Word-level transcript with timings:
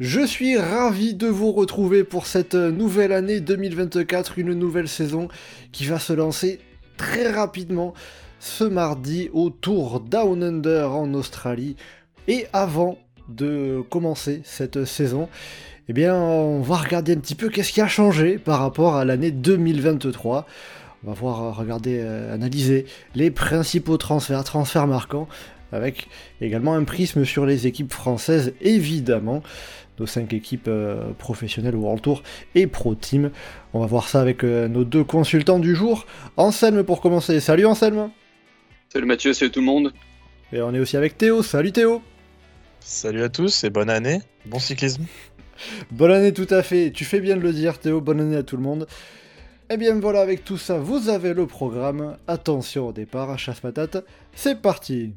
Je 0.00 0.24
suis 0.26 0.56
ravi 0.56 1.14
de 1.14 1.26
vous 1.26 1.52
retrouver 1.52 2.02
pour 2.02 2.26
cette 2.26 2.54
nouvelle 2.54 3.12
année 3.12 3.40
2024, 3.40 4.38
une 4.38 4.54
nouvelle 4.54 4.88
saison 4.88 5.28
qui 5.70 5.84
va 5.84 5.98
se 5.98 6.14
lancer 6.14 6.60
très 6.96 7.30
rapidement 7.30 7.92
ce 8.40 8.64
mardi 8.64 9.28
au 9.34 9.50
Tour 9.50 10.00
Down 10.00 10.42
Under 10.42 10.92
en 10.92 11.12
Australie. 11.12 11.76
Et 12.26 12.46
avant 12.54 12.98
de 13.28 13.82
commencer 13.90 14.40
cette 14.44 14.86
saison, 14.86 15.28
eh 15.88 15.92
bien 15.92 16.16
on 16.16 16.62
va 16.62 16.76
regarder 16.76 17.12
un 17.12 17.20
petit 17.20 17.34
peu 17.34 17.50
qu'est-ce 17.50 17.72
qui 17.72 17.82
a 17.82 17.88
changé 17.88 18.38
par 18.38 18.60
rapport 18.60 18.96
à 18.96 19.04
l'année 19.04 19.30
2023. 19.30 20.46
On 21.04 21.08
va 21.08 21.14
voir, 21.14 21.56
regarder, 21.56 21.98
euh, 22.00 22.32
analyser 22.32 22.86
les 23.14 23.30
principaux 23.30 23.98
transferts, 23.98 24.44
transferts 24.44 24.86
marquants, 24.86 25.28
avec 25.72 26.08
également 26.40 26.74
un 26.74 26.84
prisme 26.84 27.24
sur 27.24 27.46
les 27.46 27.66
équipes 27.66 27.92
françaises, 27.92 28.52
évidemment, 28.60 29.42
nos 30.02 30.06
5 30.06 30.32
équipes 30.32 30.66
euh, 30.66 31.12
professionnelles 31.12 31.76
World 31.76 32.02
Tour 32.02 32.22
et 32.56 32.66
Pro 32.66 32.96
Team. 32.96 33.30
On 33.72 33.80
va 33.80 33.86
voir 33.86 34.08
ça 34.08 34.20
avec 34.20 34.42
euh, 34.42 34.66
nos 34.66 34.82
deux 34.82 35.04
consultants 35.04 35.60
du 35.60 35.76
jour. 35.76 36.06
Anselme 36.36 36.82
pour 36.82 37.00
commencer. 37.00 37.38
Salut 37.38 37.66
Anselme 37.66 38.10
Salut 38.92 39.06
Mathieu, 39.06 39.32
salut 39.32 39.52
tout 39.52 39.60
le 39.60 39.66
monde. 39.66 39.92
Et 40.52 40.60
on 40.60 40.74
est 40.74 40.80
aussi 40.80 40.96
avec 40.96 41.16
Théo. 41.16 41.42
Salut 41.42 41.70
Théo 41.70 42.02
Salut 42.80 43.22
à 43.22 43.28
tous 43.28 43.62
et 43.62 43.70
bonne 43.70 43.90
année, 43.90 44.20
bon 44.44 44.58
cyclisme. 44.58 45.04
Bonne 45.92 46.10
année 46.10 46.32
tout 46.32 46.48
à 46.50 46.64
fait, 46.64 46.90
tu 46.90 47.04
fais 47.04 47.20
bien 47.20 47.36
de 47.36 47.42
le 47.42 47.52
dire 47.52 47.78
Théo, 47.78 48.00
bonne 48.00 48.20
année 48.20 48.36
à 48.36 48.42
tout 48.42 48.56
le 48.56 48.62
monde. 48.62 48.88
Et 49.70 49.76
bien 49.76 49.94
voilà, 50.00 50.20
avec 50.20 50.44
tout 50.44 50.58
ça, 50.58 50.78
vous 50.78 51.08
avez 51.08 51.34
le 51.34 51.46
programme. 51.46 52.16
Attention 52.26 52.88
au 52.88 52.92
départ, 52.92 53.38
chasse 53.38 53.60
patate, 53.60 54.04
c'est 54.34 54.60
parti 54.60 55.12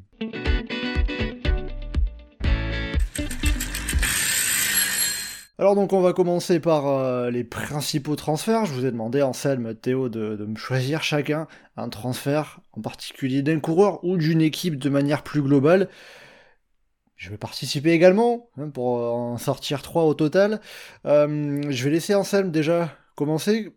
Alors 5.58 5.74
donc 5.74 5.94
on 5.94 6.02
va 6.02 6.12
commencer 6.12 6.60
par 6.60 6.86
euh, 6.86 7.30
les 7.30 7.42
principaux 7.42 8.14
transferts. 8.14 8.66
Je 8.66 8.74
vous 8.74 8.84
ai 8.84 8.90
demandé, 8.90 9.22
Anselme, 9.22 9.74
Théo, 9.74 10.10
de, 10.10 10.36
me 10.44 10.56
choisir 10.56 11.02
chacun 11.02 11.46
un 11.78 11.88
transfert 11.88 12.60
en 12.72 12.82
particulier 12.82 13.40
d'un 13.40 13.58
coureur 13.58 14.04
ou 14.04 14.18
d'une 14.18 14.42
équipe 14.42 14.78
de 14.78 14.90
manière 14.90 15.22
plus 15.22 15.40
globale. 15.40 15.88
Je 17.16 17.30
vais 17.30 17.38
participer 17.38 17.92
également, 17.92 18.50
hein, 18.58 18.68
pour 18.68 18.98
en 18.98 19.38
sortir 19.38 19.80
trois 19.80 20.04
au 20.04 20.12
total. 20.12 20.60
Euh, 21.06 21.62
je 21.70 21.84
vais 21.84 21.90
laisser 21.90 22.14
Anselme 22.14 22.50
déjà 22.50 22.94
commencer. 23.14 23.74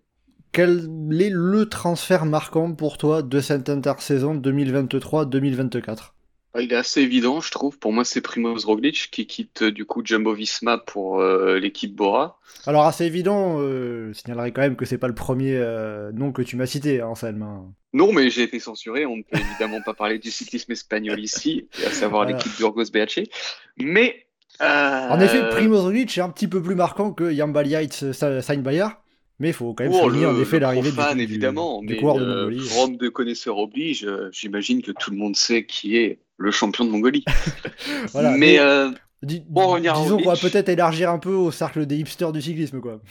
Quel 0.52 0.90
est 1.12 1.30
le 1.32 1.70
transfert 1.70 2.26
marquant 2.26 2.74
pour 2.74 2.98
toi 2.98 3.22
de 3.22 3.40
cette 3.40 3.70
intersaison 3.70 4.36
2023-2024 4.36 6.12
il 6.58 6.74
est 6.74 6.76
assez 6.76 7.02
évident, 7.02 7.42
je 7.42 7.52
trouve. 7.52 7.78
Pour 7.78 7.94
moi, 7.94 8.04
c'est 8.04 8.22
Primoz 8.22 8.66
Roglic 8.66 9.10
qui 9.12 9.28
quitte 9.28 9.64
du 9.64 9.86
coup 9.86 10.02
Jumbo 10.04 10.34
Visma 10.34 10.80
pour 10.80 11.20
euh, 11.20 11.60
l'équipe 11.60 11.96
Bora. 11.96 12.40
Alors, 12.66 12.86
assez 12.86 13.06
évident, 13.06 13.58
euh, 13.60 14.12
je 14.12 14.20
signalerai 14.20 14.52
quand 14.52 14.62
même 14.62 14.76
que 14.76 14.86
c'est 14.86 14.98
pas 14.98 15.08
le 15.08 15.16
premier 15.16 15.56
euh, 15.56 16.12
nom 16.12 16.32
que 16.32 16.42
tu 16.42 16.56
m'as 16.56 16.66
cité, 16.66 17.02
hein, 17.02 17.08
Anselme. 17.08 17.46
Non, 17.94 18.12
mais 18.14 18.30
j'ai 18.32 18.44
été 18.44 18.60
censuré. 18.60 19.06
On 19.06 19.18
ne 19.18 19.22
peut 19.22 19.38
évidemment 19.38 19.82
pas 19.86 19.94
parler 19.94 20.18
du 20.18 20.32
cyclisme 20.32 20.72
espagnol 20.72 21.20
ici, 21.20 21.68
à 21.86 21.92
savoir 21.92 22.26
l'équipe 22.26 22.52
Burgos 22.58 22.92
BHC. 22.92 23.30
Mais. 23.78 24.26
En 24.60 25.20
effet, 25.22 25.50
Primoz 25.50 25.84
Roglic 25.84 26.18
est 26.18 26.22
un 26.22 26.30
petit 26.30 26.48
peu 26.48 26.62
plus 26.62 26.76
marquant 26.76 27.14
que 27.14 27.32
Yates 27.32 28.12
Sain 28.12 28.58
Bayard. 28.58 29.02
Mais 29.42 29.50
il 29.50 29.54
faut 29.54 29.74
quand 29.74 29.86
même 29.86 29.94
oh, 29.94 30.04
souligner 30.04 30.26
en 30.26 30.38
effet 30.38 30.60
l'arrivée 30.60 30.92
du, 30.92 31.22
évidemment, 31.22 31.80
du, 31.80 31.88
du 31.88 31.96
coureur 31.96 32.18
de 32.18 32.26
euh, 32.26 32.36
Mongolie. 32.42 32.68
Rome 32.72 32.98
de 32.98 33.08
connaisseurs 33.08 33.58
oblige, 33.58 34.06
j'imagine 34.34 34.82
que 34.82 34.92
tout 34.92 35.12
le 35.12 35.16
monde 35.16 35.38
sait 35.38 35.66
qui 35.66 35.96
est 35.96 36.20
le 36.40 36.52
champion 36.52 36.86
de 36.86 36.90
Mongolie. 36.90 37.26
voilà, 38.14 38.32
mais, 38.32 38.38
mais 38.38 38.60
euh, 38.60 38.92
dis, 39.22 39.44
bon, 39.48 39.78
disons 39.78 40.18
qu'on 40.18 40.30
va 40.30 40.38
peut-être 40.38 40.70
élargir 40.70 41.12
un 41.12 41.20
peu 41.20 41.34
au 41.34 41.52
cercle 41.52 41.86
des 41.86 41.98
hipsters 41.98 42.32
du 42.32 42.42
cyclisme, 42.42 42.80
quoi. 42.80 43.02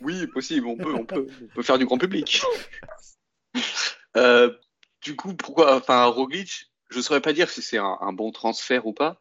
Oui, 0.00 0.26
possible, 0.26 0.66
on 0.66 0.76
peut, 0.76 0.92
on 0.92 1.06
peut, 1.06 1.26
on 1.42 1.54
peut 1.54 1.62
faire 1.62 1.78
du 1.78 1.86
grand 1.86 1.96
public. 1.96 2.42
euh, 4.16 4.52
du 5.02 5.16
coup, 5.16 5.34
pourquoi, 5.34 5.76
enfin, 5.76 6.04
Roglic, 6.04 6.70
je 6.90 6.98
ne 6.98 7.02
saurais 7.02 7.22
pas 7.22 7.32
dire 7.32 7.48
si 7.48 7.62
c'est 7.62 7.78
un, 7.78 7.96
un, 8.00 8.12
bon 8.12 8.30
transfert 8.32 8.86
ou 8.86 8.92
pas, 8.92 9.18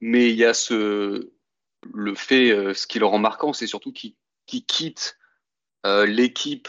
mais 0.00 0.28
il 0.30 0.36
y 0.36 0.44
a 0.44 0.52
ce, 0.52 1.32
le 1.94 2.14
fait, 2.14 2.50
euh, 2.50 2.74
ce 2.74 2.86
qui 2.86 2.98
le 2.98 3.06
rend 3.06 3.18
marquant, 3.18 3.52
c'est 3.52 3.66
surtout 3.66 3.92
qu'il 3.92 4.14
qu 4.46 4.60
quitte 4.60 5.16
l'équipe 5.84 6.68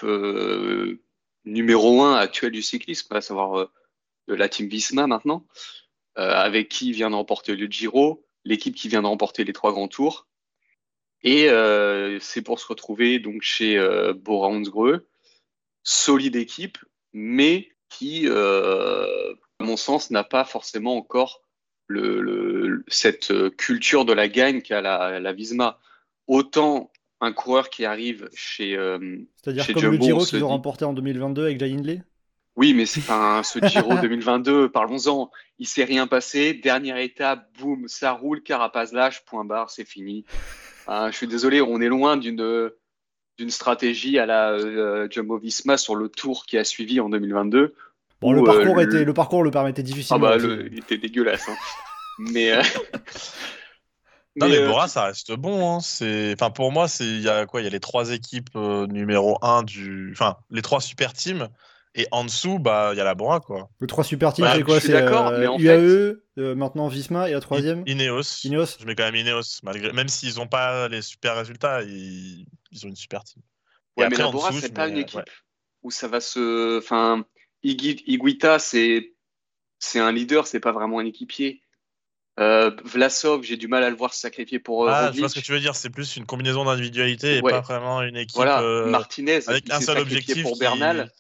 numéro 1.44 2.02
un 2.04 2.16
actuelle 2.16 2.54
du 2.54 2.62
cyclisme, 2.62 3.14
à 3.14 3.20
savoir 3.20 3.68
de 4.30 4.34
la 4.34 4.48
team 4.48 4.70
Visma 4.70 5.08
maintenant, 5.08 5.46
avec 6.20 6.70
qui 6.70 6.92
vient 6.92 7.10
de 7.10 7.16
remporter 7.16 7.56
le 7.56 7.68
Giro, 7.68 8.26
l'équipe 8.46 8.76
qui 8.76 8.90
vient 8.90 9.02
de 9.02 9.08
remporter 9.08 9.44
les 9.44 9.54
trois 9.54 9.72
grands 9.72 9.88
tours. 9.88 10.28
Et 11.22 11.50
euh, 11.50 12.20
c'est 12.20 12.42
pour 12.42 12.60
se 12.60 12.68
retrouver 12.68 13.20
donc 13.20 13.42
chez 13.42 13.78
euh, 13.78 14.14
Bora 14.14 14.48
Hansgrohe, 14.48 15.02
solide 15.84 16.36
équipe, 16.36 16.78
mais 17.14 17.70
qui, 17.90 18.24
euh, 18.28 19.34
à 19.60 19.64
mon 19.64 19.76
sens, 19.76 20.12
n'a 20.12 20.24
pas 20.24 20.46
forcément 20.46 20.96
encore 20.96 21.44
le, 21.88 22.22
le, 22.22 22.84
cette 22.88 23.34
culture 23.58 24.06
de 24.06 24.14
la 24.14 24.28
gagne 24.28 24.62
qu'a 24.62 24.82
la, 24.82 25.20
la, 25.20 25.34
Visma. 25.34 25.80
Autant 26.28 26.92
un 27.20 27.34
coureur 27.34 27.70
qui 27.70 27.84
arrive 27.84 28.30
chez. 28.34 28.78
Euh, 28.78 29.18
C'est-à-dire 29.44 29.66
comme 29.68 29.82
Jumbo, 29.82 29.98
le 29.98 30.02
Giro 30.02 30.26
qu'ils 30.26 30.44
ont 30.44 30.50
remporté 30.50 30.86
en 30.86 30.94
2022 30.94 31.44
avec 31.44 31.60
Jay 31.60 31.74
Hindley? 31.74 32.04
Oui, 32.60 32.74
mais 32.74 32.86
c'est 32.86 33.10
un 33.10 33.42
ce 33.42 33.58
Giro 33.66 33.94
2022, 34.02 34.68
parlons-en. 34.70 35.32
Il 35.60 35.66
s'est 35.66 35.86
rien 35.86 36.08
passé. 36.08 36.54
Dernière 36.54 36.98
étape, 36.98 37.48
boum, 37.58 37.88
ça 37.88 38.12
roule, 38.12 38.44
Carapaz 38.44 38.92
lâche, 38.92 39.24
point 39.24 39.46
barre, 39.46 39.70
c'est 39.70 39.86
fini. 39.86 40.26
Hein, 40.86 41.10
je 41.10 41.16
suis 41.16 41.28
désolé, 41.28 41.62
on 41.62 41.80
est 41.80 41.88
loin 41.88 42.18
d'une 42.18 42.70
d'une 43.38 43.50
stratégie 43.50 44.20
à 44.20 44.26
la 44.26 44.50
euh, 44.50 45.08
Jumbo 45.10 45.38
Visma 45.38 45.78
sur 45.78 45.96
le 45.96 46.10
tour 46.10 46.46
qui 46.46 46.58
a 46.58 46.66
suivi 46.66 47.00
en 47.00 47.08
2022. 47.08 47.74
Bon, 48.20 48.32
où, 48.32 48.34
le 48.34 48.44
parcours 48.44 48.78
euh, 48.78 48.84
était, 48.84 48.98
le... 48.98 49.04
le 49.06 49.14
parcours 49.14 49.42
le 49.42 49.52
permettait 49.52 49.82
difficilement. 49.82 50.28
Ah 50.28 50.32
bah, 50.32 50.38
le, 50.38 50.68
il 50.70 50.80
était 50.80 50.98
dégueulasse. 50.98 51.48
Hein. 51.48 51.56
mais 52.18 52.52
euh... 52.52 52.62
Non, 54.36 54.50
mais, 54.50 54.60
mais 54.60 54.68
Bora, 54.68 54.90
ça 54.90 55.06
reste 55.06 55.32
bon. 55.32 55.78
Hein. 55.78 55.80
C'est, 55.80 56.34
enfin, 56.34 56.52
pour 56.52 56.74
moi, 56.74 56.90
c'est 56.90 57.06
il 57.06 57.22
y 57.22 57.30
a 57.30 57.46
quoi? 57.46 57.62
Il 57.62 57.64
y 57.64 57.68
a 57.68 57.70
les 57.70 57.80
trois 57.80 58.12
équipes 58.12 58.50
euh, 58.58 58.86
numéro 58.88 59.38
un 59.42 59.64
du, 59.64 60.12
enfin, 60.12 60.36
les 60.50 60.62
trois 60.62 60.82
super 60.82 61.14
teams. 61.14 61.48
Et 61.96 62.08
en 62.12 62.24
dessous, 62.24 62.60
bah, 62.60 62.92
il 62.94 62.98
y 62.98 63.02
a 63.02 63.04
la 63.04 63.16
Bora, 63.16 63.40
quoi. 63.40 63.70
Le 63.80 63.88
3 63.88 64.04
super 64.04 64.32
team, 64.32 64.46
Bah, 64.46 64.54
c'est 64.56 64.64
quoi 64.64 64.76
je 64.80 64.86
C'est 64.86 64.92
d'accord, 64.94 65.30
euh, 65.30 65.58
UAE, 65.58 66.16
euh, 66.38 66.56
maintenant 66.56 66.88
Visma, 66.88 67.30
et 67.30 67.34
la 67.34 67.40
troisième 67.40 67.84
Ineos. 67.88 68.22
Ineos. 68.44 68.78
Je 68.80 68.86
mets 68.86 68.94
quand 68.96 69.04
même 69.12 69.16
Ineos, 69.16 69.60
malgré... 69.64 69.92
même 69.92 70.08
s'ils 70.08 70.36
n'ont 70.36 70.48
pas 70.48 70.88
les 70.88 71.02
super 71.02 71.36
résultats, 71.36 71.82
ils... 71.82 72.46
ils 72.72 72.86
ont 72.86 72.90
une 72.90 72.96
super 72.96 73.24
team. 73.24 73.42
Ouais, 73.98 74.06
Et 74.06 74.10
mais 74.10 74.18
la 74.18 74.28
en 74.28 74.32
Bora, 74.32 74.50
dessous, 74.50 74.62
c'est 74.62 74.68
je 74.68 74.74
pas 74.74 74.86
mets- 74.86 74.94
une 74.94 74.98
équipe 75.00 75.18
ouais. 75.18 75.26
où 75.82 75.90
ça 75.92 76.08
va 76.08 76.22
se. 76.22 76.78
Enfin, 76.78 77.26
Igui- 77.64 78.04
Iguita, 78.06 78.60
c'est 78.60 79.12
un 79.96 80.12
leader, 80.12 80.46
c'est 80.48 80.60
pas 80.60 80.72
vraiment 80.72 81.00
un 81.00 81.06
équipier. 81.06 81.62
Euh, 82.40 82.72
Vlasov, 82.86 83.44
j'ai 83.44 83.58
du 83.58 83.68
mal 83.68 83.84
à 83.84 83.90
le 83.90 83.96
voir 83.98 84.14
se 84.14 84.22
sacrifier 84.22 84.60
pour 84.60 84.86
euh, 84.88 84.92
Ah, 84.94 85.02
je 85.02 85.06
Roglic. 85.08 85.20
vois 85.22 85.30
ce 85.30 85.36
que 85.36 85.40
tu 85.46 85.52
veux 85.52 85.60
dire. 85.60 85.76
C'est 85.76 85.90
plus 85.90 86.16
une 86.16 86.26
combinaison 86.26 86.64
d'individualité 86.64 87.38
et 87.38 87.42
Ouais. 87.42 87.52
pas 87.52 87.60
vraiment 87.62 88.02
une 88.04 88.16
équipe. 88.16 88.36
Voilà, 88.36 88.62
euh, 88.62 88.86
Martinez, 88.90 89.40
avec 89.50 89.70
un 89.72 89.82
seul 89.82 89.98
objectif 89.98 90.44
pour 90.44 90.54
qui- 90.54 90.60
Bernal, 90.60 91.12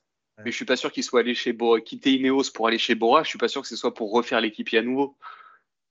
mais 0.45 0.51
je 0.51 0.56
suis 0.56 0.65
pas 0.65 0.75
sûr 0.75 0.91
qu'il 0.91 1.03
soit 1.03 1.19
allé 1.21 1.36
chez 1.36 1.53
Bora, 1.53 1.80
quitter 1.81 2.12
Ineos 2.13 2.51
pour 2.53 2.68
aller 2.68 2.77
chez 2.77 2.95
Bora. 2.95 3.24
Je 3.24 3.30
suis 3.30 3.38
pas 3.39 3.47
sûr 3.47 3.62
que 3.62 3.68
ce 3.68 3.75
soit 3.75 3.94
pour 3.94 4.12
refaire 4.12 4.39
l'équipier 4.41 4.80
à 4.80 4.81
nouveau. 4.81 5.15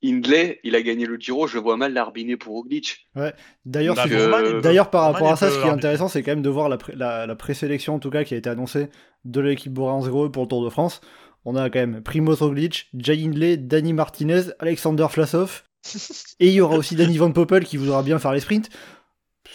Hindley, 0.04 0.60
il 0.62 0.76
a 0.76 0.82
gagné 0.82 1.06
le 1.06 1.16
Giro, 1.16 1.48
je 1.48 1.58
vois 1.58 1.76
mal 1.76 1.92
l'arbiner 1.92 2.36
pour 2.36 2.54
Roglic. 2.54 3.08
D'ailleurs, 3.64 3.96
Bah, 3.96 4.04
si- 4.06 4.14
euh, 4.14 4.60
D'ailleurs, 4.60 4.90
par 4.90 5.02
rapport 5.12 5.26
à 5.32 5.36
ça, 5.36 5.50
ce 5.50 5.60
qui 5.60 5.66
est 5.66 5.70
intéressant, 5.70 6.06
c'est 6.06 6.22
quand 6.22 6.30
même 6.30 6.42
de 6.42 6.48
voir 6.48 6.68
la, 6.68 6.76
pré- 6.76 6.92
la, 6.94 7.26
la 7.26 7.34
présélection, 7.34 7.96
en 7.96 7.98
tout 7.98 8.10
cas, 8.10 8.22
qui 8.22 8.34
a 8.34 8.36
été 8.36 8.48
annoncée 8.48 8.90
de 9.24 9.40
l'équipe 9.40 9.72
Bora-Hansgrohe 9.72 10.30
pour 10.30 10.44
le 10.44 10.48
Tour 10.48 10.64
de 10.64 10.70
France. 10.70 11.00
On 11.44 11.56
a 11.56 11.68
quand 11.68 11.80
même 11.80 12.00
Primoz 12.02 12.40
Roglic, 12.42 12.88
Jay 12.96 13.24
Hindley, 13.24 13.56
Dani 13.56 13.92
Martinez, 13.92 14.42
Alexander 14.60 15.06
Vlasov, 15.12 15.64
et 16.40 16.46
il 16.46 16.52
y 16.52 16.60
aura 16.60 16.76
aussi 16.76 16.94
Danny 16.94 17.18
Van 17.18 17.32
Poppel 17.32 17.64
qui 17.64 17.76
voudra 17.76 18.02
bien 18.04 18.20
faire 18.20 18.32
les 18.32 18.40
sprints. 18.40 18.68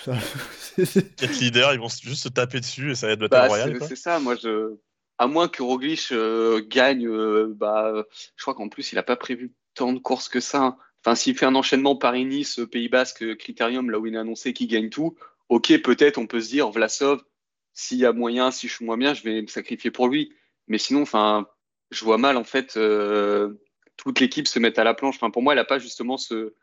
Quatre 0.06 1.40
leaders, 1.42 1.74
ils 1.74 1.80
vont 1.80 1.88
juste 1.90 2.24
se 2.24 2.30
taper 2.30 2.60
dessus 2.60 2.92
et 2.92 2.96
ça 2.96 3.08
va 3.08 3.14
être 3.14 3.20
Bah, 3.20 3.48
Battle 3.48 3.50
Royale. 3.50 3.78
c'est 3.88 3.96
ça, 3.96 4.20
moi 4.20 4.36
je. 4.36 4.76
À 5.20 5.28
moins 5.28 5.48
que 5.48 5.62
Roglic 5.62 6.08
euh, 6.12 6.62
gagne, 6.68 7.08
euh, 7.08 7.54
bah, 7.56 8.04
je 8.36 8.42
crois 8.42 8.56
qu'en 8.56 8.68
plus 8.68 8.92
il 8.92 8.98
a 8.98 9.04
pas 9.04 9.16
prévu 9.16 9.54
tant 9.76 9.94
de 9.94 10.00
courses 10.00 10.28
que 10.28 10.40
ça. 10.40 10.62
hein. 10.64 10.78
Enfin, 11.06 11.16
s'il 11.16 11.38
fait 11.38 11.46
un 11.46 11.56
enchaînement 11.56 11.96
Paris-Nice, 11.96 12.62
Pays 12.72 12.90
Basque, 12.90 13.36
Critérium, 13.38 13.92
là 13.92 14.00
où 14.00 14.08
il 14.08 14.18
a 14.18 14.22
annoncé 14.22 14.54
qu'il 14.54 14.68
gagne 14.68 14.90
tout, 14.90 15.16
ok, 15.50 15.82
peut-être 15.84 16.18
on 16.18 16.28
peut 16.28 16.40
se 16.42 16.50
dire 16.50 16.70
Vlasov, 16.72 17.22
s'il 17.74 18.00
y 18.00 18.06
a 18.06 18.12
moyen, 18.14 18.52
si 18.52 18.68
je 18.68 18.74
suis 18.74 18.86
moins 18.86 18.98
bien, 18.98 19.14
je 19.14 19.22
vais 19.24 19.42
me 19.42 19.48
sacrifier 19.48 19.92
pour 19.92 20.08
lui. 20.08 20.34
Mais 20.68 20.78
sinon, 20.78 21.02
enfin, 21.04 21.48
je 21.92 22.04
vois 22.06 22.18
mal 22.18 22.38
en 22.38 22.44
fait 22.46 22.76
euh, 22.78 23.54
toute 23.98 24.20
l'équipe 24.20 24.48
se 24.48 24.60
mettre 24.60 24.80
à 24.80 24.84
la 24.84 24.94
planche. 24.94 25.16
Enfin, 25.18 25.30
pour 25.30 25.42
moi, 25.44 25.54
elle 25.54 25.60
n'a 25.60 25.66
pas 25.66 25.80
justement 25.80 26.18
ce 26.18 26.56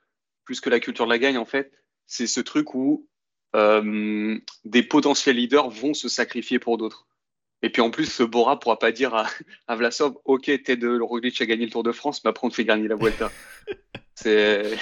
plus 0.45 0.61
que 0.61 0.71
la 0.71 0.81
culture 0.81 1.05
de 1.05 1.11
la 1.11 1.19
gagne 1.19 1.39
en 1.39 1.45
fait. 1.47 1.71
C'est 2.07 2.27
ce 2.27 2.41
truc 2.41 2.75
où 2.75 3.07
euh, 3.57 4.39
des 4.65 4.83
potentiels 4.83 5.37
leaders 5.37 5.71
vont 5.71 5.95
se 5.95 6.09
sacrifier 6.09 6.59
pour 6.59 6.79
d'autres. 6.79 7.07
Et 7.63 7.71
puis 7.71 7.83
en 7.83 7.91
plus, 7.91 8.21
Bora 8.23 8.59
pourra 8.59 8.79
pas 8.79 8.93
dire 8.93 9.15
à, 9.15 9.27
à 9.69 9.77
Vlasov, 9.77 10.15
ok, 10.25 10.45
Ted 10.63 10.87
Roglic 10.87 11.41
a 11.41 11.47
gagné 11.47 11.67
le 11.67 11.71
Tour 11.71 11.83
de 11.83 11.93
France, 11.93 12.25
mais 12.25 12.31
après 12.31 12.47
on 12.47 12.51
te 12.51 12.55
fait 12.55 12.65
gagner 12.65 12.89
la 12.89 12.97
Vuelta. 12.97 13.31
c'est 14.15 14.79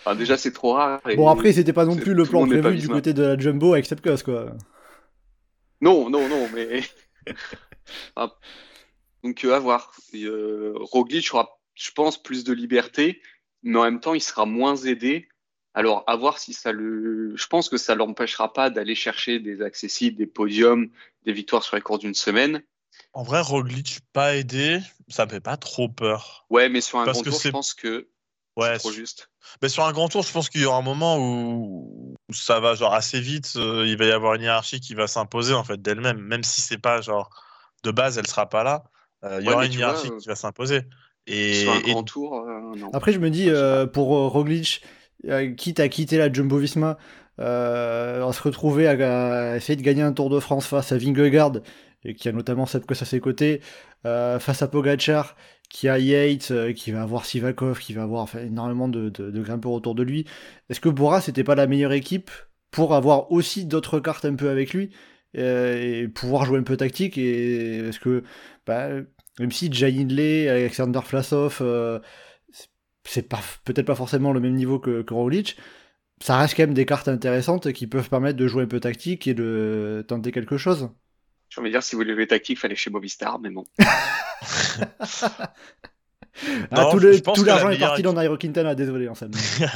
enfin, 0.00 0.14
déjà 0.14 0.36
c'est 0.36 0.52
trop 0.52 0.72
rare. 0.72 1.00
Bon 1.16 1.28
après, 1.28 1.52
c'était 1.52 1.72
pas 1.72 1.86
non 1.86 1.96
plus 1.96 2.14
le 2.14 2.24
plan 2.24 2.46
prévu 2.46 2.76
du 2.76 2.88
côté 2.88 3.14
de 3.14 3.22
la 3.22 3.38
Jumbo 3.38 3.72
avec 3.72 3.86
Sepkus 3.86 4.22
quoi. 4.22 4.54
Non, 5.82 6.08
non, 6.10 6.28
non, 6.28 6.48
mais 6.54 6.82
ah. 8.16 8.32
donc 9.24 9.44
euh, 9.44 9.54
à 9.54 9.58
voir. 9.58 9.92
Euh, 10.14 10.74
Roglic 10.76 11.34
aura, 11.34 11.58
je 11.74 11.90
pense, 11.90 12.22
plus 12.22 12.44
de 12.44 12.52
liberté, 12.52 13.20
mais 13.64 13.78
en 13.78 13.82
même 13.82 14.00
temps, 14.00 14.14
il 14.14 14.20
sera 14.20 14.46
moins 14.46 14.76
aidé 14.76 15.28
alors, 15.74 16.04
à 16.06 16.16
voir 16.16 16.38
si 16.38 16.52
ça 16.52 16.70
le. 16.70 17.34
Je 17.34 17.46
pense 17.46 17.68
que 17.68 17.78
ça 17.78 17.94
l'empêchera 17.94 18.52
pas 18.52 18.68
d'aller 18.68 18.94
chercher 18.94 19.38
des 19.38 19.62
accessibles, 19.62 20.18
des 20.18 20.26
podiums, 20.26 20.90
des 21.24 21.32
victoires 21.32 21.62
sur 21.62 21.76
les 21.76 21.82
cours 21.82 21.98
d'une 21.98 22.14
semaine. 22.14 22.62
En 23.14 23.22
vrai, 23.22 23.40
Roglic 23.40 24.00
pas 24.12 24.36
aidé, 24.36 24.80
ça 25.08 25.24
me 25.24 25.30
fait 25.30 25.40
pas 25.40 25.56
trop 25.56 25.88
peur. 25.88 26.44
Ouais, 26.50 26.68
mais 26.68 26.80
sur 26.80 26.98
un 26.98 27.04
grand 27.04 27.22
tour, 27.22 27.40
je 27.40 27.48
pense 27.48 27.72
que 27.72 28.08
ouais, 28.56 28.74
c'est 28.74 28.78
trop 28.78 28.92
juste. 28.92 29.30
Mais 29.62 29.70
sur 29.70 29.84
un 29.84 29.92
grand 29.92 30.08
tour, 30.08 30.22
je 30.22 30.32
pense 30.32 30.50
qu'il 30.50 30.60
y 30.60 30.64
aura 30.66 30.76
un 30.76 30.82
moment 30.82 31.18
où, 31.18 32.16
ça 32.30 32.60
va 32.60 32.74
genre 32.74 32.94
assez 32.94 33.20
vite. 33.20 33.54
Euh, 33.56 33.86
il 33.86 33.96
va 33.96 34.04
y 34.04 34.12
avoir 34.12 34.34
une 34.34 34.42
hiérarchie 34.42 34.80
qui 34.80 34.94
va 34.94 35.06
s'imposer 35.06 35.54
en 35.54 35.64
fait 35.64 35.80
d'elle-même, 35.80 36.18
même 36.18 36.42
si 36.42 36.60
c'est 36.60 36.78
pas 36.78 37.00
genre 37.00 37.30
de 37.82 37.90
base, 37.90 38.18
elle 38.18 38.26
sera 38.26 38.48
pas 38.48 38.62
là. 38.62 38.84
Euh, 39.24 39.38
il 39.40 39.46
y 39.46 39.52
aura 39.52 39.64
une 39.64 39.72
hiérarchie 39.72 40.10
qui 40.20 40.28
va 40.28 40.36
s'imposer. 40.36 40.82
Et, 41.26 41.62
sur 41.62 41.72
un 41.72 41.80
grand 41.80 42.02
tour, 42.02 42.34
euh, 42.40 42.76
non. 42.76 42.90
Après, 42.92 43.12
je 43.12 43.18
me 43.18 43.30
dis 43.30 43.50
pour 43.92 44.08
Roglic 44.30 44.82
quitte 45.56 45.80
à 45.80 45.88
quitter 45.88 46.18
la 46.18 46.32
Jumbo 46.32 46.58
Visma, 46.58 46.98
euh, 47.38 48.26
à 48.26 48.32
se 48.32 48.42
retrouver 48.42 48.86
à, 48.86 49.56
essayer 49.56 49.76
de 49.76 49.82
gagner 49.82 50.02
un 50.02 50.12
Tour 50.12 50.30
de 50.30 50.40
France 50.40 50.66
face 50.66 50.92
à 50.92 50.98
Vingegaard, 50.98 51.52
qui 52.16 52.28
a 52.28 52.32
notamment 52.32 52.66
que 52.66 52.92
à 52.92 53.04
ses 53.04 53.20
côtés, 53.20 53.60
euh, 54.06 54.38
face 54.38 54.62
à 54.62 54.68
Pogachar, 54.68 55.36
qui 55.70 55.88
a 55.88 55.98
Yates, 55.98 56.52
qui 56.74 56.90
va 56.90 57.02
avoir 57.02 57.24
Sivakov, 57.24 57.78
qui 57.78 57.94
va 57.94 58.02
avoir 58.02 58.28
énormément 58.36 58.88
de, 58.88 59.10
grimpeurs 59.40 59.72
autour 59.72 59.94
de 59.94 60.02
lui. 60.02 60.26
Est-ce 60.68 60.80
que 60.80 60.88
Bora, 60.88 61.20
c'était 61.20 61.44
pas 61.44 61.54
la 61.54 61.66
meilleure 61.66 61.92
équipe 61.92 62.30
pour 62.70 62.94
avoir 62.94 63.30
aussi 63.32 63.64
d'autres 63.64 64.00
cartes 64.00 64.24
un 64.24 64.34
peu 64.34 64.50
avec 64.50 64.74
lui 64.74 64.90
et 65.34 66.08
pouvoir 66.14 66.44
jouer 66.44 66.58
un 66.58 66.62
peu 66.62 66.76
tactique 66.76 67.16
et 67.16 67.88
est-ce 67.88 67.98
que 67.98 68.22
bah, 68.66 68.88
même 69.38 69.50
si 69.50 69.72
Jay 69.72 69.94
Hindley, 69.98 70.46
Alexander 70.48 71.00
Flasov, 71.02 71.62
c'est 73.04 73.28
pas 73.28 73.40
peut-être 73.64 73.86
pas 73.86 73.94
forcément 73.94 74.32
le 74.32 74.40
même 74.40 74.54
niveau 74.54 74.78
que, 74.78 75.02
que 75.02 75.14
Roglic, 75.14 75.56
ça 76.22 76.38
reste 76.38 76.56
quand 76.56 76.62
même 76.62 76.74
des 76.74 76.86
cartes 76.86 77.08
intéressantes 77.08 77.72
qui 77.72 77.86
peuvent 77.86 78.08
permettre 78.08 78.38
de 78.38 78.46
jouer 78.46 78.62
un 78.62 78.68
peu 78.68 78.80
tactique 78.80 79.26
et 79.26 79.34
de 79.34 80.04
tenter 80.06 80.30
quelque 80.30 80.56
chose. 80.56 80.88
J'ai 81.48 81.60
envie 81.60 81.70
de 81.70 81.74
dire, 81.74 81.82
si 81.82 81.94
vous 81.94 82.00
voulez 82.00 82.14
jouer 82.14 82.26
tactique, 82.26 82.58
fallait 82.58 82.76
chez 82.76 82.90
Movistar, 82.90 83.38
mais 83.38 83.50
bon. 83.50 83.64
ah, 83.78 83.84
tout, 86.90 86.98
le, 86.98 87.20
tout 87.20 87.44
l'argent 87.44 87.68
est 87.70 87.78
parti 87.78 88.02
dans 88.02 88.14
Nairo 88.14 88.38
Quintana, 88.38 88.74
désolé, 88.74 89.08
en 89.08 89.14
salle. 89.14 89.32
ah 89.60 89.66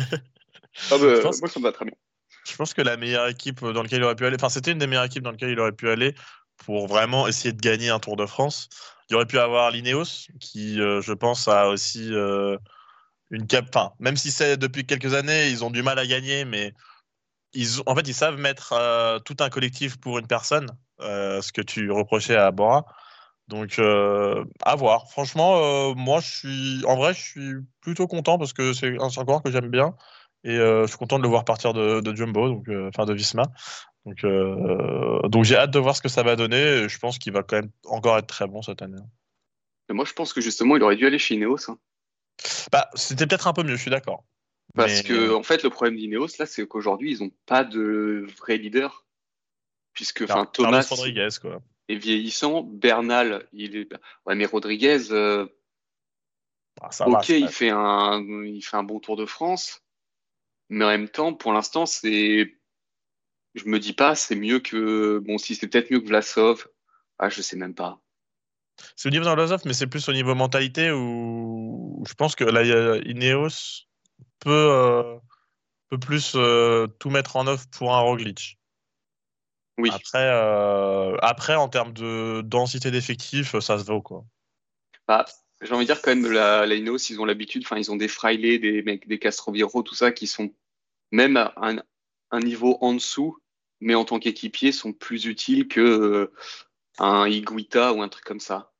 bah, 0.99 1.21
pense... 1.21 1.41
Moi, 1.41 1.51
ça 1.51 1.61
me 1.61 1.65
va 1.65 1.73
très 1.73 1.85
bien. 1.85 1.95
Je 2.49 2.57
pense 2.57 2.73
que 2.73 2.81
la 2.81 2.97
meilleure 2.97 3.29
équipe 3.29 3.61
dans 3.61 3.83
laquelle 3.83 3.99
il 3.99 4.05
aurait 4.05 4.15
pu 4.15 4.25
aller, 4.25 4.37
enfin, 4.37 4.49
c'était 4.49 4.73
une 4.73 4.79
des 4.79 4.87
meilleures 4.87 5.05
équipes 5.05 5.25
dans 5.25 5.33
laquelle 5.33 5.51
il 5.51 5.61
aurait 5.61 5.73
pu 5.73 5.91
aller 5.91 6.15
pour 6.65 6.87
vraiment 6.87 7.29
essayer 7.29 7.53
de 7.53 7.61
gagner 7.61 7.91
un 7.91 7.99
Tour 7.99 8.17
de 8.17 8.25
France. 8.25 8.71
Il 9.11 9.17
aurait 9.17 9.27
pu 9.27 9.39
avoir 9.39 9.71
l'Ineos, 9.71 10.29
qui, 10.41 10.81
euh, 10.81 11.03
je 11.03 11.13
pense, 11.13 11.47
a 11.49 11.69
aussi. 11.69 12.15
Euh, 12.15 12.57
une 13.31 13.47
cap. 13.47 13.67
Enfin, 13.69 13.93
même 13.99 14.17
si 14.17 14.31
c'est 14.31 14.57
depuis 14.57 14.87
quelques 14.87 15.15
années, 15.15 15.49
ils 15.49 15.65
ont 15.65 15.71
du 15.71 15.83
mal 15.83 15.99
à 15.99 16.07
gagner, 16.07 16.45
mais 16.45 16.75
ils, 17.53 17.81
en 17.87 17.95
fait, 17.95 18.07
ils 18.07 18.15
savent 18.15 18.39
mettre 18.39 18.73
euh, 18.73 19.19
tout 19.19 19.37
un 19.41 19.49
collectif 19.49 19.99
pour 19.99 20.19
une 20.19 20.27
personne, 20.27 20.69
euh, 21.01 21.41
ce 21.43 21.53
que 21.53 21.63
tu 21.63 21.91
reprochais 21.91 22.37
à 22.37 22.51
Bora. 22.51 22.87
Donc, 23.49 23.79
euh, 23.79 24.45
à 24.63 24.75
voir. 24.75 25.09
Franchement, 25.11 25.95
moi, 25.95 26.21
je 26.21 26.27
suis, 26.27 26.85
en 26.85 26.97
vrai, 26.97 27.15
je 27.15 27.21
suis 27.21 27.55
plutôt 27.81 28.09
content 28.09 28.39
parce 28.39 28.53
que 28.53 28.73
c'est 28.73 28.97
un 29.01 29.25
coureur 29.25 29.43
que 29.43 29.53
j'aime 29.53 29.69
bien 29.69 29.95
et 30.43 30.57
je 30.57 30.87
suis 30.87 30.99
content 30.99 31.19
de 31.19 31.23
le 31.23 31.29
voir 31.29 31.45
partir 31.45 31.73
de, 31.73 32.15
Jumbo, 32.15 32.49
donc, 32.49 32.69
enfin 32.89 33.05
de 33.05 33.15
Visma. 33.15 33.45
Donc, 34.05 34.25
donc 35.31 35.45
j'ai 35.45 35.57
hâte 35.57 35.71
de 35.71 35.79
voir 35.79 35.95
ce 35.95 36.03
que 36.03 36.09
ça 36.09 36.25
va 36.25 36.35
donner. 36.35 36.89
je 36.89 36.99
pense 36.99 37.19
qu'il 37.19 37.33
va 37.33 37.45
quand 37.45 37.57
même 37.57 37.71
encore 37.85 38.19
être 38.19 38.27
très 38.27 38.49
bon 38.49 38.63
cette 38.63 38.83
année. 38.83 38.99
moi, 39.91 40.05
je 40.05 40.13
pense 40.13 40.33
que 40.33 40.41
justement, 40.41 40.77
il 40.77 40.83
aurait 40.83 40.97
dû 40.97 41.07
aller 41.07 41.21
chez 41.21 41.37
Ineos. 41.37 41.71
Hein. 41.71 41.79
Bah, 42.71 42.91
c'était 42.95 43.27
peut-être 43.27 43.47
un 43.47 43.53
peu 43.53 43.63
mieux, 43.63 43.77
je 43.77 43.83
suis 43.83 43.91
d'accord. 43.91 44.25
Parce 44.75 45.03
que, 45.03 45.35
en 45.35 45.43
fait, 45.43 45.63
le 45.63 45.71
problème 45.71 45.97
d'Ineos, 45.97 46.39
là, 46.39 46.47
c'est 46.47 46.67
qu'aujourd'hui, 46.67 47.13
ils 47.13 47.25
n'ont 47.25 47.33
pas 47.47 47.65
de 47.65 48.27
vrai 48.39 48.59
leader. 48.59 49.05
Puisque, 49.95 50.23
enfin, 50.23 50.45
Thomas 50.45 50.87
Rodriguez, 50.89 51.29
quoi. 51.41 51.63
est 51.89 51.97
vieillissant. 51.97 52.63
Bernal, 52.63 53.49
il 53.53 53.77
est. 53.77 53.89
Ouais, 54.27 54.35
mais 54.35 54.45
Rodriguez, 54.45 55.11
euh, 55.11 55.47
ah, 56.83 56.91
ok, 57.07 57.31
il, 57.31 57.49
fait 57.49 57.71
un... 57.71 58.23
il 58.45 58.63
fait 58.63 58.77
un 58.77 58.83
bon 58.83 59.01
Tour 59.01 59.17
de 59.17 59.25
France. 59.25 59.83
Mais 60.69 60.85
en 60.85 60.89
même 60.89 61.09
temps, 61.09 61.33
pour 61.33 61.55
l'instant, 61.55 61.87
c'est. 61.87 62.55
Je 63.55 63.65
me 63.65 63.79
dis 63.79 63.95
pas, 63.95 64.15
c'est 64.15 64.37
mieux 64.37 64.61
que. 64.61 65.19
Bon, 65.21 65.39
si 65.39 65.55
c'est 65.55 65.69
peut-être 65.69 65.91
mieux 65.91 66.01
que 66.01 66.09
Vlasov. 66.09 66.69
Ah, 67.19 67.31
je 67.31 67.41
sais 67.41 67.57
même 67.57 67.75
pas. 67.75 68.03
C'est 68.97 69.09
au 69.09 69.13
niveau 69.13 69.25
d'un 69.25 69.57
mais 69.65 69.73
c'est 69.73 69.87
plus 69.87 70.09
au 70.09 70.13
niveau 70.13 70.35
mentalité 70.35 70.91
où 70.91 72.05
je 72.07 72.15
pense 72.15 72.35
que 72.35 72.45
la 72.45 72.63
Ineos 72.99 73.87
peut, 74.39 74.51
euh, 74.51 75.17
peut 75.89 75.99
plus 75.99 76.33
euh, 76.35 76.87
tout 76.99 77.11
mettre 77.11 77.37
en 77.37 77.47
œuvre 77.47 77.65
pour 77.71 77.95
un 77.95 78.01
Roglic. 78.01 78.59
Oui. 79.79 79.91
Après, 79.93 80.31
euh, 80.33 81.17
après 81.21 81.55
en 81.55 81.69
termes 81.69 81.93
de 81.93 82.43
densité 82.43 82.91
d'effectifs, 82.91 83.59
ça 83.61 83.79
se 83.79 83.85
vaut 83.85 84.01
quoi. 84.01 84.25
Bah, 85.07 85.27
j'ai 85.61 85.73
envie 85.73 85.87
de 85.87 85.93
dire 85.93 86.03
quand 86.03 86.15
même 86.15 86.31
la, 86.31 86.67
la 86.67 86.75
Ineos, 86.75 87.11
ils 87.11 87.21
ont 87.21 87.25
l'habitude, 87.25 87.63
enfin 87.65 87.77
ils 87.77 87.91
ont 87.91 87.97
des 87.97 88.09
Fraile, 88.09 88.41
des 88.41 88.83
mecs, 88.83 89.07
des 89.07 89.19
Castroviro, 89.19 89.83
tout 89.83 89.95
ça 89.95 90.13
qui 90.13 90.27
sont 90.27 90.53
même 91.13 91.37
à 91.37 91.53
un, 91.57 91.77
un 92.31 92.41
niveau 92.41 92.79
en 92.81 92.95
dessous, 92.95 93.39
mais 93.81 93.95
en 93.95 94.05
tant 94.05 94.19
qu'équipier 94.19 94.73
sont 94.73 94.93
plus 94.93 95.27
utiles 95.27 95.69
que 95.69 96.33
un 96.99 97.27
Iguita 97.27 97.93
ou 97.93 98.03
un 98.03 98.09
truc 98.09 98.25
comme 98.25 98.41
ça. 98.41 98.73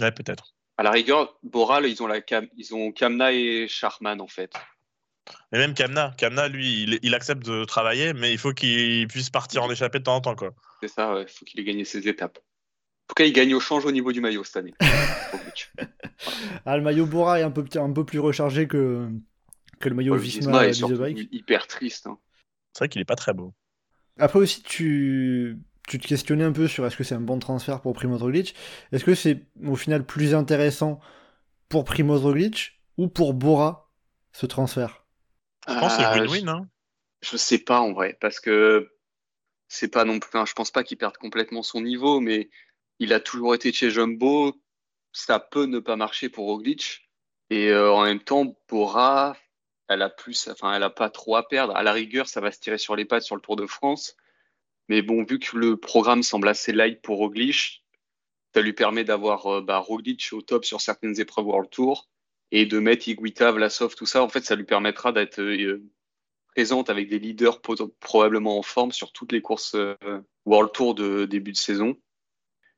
Ouais, 0.00 0.12
peut-être. 0.12 0.54
À 0.76 0.82
la 0.82 0.90
rigueur, 0.90 1.36
Boral, 1.42 1.86
ils 1.86 2.02
ont, 2.02 2.06
la 2.06 2.20
ils 2.56 2.74
ont 2.74 2.92
Kamna 2.92 3.32
et 3.32 3.66
Charman 3.68 4.20
en 4.20 4.28
fait. 4.28 4.52
Et 5.52 5.58
même 5.58 5.74
Kamna, 5.74 6.14
Kamna, 6.16 6.48
lui, 6.48 6.98
il, 7.02 7.14
accepte 7.14 7.44
de 7.44 7.64
travailler, 7.64 8.12
mais 8.12 8.32
il 8.32 8.38
faut 8.38 8.52
qu'il 8.52 9.06
puisse 9.08 9.30
partir 9.30 9.62
en 9.62 9.70
échappée 9.70 9.98
de 9.98 10.04
temps 10.04 10.16
en 10.16 10.20
temps. 10.20 10.36
Quoi. 10.36 10.54
C'est 10.80 10.88
ça, 10.88 11.16
il 11.20 11.28
faut 11.28 11.44
qu'il 11.44 11.60
ait 11.60 11.64
gagné 11.64 11.84
ses 11.84 12.08
étapes. 12.08 12.38
En 12.38 13.08
tout 13.08 13.14
cas, 13.14 13.24
il 13.24 13.32
gagne 13.32 13.54
au 13.54 13.60
change 13.60 13.86
au 13.86 13.90
niveau 13.90 14.12
du 14.12 14.20
maillot 14.20 14.44
cette 14.44 14.58
année. 14.58 14.74
ah, 16.66 16.76
le 16.76 16.82
maillot 16.82 17.06
Bora 17.06 17.40
est 17.40 17.42
un 17.42 17.50
peu, 17.50 17.64
un 17.74 17.92
peu 17.92 18.04
plus 18.04 18.18
rechargé 18.18 18.68
que, 18.68 19.08
que 19.80 19.88
le 19.88 19.94
maillot 19.94 20.14
ouais, 20.14 20.20
Visma, 20.20 20.66
Visma 20.66 21.10
est 21.10 21.32
hyper 21.32 21.66
triste. 21.66 22.06
Hein. 22.06 22.18
C'est 22.72 22.80
vrai 22.80 22.88
qu'il 22.88 23.00
est 23.00 23.06
pas 23.06 23.16
très 23.16 23.32
beau. 23.32 23.54
Après 24.18 24.38
aussi, 24.38 24.62
tu, 24.62 25.58
tu 25.88 25.98
te 25.98 26.06
questionnais 26.06 26.44
un 26.44 26.52
peu 26.52 26.68
sur 26.68 26.86
est-ce 26.86 26.96
que 26.96 27.04
c'est 27.04 27.14
un 27.14 27.20
bon 27.20 27.38
transfert 27.38 27.80
pour 27.80 27.94
Primoz 27.94 28.22
Roglic. 28.22 28.54
Est-ce 28.92 29.04
que 29.04 29.14
c'est 29.14 29.46
au 29.66 29.74
final 29.74 30.04
plus 30.04 30.34
intéressant 30.34 31.00
pour 31.68 31.84
Primoz 31.84 32.22
Roglic 32.22 32.80
ou 32.96 33.08
pour 33.08 33.34
Bora 33.34 33.90
ce 34.32 34.46
transfert? 34.46 35.06
Je 35.66 35.74
pense 35.74 35.96
que 35.96 36.02
c'est 36.02 36.06
euh, 36.06 36.26
win-win. 36.26 36.48
Hein. 36.48 36.68
Je 37.22 37.36
sais 37.36 37.58
pas 37.58 37.80
en 37.80 37.92
vrai, 37.92 38.16
parce 38.20 38.38
que 38.38 38.90
c'est 39.66 39.88
pas 39.88 40.04
non 40.04 40.18
plus. 40.18 40.30
je 40.46 40.52
pense 40.52 40.70
pas 40.70 40.84
qu'il 40.84 40.98
perde 40.98 41.16
complètement 41.16 41.62
son 41.62 41.80
niveau, 41.80 42.20
mais 42.20 42.50
il 42.98 43.12
a 43.12 43.20
toujours 43.20 43.54
été 43.54 43.72
chez 43.72 43.90
Jumbo. 43.90 44.54
Ça 45.12 45.40
peut 45.40 45.64
ne 45.64 45.78
pas 45.78 45.96
marcher 45.96 46.28
pour 46.28 46.46
Roglic. 46.46 47.08
Et 47.50 47.70
euh, 47.70 47.92
en 47.92 48.04
même 48.04 48.20
temps, 48.20 48.56
Bora, 48.68 49.36
elle 49.88 50.02
a 50.02 50.10
plus, 50.10 50.48
enfin, 50.48 50.74
elle 50.74 50.82
a 50.82 50.90
pas 50.90 51.08
trop 51.08 51.36
à 51.36 51.48
perdre. 51.48 51.74
À 51.74 51.82
la 51.82 51.92
rigueur, 51.92 52.28
ça 52.28 52.42
va 52.42 52.52
se 52.52 52.60
tirer 52.60 52.78
sur 52.78 52.94
les 52.94 53.06
pattes 53.06 53.22
sur 53.22 53.36
le 53.36 53.40
Tour 53.40 53.56
de 53.56 53.66
France. 53.66 54.16
Mais 54.88 55.02
bon, 55.02 55.22
vu 55.24 55.38
que 55.38 55.56
le 55.56 55.76
programme 55.76 56.22
semble 56.22 56.48
assez 56.48 56.72
light 56.72 57.02
pour 57.02 57.18
Roglic, 57.18 57.84
ça 58.54 58.62
lui 58.62 58.72
permet 58.72 59.04
d'avoir 59.04 59.46
euh, 59.46 59.60
bah, 59.60 59.78
Roglic 59.78 60.30
au 60.32 60.42
top 60.42 60.64
sur 60.64 60.80
certaines 60.80 61.20
épreuves 61.20 61.46
World 61.46 61.70
Tour 61.70 62.08
et 62.50 62.64
de 62.64 62.78
mettre 62.78 63.08
Iguita, 63.08 63.52
Vlasov, 63.52 63.94
tout 63.94 64.06
ça. 64.06 64.22
En 64.22 64.28
fait, 64.28 64.44
ça 64.44 64.56
lui 64.56 64.64
permettra 64.64 65.12
d'être 65.12 65.40
euh, 65.40 65.82
présente 66.54 66.88
avec 66.88 67.08
des 67.08 67.18
leaders 67.18 67.60
probablement 68.00 68.58
en 68.58 68.62
forme 68.62 68.92
sur 68.92 69.12
toutes 69.12 69.32
les 69.32 69.42
courses 69.42 69.74
euh, 69.74 69.94
World 70.46 70.72
Tour 70.72 70.94
de 70.94 71.26
début 71.26 71.52
de 71.52 71.56
saison. 71.58 71.96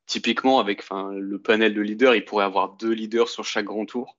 Typiquement, 0.07 0.59
avec 0.59 0.83
le 0.91 1.39
panel 1.39 1.73
de 1.73 1.81
leaders, 1.81 2.17
il 2.17 2.25
pourrait 2.25 2.45
avoir 2.45 2.75
deux 2.75 2.91
leaders 2.91 3.29
sur 3.29 3.45
chaque 3.45 3.67
grand 3.67 3.87
tour. 3.87 4.19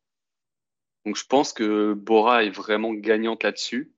Donc 1.06 1.18
je 1.18 1.26
pense 1.26 1.52
que 1.52 1.92
Bora 1.94 2.46
est 2.46 2.50
vraiment 2.50 2.94
gagnante 2.94 3.44
là-dessus. 3.44 3.94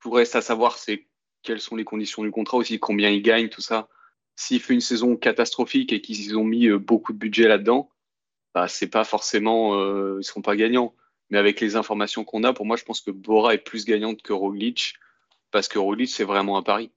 Tout 0.00 0.10
reste 0.10 0.36
à 0.36 0.42
savoir, 0.42 0.76
c'est 0.76 1.07
quelles 1.48 1.60
sont 1.62 1.76
les 1.76 1.84
conditions 1.84 2.22
du 2.22 2.30
contrat 2.30 2.58
aussi, 2.58 2.78
combien 2.78 3.08
il 3.08 3.22
gagne, 3.22 3.48
tout 3.48 3.62
ça. 3.62 3.88
s'il 4.36 4.60
fait 4.60 4.74
une 4.74 4.82
saison 4.82 5.16
catastrophique 5.16 5.94
et 5.94 6.02
qu'ils 6.02 6.36
ont 6.36 6.44
mis 6.44 6.66
euh, 6.66 6.78
beaucoup 6.78 7.14
de 7.14 7.18
budget 7.18 7.48
là-dedans, 7.48 7.88
bah, 8.54 8.68
c'est 8.68 8.88
pas 8.88 9.04
forcément, 9.04 9.80
euh, 9.80 10.18
ils 10.20 10.24
seront 10.24 10.42
pas 10.42 10.56
gagnants. 10.56 10.94
Mais 11.30 11.38
avec 11.38 11.62
les 11.62 11.74
informations 11.74 12.22
qu'on 12.24 12.44
a, 12.44 12.52
pour 12.52 12.66
moi, 12.66 12.76
je 12.76 12.84
pense 12.84 13.00
que 13.00 13.10
Bora 13.10 13.54
est 13.54 13.64
plus 13.64 13.86
gagnante 13.86 14.20
que 14.20 14.34
Roglic 14.34 14.94
parce 15.50 15.68
que 15.68 15.78
Roglic, 15.78 16.10
c'est 16.10 16.24
vraiment 16.24 16.58
un 16.58 16.62
pari. 16.62 16.90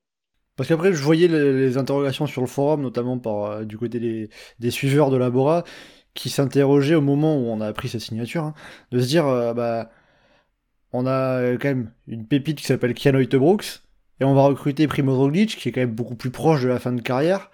Parce 0.57 0.67
qu'après, 0.67 0.91
je 0.91 1.01
voyais 1.01 1.29
les, 1.29 1.77
interrogations 1.77 2.27
sur 2.27 2.41
le 2.41 2.47
forum, 2.47 2.81
notamment 2.81 3.21
euh, 3.25 3.63
du 3.63 3.77
côté 3.77 4.29
des, 4.59 4.71
suiveurs 4.71 5.11
de 5.11 5.17
la 5.17 5.29
Bora, 5.29 5.63
qui 6.13 6.29
s'interrogeaient 6.29 6.95
au 6.95 7.01
moment 7.01 7.37
où 7.37 7.45
on 7.45 7.61
a 7.61 7.67
appris 7.67 7.87
cette 7.87 8.01
signature, 8.01 8.43
hein, 8.43 8.53
de 8.91 8.99
se 8.99 9.07
dire, 9.07 9.23
bah, 9.55 9.89
on 10.91 11.07
a 11.07 11.53
quand 11.53 11.69
même 11.69 11.93
une 12.07 12.27
pépite 12.27 12.57
qui 12.57 12.65
s'appelle 12.65 12.93
Kian 12.93 13.13
Brooks, 13.39 13.81
et 14.21 14.23
on 14.23 14.35
va 14.35 14.43
recruter 14.43 14.87
Primo 14.87 15.17
Roglic, 15.17 15.57
qui 15.57 15.67
est 15.67 15.71
quand 15.71 15.81
même 15.81 15.95
beaucoup 15.95 16.15
plus 16.15 16.29
proche 16.29 16.61
de 16.61 16.67
la 16.67 16.79
fin 16.79 16.91
de 16.91 17.01
carrière. 17.01 17.49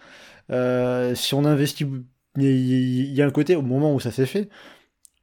Euh, 0.51 1.15
si 1.15 1.33
on 1.33 1.45
investit, 1.45 1.88
il 2.36 3.13
y, 3.13 3.21
a 3.21 3.25
un 3.25 3.31
côté, 3.31 3.55
au 3.55 3.62
moment 3.62 3.95
où 3.95 4.01
ça 4.01 4.12
s'est 4.12 4.25
fait, 4.25 4.50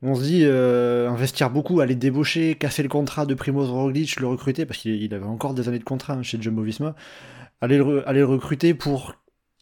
on 0.01 0.15
se 0.15 0.23
dit, 0.23 0.41
euh, 0.45 1.11
investir 1.11 1.51
beaucoup, 1.51 1.81
aller 1.81 1.97
débaucher, 1.97 2.55
casser 2.55 2.83
le 2.83 2.89
contrat 2.89 3.27
de 3.27 3.35
Primo 3.35 3.63
Roglic, 3.67 4.21
le 4.21 4.27
recruter, 4.27 4.65
parce 4.65 4.81
qu'il 4.81 5.13
avait 5.13 5.27
encore 5.27 5.53
des 5.53 5.69
années 5.69 5.79
de 5.79 5.85
contrat 5.85 6.15
hein, 6.15 6.23
chez 6.23 6.41
Jumbo-Visma, 6.41 6.95
aller 7.61 7.77
le, 7.77 8.09
aller 8.09 8.23
recruter 8.23 8.73
pour 8.73 9.15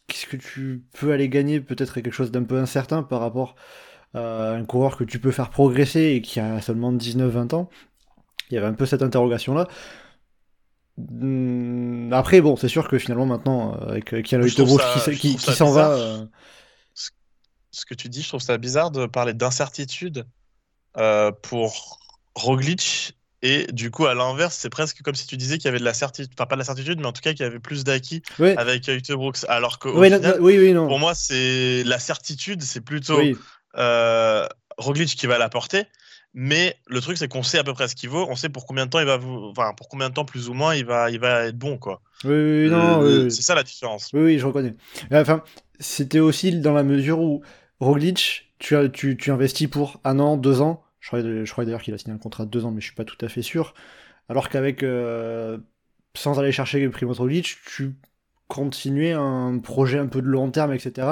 qu'est-ce 0.07 0.25
que 0.25 0.37
tu 0.37 0.85
peux 0.97 1.11
aller 1.11 1.27
gagner, 1.27 1.59
peut-être 1.59 1.95
quelque 1.95 2.13
chose 2.13 2.31
d'un 2.31 2.43
peu 2.43 2.57
incertain 2.59 3.03
par 3.03 3.19
rapport 3.19 3.55
à 4.13 4.51
un 4.51 4.63
coureur 4.63 4.95
que 4.95 5.03
tu 5.03 5.19
peux 5.19 5.31
faire 5.31 5.49
progresser 5.49 6.13
et 6.15 6.21
qui 6.21 6.39
a 6.39 6.61
seulement 6.61 6.93
19-20 6.93 7.55
ans. 7.55 7.69
Il 8.51 8.55
y 8.55 8.57
avait 8.57 8.67
un 8.67 8.73
peu 8.73 8.85
cette 8.85 9.01
interrogation-là. 9.01 9.67
Hmm, 9.67 10.02
après, 12.11 12.41
bon, 12.41 12.55
c'est 12.55 12.67
sûr 12.67 12.87
que 12.87 12.97
finalement, 12.97 13.25
maintenant, 13.25 13.75
euh, 13.75 13.91
avec 13.91 14.05
Keanu 14.23 14.49
qui, 14.49 15.17
qui, 15.17 15.35
qui 15.37 15.51
s'en 15.51 15.71
va. 15.71 15.91
Euh, 15.91 16.25
ce 17.71 17.85
que 17.85 17.95
tu 17.95 18.07
dis, 18.07 18.21
je 18.21 18.27
trouve 18.27 18.41
ça 18.41 18.57
bizarre 18.57 18.91
de 18.91 19.07
parler 19.07 19.33
d'incertitude 19.33 20.27
euh, 20.97 21.31
pour 21.31 21.99
Roglic. 22.35 23.17
Et 23.41 23.65
du 23.73 23.89
coup, 23.91 24.05
à 24.05 24.13
l'inverse, 24.13 24.55
c'est 24.55 24.69
presque 24.69 25.01
comme 25.01 25.15
si 25.15 25.25
tu 25.25 25.35
disais 25.35 25.57
qu'il 25.57 25.65
y 25.65 25.67
avait 25.69 25.79
de 25.79 25.83
la 25.83 25.95
certitude, 25.95 26.31
enfin 26.37 26.45
pas 26.45 26.55
de 26.55 26.59
la 26.59 26.65
certitude, 26.65 26.99
mais 26.99 27.07
en 27.07 27.11
tout 27.11 27.21
cas 27.21 27.31
qu'il 27.31 27.41
y 27.41 27.47
avait 27.47 27.59
plus 27.59 27.83
d'acquis 27.83 28.21
avec 28.39 28.83
Brooks. 29.11 29.39
Alors 29.49 29.79
que 29.79 29.89
oui, 29.89 30.57
oui, 30.59 30.71
non. 30.71 30.87
pour 30.87 30.99
moi, 30.99 31.13
c'est 31.15 31.83
la 31.83 31.99
certitude, 31.99 32.61
c'est 32.61 32.81
plutôt 32.81 33.19
Roglic 34.77 35.15
qui 35.15 35.27
va 35.27 35.37
l'apporter. 35.37 35.87
Mais 36.33 36.75
le 36.87 36.99
truc, 36.99 37.17
c'est 37.17 37.27
qu'on 37.27 37.43
sait 37.43 37.59
à 37.59 37.63
peu 37.63 37.73
près 37.73 37.87
ce 37.87 37.95
qu'il 37.95 38.09
vaut. 38.09 38.25
On 38.29 38.35
sait 38.35 38.49
pour 38.49 38.65
combien 38.65 38.85
de 38.85 38.89
temps 38.89 38.99
il 38.99 39.05
va, 39.05 39.19
enfin, 39.21 39.73
pour 39.77 39.87
combien 39.87 40.09
de 40.09 40.13
temps 40.15 40.25
plus 40.25 40.49
ou 40.49 40.53
moins 40.53 40.73
il 40.75 40.85
va, 40.85 41.11
il 41.11 41.19
va 41.19 41.45
être 41.45 41.57
bon, 41.57 41.77
quoi. 41.77 42.01
Oui, 42.23 42.31
oui, 42.31 42.69
non. 42.69 43.03
Euh, 43.03 43.29
c'est 43.29 43.43
ça 43.43 43.53
la 43.53 43.63
différence. 43.63 44.09
Oui, 44.13 44.21
oui, 44.21 44.39
je 44.39 44.45
reconnais. 44.45 44.75
Enfin, 45.11 45.43
c'était 45.79 46.19
aussi 46.19 46.59
dans 46.59 46.73
la 46.73 46.83
mesure 46.83 47.19
où 47.19 47.43
Roglic, 47.79 48.51
tu, 48.57 48.75
as, 48.75 48.89
tu, 48.89 49.15
tu 49.15 49.31
investis 49.31 49.67
pour 49.67 49.99
un 50.03 50.19
an, 50.19 50.37
deux 50.37 50.61
ans. 50.61 50.83
Je 50.99 51.07
crois, 51.09 51.21
je 51.21 51.51
crois 51.51 51.65
d'ailleurs 51.65 51.81
qu'il 51.81 51.93
a 51.93 51.97
signé 51.97 52.15
un 52.15 52.19
contrat 52.19 52.45
de 52.45 52.49
deux 52.49 52.65
ans, 52.65 52.71
mais 52.71 52.81
je 52.81 52.85
suis 52.85 52.95
pas 52.95 53.05
tout 53.05 53.23
à 53.23 53.29
fait 53.29 53.41
sûr. 53.41 53.75
Alors 54.27 54.49
qu'avec, 54.49 54.81
euh, 54.81 55.57
sans 56.15 56.39
aller 56.39 56.51
chercher 56.51 56.87
Primoz 56.89 57.19
Roglic, 57.19 57.57
tu 57.65 57.95
continuais 58.47 59.11
un 59.11 59.59
projet 59.59 59.99
un 59.99 60.07
peu 60.07 60.21
de 60.21 60.27
long 60.27 60.49
terme, 60.49 60.73
etc. 60.73 61.07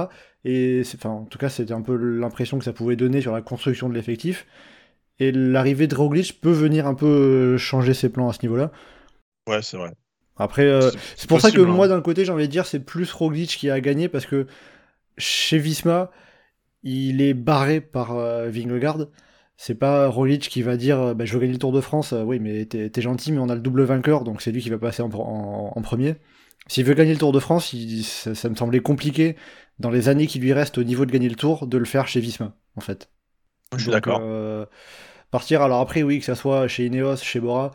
Et 0.45 0.81
enfin, 0.95 1.09
en 1.09 1.25
tout 1.25 1.37
cas, 1.37 1.49
c'était 1.49 1.73
un 1.73 1.81
peu 1.81 1.95
l'impression 1.95 2.57
que 2.57 2.63
ça 2.63 2.73
pouvait 2.73 2.95
donner 2.95 3.21
sur 3.21 3.33
la 3.33 3.41
construction 3.41 3.89
de 3.89 3.93
l'effectif. 3.93 4.47
Et 5.21 5.31
l'arrivée 5.31 5.85
de 5.85 5.93
Roglic 5.93 6.41
peut 6.41 6.51
venir 6.51 6.87
un 6.87 6.95
peu 6.95 7.05
euh, 7.05 7.57
changer 7.59 7.93
ses 7.93 8.09
plans 8.09 8.27
à 8.27 8.33
ce 8.33 8.39
niveau-là. 8.41 8.71
Ouais, 9.47 9.61
c'est 9.61 9.77
vrai. 9.77 9.91
Après, 10.35 10.65
euh, 10.65 10.89
c'est 11.15 11.29
pour 11.29 11.39
ça 11.39 11.51
que 11.51 11.61
moi, 11.61 11.85
hein. 11.85 11.89
d'un 11.89 12.01
côté, 12.01 12.25
j'ai 12.25 12.31
envie 12.31 12.47
de 12.47 12.51
dire, 12.51 12.65
c'est 12.65 12.79
plus 12.79 13.13
Roglic 13.13 13.51
qui 13.51 13.69
a 13.69 13.79
gagné 13.81 14.09
parce 14.09 14.25
que 14.25 14.47
chez 15.19 15.59
Visma, 15.59 16.09
il 16.81 17.21
est 17.21 17.35
barré 17.35 17.81
par 17.81 18.17
euh, 18.17 18.49
Vingegaard. 18.49 19.09
C'est 19.57 19.75
pas 19.75 20.07
Roglic 20.07 20.49
qui 20.49 20.63
va 20.63 20.75
dire 20.75 21.13
bah, 21.13 21.23
je 21.23 21.33
veux 21.33 21.39
gagner 21.39 21.53
le 21.53 21.59
Tour 21.59 21.71
de 21.71 21.81
France. 21.81 22.15
oui, 22.17 22.39
mais 22.39 22.65
t'es 22.65 23.01
gentil, 23.01 23.31
mais 23.31 23.37
on 23.37 23.49
a 23.49 23.53
le 23.53 23.61
double 23.61 23.83
vainqueur, 23.83 24.23
donc 24.23 24.41
c'est 24.41 24.51
lui 24.51 24.59
qui 24.59 24.71
va 24.71 24.79
passer 24.79 25.03
en, 25.03 25.81
premier. 25.83 26.15
S'il 26.65 26.83
veut 26.83 26.95
gagner 26.95 27.13
le 27.13 27.19
Tour 27.19 27.31
de 27.31 27.39
France, 27.39 27.75
ça, 28.03 28.49
me 28.49 28.55
semblait 28.55 28.79
compliqué 28.79 29.35
dans 29.77 29.91
les 29.91 30.09
années 30.09 30.25
qui 30.25 30.39
lui 30.39 30.51
restent 30.51 30.79
au 30.79 30.83
niveau 30.83 31.05
de 31.05 31.11
gagner 31.11 31.29
le 31.29 31.35
Tour 31.35 31.67
de 31.67 31.77
le 31.77 31.85
faire 31.85 32.07
chez 32.07 32.21
Visma, 32.21 32.55
en 32.75 32.81
fait. 32.81 33.11
Je 33.77 33.83
suis 33.83 33.91
d'accord 33.91 34.23
partir. 35.31 35.61
Alors 35.61 35.81
après, 35.81 36.03
oui, 36.03 36.19
que 36.19 36.25
ça 36.25 36.35
soit 36.35 36.67
chez 36.67 36.85
Ineos, 36.85 37.17
chez 37.17 37.39
Bora, 37.39 37.71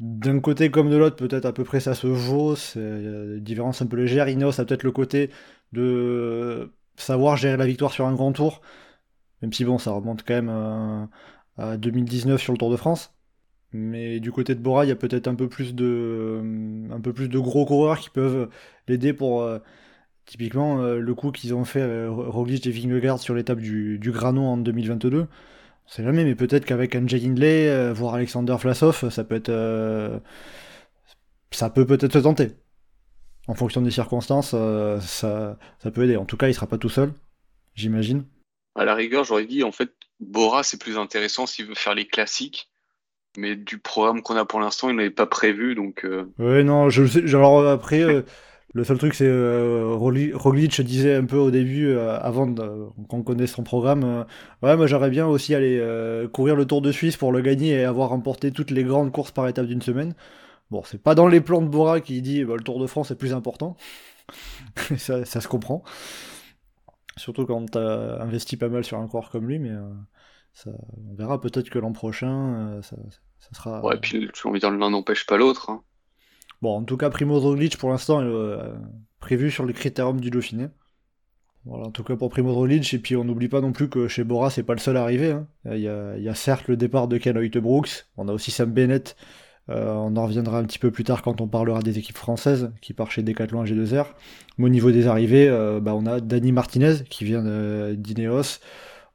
d'un 0.00 0.40
côté 0.40 0.70
comme 0.70 0.90
de 0.90 0.96
l'autre, 0.96 1.16
peut-être 1.16 1.46
à 1.46 1.52
peu 1.52 1.64
près 1.64 1.80
ça 1.80 1.94
se 1.94 2.06
vaut, 2.06 2.56
c'est 2.56 2.80
une 2.80 3.40
différence 3.40 3.82
un 3.82 3.86
peu 3.86 3.96
légère. 3.96 4.28
Ineos 4.28 4.60
a 4.60 4.64
peut-être 4.64 4.82
le 4.84 4.92
côté 4.92 5.30
de 5.72 6.72
savoir 6.96 7.36
gérer 7.36 7.56
la 7.56 7.66
victoire 7.66 7.92
sur 7.92 8.06
un 8.06 8.14
grand 8.14 8.32
tour, 8.32 8.62
même 9.42 9.52
si 9.52 9.64
bon, 9.64 9.78
ça 9.78 9.92
remonte 9.92 10.24
quand 10.24 10.34
même 10.34 11.08
à, 11.58 11.76
2019 11.76 12.40
sur 12.40 12.52
le 12.52 12.58
Tour 12.58 12.70
de 12.70 12.76
France. 12.76 13.14
Mais 13.72 14.20
du 14.20 14.32
côté 14.32 14.54
de 14.54 14.60
Bora, 14.60 14.84
il 14.84 14.88
y 14.88 14.92
a 14.92 14.96
peut-être 14.96 15.28
un 15.28 15.34
peu 15.34 15.48
plus 15.48 15.74
de 15.74 17.38
gros 17.38 17.64
coureurs 17.66 17.98
qui 17.98 18.10
peuvent 18.10 18.50
l'aider 18.88 19.12
pour 19.14 19.42
euh, 19.42 19.58
typiquement 20.26 20.80
euh, 20.80 20.98
le 20.98 21.14
coup 21.14 21.30
qu'ils 21.32 21.54
ont 21.54 21.64
fait 21.64 21.80
euh, 21.80 22.10
Roglic 22.10 22.66
et 22.66 22.70
Vingegaard 22.70 23.18
sur 23.18 23.34
l'étape 23.34 23.60
du, 23.60 23.98
du 23.98 24.10
Granon 24.12 24.46
en 24.48 24.56
2022 24.56 25.26
sait 25.92 26.04
jamais, 26.04 26.24
mais 26.24 26.34
peut-être 26.34 26.64
qu'avec 26.64 26.94
Angel 26.94 27.22
Hindley, 27.24 27.68
euh, 27.68 27.92
voire 27.92 28.14
Alexander 28.14 28.56
Vlasov, 28.58 29.10
ça 29.10 29.24
peut 29.24 29.34
être. 29.34 29.50
Euh, 29.50 30.18
ça 31.50 31.68
peut 31.68 31.86
peut-être 31.86 32.14
se 32.14 32.18
tenter. 32.18 32.52
En 33.46 33.54
fonction 33.54 33.82
des 33.82 33.90
circonstances, 33.90 34.52
euh, 34.54 35.00
ça, 35.00 35.58
ça 35.82 35.90
peut 35.90 36.04
aider. 36.04 36.16
En 36.16 36.24
tout 36.24 36.36
cas, 36.36 36.48
il 36.48 36.54
sera 36.54 36.66
pas 36.66 36.78
tout 36.78 36.88
seul, 36.88 37.12
j'imagine. 37.74 38.24
À 38.74 38.84
la 38.84 38.94
rigueur, 38.94 39.24
j'aurais 39.24 39.44
dit, 39.44 39.64
en 39.64 39.72
fait, 39.72 39.92
Bora, 40.20 40.62
c'est 40.62 40.80
plus 40.80 40.96
intéressant 40.96 41.46
s'il 41.46 41.66
veut 41.66 41.74
faire 41.74 41.94
les 41.94 42.06
classiques. 42.06 42.70
Mais 43.36 43.56
du 43.56 43.78
programme 43.78 44.22
qu'on 44.22 44.36
a 44.36 44.44
pour 44.44 44.60
l'instant, 44.60 44.88
il 44.90 44.96
n'avait 44.96 45.10
pas 45.10 45.26
prévu, 45.26 45.74
donc. 45.74 46.06
Oui, 46.38 46.64
non, 46.64 46.88
je 46.88 47.06
sais. 47.06 47.24
Alors 47.34 47.66
après. 47.66 48.24
Le 48.74 48.84
seul 48.84 48.96
truc, 48.96 49.14
c'est 49.14 49.26
euh, 49.26 49.94
Roglic 49.94 50.80
disait 50.80 51.14
un 51.14 51.26
peu 51.26 51.36
au 51.36 51.50
début, 51.50 51.88
euh, 51.88 52.18
avant 52.18 52.54
qu'on 53.06 53.22
connaisse 53.22 53.52
son 53.52 53.64
programme, 53.64 54.02
euh, 54.04 54.24
ouais, 54.62 54.76
moi 54.78 54.86
j'aimerais 54.86 55.10
bien 55.10 55.26
aussi 55.26 55.54
aller 55.54 55.78
euh, 55.78 56.26
courir 56.26 56.56
le 56.56 56.64
Tour 56.64 56.80
de 56.80 56.90
Suisse 56.90 57.18
pour 57.18 57.32
le 57.32 57.42
gagner 57.42 57.72
et 57.72 57.84
avoir 57.84 58.08
remporté 58.08 58.50
toutes 58.50 58.70
les 58.70 58.82
grandes 58.82 59.12
courses 59.12 59.30
par 59.30 59.46
étape 59.46 59.66
d'une 59.66 59.82
semaine. 59.82 60.14
Bon, 60.70 60.82
c'est 60.84 61.02
pas 61.02 61.14
dans 61.14 61.28
les 61.28 61.42
plans 61.42 61.60
de 61.60 61.68
Bora 61.68 62.00
qui 62.00 62.22
dit 62.22 62.44
bah, 62.44 62.54
le 62.56 62.62
Tour 62.62 62.80
de 62.80 62.86
France 62.86 63.10
est 63.10 63.16
plus 63.16 63.34
important. 63.34 63.76
ça, 64.96 65.24
se 65.24 65.48
comprend. 65.48 65.84
Surtout 67.18 67.44
quand 67.44 67.72
t'as 67.72 68.22
investi 68.22 68.56
pas 68.56 68.70
mal 68.70 68.84
sur 68.84 68.98
un 68.98 69.06
coureur 69.06 69.28
comme 69.28 69.48
lui, 69.48 69.58
mais 69.58 69.72
on 70.66 71.14
verra 71.14 71.42
peut-être 71.42 71.68
que 71.68 71.78
l'an 71.78 71.92
prochain, 71.92 72.80
ça, 72.80 72.96
ça, 73.38 73.48
sera. 73.52 73.84
Ouais, 73.84 73.98
puis 74.00 74.30
j'ai 74.34 74.48
envie 74.48 74.60
de 74.60 74.66
dire 74.66 74.70
l'un 74.70 74.88
n'empêche 74.88 75.26
pas 75.26 75.36
l'autre. 75.36 75.68
Hein. 75.68 75.82
Bon, 76.62 76.76
en 76.76 76.84
tout 76.84 76.96
cas, 76.96 77.10
Primo 77.10 77.40
Roglic, 77.40 77.76
pour 77.76 77.90
l'instant, 77.90 78.22
est 78.22 78.24
euh, 78.24 78.72
prévu 79.18 79.50
sur 79.50 79.64
le 79.64 79.72
critérium 79.72 80.20
du 80.20 80.30
Dauphiné. 80.30 80.68
Voilà, 81.64 81.86
en 81.86 81.90
tout 81.90 82.04
cas 82.04 82.14
pour 82.16 82.30
Primo 82.30 82.54
Roglic, 82.54 82.94
et 82.94 82.98
puis 82.98 83.16
on 83.16 83.24
n'oublie 83.24 83.48
pas 83.48 83.60
non 83.60 83.72
plus 83.72 83.88
que 83.88 84.06
chez 84.06 84.22
Bora, 84.22 84.48
c'est 84.48 84.62
pas 84.62 84.74
le 84.74 84.78
seul 84.78 84.96
à 84.96 85.02
arriver. 85.02 85.32
Hein. 85.32 85.46
Il, 85.66 85.80
y 85.80 85.88
a, 85.88 86.34
certes 86.34 86.68
le 86.68 86.76
départ 86.76 87.08
de 87.08 87.18
Ken 87.18 87.36
Brooks, 87.60 88.06
on 88.16 88.28
a 88.28 88.32
aussi 88.32 88.52
Sam 88.52 88.70
Bennett, 88.70 89.16
euh, 89.70 89.92
on 89.92 90.16
en 90.16 90.24
reviendra 90.24 90.58
un 90.58 90.64
petit 90.64 90.78
peu 90.78 90.92
plus 90.92 91.04
tard 91.04 91.22
quand 91.22 91.40
on 91.40 91.48
parlera 91.48 91.82
des 91.82 91.98
équipes 91.98 92.16
françaises 92.16 92.72
qui 92.80 92.94
partent 92.94 93.12
chez 93.12 93.22
Decathlon 93.22 93.64
G2R. 93.64 94.06
Mais 94.58 94.66
au 94.66 94.68
niveau 94.68 94.90
des 94.90 95.06
arrivées, 95.06 95.48
euh, 95.48 95.80
bah, 95.80 95.94
on 95.94 96.06
a 96.06 96.20
Dani 96.20 96.50
Martinez 96.50 97.04
qui 97.10 97.24
vient 97.24 97.42
d'Ineos, 97.94 98.60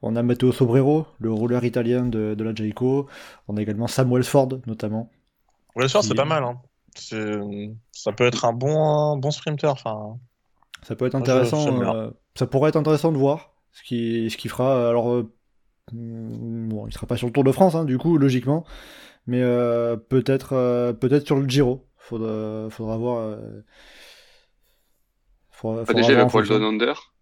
on 0.00 0.16
a 0.16 0.22
Matteo 0.22 0.52
Sobrero, 0.52 1.06
le 1.18 1.32
rouleur 1.32 1.64
italien 1.64 2.06
de, 2.06 2.42
la 2.42 2.54
Jayco, 2.54 3.08
on 3.46 3.56
a 3.56 3.62
également 3.62 3.88
Sam 3.88 4.10
Welsford 4.12 4.60
notamment. 4.66 5.10
Welsford 5.76 6.04
c'est 6.04 6.14
pas 6.14 6.24
mal. 6.24 6.44
Hein 6.44 6.58
ça 6.94 8.12
peut 8.12 8.26
être 8.26 8.44
un 8.44 8.52
bon, 8.52 9.16
bon 9.16 9.30
sprinter. 9.30 9.70
Enfin, 9.70 10.18
ça 10.82 10.96
peut 10.96 11.06
être 11.06 11.14
intéressant. 11.14 11.82
Euh, 11.82 12.10
ça 12.34 12.46
pourrait 12.46 12.70
être 12.70 12.76
intéressant 12.76 13.12
de 13.12 13.18
voir 13.18 13.52
ce 13.72 13.82
qui, 13.82 14.30
ce 14.30 14.36
qui 14.36 14.48
fera. 14.48 14.88
Alors, 14.88 15.10
euh, 15.12 15.30
bon, 15.92 16.86
il 16.86 16.92
sera 16.92 17.06
pas 17.06 17.16
sur 17.16 17.26
le 17.26 17.32
Tour 17.32 17.44
de 17.44 17.52
France, 17.52 17.74
hein, 17.74 17.84
du 17.84 17.98
coup, 17.98 18.18
logiquement, 18.18 18.64
mais 19.26 19.42
euh, 19.42 19.96
peut-être, 19.96 20.92
peut-être 21.00 21.26
sur 21.26 21.36
le 21.36 21.48
Giro. 21.48 21.86
Faudra, 21.96 22.70
faudra 22.70 22.96
voir. 22.96 23.38
Faudra, 25.50 25.84
faudra 25.84 26.02
déjà, 26.02 26.24
le 26.24 26.30
poil 26.30 26.50
Under. 26.62 27.12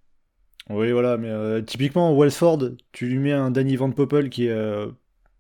Oui, 0.69 0.93
voilà, 0.93 1.17
mais 1.17 1.63
typiquement, 1.65 2.17
Wellsford, 2.17 2.59
tu 2.93 3.07
lui 3.07 3.19
mets 3.19 3.33
un 3.33 3.51
Danny 3.51 3.77
Van 3.77 3.91
Poppel 3.91 4.31
qui 4.31 4.47
est 4.47 4.87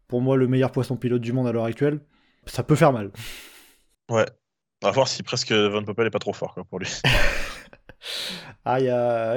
pour 0.08 0.20
moi 0.20 0.36
le 0.36 0.46
meilleur 0.48 0.72
poisson 0.72 0.96
pilote 0.96 1.20
du 1.20 1.32
monde 1.32 1.46
à 1.46 1.52
l'heure 1.52 1.64
actuelle. 1.64 2.00
Ça 2.46 2.62
peut 2.62 2.76
faire 2.76 2.92
mal. 2.92 3.10
Ouais. 4.10 4.26
Va 4.82 4.90
voir 4.90 5.08
si 5.08 5.22
presque 5.22 5.52
Van 5.52 5.82
Poppel 5.82 6.06
est 6.06 6.10
pas 6.10 6.18
trop 6.18 6.32
fort 6.32 6.54
quoi, 6.54 6.64
pour 6.64 6.78
lui. 6.78 6.88
ah, 8.64 8.80
y 8.80 8.88
a. 8.88 9.36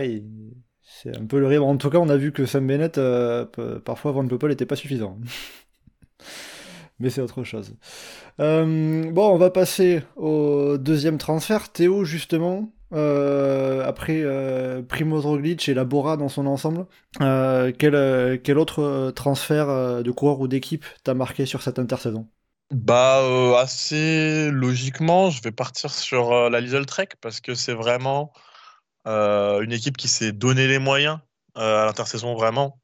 C'est 1.02 1.16
un 1.16 1.26
peu 1.26 1.40
le 1.40 1.48
rire. 1.48 1.66
En 1.66 1.78
tout 1.78 1.90
cas, 1.90 1.98
on 1.98 2.10
a 2.10 2.18
vu 2.18 2.34
que 2.34 2.46
Sam 2.46 2.68
Bennett, 2.68 2.98
euh, 2.98 3.46
parfois 3.86 4.12
Van 4.12 4.28
Poppel 4.28 4.52
était 4.52 4.66
pas 4.66 4.76
suffisant. 4.76 5.18
Mais 7.00 7.10
c'est 7.10 7.22
autre 7.22 7.46
chose. 7.46 7.74
Euh, 8.42 9.10
bon, 9.10 9.30
on 9.30 9.38
va 9.38 9.50
passer 9.50 10.02
au 10.18 10.78
deuxième 10.78 11.18
transfert. 11.18 11.72
Théo, 11.72 12.04
justement, 12.04 12.74
euh, 12.92 13.86
après 13.86 14.26
Primoz 14.90 15.26
Roglic 15.26 15.70
et 15.70 15.74
la 15.74 15.86
Bora 15.86 16.18
dans 16.18 16.28
son 16.28 16.46
ensemble. 16.46 16.86
Quel, 17.18 18.42
quel 18.44 18.58
autre 18.58 19.12
transfert 19.16 20.04
de 20.04 20.12
coureur 20.12 20.42
ou 20.42 20.50
d'équipe 20.50 20.84
t'a 21.06 21.14
marqué 21.14 21.46
sur 21.46 21.62
cette 21.62 21.80
intersaison? 21.80 22.28
Bah 22.72 23.24
assez 23.58 24.52
logiquement, 24.52 25.32
je 25.32 25.42
vais 25.42 25.52
partir 25.52 25.92
sur 25.92 26.50
la 26.50 26.62
Lidl 26.62 26.86
Trek 26.86 27.10
parce 27.20 27.42
que 27.42 27.56
c'est 27.56 27.74
vraiment 27.74 28.32
une 29.06 29.72
équipe 29.72 29.98
qui 29.98 30.08
s'est 30.08 30.32
donné 30.32 30.68
les 30.68 30.80
moyens 30.80 31.20
à 31.56 31.86
l'intersaison 31.86 32.36
vraiment. 32.36 32.80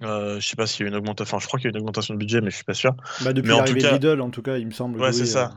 Euh, 0.00 0.40
je 0.40 0.48
sais 0.48 0.56
pas 0.56 0.66
s'il 0.66 0.84
y 0.84 0.88
a 0.88 0.88
une 0.88 0.96
augmentation. 0.96 1.36
Enfin, 1.36 1.42
je 1.42 1.46
crois 1.46 1.58
qu'il 1.58 1.66
y 1.66 1.68
a 1.68 1.76
une 1.76 1.82
augmentation 1.82 2.14
de 2.14 2.18
budget, 2.18 2.40
mais 2.40 2.50
je 2.50 2.56
suis 2.56 2.64
pas 2.64 2.74
sûr. 2.74 2.94
Bah, 3.20 3.32
depuis 3.32 3.50
l'arrivée 3.50 3.82
de 3.82 3.88
Lidl, 3.88 4.20
en 4.20 4.30
tout 4.30 4.42
cas, 4.42 4.56
il 4.56 4.66
me 4.66 4.72
semble. 4.72 5.00
Ouais, 5.00 5.12
c'est 5.12 5.26
ça. 5.26 5.52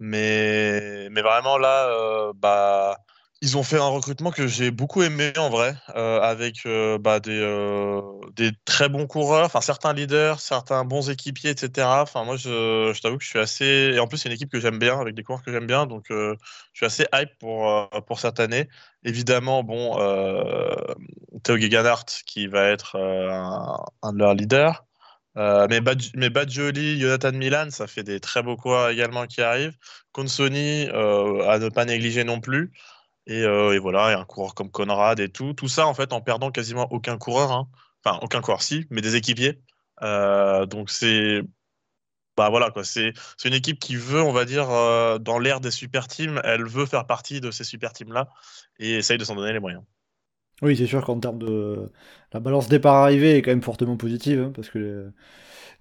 Mais, 0.00 1.08
mais 1.10 1.22
vraiment 1.22 1.58
là, 1.58 1.88
euh, 1.88 2.32
bah, 2.34 2.96
ils 3.44 3.58
ont 3.58 3.62
fait 3.62 3.78
un 3.78 3.88
recrutement 3.88 4.30
que 4.30 4.46
j'ai 4.46 4.70
beaucoup 4.70 5.02
aimé 5.02 5.34
en 5.36 5.50
vrai, 5.50 5.76
euh, 5.94 6.18
avec 6.20 6.64
euh, 6.64 6.96
bah, 6.96 7.20
des, 7.20 7.38
des 8.34 8.52
très 8.64 8.88
bons 8.88 9.06
coureurs, 9.06 9.50
certains 9.62 9.92
leaders, 9.92 10.40
certains 10.40 10.84
bons 10.84 11.10
équipiers, 11.10 11.50
etc. 11.50 11.86
Moi, 12.14 12.36
je, 12.36 12.98
t'avoue 13.02 13.18
que 13.18 13.24
je 13.24 13.28
suis 13.28 13.38
assez. 13.38 13.92
Et 13.94 14.00
en 14.00 14.06
plus, 14.06 14.16
c'est 14.16 14.30
une 14.30 14.34
équipe 14.34 14.50
que 14.50 14.60
j'aime 14.60 14.78
bien, 14.78 14.98
avec 14.98 15.14
des 15.14 15.22
coureurs 15.22 15.42
que 15.42 15.52
j'aime 15.52 15.66
bien, 15.66 15.86
donc 15.86 16.06
je 16.08 16.34
suis 16.72 16.86
assez 16.86 17.06
hype 17.14 17.38
pour, 17.38 17.90
pour 18.06 18.18
cette 18.18 18.40
année. 18.40 18.68
Évidemment, 19.04 19.62
bon, 19.62 19.98
Gegenhardt 21.46 22.22
qui 22.26 22.46
va 22.46 22.68
être 22.68 22.96
un, 22.96 24.12
de 24.12 24.18
leurs 24.18 24.34
leaders. 24.34 24.84
Euh, 25.36 25.66
mais, 25.68 25.80
Bad, 25.80 26.50
Jonathan 26.50 27.32
Milan, 27.32 27.66
ça 27.70 27.86
fait 27.86 28.04
des 28.04 28.20
très 28.20 28.42
beaux 28.42 28.56
coureurs 28.56 28.90
également 28.90 29.26
qui 29.26 29.42
arrivent. 29.42 29.76
Consoni, 30.12 30.88
euh, 30.92 31.48
à 31.48 31.58
ne 31.58 31.68
pas 31.68 31.84
négliger 31.84 32.24
non 32.24 32.40
plus. 32.40 32.72
Et, 33.26 33.42
euh, 33.42 33.74
et 33.74 33.78
voilà, 33.78 34.12
et 34.12 34.14
un 34.14 34.24
coureur 34.24 34.54
comme 34.54 34.70
Conrad 34.70 35.20
et 35.20 35.28
tout. 35.28 35.54
Tout 35.54 35.68
ça, 35.68 35.86
en 35.86 35.94
fait, 35.94 36.12
en 36.12 36.20
perdant 36.20 36.50
quasiment 36.50 36.86
aucun 36.92 37.18
coureur. 37.18 37.52
Hein. 37.52 37.68
Enfin, 38.04 38.18
aucun 38.22 38.40
coureur, 38.40 38.62
si, 38.62 38.86
mais 38.90 39.00
des 39.00 39.16
équipiers. 39.16 39.60
donc, 40.02 40.90
c'est. 40.90 41.42
Bah 42.36 42.50
voilà, 42.50 42.70
quoi. 42.70 42.82
C'est 42.84 43.12
une 43.44 43.54
équipe 43.54 43.78
qui 43.78 43.94
veut, 43.96 44.20
on 44.20 44.32
va 44.32 44.44
dire, 44.44 44.66
dans 45.20 45.38
l'ère 45.38 45.60
des 45.60 45.70
super 45.70 46.08
teams, 46.08 46.40
elle 46.44 46.64
veut 46.64 46.86
faire 46.86 47.06
partie 47.06 47.40
de 47.40 47.50
ces 47.52 47.64
super 47.64 47.92
teams-là 47.92 48.28
et 48.80 48.96
essaye 48.96 49.18
de 49.18 49.24
s'en 49.24 49.36
donner 49.36 49.52
les 49.52 49.60
moyens. 49.60 49.84
Oui, 50.62 50.76
c'est 50.76 50.86
sûr 50.86 51.04
qu'en 51.04 51.18
termes 51.18 51.38
de. 51.38 51.90
La 52.32 52.40
balance 52.40 52.68
départ-arrivée 52.68 53.36
est 53.36 53.42
quand 53.42 53.50
même 53.50 53.62
fortement 53.62 53.96
positive, 53.96 54.40
hein, 54.40 54.52
parce 54.54 54.68
que 54.70 55.12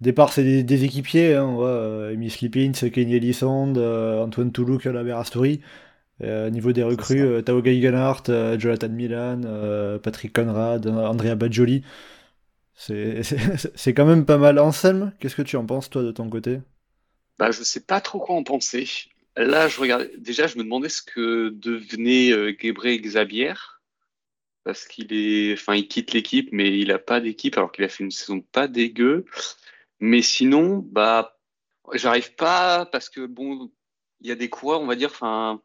départ, 0.01 0.33
c'est 0.33 0.63
des, 0.63 0.83
équipiers. 0.83 1.35
Hein, 1.35 1.45
on 1.45 1.55
voit 1.55 1.67
euh, 1.69 2.13
Amy 2.13 2.29
Slippins, 2.29 2.71
Kenny 2.89 3.15
Ellisand, 3.15 3.73
euh, 3.77 4.23
Antoine 4.23 4.51
Toulouk, 4.51 4.85
la 4.85 5.03
Berastori. 5.03 5.61
Euh, 6.21 6.49
niveau 6.49 6.71
des 6.71 6.83
recrues, 6.83 7.21
euh, 7.21 7.41
Tao 7.41 7.61
Geigenhardt, 7.61 8.59
Jonathan 8.59 8.89
Milan, 8.89 9.41
Patrick 10.01 10.33
Conrad, 10.33 10.87
Andrea 10.87 11.35
Bajoli. 11.35 11.83
C'est 12.75 13.93
quand 13.93 14.05
même 14.05 14.25
pas 14.25 14.37
mal. 14.37 14.59
Anselme, 14.59 15.13
qu'est-ce 15.19 15.35
que 15.35 15.41
tu 15.41 15.57
en 15.57 15.65
penses, 15.65 15.89
toi, 15.89 16.03
de 16.03 16.11
ton 16.11 16.29
côté? 16.29 16.59
Bah, 17.37 17.51
Je 17.51 17.63
sais 17.63 17.81
pas 17.81 18.01
trop 18.01 18.19
quoi 18.19 18.35
en 18.35 18.43
penser. 18.43 18.87
Là, 19.35 19.67
je 19.67 19.79
regarde. 19.79 20.09
Déjà, 20.17 20.47
je 20.47 20.57
me 20.57 20.63
demandais 20.63 20.89
ce 20.89 21.01
que 21.01 21.49
devenait 21.49 22.29
Gebre 22.59 22.87
Xavier 22.87 23.53
parce 24.63 24.85
qu'il 24.85 25.13
est, 25.13 25.53
enfin, 25.53 25.75
il 25.75 25.87
quitte 25.87 26.13
l'équipe, 26.13 26.49
mais 26.51 26.77
il 26.79 26.91
a 26.91 26.99
pas 26.99 27.19
d'équipe 27.19 27.57
alors 27.57 27.71
qu'il 27.71 27.83
a 27.83 27.89
fait 27.89 28.03
une 28.03 28.11
saison 28.11 28.41
pas 28.41 28.67
dégueu. 28.67 29.25
Mais 29.99 30.21
sinon, 30.21 30.77
bah, 30.79 31.39
j'arrive 31.93 32.35
pas 32.35 32.85
parce 32.85 33.09
que 33.09 33.25
bon, 33.25 33.71
il 34.21 34.27
y 34.27 34.31
a 34.31 34.35
des 34.35 34.49
coureurs, 34.49 34.81
on 34.81 34.87
va 34.87 34.95
dire, 34.95 35.09
enfin, 35.11 35.61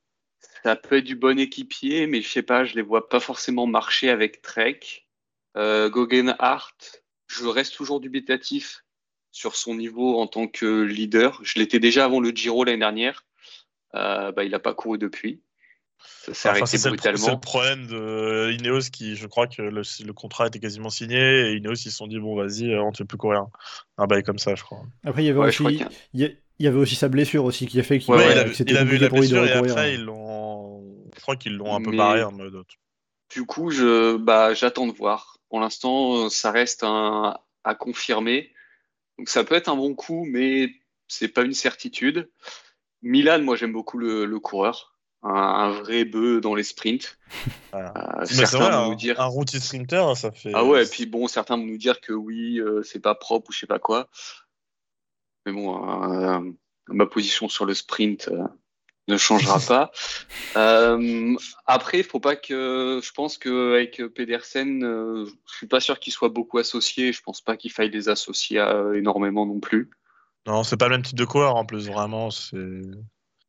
ça 0.65 0.77
peut 0.77 0.99
être 0.99 1.05
du 1.05 1.17
bon 1.17 1.39
équipier, 1.39 2.07
mais 2.07 2.23
je 2.23 2.29
sais 2.29 2.43
pas, 2.43 2.65
je 2.65 2.75
les 2.75 2.83
vois 2.83 3.09
pas 3.09 3.21
forcément 3.21 3.67
marcher 3.67 4.11
avec 4.11 4.43
Trek. 4.43 4.81
Euh, 5.57 5.91
Hart, 6.39 7.03
je 7.27 7.47
reste 7.47 7.75
toujours 7.75 8.01
dubitatif 8.01 8.85
sur 9.33 9.57
son 9.57 9.75
niveau 9.75 10.19
en 10.19 10.27
tant 10.27 10.47
que 10.49 10.83
leader. 10.83 11.41
Je 11.43 11.59
l'étais 11.59 11.79
déjà 11.79 12.05
avant 12.05 12.21
le 12.21 12.31
Giro 12.31 12.65
l'année 12.65 12.79
dernière. 12.79 13.25
Euh, 13.95 14.33
bah, 14.33 14.45
il 14.45 14.51
n'a 14.51 14.59
pas 14.59 14.75
couru 14.75 14.99
depuis. 14.99 15.41
C'est 16.33 16.53
le, 16.53 17.41
problème 17.41 17.87
de 17.87 18.53
Ineos 18.53 18.91
qui, 18.93 19.17
je 19.17 19.27
crois 19.27 19.49
que 19.49 19.63
le, 19.63 20.13
contrat 20.13 20.47
était 20.47 20.61
quasiment 20.61 20.91
signé 20.91 21.19
et 21.19 21.57
Ineos 21.57 21.75
ils 21.75 21.91
se 21.91 21.97
sont 21.97 22.07
dit 22.07 22.21
bon 22.21 22.37
vas-y 22.37 22.77
on 22.77 22.91
ne 22.91 22.97
fait 22.97 23.05
plus 23.05 23.19
courir 23.19 23.47
un 23.97 24.07
bail 24.07 24.23
comme 24.23 24.39
ça 24.39 24.55
je 24.55 24.63
crois. 24.63 24.83
Après 25.05 25.25
il 25.25 25.27
y 25.27 25.31
avait 25.31 25.41
aussi 25.41 25.83
il 26.15 26.37
y, 26.59 26.67
avait 26.69 26.79
aussi 26.79 26.95
sa 26.95 27.09
blessure 27.09 27.45
aussi 27.45 27.67
qui 27.67 27.81
a 27.81 27.83
fait 27.83 27.99
qu'il 27.99 28.15
ouais, 28.15 28.33
il, 28.61 28.77
avait 28.77 28.97
eu 28.97 28.99
la 28.99 29.09
blessure 29.09 29.45
et 29.45 29.53
après 29.53 29.95
ils 29.95 30.05
l'ont 30.05 30.48
je 31.19 31.23
crois 31.23 31.37
qu'ils 31.37 31.57
l'ont 31.57 31.75
un 31.75 31.83
peu 31.83 31.97
barré 31.97 32.23
en 32.23 32.33
mode 32.33 32.65
du 33.31 33.45
coup 33.45 33.71
je 33.71 34.17
bah 34.17 34.55
j'attends 34.55 34.87
de 34.87 34.93
voir 34.93 35.39
pour 35.49 35.61
l'instant 35.61 36.31
ça 36.31 36.51
reste 36.51 36.83
un, 36.85 37.39
à 37.65 37.75
confirmer 37.75 38.53
donc 39.19 39.29
ça 39.29 39.45
peut 39.45 39.55
être 39.55 39.69
un 39.69 39.77
bon 39.77 39.95
coup 39.95 40.25
mais 40.27 40.71
c'est 41.09 41.29
pas 41.29 41.43
une 41.43 41.55
certitude 41.55 42.31
Milan 43.03 43.43
moi 43.43 43.57
j'aime 43.57 43.73
beaucoup 43.73 43.99
le, 43.99 44.25
le 44.25 44.41
coureur 44.41 44.99
un, 45.23 45.71
vrai 45.71 46.05
bœuf 46.05 46.41
dans 46.41 46.55
les 46.55 46.65
sprints. 46.65 47.19
Euh, 47.75 48.25
certains 48.25 48.71
vont 48.71 48.89
nous 48.89 48.95
dire 48.95 49.21
un 49.21 49.27
routier 49.27 49.61
sprinter, 49.61 50.17
ça 50.17 50.33
fait. 50.33 50.53
Ah 50.55 50.65
ouais, 50.65 50.85
et 50.85 50.89
puis 50.89 51.05
bon, 51.05 51.29
certains 51.29 51.59
vont 51.59 51.67
nous 51.67 51.77
dire 51.77 52.01
que 52.01 52.15
oui, 52.15 52.59
euh, 52.59 52.83
c'est 52.83 52.99
pas 52.99 53.15
propre 53.15 53.51
ou 53.51 53.53
je 53.53 53.59
sais 53.59 53.67
pas 53.67 53.79
quoi. 53.79 54.09
Mais 55.45 55.53
bon, 55.53 55.87
euh, 55.87 56.41
ma 56.87 57.05
position 57.05 57.51
sur 57.51 57.67
le 57.67 57.75
sprint 57.75 58.31
ne 59.09 59.17
changera 59.17 59.59
pas. 59.69 59.91
après, 61.67 61.99
il 61.99 62.05
faut 62.05 62.21
pas 62.21 62.37
que. 62.37 63.01
Je 63.03 63.13
pense 63.13 63.39
qu'avec 63.39 64.03
Pedersen, 64.15 64.81
je 64.83 65.55
suis 65.57 65.67
pas 65.67 65.81
sûr 65.81 65.99
qu'il 65.99 66.13
soit 66.13 66.29
beaucoup 66.29 66.59
associé. 66.59 67.13
Je 67.13 67.23
pense 67.23 67.41
pas 67.41 67.57
qu'il 67.57 67.73
faille 67.73 67.91
les 67.91 68.09
associer 68.09 68.65
énormément 68.95 69.47
non 69.47 69.61
plus. 69.61 69.91
Non, 70.47 70.63
c'est 70.63 70.77
pas 70.77 70.87
le 70.89 70.97
même 70.97 71.03
type 71.03 71.19
de 71.19 71.25
coureur 71.25 71.57
en 71.57 71.65
plus, 71.65 71.89
vraiment. 71.89 72.31
C'est. 72.31 72.81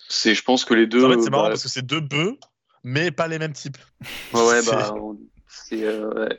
C'est, 0.09 0.33
je 0.33 0.43
pense 0.43 0.65
que 0.65 0.73
les 0.73 0.87
deux. 0.87 1.05
En 1.05 1.09
fait, 1.11 1.21
c'est 1.21 1.29
marrant 1.29 1.43
bah, 1.43 1.49
parce 1.49 1.63
que 1.63 1.69
c'est 1.69 1.85
deux 1.85 2.01
bœufs, 2.01 2.37
mais 2.83 3.11
pas 3.11 3.27
les 3.27 3.37
mêmes 3.37 3.53
types. 3.53 3.77
Ouais, 4.33 4.59
bah. 4.65 4.93
euh, 5.71 6.29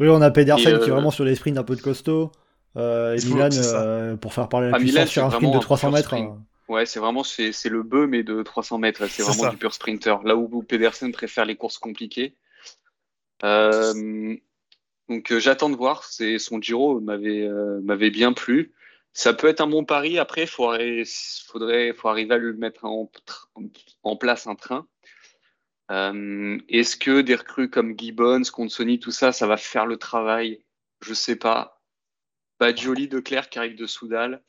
Oui, 0.00 0.08
on 0.08 0.22
a 0.22 0.30
Pedersen 0.30 0.78
qui 0.78 0.84
est 0.84 0.90
euh, 0.90 0.94
vraiment 0.94 1.10
sur 1.10 1.24
les 1.24 1.34
sprints 1.34 1.58
un 1.58 1.62
peu 1.62 1.76
de 1.76 1.82
costaud. 1.82 2.32
Euh, 2.76 3.16
et 3.16 3.24
Milan, 3.26 3.48
euh, 3.52 4.16
pour 4.16 4.32
faire 4.32 4.48
parler 4.48 4.70
la 4.70 4.76
ah, 4.76 4.78
puissance 4.78 5.08
sur 5.08 5.24
un 5.24 5.30
sprint 5.30 5.54
de 5.54 5.58
300 5.58 5.90
mètres. 5.90 6.14
Hein. 6.14 6.42
Ouais, 6.68 6.86
c'est 6.86 7.00
vraiment 7.00 7.24
c'est, 7.24 7.52
c'est 7.52 7.68
le 7.68 7.82
bœuf, 7.82 8.08
mais 8.08 8.22
de 8.22 8.42
300 8.42 8.78
mètres. 8.78 9.06
C'est, 9.08 9.22
vraiment 9.22 9.50
du 9.50 9.56
pur 9.56 9.72
sprinter. 9.72 10.22
Là 10.24 10.36
où 10.36 10.62
Pedersen 10.62 11.12
préfère 11.12 11.44
les 11.44 11.56
courses 11.56 11.78
compliquées. 11.78 12.34
donc 13.42 15.38
j'attends 15.38 15.70
de 15.70 15.76
voir. 15.76 16.04
C'est, 16.04 16.38
son 16.38 16.60
Giro 16.60 17.00
m'avait, 17.00 17.48
m'avait 17.82 18.10
bien 18.10 18.32
plu 18.32 18.72
ça 19.18 19.34
peut 19.34 19.48
être 19.48 19.60
un 19.60 19.66
bon 19.66 19.84
pari. 19.84 20.16
Après, 20.18 20.42
il 20.42 20.46
faudrait, 20.46 21.02
faudrait, 21.46 21.92
faut 21.92 22.08
arriver 22.08 22.34
à 22.34 22.38
le 22.38 22.52
mettre 22.52 22.84
en, 22.84 23.10
en 24.04 24.16
place 24.16 24.46
un 24.46 24.54
train. 24.54 24.86
Euh, 25.90 26.56
est-ce 26.68 26.96
que 26.96 27.22
des 27.22 27.34
recrues 27.34 27.68
comme 27.68 27.98
Gibbons, 27.98 28.44
Consoni, 28.52 29.00
tout 29.00 29.10
ça, 29.10 29.32
ça 29.32 29.48
va 29.48 29.56
faire 29.56 29.86
le 29.86 29.96
travail? 29.96 30.62
Je 31.00 31.14
sais 31.14 31.34
pas. 31.34 31.82
Badjoli, 32.60 33.08
De 33.08 33.18
Clerc 33.18 33.48
qui 33.48 33.58
arrive 33.58 33.76
de 33.76 33.86
Soudal. 33.86 34.40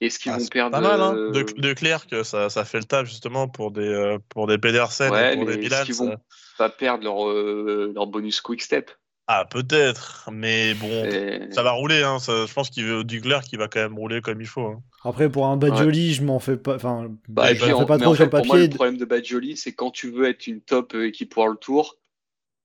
Est-ce 0.00 0.18
qu'ils 0.18 0.32
ah, 0.32 0.38
vont 0.38 0.46
perdre 0.46 0.72
pas 0.72 0.80
mal, 0.80 1.00
hein 1.00 1.14
de, 1.14 1.42
de 1.42 1.72
Clerc, 1.72 2.06
ça, 2.22 2.50
ça 2.50 2.64
fait 2.64 2.78
le 2.78 2.84
taf 2.84 3.06
justement 3.06 3.48
pour 3.48 3.70
des, 3.70 3.88
euh, 3.88 4.18
pour 4.28 4.46
des 4.46 4.58
Pedersen 4.58 5.06
et 5.14 5.36
pour 5.36 5.46
des 5.46 5.56
Milan. 5.56 5.78
Est-ce 5.78 5.86
qu'ils 5.86 5.94
vont 5.94 6.16
pas 6.58 6.68
perdre 6.68 7.04
leur, 7.04 7.28
euh, 7.28 7.92
leur 7.94 8.06
bonus 8.06 8.40
quick 8.42 8.60
step? 8.60 8.90
Ah, 9.28 9.44
peut-être, 9.44 10.28
mais 10.30 10.74
bon, 10.74 11.50
ça 11.50 11.64
va 11.64 11.72
rouler. 11.72 12.02
Hein, 12.02 12.18
je 12.20 12.52
pense 12.52 12.70
qu'il 12.70 12.84
veut 12.84 13.02
Dugler 13.02 13.40
qui 13.48 13.56
va 13.56 13.66
quand 13.66 13.80
même 13.80 13.98
rouler 13.98 14.20
comme 14.20 14.40
il 14.40 14.46
faut. 14.46 14.66
Hein. 14.66 14.82
Après, 15.02 15.28
pour 15.28 15.46
un 15.46 15.56
Badjoli, 15.56 16.14
je 16.14 16.22
m'en 16.22 16.38
fais 16.38 16.56
pas. 16.56 16.76
Enfin, 16.76 17.10
bah, 17.26 17.52
je 17.52 17.64
fais 17.64 17.86
pas 17.86 17.98
trop 17.98 18.14
sur 18.14 18.30
papier. 18.30 18.46
Pour 18.46 18.56
moi, 18.56 18.66
le 18.66 18.74
problème 18.74 18.96
de 18.98 19.04
Badjoli, 19.04 19.56
c'est 19.56 19.72
quand 19.72 19.90
tu 19.90 20.10
veux 20.10 20.28
être 20.28 20.46
une 20.46 20.60
top 20.60 20.94
équipe 20.94 21.32
pour 21.32 21.48
le 21.48 21.56
tour, 21.56 21.96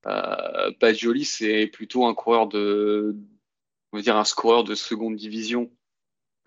euh, 0.05 0.71
Badjoli, 0.79 1.25
c'est 1.25 1.65
plutôt 1.65 2.05
un 2.05 2.13
coureur 2.13 2.47
de. 2.47 3.15
On 3.91 3.97
va 3.97 4.03
dire 4.03 4.15
un 4.15 4.23
scoreur 4.23 4.63
de 4.63 4.75
seconde 4.75 5.15
division. 5.15 5.71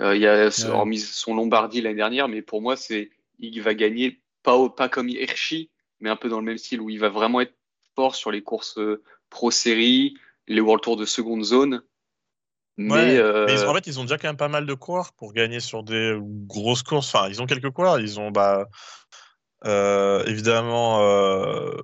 Euh, 0.00 0.16
il 0.16 0.22
y 0.22 0.26
a 0.26 0.46
ouais. 0.46 0.96
son 0.98 1.34
Lombardie 1.34 1.80
l'année 1.80 1.96
dernière, 1.96 2.28
mais 2.28 2.42
pour 2.42 2.60
moi, 2.60 2.76
c'est 2.76 3.10
il 3.38 3.62
va 3.62 3.74
gagner 3.74 4.20
pas, 4.42 4.68
pas 4.68 4.88
comme 4.88 5.08
Hirschi, 5.08 5.70
mais 6.00 6.10
un 6.10 6.16
peu 6.16 6.28
dans 6.28 6.38
le 6.38 6.44
même 6.44 6.58
style 6.58 6.80
où 6.80 6.90
il 6.90 6.98
va 6.98 7.08
vraiment 7.08 7.40
être 7.40 7.54
fort 7.94 8.14
sur 8.14 8.30
les 8.30 8.42
courses 8.42 8.78
euh, 8.78 9.02
Pro 9.30 9.50
Série, 9.50 10.16
les 10.48 10.60
World 10.60 10.82
Tour 10.82 10.96
de 10.96 11.04
seconde 11.04 11.44
zone. 11.44 11.82
Mais, 12.76 13.18
euh, 13.18 13.68
en 13.68 13.74
fait, 13.74 13.86
ils 13.86 14.00
ont 14.00 14.02
déjà 14.02 14.18
quand 14.18 14.28
même 14.28 14.36
pas 14.36 14.48
mal 14.48 14.66
de 14.66 14.74
coureurs 14.74 15.12
pour 15.12 15.32
gagner 15.32 15.60
sur 15.60 15.84
des 15.84 16.18
grosses 16.20 16.82
courses. 16.82 17.14
Enfin, 17.14 17.28
ils 17.28 17.40
ont 17.40 17.46
quelques 17.46 17.70
coureurs. 17.70 18.00
Ils 18.00 18.18
ont 18.18 18.32
bah, 18.32 18.66
euh, 19.64 20.24
évidemment 20.24 21.02
euh, 21.02 21.76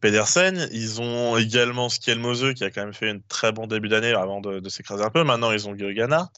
Pedersen. 0.00 0.68
Ils 0.72 1.00
ont 1.00 1.36
également 1.36 1.88
Moseux 2.16 2.52
qui 2.52 2.64
a 2.64 2.70
quand 2.70 2.82
même 2.82 2.94
fait 2.94 3.10
un 3.10 3.20
très 3.28 3.52
bon 3.52 3.66
début 3.68 3.88
d'année 3.88 4.12
avant 4.12 4.40
de, 4.40 4.68
s'écraser 4.68 5.04
un 5.04 5.10
peu. 5.10 5.22
Maintenant, 5.22 5.52
ils 5.52 5.68
ont 5.68 5.72
Gurganart. 5.72 6.30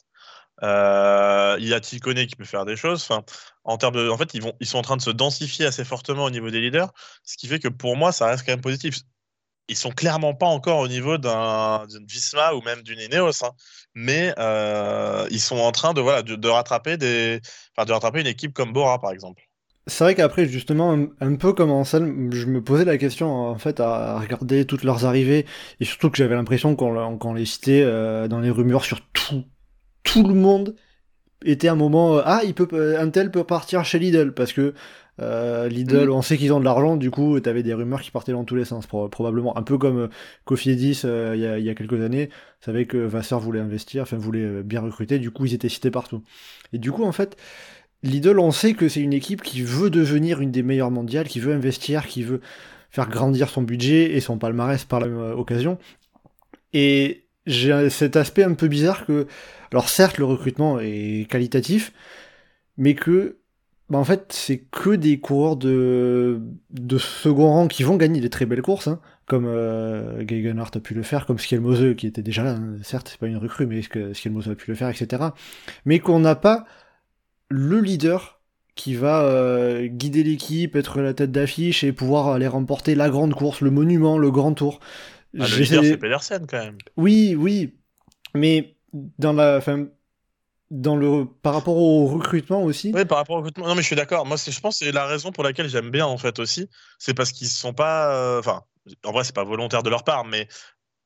Euh, 0.63 1.55
il 1.59 1.67
y 1.67 1.73
a 1.73 1.79
Tikone 1.79 2.25
qui 2.25 2.35
peut 2.35 2.45
faire 2.45 2.65
des 2.65 2.75
choses. 2.75 3.03
Enfin, 3.03 3.23
en 3.63 3.77
termes 3.77 3.95
de, 3.95 4.09
en 4.09 4.17
fait, 4.17 4.33
ils 4.33 4.67
sont 4.67 4.77
en 4.77 4.81
train 4.81 4.97
de 4.97 5.01
se 5.01 5.09
densifier 5.09 5.65
assez 5.65 5.83
fortement 5.83 6.25
au 6.25 6.29
niveau 6.29 6.49
des 6.49 6.61
leaders, 6.61 6.91
ce 7.23 7.37
qui 7.37 7.47
fait 7.47 7.59
que 7.59 7.67
pour 7.67 7.95
moi, 7.97 8.11
ça 8.11 8.27
reste 8.27 8.45
quand 8.45 8.53
même 8.53 8.61
positif. 8.61 8.99
Ils 9.69 9.75
sont 9.75 9.91
clairement 9.91 10.33
pas 10.33 10.45
encore 10.45 10.79
au 10.79 10.87
niveau 10.87 11.17
d'un 11.17 11.85
Visma 12.07 12.53
ou 12.53 12.61
même 12.61 12.81
d'une 12.83 12.99
Ineos, 12.99 13.43
hein. 13.43 13.51
mais 13.95 14.33
euh, 14.39 15.27
ils 15.29 15.41
sont 15.41 15.57
en 15.57 15.73
train 15.73 15.93
de 15.93 15.99
voilà 15.99 16.21
de, 16.23 16.47
rattraper 16.47 16.95
des, 16.95 17.41
de 17.41 17.91
rattraper 17.91 18.21
une 18.21 18.27
équipe 18.27 18.53
comme 18.53 18.71
Bora 18.71 18.99
par 18.99 19.11
exemple. 19.11 19.43
C'est 19.87 20.03
vrai 20.03 20.15
qu'après, 20.15 20.45
justement, 20.45 20.97
un, 21.21 21.35
peu 21.35 21.53
comme 21.53 21.71
en 21.71 21.85
salle, 21.85 22.13
je 22.31 22.45
me 22.45 22.61
posais 22.61 22.83
la 22.83 22.97
question, 22.97 23.31
en 23.31 23.57
fait, 23.57 23.79
à 23.79 24.19
regarder 24.19 24.65
toutes 24.65 24.83
leurs 24.83 25.05
arrivées, 25.05 25.45
et 25.79 25.85
surtout 25.85 26.09
que 26.09 26.17
j'avais 26.17 26.35
l'impression 26.35 26.75
qu'on 26.75 27.33
les 27.33 27.45
citait 27.45 27.83
euh, 27.83 28.27
dans 28.27 28.41
les 28.41 28.49
rumeurs 28.49 28.83
sur 28.83 28.99
tout, 29.13 29.45
tout 30.07 30.23
le 30.23 30.33
monde 30.33 30.75
était 31.45 31.67
un 31.67 31.75
moment, 31.75 32.17
euh, 32.17 32.21
ah, 32.25 32.41
il 32.45 32.53
peut, 32.53 32.97
un 32.97 33.09
tel 33.09 33.29
peut 33.29 33.43
partir 33.43 33.85
chez 33.85 33.99
Lidl, 33.99 34.33
parce 34.33 34.53
que 34.53 34.73
euh, 35.19 35.67
Lidl, 35.67 36.07
mm. 36.07 36.11
on 36.11 36.21
sait 36.21 36.37
qu'ils 36.37 36.53
ont 36.53 36.59
de 36.59 36.65
l'argent, 36.65 36.95
du 36.95 37.11
coup, 37.11 37.39
t'avais 37.39 37.63
des 37.63 37.73
rumeurs 37.73 38.01
qui 38.01 38.11
partaient 38.11 38.31
dans 38.31 38.43
tous 38.43 38.55
les 38.55 38.65
sens, 38.65 38.87
probablement. 38.87 39.57
Un 39.57 39.63
peu 39.63 39.77
comme 39.77 39.97
euh, 39.97 40.07
Cofidis 40.45 41.01
euh, 41.05 41.35
il 41.35 41.63
y, 41.63 41.69
a, 41.69 41.75
quelques 41.75 42.01
années, 42.01 42.29
savait 42.61 42.85
que 42.85 42.97
Vasseur 42.97 43.39
voulait 43.39 43.59
investir, 43.59 44.03
enfin 44.03 44.17
voulait 44.17 44.63
bien 44.63 44.81
recruter, 44.81 45.19
du 45.19 45.31
coup, 45.31 45.45
ils 45.45 45.53
étaient 45.53 45.69
cités 45.69 45.91
partout. 45.91 46.23
Et 46.73 46.77
du 46.77 46.91
coup, 46.91 47.03
en 47.03 47.11
fait, 47.11 47.35
Lidl, 48.03 48.39
on 48.39 48.51
sait 48.51 48.73
que 48.73 48.89
c'est 48.89 49.01
une 49.01 49.13
équipe 49.13 49.41
qui 49.41 49.61
veut 49.61 49.89
devenir 49.89 50.41
une 50.41 50.51
des 50.51 50.63
meilleures 50.63 50.91
mondiales, 50.91 51.27
qui 51.27 51.39
veut 51.39 51.53
investir, 51.53 52.07
qui 52.07 52.23
veut 52.23 52.41
faire 52.91 53.09
grandir 53.09 53.49
son 53.49 53.63
budget 53.63 54.15
et 54.15 54.21
son 54.21 54.37
palmarès 54.37 54.85
par 54.85 54.99
la 54.99 55.07
même 55.07 55.37
occasion. 55.37 55.77
Et 56.73 57.26
j'ai 57.47 57.89
cet 57.89 58.15
aspect 58.15 58.43
un 58.43 58.53
peu 58.53 58.67
bizarre 58.67 59.05
que, 59.05 59.27
alors 59.71 59.89
certes, 59.89 60.17
le 60.17 60.25
recrutement 60.25 60.79
est 60.79 61.27
qualitatif, 61.29 61.93
mais 62.77 62.93
que, 62.93 63.37
bah 63.89 63.97
en 63.97 64.03
fait, 64.03 64.31
c'est 64.33 64.59
que 64.59 64.91
des 64.91 65.19
coureurs 65.19 65.55
de, 65.55 66.41
de 66.71 66.97
second 66.97 67.49
rang 67.49 67.67
qui 67.67 67.83
vont 67.83 67.95
gagner 67.95 68.19
des 68.19 68.29
très 68.29 68.45
belles 68.45 68.61
courses, 68.61 68.87
hein, 68.87 68.99
comme 69.25 69.45
euh, 69.47 70.21
a 70.21 70.79
pu 70.79 70.93
le 70.93 71.03
faire, 71.03 71.25
comme 71.25 71.39
Skelmose 71.39 71.95
qui 71.95 72.07
était 72.07 72.21
déjà 72.21 72.43
là, 72.43 72.51
hein. 72.51 72.77
certes, 72.83 73.09
c'est 73.09 73.19
pas 73.19 73.27
une 73.27 73.37
recrue, 73.37 73.65
mais 73.65 73.81
Skelmose 73.81 74.49
a 74.49 74.55
pu 74.55 74.69
le 74.69 74.75
faire, 74.75 74.89
etc. 74.89 75.23
Mais 75.85 75.99
qu'on 75.99 76.19
n'a 76.19 76.35
pas 76.35 76.65
le 77.49 77.79
leader 77.79 78.37
qui 78.75 78.93
va 78.95 79.23
euh, 79.23 79.87
guider 79.87 80.23
l'équipe, 80.23 80.75
être 80.75 81.01
la 81.01 81.13
tête 81.13 81.31
d'affiche 81.31 81.83
et 81.83 81.91
pouvoir 81.91 82.29
aller 82.29 82.47
remporter 82.47 82.95
la 82.95 83.09
grande 83.09 83.33
course, 83.33 83.61
le 83.61 83.71
monument, 83.71 84.17
le 84.17 84.31
grand 84.31 84.53
tour. 84.53 84.79
Ah, 85.39 85.47
le 85.47 85.57
leader, 85.57 85.83
c'est 85.83 85.97
Pedersen 85.97 86.47
quand 86.47 86.57
même. 86.57 86.77
Oui, 86.95 87.35
oui, 87.35 87.75
mais 88.33 88.75
dans 88.93 89.33
la, 89.33 89.61
fin, 89.61 89.87
dans 90.71 90.95
le, 90.95 91.25
par 91.25 91.53
rapport 91.53 91.77
au 91.77 92.07
recrutement 92.07 92.63
aussi. 92.63 92.91
Oui, 92.93 93.05
par 93.05 93.19
rapport 93.19 93.35
au 93.35 93.39
recrutement. 93.39 93.67
Non, 93.67 93.75
mais 93.75 93.81
je 93.81 93.87
suis 93.87 93.95
d'accord. 93.95 94.25
Moi, 94.25 94.37
je 94.37 94.59
pense 94.59 94.79
que 94.79 94.85
c'est 94.85 94.91
la 94.91 95.05
raison 95.05 95.31
pour 95.31 95.43
laquelle 95.43 95.69
j'aime 95.69 95.89
bien 95.89 96.05
en 96.05 96.17
fait 96.17 96.39
aussi, 96.39 96.69
c'est 96.99 97.13
parce 97.13 97.31
qu'ils 97.31 97.47
sont 97.47 97.73
pas, 97.73 98.13
euh, 98.13 98.39
enfin, 98.39 98.63
en 99.05 99.11
vrai, 99.11 99.23
c'est 99.23 99.35
pas 99.35 99.43
volontaire 99.43 99.83
de 99.83 99.89
leur 99.89 100.03
part, 100.03 100.25
mais 100.25 100.47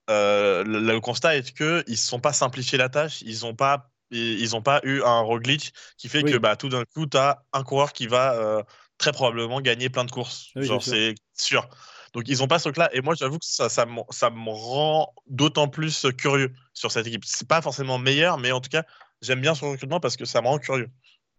euh, 0.09 0.63
le, 0.65 0.99
constat 0.99 1.37
est 1.37 1.53
que 1.53 1.83
ils 1.87 1.97
se 1.97 2.07
sont 2.07 2.19
pas 2.19 2.33
simplifiés 2.33 2.77
la 2.77 2.89
tâche, 2.89 3.21
ils 3.21 3.45
ont 3.45 3.55
pas 3.55 3.91
ils 4.13 4.51
n'ont 4.51 4.61
pas 4.61 4.81
eu 4.83 5.01
un 5.03 5.21
Roglic 5.21 5.73
qui 5.97 6.09
fait 6.09 6.23
que 6.23 6.37
bah, 6.37 6.57
tout 6.57 6.67
d'un 6.67 6.83
coup, 6.83 7.05
tu 7.05 7.15
as 7.15 7.45
un 7.53 7.63
coureur 7.63 7.93
qui 7.93 8.07
va 8.07 8.33
euh, 8.33 8.61
très 8.97 9.13
probablement 9.13 9.61
gagner 9.61 9.89
plein 9.89 10.03
de 10.03 10.11
courses. 10.11 10.49
Genre, 10.57 10.83
c'est 10.83 11.15
sûr. 11.33 11.69
Donc, 12.13 12.27
ils 12.27 12.39
n'ont 12.39 12.47
pas 12.47 12.59
ce 12.59 12.65
truc-là. 12.65 12.89
Et 12.93 13.01
moi, 13.01 13.15
j'avoue 13.15 13.39
que 13.39 13.45
ça, 13.45 13.69
ça, 13.69 13.85
me, 13.85 14.01
ça 14.09 14.29
me 14.29 14.49
rend 14.49 15.13
d'autant 15.27 15.67
plus 15.67 16.05
curieux 16.17 16.51
sur 16.73 16.91
cette 16.91 17.07
équipe. 17.07 17.23
C'est 17.25 17.47
pas 17.47 17.61
forcément 17.61 17.97
meilleur, 17.97 18.37
mais 18.37 18.51
en 18.51 18.59
tout 18.59 18.69
cas, 18.69 18.83
j'aime 19.21 19.41
bien 19.41 19.55
son 19.55 19.71
recrutement 19.71 19.99
parce 19.99 20.17
que 20.17 20.25
ça 20.25 20.41
me 20.41 20.47
rend 20.47 20.57
curieux. 20.57 20.89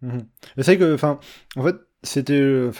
Mhm. 0.02 0.26
C'est 0.58 0.78
que, 0.78 0.94
enfin, 0.94 1.20
en 1.56 1.64
fait, 1.64 1.76
c'était, 2.02 2.70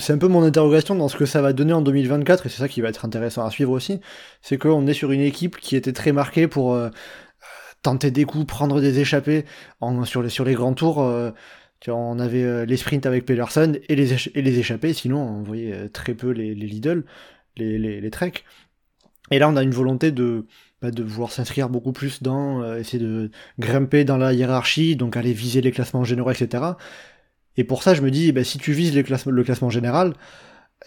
c'est 0.00 0.12
un 0.12 0.18
peu 0.18 0.28
mon 0.28 0.42
interrogation 0.42 0.94
dans 0.96 1.08
ce 1.08 1.16
que 1.16 1.26
ça 1.26 1.40
va 1.40 1.52
donner 1.52 1.72
en 1.72 1.82
2024, 1.82 2.46
et 2.46 2.48
c'est 2.48 2.58
ça 2.58 2.68
qui 2.68 2.80
va 2.80 2.88
être 2.88 3.04
intéressant 3.04 3.46
à 3.46 3.50
suivre 3.50 3.70
aussi. 3.70 4.00
C'est 4.42 4.58
qu'on 4.58 4.86
est 4.86 4.94
sur 4.94 5.12
une 5.12 5.20
équipe 5.20 5.56
qui 5.58 5.76
était 5.76 5.92
très 5.92 6.12
marquée 6.12 6.48
pour 6.48 6.74
euh, 6.74 6.90
tenter 7.82 8.10
des 8.10 8.24
coups, 8.24 8.46
prendre 8.46 8.80
des 8.80 8.98
échappées 8.98 9.44
en, 9.80 10.04
sur, 10.04 10.22
les, 10.22 10.28
sur 10.28 10.44
les 10.44 10.54
grands 10.54 10.74
tours. 10.74 11.02
Euh, 11.02 11.30
on 11.86 12.18
avait 12.18 12.42
euh, 12.42 12.64
les 12.64 12.78
sprints 12.78 13.04
avec 13.04 13.26
Pedersen 13.26 13.78
et 13.88 13.94
les, 13.94 14.14
et 14.34 14.42
les 14.42 14.58
échappées, 14.58 14.94
sinon 14.94 15.18
on 15.18 15.42
voyait 15.42 15.90
très 15.90 16.14
peu 16.14 16.30
les, 16.30 16.54
les 16.54 16.66
Lidl, 16.66 17.04
les, 17.56 18.10
treks. 18.10 18.44
Et 19.30 19.38
là 19.38 19.48
on 19.48 19.56
a 19.56 19.62
une 19.62 19.70
volonté 19.70 20.12
de, 20.12 20.46
bah, 20.82 20.90
de 20.90 21.02
vouloir 21.02 21.32
s'inscrire 21.32 21.68
beaucoup 21.68 21.92
plus 21.92 22.22
dans, 22.22 22.74
essayer 22.76 23.02
de 23.02 23.30
grimper 23.58 24.04
dans 24.04 24.16
la 24.16 24.32
hiérarchie, 24.32 24.96
donc 24.96 25.16
aller 25.16 25.32
viser 25.32 25.60
les 25.60 25.72
classements 25.72 26.04
généraux, 26.04 26.30
etc. 26.30 26.64
Et 27.56 27.64
pour 27.64 27.82
ça 27.82 27.94
je 27.94 28.02
me 28.02 28.10
dis, 28.10 28.32
bah, 28.32 28.44
si 28.44 28.58
tu 28.58 28.72
vises 28.72 28.94
les 28.94 29.02
le 29.02 29.44
classement 29.44 29.70
général, 29.70 30.14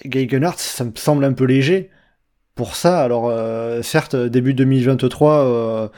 Geigenhardt, 0.06 0.60
ça 0.60 0.84
me 0.84 0.92
semble 0.96 1.24
un 1.26 1.34
peu 1.34 1.46
léger. 1.46 1.90
Pour 2.56 2.76
ça, 2.76 3.04
alors 3.04 3.32
certes, 3.84 4.16
début 4.16 4.54
2023, 4.54 5.92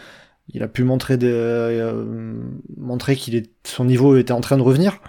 il 0.53 0.63
a 0.63 0.67
pu 0.67 0.84
montrer, 0.84 1.17
euh, 1.21 2.34
montrer 2.77 3.15
qu'il 3.15 3.36
est, 3.36 3.51
son 3.65 3.86
niveau 3.86 4.17
était 4.17 4.32
en 4.32 4.41
train 4.41 4.58
de 4.58 4.62
revenir. 4.62 4.99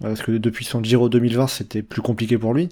Parce 0.00 0.22
que 0.22 0.32
depuis 0.32 0.64
son 0.64 0.82
Giro 0.82 1.08
2020, 1.08 1.46
c'était 1.46 1.82
plus 1.82 2.02
compliqué 2.02 2.38
pour 2.38 2.54
lui. 2.54 2.70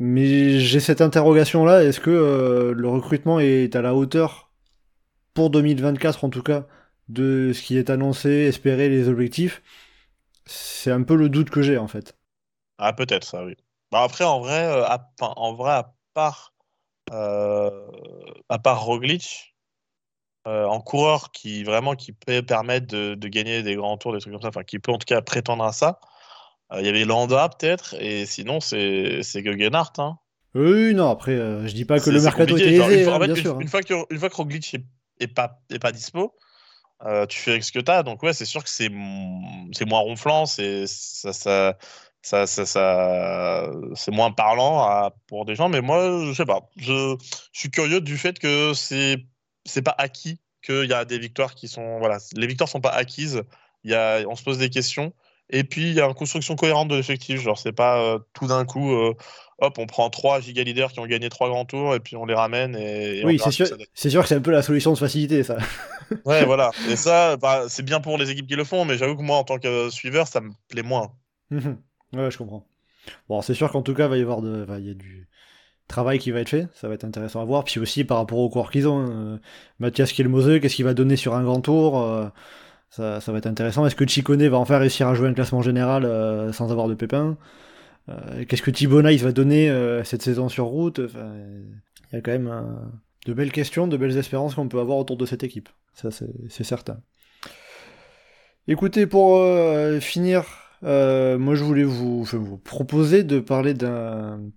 Mais 0.00 0.58
j'ai 0.58 0.80
cette 0.80 1.00
interrogation 1.00 1.64
là, 1.64 1.84
est-ce 1.84 2.00
que 2.00 2.10
euh, 2.10 2.72
le 2.74 2.88
recrutement 2.88 3.38
est 3.38 3.76
à 3.76 3.82
la 3.82 3.94
hauteur, 3.94 4.50
pour 5.34 5.50
2024 5.50 6.24
en 6.24 6.30
tout 6.30 6.42
cas, 6.42 6.66
de 7.08 7.52
ce 7.52 7.62
qui 7.62 7.78
est 7.78 7.90
annoncé, 7.90 8.30
espéré, 8.30 8.88
les 8.88 9.08
objectifs? 9.08 9.62
C'est 10.46 10.90
un 10.90 11.02
peu 11.02 11.14
le 11.14 11.28
doute 11.28 11.50
que 11.50 11.62
j'ai 11.62 11.78
en 11.78 11.86
fait. 11.86 12.16
Ah 12.78 12.92
peut-être 12.92 13.24
ça, 13.24 13.44
oui. 13.44 13.56
Bah, 13.92 14.02
après, 14.02 14.24
en 14.24 14.40
vrai, 14.40 14.64
euh, 14.64 14.84
à, 14.84 15.10
en 15.20 15.54
vrai, 15.54 15.72
à 15.72 15.94
part, 16.14 16.54
à 17.10 18.58
part 18.58 18.84
Roglic, 18.84 19.50
euh, 20.46 20.64
en 20.64 20.80
coureur 20.80 21.32
qui 21.32 21.64
vraiment 21.64 21.94
qui 21.94 22.12
peut 22.12 22.42
permettre 22.42 22.86
de, 22.86 23.28
gagner 23.28 23.62
des 23.62 23.74
grands 23.76 23.98
tours, 23.98 24.14
des 24.14 24.20
trucs 24.20 24.32
comme 24.32 24.40
ça, 24.40 24.48
enfin 24.48 24.64
qui 24.64 24.78
peut 24.78 24.90
en 24.90 24.96
tout 24.96 25.04
cas 25.04 25.20
prétendre 25.20 25.64
à 25.64 25.72
ça. 25.72 26.00
Euh, 26.72 26.80
il 26.80 26.86
y 26.86 26.88
avait 26.88 27.04
Landa 27.04 27.48
peut-être, 27.48 27.94
et 27.98 28.26
sinon 28.26 28.60
c'est 28.60 29.22
c'est 29.22 29.42
Hein. 29.98 30.18
Oui, 30.54 30.94
non, 30.94 31.10
après, 31.10 31.32
euh, 31.32 31.66
je 31.66 31.74
dis 31.74 31.84
pas 31.84 32.00
que 32.00 32.10
le 32.10 32.20
mercato 32.20 32.56
est 32.56 32.62
aisé, 32.62 33.08
hein, 33.08 33.18
bien 33.18 33.34
sûr. 33.34 33.60
Une, 33.60 33.68
fois 33.68 33.82
que, 33.82 33.94
une 34.10 34.18
fois 34.18 34.28
que 34.28 34.34
Roglic 34.34 34.76
est, 35.20 35.28
pas, 35.28 35.60
est 35.70 35.78
pas 35.78 35.92
dispo, 35.92 36.34
tu 37.28 37.38
fais 37.38 37.52
avec 37.52 37.64
ce 37.64 37.72
que 37.72 37.78
tu 37.78 37.90
as. 37.90 38.02
Donc, 38.02 38.22
ouais, 38.22 38.32
c'est 38.32 38.44
sûr 38.44 38.62
que 38.64 38.70
c'est 38.70 38.88
moins 38.88 40.00
ronflant, 40.00 40.46
c'est 40.46 40.86
ça, 40.86 41.32
ça, 41.32 41.76
ça, 42.46 42.66
ça, 42.66 43.70
c'est 43.94 44.10
moins 44.10 44.32
parlant 44.32 45.10
pour 45.28 45.44
des 45.44 45.54
gens. 45.54 45.68
Mais 45.68 45.80
moi, 45.80 46.24
je 46.26 46.32
sais 46.32 46.46
pas. 46.46 46.68
Je, 46.76 47.16
je 47.52 47.58
suis 47.58 47.70
curieux 47.70 48.00
du 48.00 48.16
fait 48.18 48.38
que 48.38 48.72
c'est 48.74 49.24
c'est 49.64 49.82
pas 49.82 49.94
acquis 49.98 50.40
qu'il 50.62 50.86
y 50.86 50.92
a 50.92 51.04
des 51.04 51.18
victoires 51.18 51.54
qui 51.54 51.68
sont. 51.68 51.98
Voilà, 51.98 52.18
les 52.34 52.46
victoires 52.46 52.68
sont 52.68 52.80
pas 52.80 52.90
acquises. 52.90 53.42
Il 53.84 53.90
y 53.90 53.94
a, 53.94 54.22
on 54.28 54.36
se 54.36 54.42
pose 54.42 54.58
des 54.58 54.70
questions. 54.70 55.12
Et 55.50 55.64
puis, 55.64 55.90
il 55.90 55.94
y 55.94 56.00
a 56.00 56.06
une 56.06 56.14
construction 56.14 56.56
cohérente 56.56 56.88
de 56.88 56.96
l'effectif. 56.96 57.40
Genre, 57.40 57.58
c'est 57.58 57.72
pas 57.72 58.00
euh, 58.00 58.18
tout 58.32 58.46
d'un 58.46 58.64
coup, 58.64 58.92
euh, 58.92 59.14
hop, 59.58 59.78
on 59.78 59.86
prend 59.86 60.08
trois 60.10 60.40
giga 60.40 60.62
leaders 60.62 60.92
qui 60.92 61.00
ont 61.00 61.06
gagné 61.06 61.28
trois 61.28 61.48
grands 61.48 61.64
tours 61.64 61.94
et 61.94 62.00
puis 62.00 62.16
on 62.16 62.24
les 62.24 62.34
ramène. 62.34 62.76
Et, 62.76 63.24
oui, 63.24 63.40
c'est 63.42 63.50
sûr, 63.50 63.66
c'est 63.94 64.10
sûr 64.10 64.22
que 64.22 64.28
c'est 64.28 64.36
un 64.36 64.40
peu 64.40 64.52
la 64.52 64.62
solution 64.62 64.92
de 64.92 64.98
facilité, 64.98 65.42
ça. 65.42 65.58
ouais, 66.24 66.44
voilà. 66.44 66.70
Et 66.88 66.96
ça, 66.96 67.36
bah, 67.36 67.64
c'est 67.68 67.84
bien 67.84 68.00
pour 68.00 68.16
les 68.16 68.30
équipes 68.30 68.46
qui 68.46 68.56
le 68.56 68.64
font, 68.64 68.84
mais 68.84 68.96
j'avoue 68.96 69.16
que 69.16 69.22
moi, 69.22 69.36
en 69.36 69.44
tant 69.44 69.58
que 69.58 69.90
suiveur, 69.90 70.28
ça 70.28 70.40
me 70.40 70.50
plaît 70.68 70.82
moins. 70.82 71.12
Mhm. 71.50 71.78
ouais, 72.14 72.30
je 72.30 72.38
comprends. 72.38 72.66
Bon, 73.28 73.42
c'est 73.42 73.54
sûr 73.54 73.70
qu'en 73.72 73.82
tout 73.82 73.94
cas, 73.94 74.04
il 74.04 74.10
va 74.10 74.18
y 74.18 74.22
avoir 74.22 74.40
de, 74.40 74.66
il 74.78 74.86
y 74.86 74.90
a 74.90 74.94
du, 74.94 75.28
travail 75.90 76.18
qui 76.18 76.30
va 76.30 76.40
être 76.40 76.48
fait, 76.48 76.68
ça 76.74 76.88
va 76.88 76.94
être 76.94 77.04
intéressant 77.04 77.42
à 77.42 77.44
voir. 77.44 77.64
Puis 77.64 77.80
aussi 77.80 78.04
par 78.04 78.16
rapport 78.18 78.38
au 78.38 78.48
corps 78.48 78.70
qu'ils 78.70 78.88
ont, 78.88 79.00
hein, 79.00 79.10
euh, 79.10 79.38
Mathias 79.80 80.12
Kielmose, 80.12 80.60
qu'est-ce 80.60 80.76
qu'il 80.76 80.84
va 80.84 80.94
donner 80.94 81.16
sur 81.16 81.34
un 81.34 81.42
grand 81.42 81.60
tour 81.60 82.30
euh, 82.98 83.20
ça, 83.20 83.32
va 83.32 83.38
être 83.38 83.46
intéressant. 83.46 83.86
Est-ce 83.86 83.94
que 83.94 84.06
Chicone 84.06 84.46
va 84.48 84.58
enfin 84.58 84.78
réussir 84.78 85.08
à 85.08 85.14
jouer 85.14 85.28
un 85.28 85.34
classement 85.34 85.62
général 85.62 86.04
euh, 86.04 86.52
sans 86.52 86.70
avoir 86.70 86.88
de 86.88 86.94
pépins? 86.94 87.36
Qu'est-ce 88.48 88.62
que 88.62 88.72
Nice 88.72 89.22
va 89.22 89.30
donner 89.30 89.72
cette 90.02 90.22
saison 90.22 90.48
sur 90.48 90.64
route? 90.64 90.98
Il 90.98 92.16
y 92.16 92.16
a 92.16 92.20
quand 92.20 92.32
même 92.32 92.52
de 93.24 93.32
belles 93.32 93.52
questions, 93.52 93.86
de 93.86 93.96
belles 93.96 94.18
espérances 94.18 94.56
qu'on 94.56 94.66
peut 94.66 94.80
avoir 94.80 94.98
autour 94.98 95.16
de 95.16 95.24
cette 95.26 95.44
équipe. 95.44 95.68
Ça, 95.94 96.08
c'est 96.10 96.64
certain. 96.64 96.98
Écoutez, 98.66 99.06
pour 99.06 99.40
finir, 100.00 100.44
moi 100.82 101.54
je 101.54 101.62
voulais 101.62 101.84
vous, 101.84 102.26
proposer 102.64 103.22
de 103.22 103.38
parler 103.38 103.74
d'un 103.74 104.50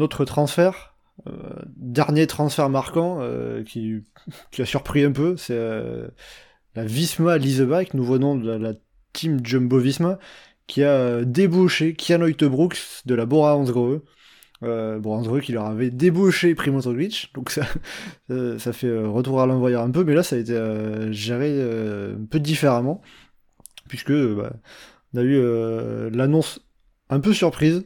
autre 0.00 0.26
transfert, 0.26 0.98
euh, 1.26 1.32
dernier 1.76 2.28
transfert 2.28 2.68
marquant 2.68 3.18
euh, 3.20 3.64
qui, 3.64 4.04
a 4.58 4.64
surpris 4.64 5.02
un 5.02 5.10
peu, 5.10 5.34
euh, 5.50 6.08
la 6.78 6.84
Visma 6.84 7.38
Lisebach, 7.38 7.92
nouveau 7.94 8.18
nom 8.18 8.36
de 8.36 8.52
la, 8.52 8.72
team 9.12 9.44
Jumbo 9.44 9.78
Visma, 9.78 10.20
qui 10.68 10.84
a 10.84 11.24
débouché 11.24 11.94
Kian 11.94 12.20
Brooks 12.20 13.02
de 13.04 13.14
la 13.16 13.26
Bora 13.26 13.56
Hansgrohe. 13.56 14.02
Euh, 14.62 15.00
bon, 15.00 15.14
André 15.14 15.40
leur 15.48 15.64
avait 15.66 15.90
débauché 15.90 16.54
Primoz 16.54 16.86
Roglic, 16.86 17.32
donc 17.34 17.50
ça, 17.50 17.66
euh, 18.30 18.58
fait 18.58 18.86
euh, 18.86 19.08
retour 19.08 19.40
à 19.40 19.46
l'envoyeur 19.46 19.82
un 19.82 19.90
peu, 19.90 20.04
mais 20.04 20.14
là 20.14 20.22
ça 20.22 20.36
a 20.36 20.38
été 20.38 20.52
euh, 20.52 21.10
géré 21.10 21.48
euh, 21.50 22.14
un 22.16 22.26
peu 22.26 22.38
différemment, 22.38 23.00
puisque 23.88 24.12
bah, 24.12 24.52
on 25.14 25.18
a 25.18 25.22
eu 25.22 25.36
euh, 25.36 26.10
l'annonce 26.10 26.60
un 27.10 27.18
peu 27.18 27.32
surprise 27.32 27.84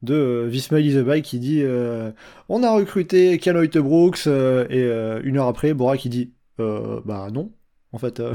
de 0.00 0.14
euh, 0.14 0.46
Visma 0.46 0.80
Bike 0.80 1.24
qui 1.24 1.38
dit 1.38 1.62
euh, 1.62 2.12
on 2.48 2.62
a 2.62 2.70
recruté 2.72 3.38
Canoit 3.38 3.68
Brooks 3.74 4.26
euh, 4.26 4.66
et 4.70 4.82
euh, 4.82 5.20
une 5.22 5.36
heure 5.36 5.48
après 5.48 5.74
Bora 5.74 5.98
qui 5.98 6.08
dit 6.08 6.32
euh, 6.60 7.00
bah 7.04 7.28
non 7.30 7.52
en 7.92 7.98
fait 7.98 8.20
euh, 8.20 8.34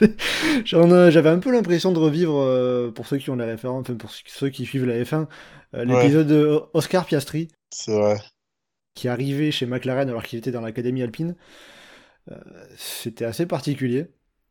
euh, 0.72 1.10
j'avais 1.10 1.28
un 1.28 1.38
peu 1.38 1.50
l'impression 1.52 1.92
de 1.92 1.98
revivre 1.98 2.38
euh, 2.38 2.90
pour 2.90 3.06
ceux 3.06 3.18
qui 3.18 3.30
ont 3.30 3.36
la 3.36 3.46
référence 3.46 3.82
enfin 3.82 3.94
pour 3.94 4.10
ceux 4.10 4.48
qui 4.48 4.64
suivent 4.64 4.86
la 4.86 5.02
F1 5.02 5.26
euh, 5.74 5.84
l'épisode 5.84 6.26
de 6.26 6.60
Oscar 6.74 7.06
Piastri 7.06 7.48
C'est 7.70 7.92
vrai. 7.92 8.16
qui 8.94 9.08
arrivait 9.08 9.50
chez 9.50 9.66
McLaren 9.66 10.08
alors 10.08 10.22
qu'il 10.22 10.38
était 10.38 10.52
dans 10.52 10.60
l'académie 10.60 11.02
alpine 11.02 11.36
c'était 12.76 13.24
assez 13.24 13.46
particulier 13.46 14.08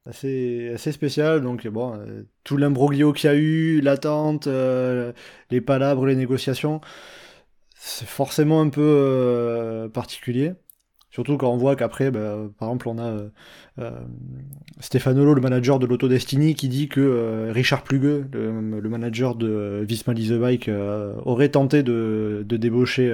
assez, 0.08 0.72
assez 0.74 0.92
spécial. 0.94 1.42
Donc, 1.42 1.68
bon, 1.68 2.00
tout 2.46 2.56
l'imbroglio 2.56 3.12
qu'il 3.12 3.30
y 3.30 3.34
a 3.34 3.36
eu, 3.36 3.82
l'attente, 3.82 4.48
les 4.48 5.62
palabres, 5.62 6.06
les 6.06 6.16
négociations, 6.16 6.80
c'est 7.76 8.08
forcément 8.08 8.62
un 8.62 8.70
peu 8.70 9.90
particulier. 9.94 10.54
Surtout 11.16 11.38
quand 11.38 11.50
on 11.50 11.56
voit 11.56 11.78
qu'après, 11.78 12.12
bah, 12.12 12.36
par 12.60 12.68
exemple, 12.68 12.90
on 12.90 12.98
a 12.98 13.06
euh, 13.06 13.30
euh, 13.80 14.02
Stefanolo, 14.82 15.34
le 15.34 15.40
manager 15.40 15.80
de 15.80 15.86
l'Auto 15.86 16.10
Destiny, 16.10 16.56
qui 16.56 16.68
dit 16.68 16.90
que 16.90 17.00
euh, 17.00 17.54
Richard 17.54 17.84
Plugueux, 17.84 18.26
le, 18.34 18.82
le 18.82 18.90
manager 18.90 19.34
de 19.36 19.86
Visma 19.88 20.14
Bike, 20.14 20.68
euh, 20.68 21.16
aurait 21.24 21.48
tenté 21.48 21.84
de, 21.84 22.44
de 22.46 22.58
débaucher 22.58 23.14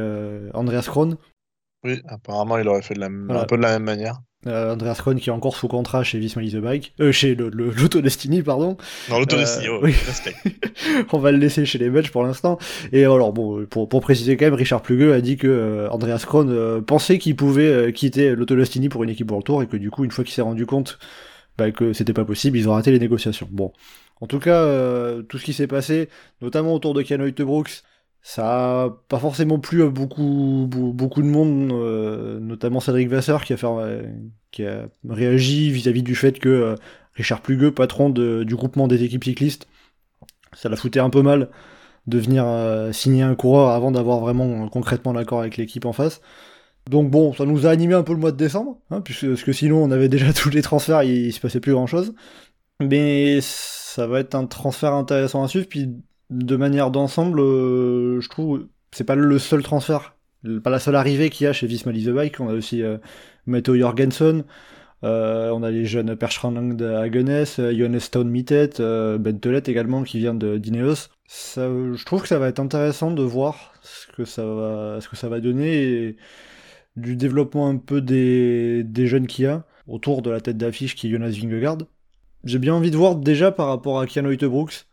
Andreas 0.56 0.88
Krohn. 0.88 1.16
Oui, 1.84 2.02
apparemment, 2.08 2.58
il 2.58 2.68
aurait 2.68 2.82
fait 2.82 2.96
de 2.96 3.02
la... 3.02 3.10
Voilà. 3.10 3.42
un 3.44 3.46
peu 3.46 3.58
de 3.58 3.62
la 3.62 3.74
même 3.74 3.84
manière. 3.84 4.20
Euh, 4.48 4.74
Andreas 4.74 4.96
Krohn 4.96 5.20
qui 5.20 5.30
est 5.30 5.32
encore 5.32 5.56
sous 5.56 5.68
contrat 5.68 6.04
chez 6.04 6.18
Visma 6.18 6.42
Bike, 6.62 6.94
euh, 7.00 7.12
chez 7.12 7.36
l'Auto 7.36 8.02
Destiny, 8.02 8.42
pardon. 8.42 8.76
Dans 9.10 9.20
l'autodestinée, 9.20 9.68
Euh, 9.68 9.78
oh, 9.80 9.84
oui. 9.84 9.94
respect. 10.08 10.34
on 11.14 11.20
va 11.20 11.32
le 11.32 11.38
laisser 11.38 11.66
chez 11.66 11.78
les 11.78 11.90
Belges 11.90 12.12
pour 12.12 12.24
l'instant. 12.24 12.58
Et 12.92 13.04
alors 13.04 13.34
bon, 13.34 13.66
pour, 13.68 13.88
pour 13.88 14.02
préciser 14.02 14.38
quand 14.38 14.46
même, 14.46 14.56
Richard 14.56 14.82
Plugueux 14.82 15.14
a 15.14 15.22
dit 15.22 15.38
que 15.38 15.48
euh, 15.48 15.90
Andreas 15.92 16.24
Krohn 16.26 16.50
euh, 16.50 16.82
pensait 16.82 17.20
qu'il 17.20 17.36
pouvait 17.36 17.68
euh, 17.68 17.92
quitter 17.92 18.36
l'Autolastini 18.36 18.90
pour 18.90 19.04
une 19.04 19.12
équipe 19.12 19.30
World 19.30 19.46
Tour 19.46 19.62
et 19.62 19.68
que 19.68 19.78
du 19.78 19.92
coup, 19.92 20.04
une 20.06 20.12
fois 20.12 20.24
qu'il 20.24 20.34
s'est 20.34 20.42
rendu 20.42 20.66
compte 20.66 20.98
bah, 21.60 21.70
que 21.72 21.94
c'était 21.94 22.14
pas 22.14 22.26
possible, 22.26 22.58
ils 22.58 22.68
ont 22.68 22.74
raté 22.74 22.92
les 22.92 23.00
négociations. 23.00 23.48
Bon, 23.52 23.72
en 24.22 24.28
tout 24.28 24.40
cas, 24.40 24.64
euh, 24.64 25.22
tout 25.22 25.38
ce 25.38 25.46
qui 25.46 25.54
s'est 25.54 25.68
passé, 25.68 26.10
notamment 26.42 26.74
autour 26.74 26.94
de 26.96 27.04
Canoë 27.04 27.32
Brooks, 27.44 27.84
ça 28.22 28.84
a 28.84 28.90
pas 29.10 29.20
forcément 29.20 29.60
plu 29.60 29.84
à 29.84 29.90
beaucoup, 29.90 30.68
be- 30.70 30.94
beaucoup 30.94 31.22
de 31.22 31.28
monde, 31.28 31.72
euh, 31.72 32.40
notamment 32.40 32.80
Cédric 32.80 33.10
Vasseur 33.10 33.44
qui 33.44 33.54
a, 33.54 33.58
fait, 33.58 33.68
euh, 33.68 34.04
qui 34.52 34.66
a 34.66 34.88
réagi 35.10 35.72
vis-à-vis 35.72 36.04
du 36.04 36.16
fait 36.16 36.40
que 36.40 36.50
euh, 36.50 36.76
Richard 37.16 37.42
Plugueux, 37.42 37.74
patron 37.74 38.10
du 38.10 38.56
groupement 38.56 38.88
des 38.88 39.04
équipes 39.04 39.24
cyclistes, 39.24 39.68
ça 40.54 40.70
la 40.70 40.76
foutait 40.76 41.00
un 41.00 41.10
peu 41.10 41.22
mal 41.22 41.50
de 42.08 42.20
venir 42.20 42.46
euh, 42.46 42.92
signer 42.92 43.24
un 43.24 43.36
coureur 43.36 43.72
avant 43.72 43.92
d'avoir 43.92 44.20
vraiment 44.20 44.68
concrètement 44.70 45.14
l'accord 45.14 45.42
avec 45.42 45.58
l'équipe 45.58 45.86
en 45.86 45.94
face. 45.94 46.22
Donc 46.90 47.12
bon, 47.12 47.34
ça 47.34 47.46
nous 47.46 47.68
a 47.68 47.70
animé 47.70 47.94
un 47.96 48.04
peu 48.04 48.14
le 48.14 48.20
mois 48.20 48.32
de 48.32 48.38
décembre, 48.38 48.80
hein, 48.92 49.02
puisque 49.02 49.54
sinon 49.54 49.84
on 49.84 49.92
avait 49.92 50.10
déjà 50.10 50.34
tous 50.36 50.50
les 50.50 50.62
transferts, 50.64 51.04
il, 51.04 51.28
il 51.28 51.34
se 51.34 51.40
passait 51.40 51.60
plus 51.60 51.74
grand 51.74 51.88
chose. 51.88 52.14
Mais 52.82 53.40
ça 53.42 54.08
va 54.08 54.20
être 54.22 54.36
un 54.36 54.46
transfert 54.48 54.94
intéressant 54.94 55.44
à 55.44 55.48
suivre, 55.48 55.68
puis 55.70 55.90
de 56.32 56.56
manière 56.56 56.92
d'ensemble, 56.92 57.40
euh, 57.42 58.22
je 58.22 58.30
trouve 58.30 58.68
c'est 58.92 59.04
pas 59.04 59.16
le 59.16 59.40
seul 59.40 59.64
transfert, 59.64 60.16
pas 60.64 60.70
la 60.70 60.80
seule 60.80 60.96
arrivée 60.96 61.30
qu'il 61.30 61.46
y 61.46 61.48
a 61.48 61.54
chez 61.54 61.68
Visma 61.68 61.92
Lease 61.92 62.10
Bike, 62.10 62.40
on 62.40 62.50
a 62.50 62.54
aussi 62.54 62.82
euh, 62.82 62.98
Matteo 63.46 63.76
Jorgensen, 63.76 64.44
euh, 65.04 65.50
on 65.52 65.64
a 65.64 65.72
les 65.72 65.86
jeunes 65.86 66.16
Perschrand 66.16 66.52
de 66.52 66.86
Hagenes, 66.86 67.46
euh, 67.60 67.76
Johannes 67.76 68.00
Stone 68.00 68.30
Mittet, 68.30 68.72
Ben 68.80 69.40
Telet 69.40 69.64
également 69.68 70.04
qui 70.04 70.20
vient 70.20 70.34
de 70.34 70.58
d'Ineos. 70.58 71.10
Ça, 71.28 71.68
je 71.68 72.06
trouve 72.06 72.22
que 72.24 72.28
ça 72.28 72.40
va 72.40 72.48
être 72.50 72.60
intéressant 72.60 73.12
de 73.12 73.24
voir 73.24 73.74
ce 73.82 74.08
que 74.08 74.26
ça 74.26 74.46
va, 74.46 75.00
ce 75.00 75.08
que 75.10 75.16
ça 75.16 75.30
va 75.30 75.40
donner 75.40 75.84
et 75.84 76.18
du 76.98 77.16
développement 77.16 77.70
un 77.70 77.78
peu 77.78 78.02
des, 78.02 78.84
des 78.84 79.08
jeunes 79.08 79.28
qu'il 79.28 79.46
y 79.46 79.48
a 79.48 79.66
autour 79.88 80.22
de 80.22 80.30
la 80.30 80.42
tête 80.42 80.58
d'affiche 80.58 80.96
qui 80.96 81.08
est 81.08 81.12
Jonas 81.12 81.30
Vingegaard. 81.30 81.78
J'ai 82.44 82.60
bien 82.60 82.74
envie 82.74 82.92
de 82.92 82.98
voir 82.98 83.16
déjà 83.16 83.52
par 83.52 83.68
rapport 83.68 84.00
à 84.00 84.08
Keanu 84.08 84.36
Brooks, 84.38 84.86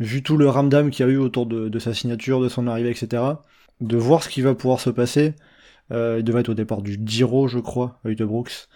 vu 0.00 0.22
tout 0.22 0.36
le 0.36 0.48
ramdam 0.48 0.90
qu'il 0.90 1.06
y 1.06 1.08
a 1.08 1.12
eu 1.12 1.18
autour 1.18 1.46
de, 1.46 1.78
sa 1.78 1.94
signature, 1.94 2.40
de 2.40 2.48
son 2.48 2.66
arrivée, 2.66 2.90
etc., 2.90 3.22
de 3.80 3.96
voir 3.96 4.22
ce 4.22 4.28
qui 4.28 4.42
va 4.42 4.54
pouvoir 4.54 4.80
se 4.80 4.90
passer. 4.90 5.34
Euh, 5.92 6.16
il 6.18 6.24
devait 6.24 6.40
être 6.40 6.50
au 6.50 6.54
départ 6.54 6.82
du 6.82 6.98
Giro, 7.04 7.48
je 7.48 7.58
crois, 7.58 8.00
Hoyte 8.04 8.22
Brooks. 8.22 8.68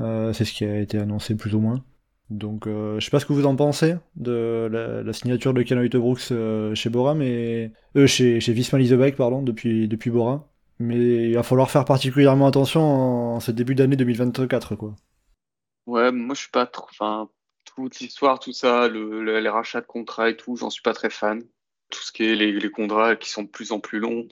Euh, 0.00 0.32
c'est 0.32 0.44
ce 0.44 0.52
qui 0.52 0.64
a 0.64 0.78
été 0.78 0.98
annoncé 0.98 1.36
plus 1.36 1.54
ou 1.54 1.60
moins. 1.60 1.84
Donc, 2.30 2.66
euh, 2.66 2.98
je 2.98 3.04
sais 3.04 3.10
pas 3.10 3.20
ce 3.20 3.26
que 3.26 3.32
vous 3.32 3.44
en 3.46 3.56
pensez 3.56 3.94
de 4.16 4.68
la, 5.04 5.12
signature 5.12 5.52
de 5.52 5.62
Keanu 5.62 5.88
Brooks 5.88 6.30
euh, 6.30 6.74
chez 6.74 6.88
Bora, 6.88 7.14
mais 7.14 7.72
chez, 8.06 8.40
chez 8.40 8.54
Leasebike, 8.54 9.16
pardon, 9.16 9.42
depuis, 9.42 9.86
depuis 9.86 10.10
Bora. 10.10 10.48
Mais 10.78 11.28
il 11.28 11.34
va 11.34 11.42
falloir 11.42 11.70
faire 11.70 11.84
particulièrement 11.84 12.46
attention 12.46 12.80
en, 12.80 13.40
ce 13.40 13.50
début 13.50 13.74
d'année 13.74 13.96
2024, 13.96 14.74
quoi. 14.76 14.96
Ouais, 15.86 16.10
moi 16.12 16.34
je 16.34 16.42
suis 16.42 16.50
pas 16.50 16.66
trop. 16.66 16.86
Enfin, 16.90 17.28
toute 17.76 18.00
l'histoire, 18.00 18.38
tout 18.40 18.52
ça, 18.52 18.88
le, 18.88 19.22
le- 19.22 19.40
les 19.40 19.48
rachats 19.48 19.80
de 19.80 19.86
contrats 19.86 20.30
et 20.30 20.36
tout, 20.36 20.56
j'en 20.56 20.70
suis 20.70 20.82
pas 20.82 20.94
très 20.94 21.10
fan. 21.10 21.42
Tout 21.90 22.00
ce 22.02 22.12
qui 22.12 22.24
est 22.24 22.34
les, 22.36 22.52
les 22.52 22.70
contrats 22.70 23.16
qui 23.16 23.30
sont 23.30 23.42
de 23.42 23.48
plus 23.48 23.72
en 23.72 23.80
plus 23.80 23.98
longs, 24.00 24.26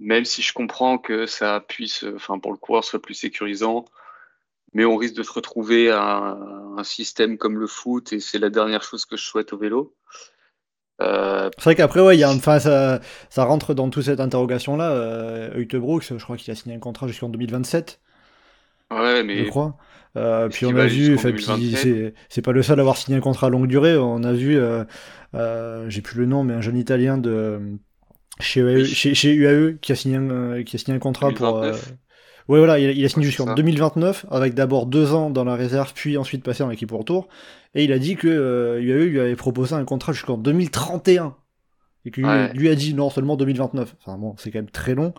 même 0.00 0.24
si 0.26 0.42
je 0.42 0.52
comprends 0.54 0.98
que 0.98 1.26
ça 1.26 1.60
puisse, 1.68 2.04
enfin, 2.16 2.38
pour 2.40 2.52
le 2.52 2.58
coureur, 2.58 2.84
soit 2.84 3.02
plus 3.02 3.14
sécurisant, 3.14 3.84
mais 4.74 4.84
on 4.86 4.96
risque 4.96 5.14
de 5.16 5.22
se 5.24 5.32
retrouver 5.32 5.90
à 5.90 6.02
un, 6.04 6.78
un 6.78 6.84
système 6.84 7.38
comme 7.38 7.58
le 7.58 7.66
foot 7.68 8.12
et 8.14 8.20
c'est 8.20 8.38
la 8.40 8.50
dernière 8.50 8.82
chose 8.84 9.06
que 9.06 9.16
je 9.16 9.24
souhaite 9.24 9.52
au 9.52 9.58
vélo. 9.58 9.94
Euh, 11.00 11.50
C'est 11.58 11.64
vrai 11.64 11.74
qu'après, 11.74 12.00
ouais, 12.00 12.16
il 12.16 12.20
y 12.20 12.24
a, 12.24 12.30
enfin, 12.30 12.58
ça, 12.58 13.00
ça 13.30 13.44
rentre 13.44 13.72
dans 13.74 13.88
toute 13.90 14.04
cette 14.04 14.20
interrogation-là. 14.20 14.90
Euh, 14.92 15.64
je 15.70 16.22
crois 16.24 16.36
qu'il 16.36 16.50
a 16.52 16.54
signé 16.54 16.74
un 16.76 16.78
contrat 16.78 17.08
jusqu'en 17.08 17.28
2027. 17.28 18.00
ouais, 18.90 19.22
je 19.32 19.44
mais 19.44 19.44
crois. 19.44 19.76
Euh, 20.16 20.48
puis 20.48 20.64
on 20.66 20.74
a 20.76 20.86
vu, 20.86 21.04
jusqu'en 21.04 21.14
enfin, 21.28 21.32
puis 21.32 21.44
2027? 21.46 22.14
c'est 22.28 22.42
pas 22.42 22.52
le 22.52 22.62
seul 22.62 22.78
à 22.78 22.82
avoir 22.82 22.96
signé 22.96 23.16
un 23.18 23.20
contrat 23.20 23.48
à 23.48 23.50
longue 23.50 23.66
durée. 23.68 23.96
On 23.98 24.22
a 24.24 24.32
vu, 24.32 24.56
euh, 24.56 24.84
euh, 25.34 25.88
j'ai 25.90 26.00
plus 26.00 26.18
le 26.18 26.26
nom, 26.26 26.42
mais 26.42 26.54
un 26.54 26.60
jeune 26.62 26.76
Italien 26.76 27.18
de 27.18 27.60
chez 28.40 28.60
UAE, 28.60 28.74
Oui. 28.76 28.86
chez, 28.86 29.14
chez 29.14 29.34
UAE 29.34 29.74
qui 29.80 29.92
a 29.92 29.94
signé 29.94 30.16
un, 30.16 30.30
euh, 30.30 30.62
qui 30.62 30.76
a 30.76 30.78
signé 30.78 30.96
un 30.96 31.00
contrat 31.00 31.30
pour. 31.30 31.58
euh, 31.58 31.72
2029. 31.72 31.92
Ouais, 32.48 32.58
voilà, 32.58 32.78
il 32.78 32.88
a, 32.88 32.92
il 32.92 33.04
a 33.04 33.08
signé 33.08 33.26
jusqu'en 33.26 33.46
ça. 33.46 33.54
2029 33.54 34.24
avec 34.30 34.54
d'abord 34.54 34.86
deux 34.86 35.12
ans 35.12 35.30
dans 35.30 35.44
la 35.44 35.56
réserve, 35.56 35.92
puis 35.94 36.16
ensuite 36.16 36.42
passé 36.44 36.62
en 36.62 36.70
équipe 36.70 36.92
retour. 36.92 37.28
Et 37.74 37.84
il 37.84 37.92
a 37.92 37.98
dit 37.98 38.14
que 38.16 38.28
euh, 38.28 38.80
UAE 38.80 39.06
lui 39.10 39.20
avait 39.20 39.36
proposé 39.36 39.74
un 39.74 39.84
contrat 39.84 40.12
jusqu'en 40.12 40.38
2031 40.38 41.34
et 42.04 42.10
que 42.12 42.20
lui, 42.20 42.28
Ouais. 42.28 42.52
lui 42.54 42.68
a 42.68 42.74
dit 42.76 42.94
non 42.94 43.10
seulement 43.10 43.36
2029. 43.36 43.96
Enfin 44.00 44.16
bon, 44.16 44.34
c'est 44.38 44.50
quand 44.52 44.60
même 44.60 44.70
très 44.70 44.94
long, 44.94 45.12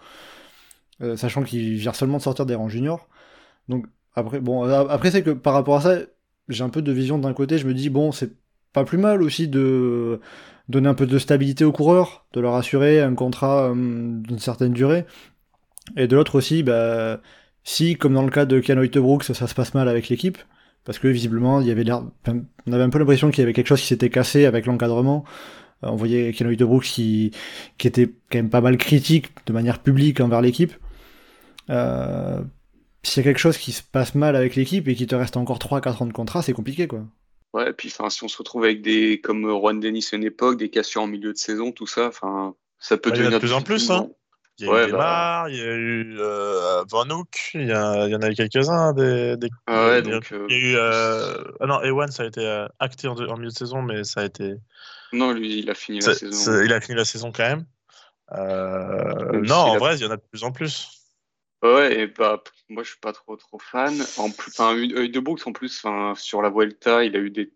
euh, 1.01 1.17
sachant 1.17 1.43
qu'il 1.43 1.75
vient 1.75 1.93
seulement 1.93 2.17
de 2.17 2.23
sortir 2.23 2.45
des 2.45 2.55
rangs 2.55 2.69
juniors. 2.69 3.07
Donc 3.67 3.85
après, 4.17 4.39
bon, 4.39 4.63
après 4.63 5.11
c'est 5.11 5.21
que 5.21 5.29
par 5.29 5.53
rapport 5.53 5.77
à 5.77 5.81
ça, 5.81 5.97
j'ai 6.49 6.63
un 6.63 6.69
peu 6.69 6.81
de 6.81 6.91
vision 6.91 7.19
d'un 7.19 7.33
côté. 7.33 7.59
Je 7.59 7.67
me 7.67 7.73
dis 7.75 7.89
bon, 7.89 8.11
c'est 8.11 8.31
pas 8.73 8.83
plus 8.83 8.97
mal 8.97 9.21
aussi 9.21 9.47
de 9.47 10.19
donner 10.69 10.89
un 10.89 10.95
peu 10.95 11.05
de 11.05 11.19
stabilité 11.19 11.63
aux 11.65 11.71
coureurs, 11.71 12.25
de 12.33 12.41
leur 12.41 12.55
assurer 12.55 12.99
un 13.01 13.13
contrat 13.13 13.69
euh, 13.69 13.75
d'une 13.75 14.39
certaine 14.39 14.73
durée. 14.73 15.05
Et 15.95 16.07
de 16.07 16.15
l'autre 16.15 16.35
aussi, 16.35 16.63
bah, 16.63 17.21
si, 17.63 17.95
comme 17.95 18.13
dans 18.15 18.23
le 18.23 18.31
cas 18.31 18.45
de 18.45 18.59
Canoë 18.59 18.89
Brooks, 18.99 19.23
ça 19.23 19.47
se 19.47 19.53
passe 19.53 19.73
mal 19.75 19.87
avec 19.87 20.09
l'équipe, 20.09 20.37
parce 20.83 20.99
que 20.99 21.07
visiblement, 21.07 21.61
il 21.61 21.67
y 21.67 21.71
avait 21.71 21.83
l'air, 21.83 22.03
on 22.65 22.73
avait 22.73 22.83
un 22.83 22.89
peu 22.89 22.99
l'impression 22.99 23.29
qu'il 23.29 23.39
y 23.41 23.43
avait 23.43 23.53
quelque 23.53 23.67
chose 23.67 23.81
qui 23.81 23.87
s'était 23.87 24.09
cassé 24.09 24.45
avec 24.45 24.65
l'encadrement. 24.65 25.25
Euh, 25.83 25.89
On 25.89 25.95
voyait 25.95 26.33
Canoë 26.33 26.57
Brooks 26.65 26.85
qui, 26.85 27.31
qui 27.77 27.87
était 27.87 28.07
quand 28.31 28.39
même 28.39 28.49
pas 28.49 28.61
mal 28.61 28.77
critique 28.77 29.29
de 29.45 29.53
manière 29.53 29.79
publique 29.79 30.19
envers 30.21 30.41
l'équipe. 30.41 30.73
Euh, 31.69 32.41
s'il 33.07 33.23
y 33.23 33.27
a 33.27 33.29
quelque 33.31 33.39
chose 33.39 33.57
qui 33.57 33.71
se 33.71 33.81
passe 33.83 34.15
mal 34.15 34.35
avec 34.35 34.55
l'équipe 34.55 34.87
et 34.87 34.95
qu'il 34.95 35.07
te 35.07 35.15
reste 35.15 35.37
encore 35.37 35.59
3-4 35.59 36.01
ans 36.01 36.05
de 36.05 36.13
contrat, 36.13 36.41
c'est 36.41 36.53
compliqué, 36.53 36.87
quoi. 36.87 37.03
Ouais, 37.53 37.73
puis 37.73 37.89
enfin, 37.91 38.09
si 38.09 38.23
on 38.23 38.27
se 38.27 38.37
retrouve 38.37 38.65
avec 38.65 38.81
des 38.81 39.21
comme 39.21 39.45
euh, 39.45 39.57
Juan 39.57 39.79
Dennis 39.79 40.09
à 40.11 40.17
une 40.17 40.23
époque, 40.25 40.57
des 40.57 40.69
cassures 40.69 41.01
en 41.03 41.07
milieu 41.07 41.31
de 41.33 41.37
saison, 41.37 41.71
tout 41.71 41.87
ça, 41.87 42.07
enfin, 42.07 42.55
ça 42.79 42.97
peut 42.97 43.09
Bah, 43.09 43.15
il 43.17 43.23
y 43.23 43.27
en 43.27 43.31
a 43.31 43.31
de 43.31 43.35
devenir 43.35 43.39
plus 43.39 43.53
en 43.53 43.61
plus, 43.61 43.73
difficilement. 43.75 44.11
Il 44.59 44.65
y 44.65 44.69
a 44.69 44.73
Ouais, 44.73 44.87
eu 44.87 44.91
bah. 44.91 44.91
Demar, 44.91 45.49
il 45.49 45.55
y 45.55 45.61
a 45.61 45.73
eu 45.75 46.17
euh, 46.19 46.83
Van 46.89 47.09
Hook, 47.09 47.51
il 47.53 47.67
y, 47.67 47.71
a- 47.71 48.05
il 48.07 48.11
y 48.11 48.15
en 48.15 48.21
a 48.21 48.29
eu 48.29 48.33
quelques-uns. 48.35 48.93
Des, 48.93 49.37
des- 49.37 49.49
Ah 49.67 49.87
ouais, 49.87 49.99
il 49.99 50.07
y 50.07 50.11
a- 50.11 50.15
donc, 50.15 50.31
euh, 50.31 50.47
il 50.49 50.55
y 50.55 50.59
a 50.59 50.71
eu. 50.71 50.75
euh, 50.77 51.43
Ah 51.59 51.67
non, 51.67 51.81
Ewan, 51.83 52.11
ça 52.11 52.23
a 52.23 52.25
été 52.25 52.65
acté 52.79 53.07
en, 53.07 53.15
en 53.15 53.37
milieu 53.37 53.49
de 53.49 53.55
saison, 53.55 53.81
mais 53.81 54.03
ça 54.03 54.21
a 54.21 54.25
été. 54.25 54.55
Non, 55.13 55.31
lui, 55.31 55.59
il 55.59 55.69
a 55.69 55.73
fini 55.75 55.99
la 55.99 56.13
saison. 56.15 56.61
il 56.63 56.73
a 56.73 56.81
fini 56.81 56.97
la 56.97 57.05
saison 57.05 57.31
quand 57.31 57.47
même. 57.47 57.65
Euh, 58.33 59.41
non, 59.43 59.55
en 59.55 59.75
a- 59.75 59.77
vrai, 59.77 59.95
il 59.95 60.01
y 60.01 60.05
en 60.05 60.11
a 60.11 60.17
de 60.17 60.21
plus 60.29 60.43
en 60.43 60.51
plus. 60.51 60.89
Ouais, 61.63 61.99
et 62.01 62.07
bah, 62.07 62.43
moi, 62.69 62.83
je 62.83 62.89
suis 62.91 62.99
pas 62.99 63.13
trop, 63.13 63.35
trop 63.35 63.59
fan. 63.59 63.95
En 64.17 64.31
plus, 64.31 64.51
enfin, 64.51 64.75
œil 64.75 65.09
de 65.09 65.19
Brooks, 65.19 65.45
en 65.47 65.53
plus, 65.53 65.77
enfin, 65.83 66.13
sur 66.15 66.41
la 66.41 66.49
Vuelta, 66.49 67.03
il 67.03 67.15
a 67.15 67.19
eu 67.19 67.29
des, 67.31 67.51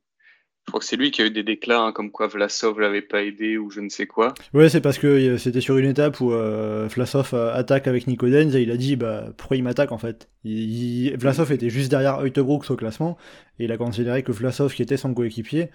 crois 0.67 0.79
que 0.81 0.85
c'est 0.87 0.97
lui 0.97 1.11
qui 1.11 1.21
a 1.23 1.27
eu 1.27 1.31
des 1.31 1.43
déclats, 1.43 1.81
hein, 1.83 1.93
comme 1.93 2.11
quoi 2.11 2.27
Vlasov 2.27 2.79
l'avait 2.79 3.01
pas 3.03 3.23
aidé 3.23 3.57
ou 3.57 3.71
je 3.71 3.81
ne 3.81 3.89
sais 3.89 4.07
quoi. 4.07 4.41
Ouais, 4.53 4.69
c'est 4.69 4.81
parce 4.81 4.97
que 4.97 5.07
euh, 5.07 5.37
c'était 5.37 5.61
sur 5.61 5.77
une 5.77 5.85
étape 5.89 6.19
où 6.21 6.31
euh, 6.31 6.87
Vlasov 6.93 7.31
euh, 7.33 7.53
attaque 7.53 7.87
avec 7.87 8.07
Nico 8.07 8.27
Denz 8.29 8.55
et 8.55 8.61
il 8.63 8.71
a 8.71 8.77
dit 8.77 8.95
bah 8.95 9.25
pourquoi 9.37 9.57
il 9.57 9.63
m'attaque 9.63 9.91
en 9.91 9.97
fait? 9.97 10.29
Il- 10.43 11.07
il- 11.07 11.17
Vlasov 11.17 11.51
était 11.51 11.69
juste 11.69 11.89
derrière 11.91 12.19
Heutebrooks 12.21 12.69
au 12.71 12.75
classement 12.75 13.17
et 13.59 13.65
il 13.65 13.71
a 13.71 13.77
considéré 13.77 14.23
que 14.23 14.31
Vlasov 14.31 14.73
qui 14.73 14.81
était 14.81 14.97
son 14.97 15.13
coéquipier 15.13 15.69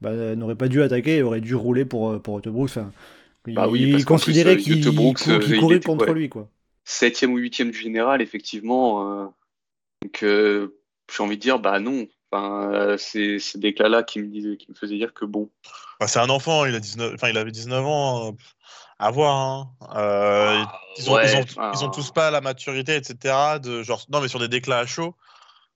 bah, 0.00 0.36
n'aurait 0.36 0.56
pas 0.56 0.68
dû 0.68 0.82
attaquer 0.82 1.18
et 1.18 1.22
aurait 1.24 1.40
dû 1.42 1.54
rouler 1.56 1.84
pour 1.86 2.10
euh, 2.12 2.18
pour. 2.20 2.40
Enfin, 2.46 2.92
Bah 3.54 3.66
il, 3.66 3.68
oui, 3.68 3.80
il 3.98 4.04
considérait 4.04 4.56
qu'il 4.58 5.14
courait 5.56 5.80
contre 5.80 6.12
ouais. 6.12 6.14
lui 6.14 6.28
quoi. 6.30 6.50
Septième 6.88 7.32
ou 7.32 7.38
huitième 7.38 7.72
du 7.72 7.78
général, 7.78 8.22
effectivement. 8.22 9.24
euh, 9.24 9.26
donc, 10.02 10.22
euh, 10.22 10.78
j'ai 11.14 11.22
envie 11.22 11.36
de 11.36 11.42
dire, 11.42 11.58
bah 11.58 11.80
non. 11.80 12.06
Enfin, 12.30 12.72
euh, 12.72 12.96
c'est 12.96 13.38
ces 13.40 13.58
déclats-là 13.58 14.02
qui 14.04 14.20
me 14.20 14.28
disaient, 14.28 14.56
qui 14.56 14.70
me 14.70 14.74
faisaient 14.76 14.96
dire 14.96 15.12
que 15.12 15.24
bon. 15.24 15.50
Bah, 16.00 16.06
c'est 16.06 16.18
un 16.20 16.28
enfant, 16.30 16.64
il, 16.64 16.74
a 16.74 16.80
19... 16.80 17.14
enfin, 17.14 17.28
il 17.28 17.38
avait 17.38 17.50
19 17.50 17.84
ans. 17.84 18.36
À 18.98 19.10
voir. 19.10 19.34
hein. 19.36 19.70
Euh, 19.96 20.62
Ah, 20.64 20.80
ils, 20.96 21.10
ont, 21.10 21.14
ouais, 21.14 21.30
ils, 21.30 21.36
ont, 21.36 21.42
enfin, 21.42 21.72
ils 21.74 21.84
ont 21.84 21.90
tous 21.90 22.12
pas 22.12 22.30
la 22.30 22.40
maturité, 22.40 22.94
etc. 22.96 23.58
De, 23.60 23.82
genre... 23.82 24.04
Non, 24.08 24.20
mais 24.20 24.28
sur 24.28 24.38
des 24.38 24.48
déclats 24.48 24.78
à 24.78 24.86
chaud, 24.86 25.16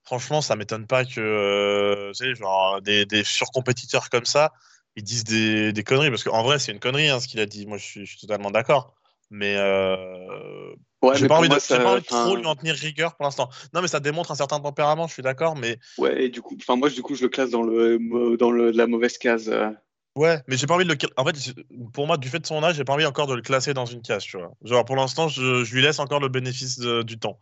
franchement, 0.05 0.41
ça 0.41 0.55
m'étonne 0.57 0.87
pas 0.87 1.05
que 1.05 1.21
euh, 1.21 2.13
sais, 2.13 2.35
genre, 2.37 2.81
des, 2.83 3.05
des 3.05 3.25
surcompétiteurs 3.25 4.11
comme 4.11 4.25
ça, 4.27 4.53
ils 4.97 5.03
disent 5.03 5.25
des, 5.25 5.73
des 5.73 5.85
conneries. 5.85 6.11
Parce 6.11 6.25
qu'en 6.25 6.43
vrai, 6.43 6.59
c'est 6.59 6.73
une 6.73 6.81
connerie 6.81 7.09
hein, 7.09 7.19
ce 7.21 7.27
qu'il 7.29 7.41
a 7.41 7.47
dit. 7.47 7.67
Moi, 7.67 7.79
je 7.79 7.85
suis, 7.85 8.07
je 8.07 8.11
suis 8.17 8.21
totalement 8.21 8.51
d'accord. 8.51 8.95
Mais 9.31 9.57
euh, 9.57 10.75
Ouais, 11.03 11.17
j'ai 11.17 11.29
pas, 11.29 11.37
envie 11.37 11.49
de, 11.49 11.55
moi, 11.55 11.59
j'ai 11.61 11.75
ça- 11.75 11.79
pas 11.81 11.93
envie 11.93 12.03
de 12.03 12.07
enfin, 12.11 12.25
trop 12.27 12.37
lui 12.37 12.45
en 12.47 12.55
tenir 12.55 12.75
rigueur 12.75 13.17
pour 13.17 13.25
l'instant. 13.25 13.49
Non, 13.73 13.81
mais 13.81 13.89
ça 13.89 14.01
démontre 14.01 14.31
un 14.33 14.35
certain 14.35 14.61
tempérament, 14.61 15.07
je 15.09 15.15
suis 15.15 15.23
d'accord. 15.23 15.57
Mais 15.57 15.79
Ouais, 15.99 16.25
et 16.25 16.29
du 16.29 16.43
coup, 16.43 16.57
enfin, 16.61 16.77
moi, 16.77 16.91
du 16.91 17.01
coup, 17.03 17.15
je 17.15 17.23
le 17.23 17.29
classe 17.31 17.51
dans 17.51 17.63
le, 17.63 18.37
dans 18.37 18.51
le, 18.51 18.71
la 18.71 18.87
mauvaise 18.87 19.17
case. 19.17 19.49
euh. 19.49 19.71
Ouais, 20.17 20.43
mais 20.49 20.57
j'ai 20.57 20.67
pas 20.67 20.75
envie 20.75 20.85
de 20.85 20.91
le. 20.93 20.99
En 21.17 21.25
fait, 21.25 21.55
pour 21.95 22.07
moi, 22.07 22.17
du 22.19 22.29
fait 22.29 22.41
de 22.41 22.47
son 22.47 22.63
âge, 22.65 22.75
j'ai 22.77 22.85
pas 22.85 22.93
envie 22.93 23.07
encore 23.07 23.29
de 23.29 23.35
le 23.35 23.43
classer 23.43 23.73
dans 23.73 23.87
une 23.87 24.03
case, 24.03 24.25
tu 24.25 24.37
vois. 24.37 24.51
Genre, 24.63 24.85
pour 24.85 24.97
l'instant, 24.97 25.29
je, 25.29 25.63
je 25.65 25.75
lui 25.75 25.81
laisse 25.83 26.01
encore 26.01 26.21
le 26.21 26.29
bénéfice 26.29 26.79
de- 26.79 27.03
du 27.03 27.19
temps. 27.19 27.39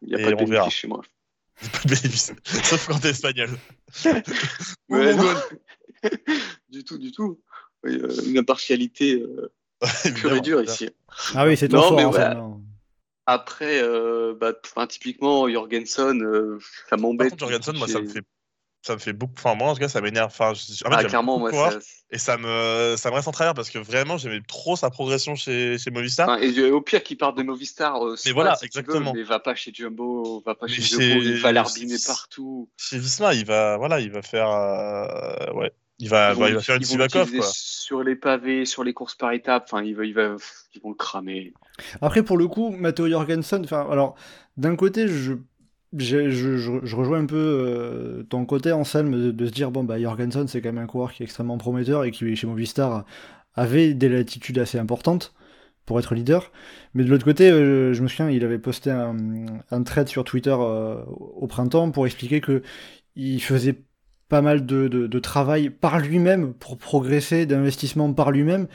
Il 0.00 0.08
n'y 0.08 0.14
a 0.14 0.20
Et 0.20 0.22
pas 0.24 0.30
de 0.30 0.34
on 0.42 0.46
verra. 0.46 0.62
bénéfice 0.64 0.78
chez 0.80 0.88
moi. 0.88 1.02
Pas 1.72 1.78
de 1.84 1.88
bénéfice. 1.88 2.32
Sauf 2.44 2.86
quand 2.88 2.98
t'es 3.00 3.10
espagnol. 3.10 3.50
Ou 4.88 4.94
Ouais, 4.96 5.14
du 6.68 6.84
tout, 6.84 6.98
du 6.98 7.12
tout. 7.12 7.40
Oui, 7.84 7.96
euh, 8.02 8.08
une 8.26 8.38
impartialité 8.38 9.20
euh, 9.22 9.52
pure 10.14 10.34
et 10.34 10.40
dure 10.40 10.62
ici. 10.62 10.90
Ah 11.34 11.46
oui, 11.46 11.56
c'est 11.56 11.68
ton 11.68 11.76
Non, 11.78 11.96
mais 11.96 12.04
ouais. 12.06 12.12
ça, 12.12 12.34
non. 12.34 12.62
Après, 13.26 13.82
euh, 13.82 14.34
bah, 14.38 14.52
enfin, 14.64 14.86
typiquement, 14.86 15.48
Jorgensen, 15.48 16.22
euh, 16.22 16.58
ça 16.60 16.90
Par 16.90 16.98
m'embête. 17.00 17.30
contre, 17.30 17.40
Jorgensen, 17.48 17.76
moi, 17.76 17.88
ça 17.88 18.00
me 18.00 18.06
fait. 18.08 18.22
Ça 18.86 18.92
me 18.92 18.98
fait 18.98 19.14
beaucoup. 19.14 19.32
Enfin, 19.38 19.54
moi, 19.54 19.70
en 19.70 19.74
tout 19.74 19.80
cas, 19.80 19.88
ça 19.88 20.02
m'énerve. 20.02 20.26
Enfin, 20.26 20.52
je- 20.52 20.84
en 20.86 20.90
fait, 20.90 20.96
Ah, 20.98 21.04
clairement, 21.04 21.38
moi, 21.38 21.50
ça. 21.52 21.78
Et 22.10 22.18
ça 22.18 22.36
me, 22.36 22.96
ça 22.98 23.08
me 23.08 23.14
reste 23.14 23.28
en 23.28 23.32
travers 23.32 23.54
parce 23.54 23.70
que 23.70 23.78
vraiment, 23.78 24.18
j'aimais 24.18 24.42
trop 24.46 24.76
sa 24.76 24.90
progression 24.90 25.34
chez, 25.36 25.78
chez 25.78 25.90
Movistar. 25.90 26.28
Enfin, 26.28 26.42
et 26.42 26.70
au 26.70 26.82
pire, 26.82 27.02
qu'il 27.02 27.16
parte 27.16 27.34
de 27.38 27.42
Movistar. 27.42 28.06
euh, 28.06 28.16
soit, 28.16 28.32
voilà, 28.34 28.56
si 28.56 28.68
tu 28.68 28.76
veux, 28.76 28.82
exactement. 28.82 29.14
mais 29.14 29.22
va 29.22 29.38
pas 29.40 29.54
chez 29.54 29.72
Jumbo, 29.72 30.42
va 30.44 30.54
pas 30.54 30.66
Mais 30.66 30.74
chez 30.74 30.82
Jumbo, 30.82 31.22
il 31.22 31.40
va 31.40 31.52
l'arbiner 31.52 31.96
partout. 32.06 32.68
Chez 32.76 32.98
Visma, 32.98 33.32
il 33.32 33.46
va, 33.46 33.78
voilà, 33.78 34.00
il 34.00 34.10
va 34.10 34.20
faire. 34.20 34.48
ouais. 35.54 35.72
Il 35.98 36.08
va, 36.08 36.32
Ils 36.32 36.38
bah, 36.38 36.44
vont- 36.44 36.46
il 36.48 36.54
va 36.54 36.60
faire 36.60 36.76
une 36.76 36.82
Sivakov. 36.84 37.30
Sur 37.52 38.02
les 38.02 38.16
pavés, 38.16 38.64
sur 38.64 38.82
les 38.84 38.92
courses 38.92 39.14
par 39.14 39.32
étapes, 39.32 39.64
enfin, 39.70 39.82
ils, 39.84 39.94
va- 39.94 40.04
ils, 40.04 40.14
va- 40.14 40.36
ils 40.74 40.80
vont 40.82 40.90
le 40.90 40.94
cramer. 40.96 41.52
Après, 42.00 42.22
pour 42.22 42.36
le 42.36 42.48
coup, 42.48 42.70
Matteo 42.70 43.08
Jorgensen, 43.08 43.62
enfin, 43.64 43.86
alors, 43.90 44.16
d'un 44.56 44.74
côté, 44.76 45.06
je, 45.06 45.34
j'ai- 45.96 46.30
je, 46.30 46.56
je, 46.56 46.72
je 46.82 46.96
rejoins 46.96 47.20
un 47.20 47.26
peu 47.26 47.36
euh, 47.36 48.22
ton 48.24 48.44
côté, 48.44 48.72
Anselme, 48.72 49.12
de, 49.26 49.30
de 49.30 49.46
se 49.46 49.52
dire, 49.52 49.70
bon, 49.70 49.84
bah, 49.84 50.00
Jorgensen, 50.00 50.48
c'est 50.48 50.60
quand 50.60 50.72
même 50.72 50.82
un 50.82 50.86
coureur 50.88 51.12
qui 51.12 51.22
est 51.22 51.26
extrêmement 51.26 51.58
prometteur 51.58 52.04
et 52.04 52.10
qui, 52.10 52.34
chez 52.34 52.46
Movistar, 52.46 53.04
avait 53.54 53.94
des 53.94 54.08
latitudes 54.08 54.58
assez 54.58 54.78
importantes 54.78 55.32
pour 55.86 55.98
être 56.00 56.14
leader. 56.14 56.50
Mais 56.94 57.04
de 57.04 57.10
l'autre 57.10 57.24
côté, 57.24 57.50
euh, 57.50 57.92
je 57.92 58.02
me 58.02 58.08
souviens, 58.08 58.30
il 58.30 58.44
avait 58.44 58.58
posté 58.58 58.90
un, 58.90 59.16
un 59.70 59.82
thread 59.84 60.08
sur 60.08 60.24
Twitter 60.24 60.56
euh, 60.58 61.04
au 61.06 61.46
printemps 61.46 61.90
pour 61.92 62.06
expliquer 62.06 62.40
que 62.40 62.62
il 63.16 63.40
faisait 63.40 63.76
pas 64.34 64.42
mal 64.42 64.66
de, 64.66 64.88
de, 64.88 65.06
de 65.06 65.18
travail 65.20 65.70
par 65.70 66.00
lui-même 66.00 66.54
pour 66.54 66.76
progresser, 66.76 67.46
d'investissement 67.46 68.12
par 68.12 68.32
lui-même. 68.32 68.66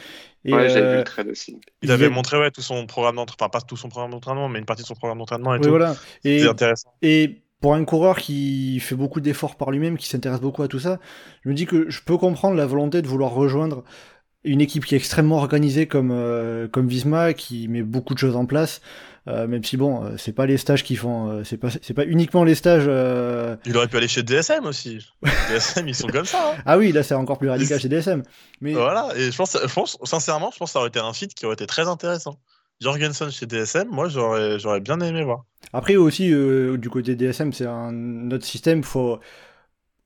Et, 0.46 0.54
ouais, 0.54 0.70
j'avais 0.70 0.80
vu 0.80 0.88
euh, 0.88 0.98
le 1.00 1.04
trade 1.04 1.28
aussi. 1.28 1.60
Il 1.82 1.92
avait 1.92 2.08
montré 2.08 2.40
ouais, 2.40 2.50
tout 2.50 2.62
son 2.62 2.86
programme 2.86 3.18
d'entraînement, 3.18 3.48
enfin 3.48 3.50
pas 3.50 3.60
tout 3.60 3.76
son 3.76 3.90
programme 3.90 4.12
d'entraînement, 4.12 4.48
mais 4.48 4.60
une 4.60 4.66
partie 4.66 4.84
de 4.84 4.88
son 4.88 4.96
programme 4.96 5.18
d'entraînement 5.18 5.54
et 5.54 5.58
ouais, 5.58 5.62
tout. 5.62 5.70
voilà. 5.70 5.98
Et, 6.24 6.38
C'était 6.38 6.50
intéressant. 6.50 6.94
Et 7.02 7.42
pour 7.60 7.74
un 7.74 7.84
coureur 7.84 8.20
qui 8.20 8.80
fait 8.80 8.96
beaucoup 8.96 9.20
d'efforts 9.20 9.58
par 9.58 9.70
lui-même, 9.70 9.98
qui 9.98 10.08
s'intéresse 10.08 10.40
beaucoup 10.40 10.64
à 10.64 10.70
tout 10.70 10.80
ça, 10.80 10.98
je 11.44 11.50
me 11.50 11.54
dis 11.54 11.66
que 11.66 11.90
je 11.90 12.02
peux 12.06 12.18
comprendre 12.18 12.56
la 12.56 12.66
volonté 12.66 13.02
de 13.02 13.08
vouloir 13.10 13.34
rejoindre 13.34 13.84
une 14.46 14.62
équipe 14.62 14.86
qui 14.86 14.96
est 14.96 14.98
extrêmement 14.98 15.40
organisée 15.40 15.88
comme, 15.88 16.12
euh, 16.12 16.70
comme 16.70 16.88
Visma, 16.88 17.34
qui 17.34 17.68
met 17.68 17.84
beaucoup 17.84 18.14
de 18.14 18.20
choses 18.20 18.38
en 18.38 18.46
place, 18.46 18.80
euh, 19.30 19.48
même 19.48 19.64
si 19.64 19.78
bon, 19.78 20.04
euh, 20.04 20.10
c'est 20.18 20.32
pas 20.34 20.46
les 20.46 20.58
stages 20.58 20.84
qui 20.84 20.96
font, 20.96 21.30
euh, 21.30 21.44
c'est 21.44 21.58
pas, 21.58 21.70
c'est 21.70 21.94
pas 21.94 22.06
uniquement 22.06 22.44
les 22.44 22.56
stages. 22.56 22.86
euh, 22.88 23.56
Il 23.66 23.78
aurait 23.78 23.88
pu 23.88 23.98
aller 23.98 24.08
chez 24.08 24.24
DSM 24.24 24.66
aussi. 24.66 25.06
DSM, 25.50 25.88
ils 25.88 25.96
sont 25.96 26.08
comme 26.08 26.26
ça. 26.26 26.54
hein. 26.58 26.62
Ah 26.66 26.78
oui, 26.78 26.92
là 26.92 27.04
c'est 27.04 27.14
encore 27.14 27.38
plus 27.38 27.50
radical 27.50 27.80
chez 27.80 27.90
DSM. 27.90 28.24
Mais 28.62 28.74
Voilà, 28.74 29.10
et 29.16 29.32
je 29.32 29.38
pense, 29.38 29.58
je 29.62 29.74
pense, 29.74 29.98
sincèrement, 30.04 30.50
je 30.54 30.58
pense 30.58 30.70
que 30.70 30.74
ça 30.74 30.80
aurait 30.80 30.90
été 30.90 31.00
un 31.00 31.14
feat 31.14 31.34
qui 31.34 31.46
aurait 31.46 31.54
été 31.54 31.68
très 31.68 31.88
intéressant. 31.88 32.40
Jorgensen 32.82 33.30
chez 33.30 33.46
DSM, 33.46 33.88
moi 33.90 34.08
j'aurais, 34.10 34.58
j'aurais 34.58 34.80
bien 34.80 35.00
aimé 35.02 35.24
voir. 35.24 35.44
Après 35.74 35.96
aussi, 35.98 36.32
euh, 36.34 36.78
du 36.78 36.90
côté 36.90 37.16
de 37.16 37.26
DSM, 37.26 37.52
c'est 37.54 37.66
un 37.68 38.32
autre 38.32 38.46
système. 38.46 38.84
Faut, 38.84 39.20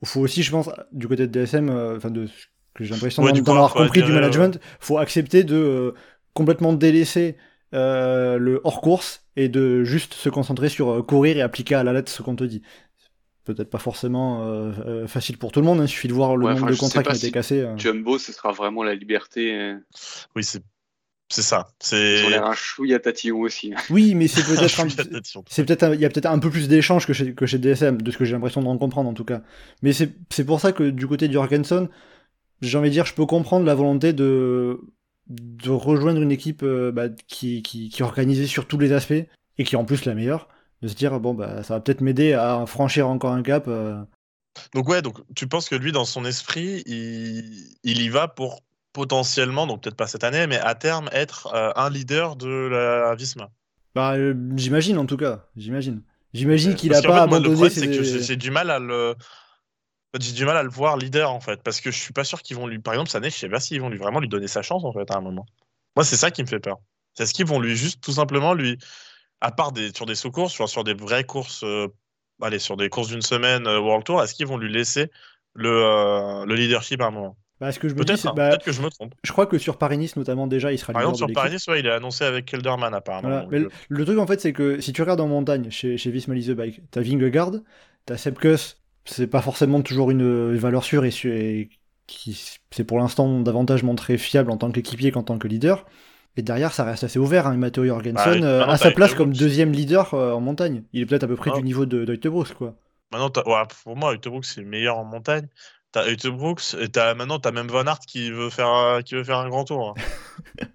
faut 0.03 0.19
aussi, 0.21 0.43
je 0.43 0.51
pense, 0.51 0.69
du 0.91 1.07
côté 1.07 1.27
de 1.27 1.31
DSM, 1.31 1.69
enfin 1.97 2.09
de 2.09 2.25
ce 2.27 2.33
que 2.73 2.83
j'ai 2.83 2.93
l'impression 2.93 3.21
Ouais, 3.23 3.31
d'en 3.31 3.53
avoir 3.53 3.73
compris 3.73 4.01
du 4.03 4.11
management, 4.11 4.59
faut 4.79 4.97
accepter 4.97 5.43
de 5.43 5.93
complètement 6.33 6.73
délaisser 6.73 7.37
euh, 7.73 8.37
le 8.37 8.61
hors 8.63 8.81
course 8.81 9.25
et 9.35 9.49
de 9.49 9.83
juste 9.83 10.13
se 10.13 10.29
concentrer 10.29 10.69
sur 10.69 10.89
euh, 10.91 11.01
courir 11.03 11.37
et 11.37 11.41
appliquer 11.41 11.75
à 11.75 11.83
la 11.83 11.93
lettre 11.93 12.11
ce 12.11 12.21
qu'on 12.21 12.35
te 12.35 12.43
dit. 12.43 12.61
Peut-être 13.45 13.69
pas 13.69 13.79
forcément 13.79 14.43
euh, 14.47 14.71
euh, 14.85 15.07
facile 15.07 15.37
pour 15.37 15.51
tout 15.51 15.59
le 15.59 15.65
monde. 15.65 15.79
Il 15.81 15.87
suffit 15.89 16.07
de 16.07 16.13
voir 16.13 16.37
le 16.37 16.45
Ouais, 16.45 16.51
nombre 16.53 16.63
enfin, 16.63 16.71
de 16.73 16.77
contrats 16.77 17.03
qui 17.03 17.09
ont 17.09 17.13
été 17.13 17.27
si 17.27 17.31
cassés. 17.31 17.59
euh. 17.61 17.77
Jumbo, 17.77 18.17
ce 18.17 18.31
sera 18.31 18.51
vraiment 18.53 18.83
la 18.83 18.95
liberté. 18.95 19.53
euh, 19.53 19.75
Oui, 20.35 20.43
c'est, 20.45 20.63
c'est 21.29 21.41
ça. 21.41 21.67
C'est. 21.79 22.35
un 22.35 22.53
chouïa 22.53 22.99
tatillon 22.99 23.41
aussi. 23.41 23.73
Oui, 23.89 24.15
mais 24.15 24.27
c'est 24.29 24.43
peut-être 24.43 24.79
un-. 24.81 24.87
C'est 25.49 25.65
peut-être 25.65 25.83
un- 25.83 25.93
il 25.93 25.99
y 25.99 26.05
a 26.05 26.09
peut-être 26.09 26.27
un 26.27 26.39
peu 26.39 26.49
plus 26.49 26.69
d'échanges 26.69 27.05
que 27.05 27.13
chez, 27.13 27.33
que 27.33 27.45
chez 27.45 27.57
DSM, 27.57 28.01
de 28.01 28.11
ce 28.11 28.17
que 28.17 28.23
j'ai 28.25 28.33
l'impression 28.33 28.61
d'en 28.61 28.77
comprendre 28.77 29.09
en 29.09 29.13
tout 29.13 29.25
cas. 29.25 29.41
Mais 29.81 29.91
c'est 29.93 30.13
c'est 30.31 30.45
pour 30.45 30.61
ça 30.61 30.71
que 30.71 30.89
du 30.89 31.07
côté 31.07 31.27
de 31.27 31.33
Jorgensen, 31.33 31.89
j'ai 32.61 32.77
envie 32.77 32.89
de 32.89 32.93
dire, 32.93 33.05
je 33.05 33.13
peux 33.13 33.25
comprendre 33.25 33.65
la 33.65 33.75
volonté 33.75 34.13
de, 34.13 34.79
de 35.27 35.69
rejoindre 35.69 36.21
une 36.21 36.31
équipe 36.31 36.63
euh, 36.63 36.91
bah, 36.91 37.09
qui, 37.27 37.61
qui, 37.61 37.89
qui 37.89 38.01
est 38.01 38.05
organisée 38.05 38.47
sur 38.47 38.67
tous 38.67 38.77
les 38.77 38.91
aspects 38.91 39.13
et 39.57 39.63
qui 39.63 39.75
est 39.75 39.77
en 39.77 39.85
plus 39.85 40.05
la 40.05 40.13
meilleure. 40.13 40.47
De 40.81 40.87
se 40.89 40.95
dire, 40.95 41.19
bon, 41.19 41.33
bah, 41.33 41.63
ça 41.63 41.75
va 41.75 41.79
peut-être 41.79 42.01
m'aider 42.01 42.33
à 42.33 42.65
franchir 42.65 43.07
encore 43.07 43.31
un 43.31 43.41
cap. 43.41 43.65
euh. 43.67 44.03
Donc 44.73 44.89
ouais, 44.89 45.01
donc 45.01 45.19
tu 45.33 45.47
penses 45.47 45.69
que 45.69 45.75
lui, 45.75 45.91
dans 45.91 46.05
son 46.05 46.25
esprit, 46.25 46.83
il, 46.85 47.77
il 47.83 48.01
y 48.01 48.09
va 48.09 48.27
pour 48.27 48.61
potentiellement, 48.91 49.65
donc 49.65 49.81
peut-être 49.81 49.95
pas 49.95 50.07
cette 50.07 50.23
année, 50.23 50.45
mais 50.45 50.59
à 50.59 50.75
terme 50.75 51.09
être 51.13 51.49
euh, 51.53 51.71
un 51.75 51.89
leader 51.89 52.35
de 52.35 52.47
la 52.47 53.15
Visma? 53.15 53.49
Bah, 53.95 54.15
j'imagine 54.55 54.97
en 54.97 55.05
tout 55.05 55.17
cas, 55.17 55.45
j'imagine. 55.55 56.01
J'imagine 56.33 56.75
qu'il 56.75 56.93
a 56.93 57.01
pas 57.01 57.01
fait, 57.01 57.07
moi, 57.07 57.17
le 57.17 57.23
abandonné 57.23 57.53
problème, 57.53 57.69
c'est 57.71 57.87
que 57.87 58.03
ses... 58.03 58.23
j'ai 58.23 58.35
du 58.35 58.51
mal 58.51 58.69
à 58.69 58.79
le. 58.79 59.15
Fait, 60.13 60.21
J'ai 60.23 60.33
du 60.33 60.45
mal 60.45 60.57
à 60.57 60.63
le 60.63 60.69
voir 60.69 60.97
leader 60.97 61.31
en 61.31 61.39
fait, 61.39 61.61
parce 61.63 61.81
que 61.81 61.91
je 61.91 61.99
suis 61.99 62.13
pas 62.13 62.23
sûr 62.23 62.41
qu'ils 62.41 62.57
vont 62.57 62.67
lui. 62.67 62.79
Par 62.79 62.93
exemple, 62.93 63.15
année, 63.17 63.29
je 63.29 63.35
sais 63.37 63.49
pas 63.49 63.59
s'ils 63.59 63.81
vont 63.81 63.89
lui 63.89 63.97
vraiment 63.97 64.19
lui 64.19 64.29
donner 64.29 64.47
sa 64.47 64.61
chance 64.61 64.83
en 64.83 64.93
fait 64.93 65.09
à 65.11 65.17
un 65.17 65.21
moment. 65.21 65.45
Moi, 65.95 66.05
c'est 66.05 66.17
ça 66.17 66.31
qui 66.31 66.41
me 66.41 66.47
fait 66.47 66.59
peur. 66.59 66.77
C'est 67.13 67.25
ce 67.25 67.33
qu'ils 67.33 67.45
vont 67.45 67.59
lui 67.59 67.75
juste 67.75 68.01
tout 68.01 68.13
simplement 68.13 68.53
lui, 68.53 68.77
à 69.41 69.51
part 69.51 69.71
des 69.71 69.93
sur 69.93 70.05
des 70.05 70.15
sous-courses, 70.15 70.53
sur, 70.53 70.67
sur 70.69 70.83
des 70.83 70.93
vraies 70.93 71.23
courses, 71.25 71.63
euh, 71.63 71.87
allez, 72.41 72.59
sur 72.59 72.77
des 72.77 72.89
courses 72.89 73.09
d'une 73.09 73.21
semaine 73.21 73.67
euh, 73.67 73.79
World 73.79 74.03
Tour, 74.05 74.23
est-ce 74.23 74.33
qu'ils 74.33 74.47
vont 74.47 74.57
lui 74.57 74.71
laisser 74.71 75.11
le, 75.53 75.69
euh, 75.69 76.45
le 76.45 76.55
leadership 76.55 77.01
à 77.01 77.05
un 77.07 77.11
moment? 77.11 77.37
Bah, 77.59 77.71
ce 77.71 77.79
que 77.79 77.87
je 77.87 77.93
me 77.93 77.99
dis, 77.99 78.05
Peut-être, 78.05 78.19
c'est- 78.19 78.27
hein, 78.27 78.33
bah, 78.35 78.49
peut-être 78.49 78.65
que 78.65 78.71
je 78.71 78.81
me 78.81 78.89
trompe. 78.89 79.13
je 79.23 79.31
crois 79.31 79.45
que 79.45 79.57
sur 79.57 79.77
Paris-Nice 79.77 80.15
notamment 80.15 80.47
déjà, 80.47 80.71
il 80.73 80.79
sera 80.79 80.91
Par 80.93 81.03
exemple, 81.03 81.17
sur. 81.17 81.31
Paris-Nice, 81.31 81.67
ouais, 81.67 81.79
il 81.81 81.85
est 81.85 81.91
annoncé 81.91 82.23
avec 82.25 82.45
Kelderman 82.45 82.93
apparemment. 82.93 83.27
Voilà. 83.29 83.43
donc, 83.43 83.51
Mais 83.51 83.59
le, 83.59 83.69
le 83.89 84.05
truc 84.05 84.17
en 84.17 84.27
fait, 84.27 84.41
c'est 84.41 84.53
que 84.53 84.81
si 84.81 84.91
tu 84.91 85.01
regardes 85.01 85.21
en 85.21 85.27
montagne 85.27 85.69
chez, 85.69 85.97
chez 85.97 86.09
Visma 86.11 86.35
the 86.35 86.51
Bike, 86.51 86.81
t'as 86.89 87.01
Vingegaard, 87.01 87.51
t'as 88.05 88.17
Sepkus, 88.17 88.77
c'est 89.05 89.27
pas 89.27 89.41
forcément 89.41 89.81
toujours 89.81 90.11
une, 90.11 90.55
valeur 90.55 90.83
sûre 90.83 91.05
et, 91.05 91.69
qui 92.07 92.59
c'est 92.71 92.83
pour 92.83 92.99
l'instant 92.99 93.39
davantage 93.41 93.83
montré 93.83 94.17
fiable 94.17 94.51
en 94.51 94.57
tant 94.57 94.71
qu'équipier 94.71 95.11
qu'en 95.11 95.23
tant 95.23 95.37
que 95.37 95.47
leader. 95.47 95.85
Et 96.35 96.41
derrière, 96.41 96.73
ça 96.73 96.83
reste 96.83 97.03
assez 97.03 97.19
ouvert. 97.19 97.45
Hein. 97.45 97.57
Matteo 97.57 97.85
Jorgensen 97.85 98.25
Bah, 98.25 98.31
oui. 98.33 98.43
euh, 98.43 98.65
a 98.65 98.77
sa 98.77 98.91
place 98.91 99.13
comme 99.13 99.33
deuxième 99.33 99.71
leader 99.71 100.13
euh, 100.15 100.33
en 100.33 100.41
montagne. 100.41 100.83
Il 100.91 101.01
est 101.01 101.05
peut-être 101.05 101.23
à 101.23 101.27
peu 101.27 101.35
près 101.35 101.51
Ah. 101.53 101.57
du 101.57 101.63
niveau 101.63 101.85
de 101.85 102.05
d'Heutebrooks, 102.05 102.53
quoi. 102.55 102.75
Maintenant, 103.11 103.29
ouais, 103.45 103.63
pour 103.83 103.95
moi, 103.95 104.13
Heutebrooks, 104.13 104.45
c'est 104.45 104.61
le 104.61 104.67
meilleur 104.67 104.97
en 104.97 105.05
montagne. 105.05 105.47
T'as 105.93 106.05
Heutebrooks 106.09 106.75
et 106.79 106.89
t'as, 106.89 107.13
maintenant, 107.13 107.39
t'as 107.39 107.51
même 107.51 107.67
Van 107.67 107.85
Aert 107.85 107.99
qui 107.99 108.31
veut 108.31 108.49
faire, 108.49 108.99
qui 109.05 109.15
veut 109.15 109.23
faire 109.23 109.37
un 109.37 109.49
grand 109.49 109.63
tour. 109.63 109.89
hein. 109.89 110.01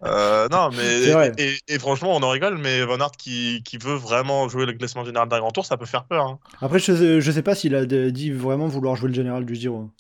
Euh, 0.05 0.49
non, 0.49 0.71
mais 0.71 1.17
et, 1.39 1.59
et 1.67 1.79
franchement, 1.81 2.15
on 2.15 2.23
en 2.23 2.31
rigole, 2.31 2.57
mais 2.59 2.85
Van 2.85 3.01
Aert 3.01 3.11
qui, 3.19 3.63
qui 3.65 3.79
veut 3.79 3.97
vraiment 3.97 4.49
jouer 4.49 4.65
le 4.65 4.73
classement 4.73 5.05
général 5.05 5.29
d'un 5.29 5.41
grand 5.41 5.51
tour, 5.51 5.67
ça 5.67 5.77
peut 5.77 5.87
faire 5.87 6.05
peur. 6.05 6.25
hein. 6.25 6.39
Après, 6.61 6.79
je 6.79 6.93
sais, 6.93 7.21
je 7.21 7.31
sais 7.33 7.43
pas 7.43 7.57
s'il 7.57 7.75
a 7.75 7.85
dit 7.85 8.31
vraiment 8.31 8.69
vouloir 8.69 8.95
jouer 8.95 9.09
le 9.09 9.15
général 9.15 9.45
du 9.45 9.57
Giro. 9.57 9.91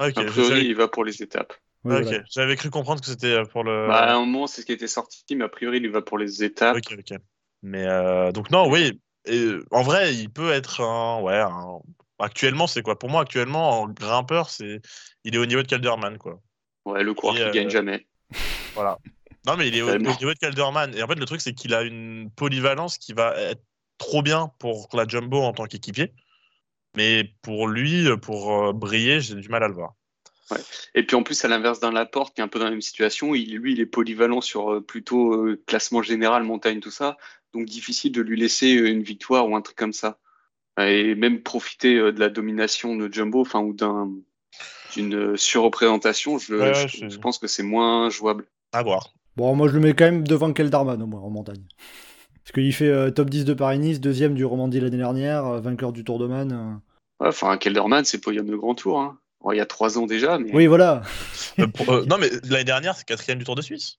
Ok, 0.00 0.12
A 0.16 0.22
je 0.22 0.26
priori, 0.26 0.66
il 0.66 0.74
va 0.74 0.88
pour 0.88 1.04
les 1.04 1.22
étapes. 1.22 1.54
Voilà. 1.84 2.22
J'avais 2.30 2.56
cru 2.56 2.70
comprendre 2.70 3.00
que 3.00 3.06
c'était 3.06 3.32
euh, 3.32 3.44
pour 3.44 3.64
le. 3.64 3.86
Bah, 3.88 3.98
à 3.98 4.14
un 4.14 4.20
moment, 4.20 4.46
c'est 4.46 4.62
ce 4.62 4.66
qui 4.66 4.72
était 4.72 4.88
sorti, 4.88 5.36
mais 5.36 5.44
a 5.44 5.48
priori, 5.48 5.78
il 5.78 5.90
va 5.90 6.02
pour 6.02 6.18
les 6.18 6.42
étapes. 6.42 6.76
Ok, 6.76 6.96
ok. 6.98 7.18
Mais 7.62 7.84
euh, 7.86 8.32
donc 8.32 8.50
non, 8.50 8.68
oui. 8.68 9.00
Et, 9.24 9.50
en 9.70 9.82
vrai, 9.82 10.14
il 10.14 10.30
peut 10.30 10.50
être 10.52 10.80
un, 10.80 11.20
ouais. 11.20 11.38
un- 11.38 11.80
Actuellement, 12.18 12.66
c'est 12.66 12.82
quoi? 12.82 12.98
Pour 12.98 13.10
moi, 13.10 13.22
actuellement, 13.22 13.82
en 13.82 13.88
grimpeur, 13.88 14.50
c'est, 14.50 14.80
il 15.24 15.34
est 15.34 15.38
au 15.38 15.46
niveau 15.46 15.62
de 15.62 15.68
Calderman, 15.68 16.18
quoi. 16.18 16.40
Ouais, 16.84 17.02
le 17.02 17.14
coureur 17.14 17.36
qui 17.36 17.42
euh, 17.42 17.50
gagne 17.52 17.70
jamais. 17.70 18.06
Voilà. 18.74 18.98
Non, 19.46 19.56
mais 19.56 19.68
il 19.68 19.76
est 19.76 19.82
au, 19.82 19.96
niveau 19.96 20.34
de 20.34 20.38
Calderman. 20.38 20.94
Et 20.94 21.02
en 21.02 21.06
fait, 21.06 21.14
le 21.14 21.24
truc, 21.26 21.40
c'est 21.40 21.54
qu'il 21.54 21.74
a 21.74 21.82
une 21.82 22.30
polyvalence 22.34 22.98
qui 22.98 23.12
va 23.12 23.36
être 23.38 23.62
trop 23.98 24.22
bien 24.22 24.50
pour 24.58 24.88
la 24.92 25.06
Jumbo 25.06 25.40
en 25.42 25.52
tant 25.52 25.66
qu'équipier. 25.66 26.12
Mais 26.96 27.32
pour 27.42 27.68
lui, 27.68 28.08
pour 28.22 28.68
euh, 28.68 28.72
briller, 28.72 29.20
j'ai 29.20 29.34
du 29.34 29.48
mal 29.48 29.62
à 29.62 29.68
le 29.68 29.74
voir. 29.74 29.94
Et 30.94 31.04
puis 31.04 31.14
en 31.16 31.22
plus, 31.22 31.44
à 31.44 31.48
l'inverse 31.48 31.80
d'un 31.80 31.92
Laporte 31.92 32.34
qui 32.34 32.40
est 32.40 32.44
un 32.44 32.48
peu 32.48 32.58
dans 32.58 32.64
la 32.64 32.70
même 32.70 32.80
situation, 32.80 33.34
il, 33.34 33.54
lui, 33.56 33.72
il 33.72 33.80
est 33.80 33.86
polyvalent 33.86 34.40
sur 34.40 34.72
euh, 34.72 34.80
plutôt 34.80 35.34
euh, 35.34 35.62
classement 35.66 36.02
général, 36.02 36.42
montagne, 36.42 36.80
tout 36.80 36.90
ça. 36.90 37.18
Donc 37.52 37.66
difficile 37.66 38.12
de 38.12 38.22
lui 38.22 38.38
laisser 38.38 38.70
une 38.70 39.02
victoire 39.02 39.48
ou 39.48 39.56
un 39.56 39.62
truc 39.62 39.76
comme 39.76 39.92
ça. 39.92 40.18
Et 40.86 41.14
même 41.14 41.40
profiter 41.42 41.96
euh, 41.96 42.12
de 42.12 42.20
la 42.20 42.28
domination 42.28 42.94
de 42.96 43.12
Jumbo, 43.12 43.40
enfin, 43.40 43.60
ou 43.60 43.72
d'un 43.72 44.10
d'une 44.94 45.36
surreprésentation, 45.36 46.38
je, 46.38 46.54
Ouais, 46.54 46.74
je- 46.74 46.88
je- 46.88 47.08
je 47.10 47.18
pense 47.18 47.38
que 47.38 47.46
c'est 47.46 47.62
moins 47.62 48.08
jouable. 48.10 48.46
À 48.72 48.82
voir. 48.82 49.12
Bon, 49.36 49.54
moi 49.54 49.68
je 49.68 49.74
le 49.74 49.80
mets 49.80 49.92
quand 49.94 50.06
même 50.06 50.26
devant 50.26 50.52
Keldarman 50.52 51.00
au 51.02 51.06
moins 51.06 51.20
en 51.20 51.30
montagne. 51.30 51.62
Parce 52.42 52.52
qu'il 52.54 52.72
fait 52.72 52.88
euh, 52.88 53.10
top 53.10 53.28
10 53.28 53.44
de 53.44 53.52
Paris-Nice, 53.54 54.00
deuxième 54.00 54.34
du 54.34 54.44
Romandie 54.44 54.80
l'année 54.80 54.96
dernière, 54.96 55.46
euh, 55.46 55.60
vainqueur 55.60 55.92
du 55.92 56.04
Tour 56.04 56.18
de 56.18 56.26
Man. 56.26 56.52
euh. 56.52 57.22
Ouais, 57.24 57.28
Enfin, 57.28 57.56
Kelderman, 57.58 58.04
c'est 58.04 58.18
podium 58.20 58.46
de 58.46 58.56
grand 58.56 58.74
tour. 58.74 58.98
Hein. 59.00 59.18
Bon, 59.42 59.52
il 59.52 59.58
y 59.58 59.60
a 59.60 59.66
trois 59.66 59.98
ans 59.98 60.06
déjà, 60.06 60.38
mais. 60.38 60.50
Oui, 60.54 60.66
voilà. 60.66 61.02
Euh, 61.58 61.66
pour- 61.66 61.90
euh, 61.90 62.04
non, 62.06 62.16
mais 62.18 62.30
l'année 62.48 62.64
dernière, 62.64 62.96
c'est 62.96 63.04
quatrième 63.06 63.38
du 63.38 63.44
Tour 63.44 63.54
de 63.56 63.62
Suisse. 63.62 63.98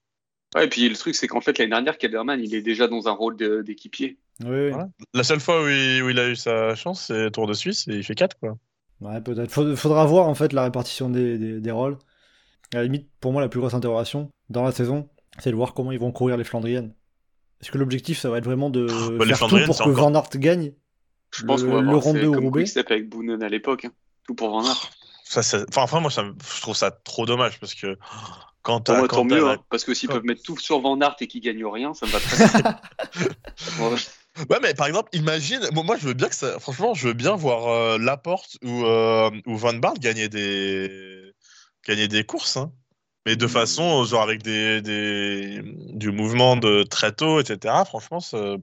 Ouais, 0.55 0.65
et 0.65 0.67
puis 0.69 0.89
le 0.89 0.95
truc, 0.95 1.13
c'est 1.15 1.27
qu'en 1.27 1.41
fait, 1.41 1.57
l'année 1.59 1.69
dernière, 1.69 1.97
Kelderman, 1.97 2.41
il 2.43 2.55
est 2.55 2.61
déjà 2.63 2.87
dans 2.87 3.07
un 3.07 3.11
rôle 3.11 3.37
d'équipier. 3.63 4.17
Oui. 4.43 4.69
Voilà. 4.69 4.89
La 5.13 5.23
seule 5.23 5.39
fois 5.39 5.63
où 5.63 5.67
il, 5.67 6.01
où 6.03 6.09
il 6.09 6.19
a 6.19 6.29
eu 6.29 6.35
sa 6.35 6.75
chance, 6.75 7.05
c'est 7.07 7.31
Tour 7.31 7.47
de 7.47 7.53
Suisse 7.53 7.87
et 7.87 7.95
il 7.95 8.03
fait 8.03 8.15
4 8.15 8.37
quoi. 8.39 8.57
Ouais, 9.01 9.19
peut-être. 9.21 9.51
Faud- 9.51 9.75
Faudra 9.75 10.05
voir 10.05 10.27
en 10.27 10.35
fait 10.35 10.51
la 10.53 10.63
répartition 10.63 11.09
des, 11.09 11.37
des, 11.37 11.59
des 11.59 11.71
rôles. 11.71 11.97
À 12.73 12.77
la 12.77 12.83
limite, 12.83 13.09
pour 13.19 13.31
moi, 13.31 13.41
la 13.41 13.49
plus 13.49 13.59
grosse 13.59 13.73
interrogation 13.73 14.29
dans 14.49 14.63
la 14.63 14.71
saison, 14.71 15.09
c'est 15.39 15.51
de 15.51 15.55
voir 15.55 15.73
comment 15.73 15.91
ils 15.91 15.99
vont 15.99 16.11
courir 16.11 16.37
les 16.37 16.43
Flandriennes. 16.43 16.93
Est-ce 17.61 17.71
que 17.71 17.77
l'objectif, 17.77 18.19
ça 18.19 18.29
va 18.29 18.37
être 18.37 18.45
vraiment 18.45 18.69
de 18.69 18.85
bah, 19.17 19.25
les 19.25 19.33
faire 19.33 19.47
tout 19.49 19.57
pour 19.65 19.77
que 19.77 19.83
encore- 19.83 19.93
Van 20.11 20.15
Aert 20.15 20.29
gagne 20.35 20.73
Je 21.31 21.45
pense 21.45 21.61
Le- 21.61 21.67
qu'on 21.69 21.75
va 21.75 21.81
le 21.81 21.95
ou 21.97 21.99
comme 22.33 22.43
Roubaix 22.45 22.61
Quick-Step 22.63 22.91
avec 22.91 23.09
Boonen 23.09 23.41
à 23.43 23.49
l'époque. 23.49 23.85
hein. 23.85 23.91
Tout 24.27 24.35
pour 24.35 24.49
Van 24.51 24.63
Aert. 24.65 24.91
Ça, 25.25 25.41
ça- 25.43 25.65
Enfin, 25.69 25.81
enfin, 25.83 25.99
moi, 25.99 26.09
ça 26.11 26.23
je 26.55 26.61
trouve 26.61 26.75
ça 26.75 26.91
trop 26.91 27.25
dommage 27.25 27.59
parce 27.59 27.73
que 27.75 27.97
quand 28.61 28.75
Pour 28.77 28.83
t'as. 28.83 28.97
moi, 28.99 29.07
quand 29.07 29.17
tant 29.23 29.27
t'as 29.27 29.35
mieux, 29.35 29.45
la- 29.45 29.51
hein, 29.53 29.57
parce 29.69 29.83
que 29.83 29.93
s'ils 29.93 30.09
peuvent 30.09 30.23
mettre 30.25 30.41
tout 30.43 30.57
sur 30.57 30.79
Van 30.81 30.99
Aert 31.01 31.15
et 31.21 31.27
qu'ils 31.27 31.41
gagnent 31.41 31.65
rien, 31.65 31.93
ça 31.93 32.05
me 32.05 32.11
va 32.11 32.19
très 32.19 32.37
bien. 32.63 32.79
Ouais. 34.49 34.57
Mais 34.61 34.73
par 34.73 34.87
exemple, 34.87 35.09
imagine. 35.13 35.59
Moi, 35.73 35.83
moi, 35.83 35.97
je 35.97 36.07
veux 36.07 36.13
bien 36.13 36.29
que 36.29 36.35
ça. 36.35 36.59
Franchement, 36.59 36.93
je 36.93 37.07
veux 37.07 37.13
bien 37.13 37.35
voir 37.35 37.67
euh, 37.67 37.97
Laporte 37.97 38.57
ou, 38.63 38.83
euh, 38.85 39.29
ou 39.45 39.57
Van 39.57 39.73
Baart 39.73 39.95
gagner 39.95 40.29
des 40.29 41.33
gagner 41.87 42.07
des 42.07 42.23
courses, 42.25 42.57
hein. 42.57 42.71
Mais 43.25 43.35
de 43.35 43.47
façon, 43.47 44.03
genre 44.05 44.23
avec 44.23 44.43
des, 44.43 44.81
des 44.81 45.61
du 45.93 46.11
mouvement 46.11 46.57
de 46.57 46.83
très 46.83 47.11
tôt, 47.13 47.39
etc. 47.41 47.85
Franchement, 47.85 48.19
ça- 48.21 48.55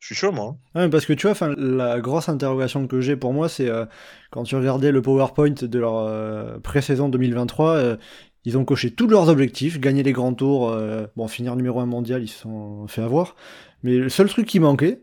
je 0.00 0.06
suis 0.06 0.14
chaud, 0.16 0.32
moi. 0.32 0.56
hein. 0.56 0.58
Ouais, 0.74 0.88
parce 0.88 1.04
que 1.04 1.12
tu 1.12 1.26
vois, 1.26 1.34
'fin, 1.34 1.54
la 1.58 2.00
grosse 2.00 2.30
interrogation 2.30 2.86
que 2.86 3.00
j'ai 3.02 3.14
pour 3.16 3.34
moi, 3.34 3.48
c'est 3.50 3.68
euh, 3.68 3.84
quand 4.30 4.42
tu 4.44 4.56
regardais 4.56 4.90
le 4.90 5.02
PowerPoint 5.02 5.50
de 5.50 5.78
leur 5.78 5.96
euh, 5.98 6.58
pré-saison 6.60 7.10
2023, 7.10 7.74
euh, 7.76 7.96
ils 8.44 8.58
ont 8.58 8.64
coché 8.64 8.90
tous 8.90 9.06
leurs 9.06 9.28
objectifs, 9.28 9.78
gagner 9.80 10.02
les 10.02 10.12
grands 10.12 10.34
tours, 10.34 10.70
euh, 10.70 11.06
bon, 11.16 11.28
finir 11.28 11.54
numéro 11.56 11.80
1 11.80 11.86
mondial, 11.86 12.22
ils 12.22 12.28
se 12.28 12.40
sont 12.40 12.86
fait 12.88 13.02
avoir. 13.02 13.36
Mais 13.82 13.96
le 13.96 14.08
seul 14.08 14.28
truc 14.28 14.46
qui 14.46 14.60
manquait, 14.60 15.02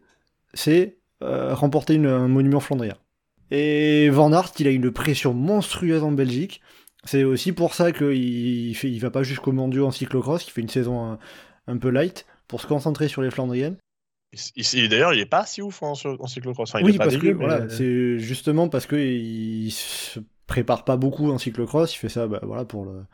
c'est 0.53 0.97
euh, 1.21 1.53
remporter 1.53 1.95
une- 1.95 2.05
un 2.07 2.27
monument 2.29 2.59
flandrien. 2.61 2.95
Et 3.51 4.09
Van 4.09 4.31
Aert, 4.31 4.51
il 4.59 4.67
a 4.67 4.71
une 4.71 4.91
pression 4.91 5.33
monstrueuse 5.33 6.03
en 6.03 6.11
Belgique. 6.11 6.61
C'est 7.03 7.23
aussi 7.23 7.51
pour 7.51 7.73
ça 7.73 7.91
qu'il 7.91 8.13
il 8.13 8.73
fait, 8.75 8.89
il 8.89 8.99
va 8.99 9.09
pas 9.11 9.23
jusqu'au 9.23 9.51
mondiaux 9.51 9.85
en 9.87 9.91
cyclocross, 9.91 10.43
qu'il 10.43 10.53
fait 10.53 10.61
une 10.61 10.69
saison 10.69 11.03
un, 11.13 11.19
un 11.67 11.77
peu 11.77 11.89
light, 11.89 12.25
pour 12.47 12.61
se 12.61 12.67
concentrer 12.67 13.07
sur 13.07 13.21
les 13.21 13.31
Flandriennes. 13.31 13.75
Il- 14.55 14.63
il- 14.75 14.89
D'ailleurs, 14.89 15.13
il 15.13 15.19
est 15.19 15.25
pas 15.25 15.45
si 15.45 15.61
ouf 15.61 15.81
en, 15.81 15.93
en 15.93 16.27
cyclocross. 16.27 16.69
Enfin, 16.69 16.79
il 16.79 16.85
oui, 16.85 16.95
est 16.95 16.97
pas 16.97 17.05
parce 17.05 17.15
que 17.17 17.21
dégueu, 17.21 17.33
mais- 17.33 17.45
voilà, 17.45 17.69
c'est 17.69 18.19
justement 18.19 18.69
parce 18.69 18.85
que 18.85 18.95
il 18.95 19.71
se 19.71 20.19
prépare 20.49 20.83
pas 20.83 20.97
beaucoup 20.97 21.31
en 21.31 21.37
cyclocross, 21.37 21.95
il 21.95 21.97
fait 21.97 22.09
ça 22.09 22.27
bah, 22.27 22.39
voilà, 22.43 22.65
pour 22.65 22.83
le... 22.83 23.05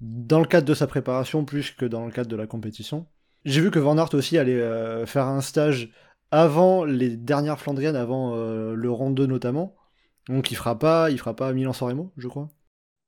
dans 0.00 0.40
le 0.40 0.46
cadre 0.46 0.66
de 0.66 0.74
sa 0.74 0.86
préparation 0.86 1.44
plus 1.44 1.72
que 1.72 1.84
dans 1.84 2.06
le 2.06 2.12
cadre 2.12 2.30
de 2.30 2.36
la 2.36 2.46
compétition. 2.46 3.06
J'ai 3.44 3.60
vu 3.60 3.70
que 3.70 3.80
Van 3.80 3.98
Aert 3.98 4.14
aussi 4.14 4.38
allait 4.38 4.60
euh, 4.60 5.04
faire 5.04 5.26
un 5.26 5.40
stage 5.40 5.90
avant 6.30 6.84
les 6.84 7.10
dernières 7.16 7.60
Flandriennes, 7.60 7.96
avant 7.96 8.36
euh, 8.36 8.74
le 8.74 8.90
rang 8.90 9.10
2 9.10 9.26
notamment. 9.26 9.74
Donc 10.28 10.52
il 10.52 10.56
fera 10.56 10.78
pas, 10.78 11.10
il 11.10 11.18
fera 11.18 11.34
pas 11.34 11.52
Milan-San 11.52 11.88
Remo, 11.88 12.12
je 12.16 12.28
crois. 12.28 12.48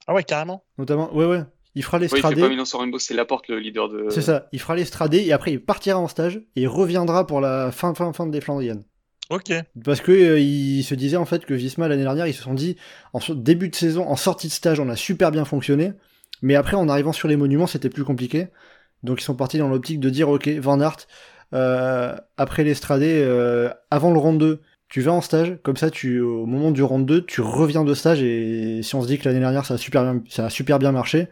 Ah 0.06 0.14
ouais, 0.14 0.24
carrément. 0.24 0.64
Notamment, 0.76 1.14
ouais 1.14 1.24
ouais, 1.24 1.44
il 1.76 1.84
fera 1.84 1.98
Ouais, 1.98 2.04
il 2.04 2.08
fait 2.08 2.16
l'Estradé. 2.16 2.40
pas 2.40 2.48
Milan 2.48 2.64
San 2.64 2.80
Remo, 2.80 2.98
c'est 2.98 3.14
Laporte 3.14 3.46
le 3.48 3.60
leader 3.60 3.88
de. 3.88 4.10
c'est 4.10 4.20
ça, 4.20 4.48
il 4.50 4.60
fera 4.60 4.74
l'Estradé 4.74 5.18
et 5.18 5.32
après 5.32 5.52
il 5.52 5.64
partira 5.64 5.98
en 5.98 6.08
stage 6.08 6.36
et 6.56 6.62
il 6.62 6.68
reviendra 6.68 7.26
pour 7.26 7.40
la 7.40 7.70
fin 7.70 7.94
fin 7.94 8.12
fin 8.12 8.26
des 8.26 8.40
Flandriennes. 8.40 8.84
Ok. 9.30 9.52
Parce 9.84 10.00
que 10.00 10.12
euh, 10.12 10.38
il 10.40 10.82
se 10.84 10.94
disait 10.94 11.16
en 11.16 11.24
fait 11.24 11.44
que 11.46 11.54
Visma 11.54 11.88
l'année 11.88 12.02
dernière, 12.02 12.26
ils 12.26 12.34
se 12.34 12.42
sont 12.42 12.54
dit 12.54 12.76
en 13.12 13.20
début 13.34 13.68
de 13.68 13.74
saison, 13.74 14.06
en 14.06 14.16
sortie 14.16 14.48
de 14.48 14.52
stage, 14.52 14.80
on 14.80 14.88
a 14.88 14.96
super 14.96 15.30
bien 15.30 15.44
fonctionné, 15.44 15.92
mais 16.42 16.54
après 16.54 16.76
en 16.76 16.88
arrivant 16.88 17.12
sur 17.12 17.28
les 17.28 17.36
monuments, 17.36 17.66
c'était 17.66 17.88
plus 17.88 18.04
compliqué. 18.04 18.48
Donc 19.02 19.20
ils 19.20 19.24
sont 19.24 19.34
partis 19.34 19.58
dans 19.58 19.68
l'optique 19.68 20.00
de 20.00 20.10
dire 20.10 20.28
ok, 20.28 20.48
Van 20.60 20.80
Aert, 20.80 20.96
euh, 21.54 22.14
après 22.36 22.64
l'Estradé, 22.64 23.22
euh, 23.24 23.70
avant 23.90 24.12
le 24.12 24.18
round 24.18 24.38
2, 24.38 24.60
tu 24.88 25.00
vas 25.00 25.12
en 25.12 25.20
stage, 25.20 25.58
comme 25.62 25.76
ça 25.76 25.90
tu 25.90 26.20
au 26.20 26.46
moment 26.46 26.70
du 26.70 26.82
round 26.82 27.06
2, 27.06 27.24
tu 27.24 27.40
reviens 27.40 27.84
de 27.84 27.94
stage 27.94 28.22
et 28.22 28.82
si 28.82 28.94
on 28.94 29.02
se 29.02 29.06
dit 29.06 29.18
que 29.18 29.26
l'année 29.28 29.40
dernière 29.40 29.64
ça 29.66 29.74
a 29.74 29.78
super 29.78 30.02
bien, 30.02 30.22
ça 30.28 30.46
a 30.46 30.50
super 30.50 30.78
bien 30.78 30.92
marché, 30.92 31.28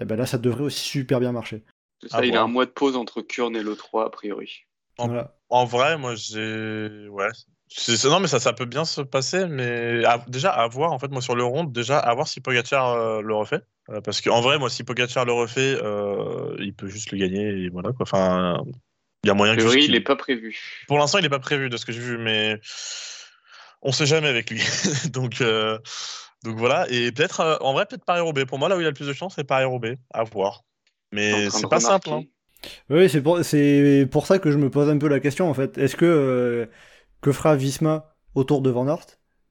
eh 0.00 0.04
ben 0.04 0.16
là 0.16 0.26
ça 0.26 0.38
devrait 0.38 0.64
aussi 0.64 0.80
super 0.80 1.20
bien 1.20 1.32
marcher. 1.32 1.64
Ça, 2.08 2.18
il 2.26 2.36
a 2.36 2.42
un 2.42 2.48
mois 2.48 2.66
de 2.66 2.70
pause 2.70 2.96
entre 2.96 3.20
Kurn 3.22 3.56
et 3.56 3.62
le 3.62 3.74
3, 3.74 4.06
a 4.06 4.10
priori. 4.10 4.64
En- 4.98 5.06
Voilà. 5.08 5.35
En 5.48 5.64
vrai, 5.64 5.96
moi, 5.96 6.14
j'ai. 6.14 7.08
Ouais. 7.08 7.28
Non, 8.04 8.20
mais 8.20 8.28
ça, 8.28 8.38
ça 8.40 8.52
peut 8.52 8.64
bien 8.64 8.84
se 8.84 9.00
passer, 9.00 9.46
mais 9.46 10.04
à- 10.04 10.24
déjà, 10.28 10.50
à 10.50 10.66
voir, 10.68 10.92
en 10.92 10.98
fait, 10.98 11.08
moi, 11.08 11.20
sur 11.20 11.34
le 11.34 11.44
rond, 11.44 11.64
déjà, 11.64 11.98
à 11.98 12.14
voir 12.14 12.28
si 12.28 12.40
Pogacar 12.40 12.90
euh, 12.92 13.20
le 13.20 13.34
refait. 13.34 13.60
Euh, 13.90 14.00
parce 14.00 14.20
qu'en 14.20 14.40
vrai, 14.40 14.58
moi, 14.58 14.70
si 14.70 14.84
Pogacar 14.84 15.24
le 15.24 15.32
refait, 15.32 15.76
euh, 15.82 16.56
il 16.60 16.74
peut 16.74 16.88
juste 16.88 17.10
le 17.12 17.18
gagner, 17.18 17.42
et 17.48 17.68
voilà, 17.68 17.90
quoi. 17.90 18.02
Enfin, 18.02 18.62
il 19.24 19.28
y 19.28 19.30
a 19.30 19.34
moyen 19.34 19.56
que. 19.56 19.60
priori, 19.62 19.84
il 19.84 19.92
n'est 19.92 20.00
pas 20.00 20.16
prévu. 20.16 20.56
Pour 20.86 20.98
l'instant, 20.98 21.18
il 21.18 21.22
n'est 21.22 21.28
pas 21.28 21.38
prévu 21.40 21.68
de 21.68 21.76
ce 21.76 21.84
que 21.84 21.92
j'ai 21.92 22.00
vu, 22.00 22.18
mais 22.18 22.60
on 23.82 23.92
sait 23.92 24.06
jamais 24.06 24.28
avec 24.28 24.50
lui. 24.50 24.60
donc, 25.12 25.40
euh, 25.40 25.78
donc 26.44 26.56
voilà. 26.56 26.86
Et 26.90 27.12
peut-être, 27.12 27.40
euh, 27.40 27.56
en 27.60 27.72
vrai, 27.72 27.86
peut-être 27.86 28.04
Paris-Roubaix. 28.04 28.46
Pour 28.46 28.58
moi, 28.58 28.68
là 28.68 28.76
où 28.76 28.80
il 28.80 28.86
a 28.86 28.90
le 28.90 28.94
plus 28.94 29.08
de 29.08 29.12
chance, 29.12 29.34
c'est 29.36 29.44
Paris-Roubaix. 29.44 29.98
À 30.12 30.22
voir. 30.24 30.62
Mais 31.12 31.50
c'est 31.50 31.68
pas 31.68 31.80
simple. 31.80 32.08
remarquer. 32.08 32.28
hein. 32.28 32.35
Oui, 32.90 33.08
c'est 33.08 33.22
pour, 33.22 33.44
c'est 33.44 34.08
pour 34.10 34.26
ça 34.26 34.38
que 34.38 34.50
je 34.50 34.58
me 34.58 34.70
pose 34.70 34.88
un 34.88 34.98
peu 34.98 35.08
la 35.08 35.20
question 35.20 35.48
en 35.48 35.54
fait. 35.54 35.78
Est-ce 35.78 35.96
que 35.96 36.04
euh, 36.04 36.66
que 37.20 37.32
fera 37.32 37.56
Visma 37.56 38.14
autour 38.34 38.62
de 38.62 38.70
Van 38.70 38.88
Aert? 38.88 39.06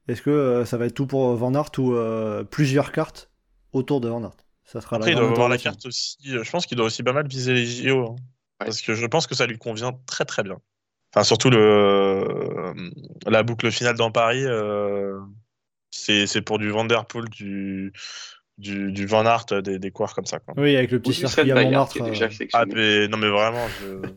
Est-ce 0.08 0.22
que 0.22 0.30
euh, 0.30 0.64
ça 0.64 0.76
va 0.76 0.86
être 0.86 0.94
tout 0.94 1.06
pour 1.06 1.34
Van 1.36 1.54
Aert 1.54 1.70
ou 1.78 1.94
euh, 1.94 2.44
plusieurs 2.44 2.92
cartes 2.92 3.30
autour 3.72 4.00
de 4.00 4.08
Van 4.08 4.22
Aert? 4.24 4.36
Ça 4.64 4.80
sera 4.80 4.96
Après, 4.96 5.12
il 5.12 5.14
la 5.14 5.20
doit 5.20 5.26
grande 5.26 5.34
avoir 5.34 5.48
la 5.48 5.58
carte 5.58 5.86
aussi. 5.86 6.16
Je 6.24 6.50
pense 6.50 6.66
qu'il 6.66 6.76
doit 6.76 6.86
aussi 6.86 7.02
pas 7.02 7.12
mal 7.12 7.28
viser 7.28 7.54
les 7.54 7.66
JO. 7.66 8.04
hein. 8.06 8.16
Ouais. 8.60 8.66
Parce 8.66 8.80
que 8.82 8.94
je 8.94 9.06
pense 9.06 9.26
que 9.26 9.34
ça 9.34 9.46
lui 9.46 9.58
convient 9.58 9.92
très 10.06 10.24
très 10.24 10.42
bien. 10.42 10.58
Enfin, 11.14 11.24
surtout 11.24 11.50
le, 11.50 12.74
la 13.26 13.42
boucle 13.42 13.70
finale 13.70 13.96
dans 13.96 14.10
Paris, 14.10 14.44
euh, 14.44 15.18
c'est 15.90 16.26
c'est 16.26 16.42
pour 16.42 16.58
du 16.58 16.70
Vanderpool, 16.70 17.28
du, 17.30 17.92
du, 18.58 18.92
du 18.92 19.06
Van 19.06 19.26
Aert, 19.26 19.46
des, 19.62 19.78
des 19.78 19.90
coureurs 19.90 20.14
comme 20.14 20.26
ça. 20.26 20.38
Quoi. 20.38 20.54
Oui, 20.56 20.76
avec 20.76 20.90
le 20.90 21.00
petit 21.00 21.14
circuit 21.14 21.50
à 21.52 21.62
Montmartre. 21.62 21.92
qui 21.92 21.98
est 21.98 22.02
euh, 22.02 22.08
déjà 22.08 22.28
Ah, 22.52 22.64
mais, 22.66 23.08
non, 23.08 23.18
mais 23.18 23.28
vraiment, 23.28 23.66
je... 23.80 24.08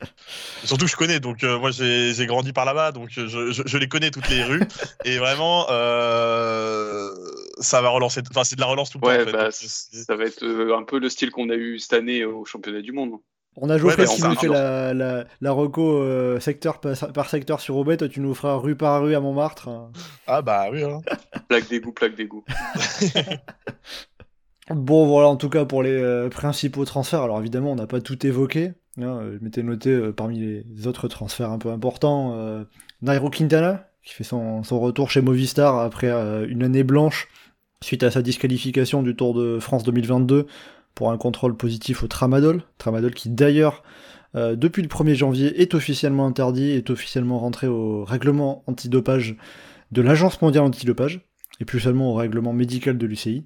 Surtout 0.64 0.84
que 0.84 0.90
je 0.90 0.96
connais, 0.96 1.18
donc 1.20 1.42
euh, 1.42 1.58
moi 1.58 1.70
j'ai 1.70 2.12
j'ai 2.14 2.26
grandi 2.26 2.52
par 2.52 2.64
là-bas, 2.64 2.92
donc 2.92 3.10
euh, 3.18 3.26
je, 3.26 3.50
je, 3.50 3.62
je 3.66 3.78
les 3.78 3.88
connais 3.88 4.10
toutes 4.10 4.28
les 4.28 4.44
rues, 4.44 4.62
et 5.04 5.18
vraiment, 5.18 5.66
euh, 5.70 7.10
ça 7.58 7.80
va 7.80 7.88
relancer, 7.88 8.20
enfin 8.30 8.44
c'est 8.44 8.54
de 8.54 8.60
la 8.60 8.68
relance 8.68 8.90
tout 8.90 8.98
le 8.98 9.02
temps. 9.02 9.22
En 9.22 9.24
fait. 9.24 9.32
bah, 9.32 9.50
ça 9.50 10.16
va 10.16 10.24
être 10.24 10.44
euh, 10.44 10.76
un 10.76 10.84
peu 10.84 11.00
le 11.00 11.08
style 11.08 11.30
qu'on 11.30 11.50
a 11.50 11.54
eu 11.54 11.78
cette 11.78 11.94
année 11.94 12.24
au 12.24 12.44
championnat 12.44 12.80
du 12.82 12.92
monde. 12.92 13.14
On 13.60 13.70
a 13.70 13.76
Geoffrey 13.78 14.04
bah, 14.04 14.12
qui 14.14 14.22
nous 14.22 14.34
fait 14.36 14.48
la, 14.48 14.94
la, 14.94 15.24
la 15.40 15.52
reco 15.52 15.96
euh, 16.02 16.38
secteur 16.40 16.80
par, 16.80 16.94
par 17.12 17.28
secteur 17.28 17.60
sur 17.60 17.74
Roubaix. 17.74 17.96
Toi, 17.96 18.08
tu 18.08 18.20
nous 18.20 18.34
feras 18.34 18.54
rue 18.56 18.76
par 18.76 19.02
rue 19.02 19.14
à 19.14 19.20
Montmartre. 19.20 19.68
hein. 19.68 19.90
Ah 20.26 20.42
bah 20.42 20.66
oui. 20.70 20.82
hein. 20.84 21.00
Plaque 21.48 21.68
d'égout, 21.68 21.92
plaque 21.92 22.14
d'égout. 22.14 22.44
Bon, 24.70 25.06
voilà, 25.06 25.28
en 25.28 25.36
tout 25.36 25.48
cas 25.48 25.64
pour 25.64 25.82
les 25.82 25.90
euh, 25.92 26.28
principaux 26.28 26.84
transferts. 26.84 27.22
Alors 27.22 27.40
évidemment, 27.40 27.72
on 27.72 27.76
n'a 27.76 27.86
pas 27.86 28.00
tout 28.02 28.26
évoqué. 28.26 28.72
hein, 28.98 29.02
euh, 29.22 29.38
je 29.38 29.44
m'étais 29.44 29.62
noté 29.62 29.88
euh, 29.90 30.12
parmi 30.12 30.38
les 30.38 30.86
autres 30.86 31.08
transferts 31.08 31.50
un 31.50 31.58
peu 31.58 31.70
importants 31.70 32.34
euh, 32.36 32.64
Nairo 33.00 33.30
Quintana, 33.30 33.88
qui 34.02 34.12
fait 34.12 34.24
son, 34.24 34.62
son 34.64 34.78
retour 34.78 35.10
chez 35.10 35.22
Movistar 35.22 35.78
après 35.78 36.10
euh, 36.10 36.46
une 36.46 36.62
année 36.62 36.84
blanche 36.84 37.28
suite 37.82 38.02
à 38.02 38.10
sa 38.10 38.20
disqualification 38.20 39.02
du 39.02 39.16
Tour 39.16 39.32
de 39.32 39.58
France 39.58 39.84
2022 39.84 40.46
pour 40.94 41.10
un 41.10 41.18
contrôle 41.18 41.56
positif 41.56 42.02
au 42.02 42.08
tramadol. 42.08 42.62
Tramadol 42.78 43.14
qui 43.14 43.28
d'ailleurs, 43.28 43.82
euh, 44.34 44.56
depuis 44.56 44.82
le 44.82 44.88
1er 44.88 45.14
janvier, 45.14 45.60
est 45.60 45.74
officiellement 45.74 46.26
interdit, 46.26 46.70
est 46.70 46.90
officiellement 46.90 47.38
rentré 47.38 47.66
au 47.66 48.04
règlement 48.04 48.62
antidopage 48.66 49.36
de 49.92 50.02
l'Agence 50.02 50.42
mondiale 50.42 50.64
antidopage, 50.64 51.20
et 51.60 51.64
plus 51.64 51.80
seulement 51.80 52.12
au 52.12 52.14
règlement 52.14 52.52
médical 52.52 52.98
de 52.98 53.06
l'UCI. 53.06 53.44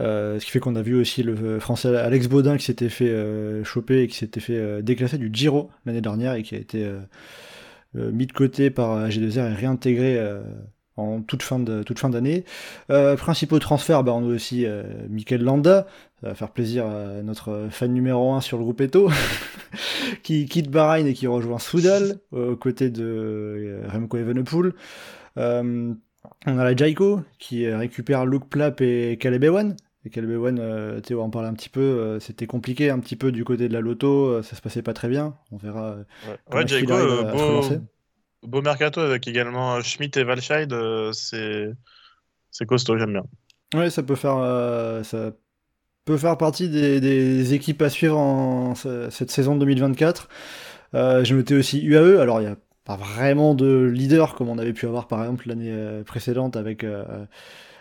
Euh, 0.00 0.40
ce 0.40 0.44
qui 0.46 0.50
fait 0.50 0.58
qu'on 0.58 0.74
a 0.74 0.82
vu 0.82 0.94
aussi 0.94 1.22
le 1.22 1.60
français 1.60 1.94
Alex 1.94 2.26
Baudin 2.26 2.56
qui 2.56 2.64
s'était 2.64 2.88
fait 2.88 3.10
euh, 3.10 3.62
choper 3.62 4.02
et 4.02 4.08
qui 4.08 4.16
s'était 4.16 4.40
fait 4.40 4.56
euh, 4.56 4.82
déclasser 4.82 5.18
du 5.18 5.30
Giro 5.32 5.70
l'année 5.84 6.00
dernière 6.00 6.34
et 6.34 6.42
qui 6.42 6.54
a 6.54 6.58
été 6.58 6.90
mis 7.94 8.26
de 8.26 8.32
côté 8.32 8.70
par 8.70 9.08
G2R 9.08 9.52
et 9.52 9.54
réintégré 9.54 10.18
en 10.96 11.22
toute 11.22 11.42
fin 11.42 11.58
de 11.58 11.82
toute 11.82 11.98
fin 11.98 12.10
d'année. 12.10 12.44
principaux 13.16 13.58
transferts, 13.58 14.04
bah, 14.04 14.12
on 14.12 14.28
a 14.28 14.34
aussi 14.34 14.66
Mikel 15.08 15.42
Landa, 15.42 15.86
ça 16.20 16.28
va 16.28 16.34
faire 16.34 16.50
plaisir 16.50 16.86
à 16.86 17.22
notre 17.22 17.68
fan 17.70 17.92
numéro 17.92 18.32
1 18.32 18.40
sur 18.40 18.58
le 18.58 18.64
groupe 18.64 18.80
Eto, 18.80 19.10
qui 20.22 20.46
quitte 20.46 20.70
Bahreïn 20.70 21.06
et 21.06 21.14
qui 21.14 21.26
rejoint 21.26 21.58
Soudal 21.58 22.18
aux 22.30 22.56
côtés 22.56 22.90
de 22.90 23.80
Remco 23.88 24.16
Evenepoel. 24.18 24.72
On 26.46 26.58
a 26.58 26.64
la 26.64 26.76
Jaiko 26.76 27.20
qui 27.38 27.68
récupère 27.68 28.26
Luke 28.26 28.48
Plap 28.48 28.80
et 28.80 29.16
Caleb 29.18 29.44
Ewan. 29.44 29.76
Et 30.04 30.10
Caleb 30.10 30.30
Ewan, 30.30 30.58
euh, 30.58 31.00
Théo 31.00 31.20
en 31.20 31.30
parle 31.30 31.46
un 31.46 31.54
petit 31.54 31.68
peu, 31.68 31.80
euh, 31.80 32.18
c'était 32.18 32.46
compliqué 32.46 32.90
un 32.90 32.98
petit 32.98 33.14
peu 33.14 33.30
du 33.30 33.44
côté 33.44 33.68
de 33.68 33.72
la 33.72 33.80
loto, 33.80 34.26
euh, 34.26 34.42
ça 34.42 34.56
se 34.56 34.60
passait 34.60 34.82
pas 34.82 34.94
très 34.94 35.08
bien. 35.08 35.36
On 35.52 35.58
verra. 35.58 35.96
ouais, 36.52 36.66
Jaiko, 36.66 36.92
beau, 36.92 37.62
beau, 38.42 38.62
mercato 38.62 39.00
avec 39.00 39.26
également 39.28 39.80
Schmidt 39.82 40.18
et 40.18 40.24
Valscheid, 40.24 40.74
c'est 41.12 41.70
c'est 42.50 42.66
costaud, 42.66 42.98
j'aime 42.98 43.12
bien. 43.12 43.24
Ouais, 43.74 43.90
ça 43.90 44.02
peut 44.02 44.16
faire 44.16 44.36
ça 45.04 45.32
peut 46.04 46.18
faire 46.18 46.36
partie 46.36 46.68
des, 46.68 47.54
équipes 47.54 47.82
à 47.82 47.90
suivre 47.90 48.18
en 48.18 48.74
cette 48.74 49.30
saison 49.30 49.56
2024. 49.56 50.28
J'ai 50.94 51.34
noté 51.34 51.54
aussi 51.54 51.82
UAE, 51.82 52.20
alors 52.20 52.40
il 52.40 52.44
y 52.44 52.46
a 52.48 52.56
pas 52.84 52.96
vraiment 52.96 53.54
de 53.54 53.84
leader 53.84 54.34
comme 54.34 54.48
on 54.48 54.58
avait 54.58 54.72
pu 54.72 54.86
avoir 54.86 55.06
par 55.06 55.20
exemple 55.22 55.48
l'année 55.48 55.70
euh, 55.70 56.02
précédente 56.02 56.56
avec, 56.56 56.84
euh, 56.84 57.24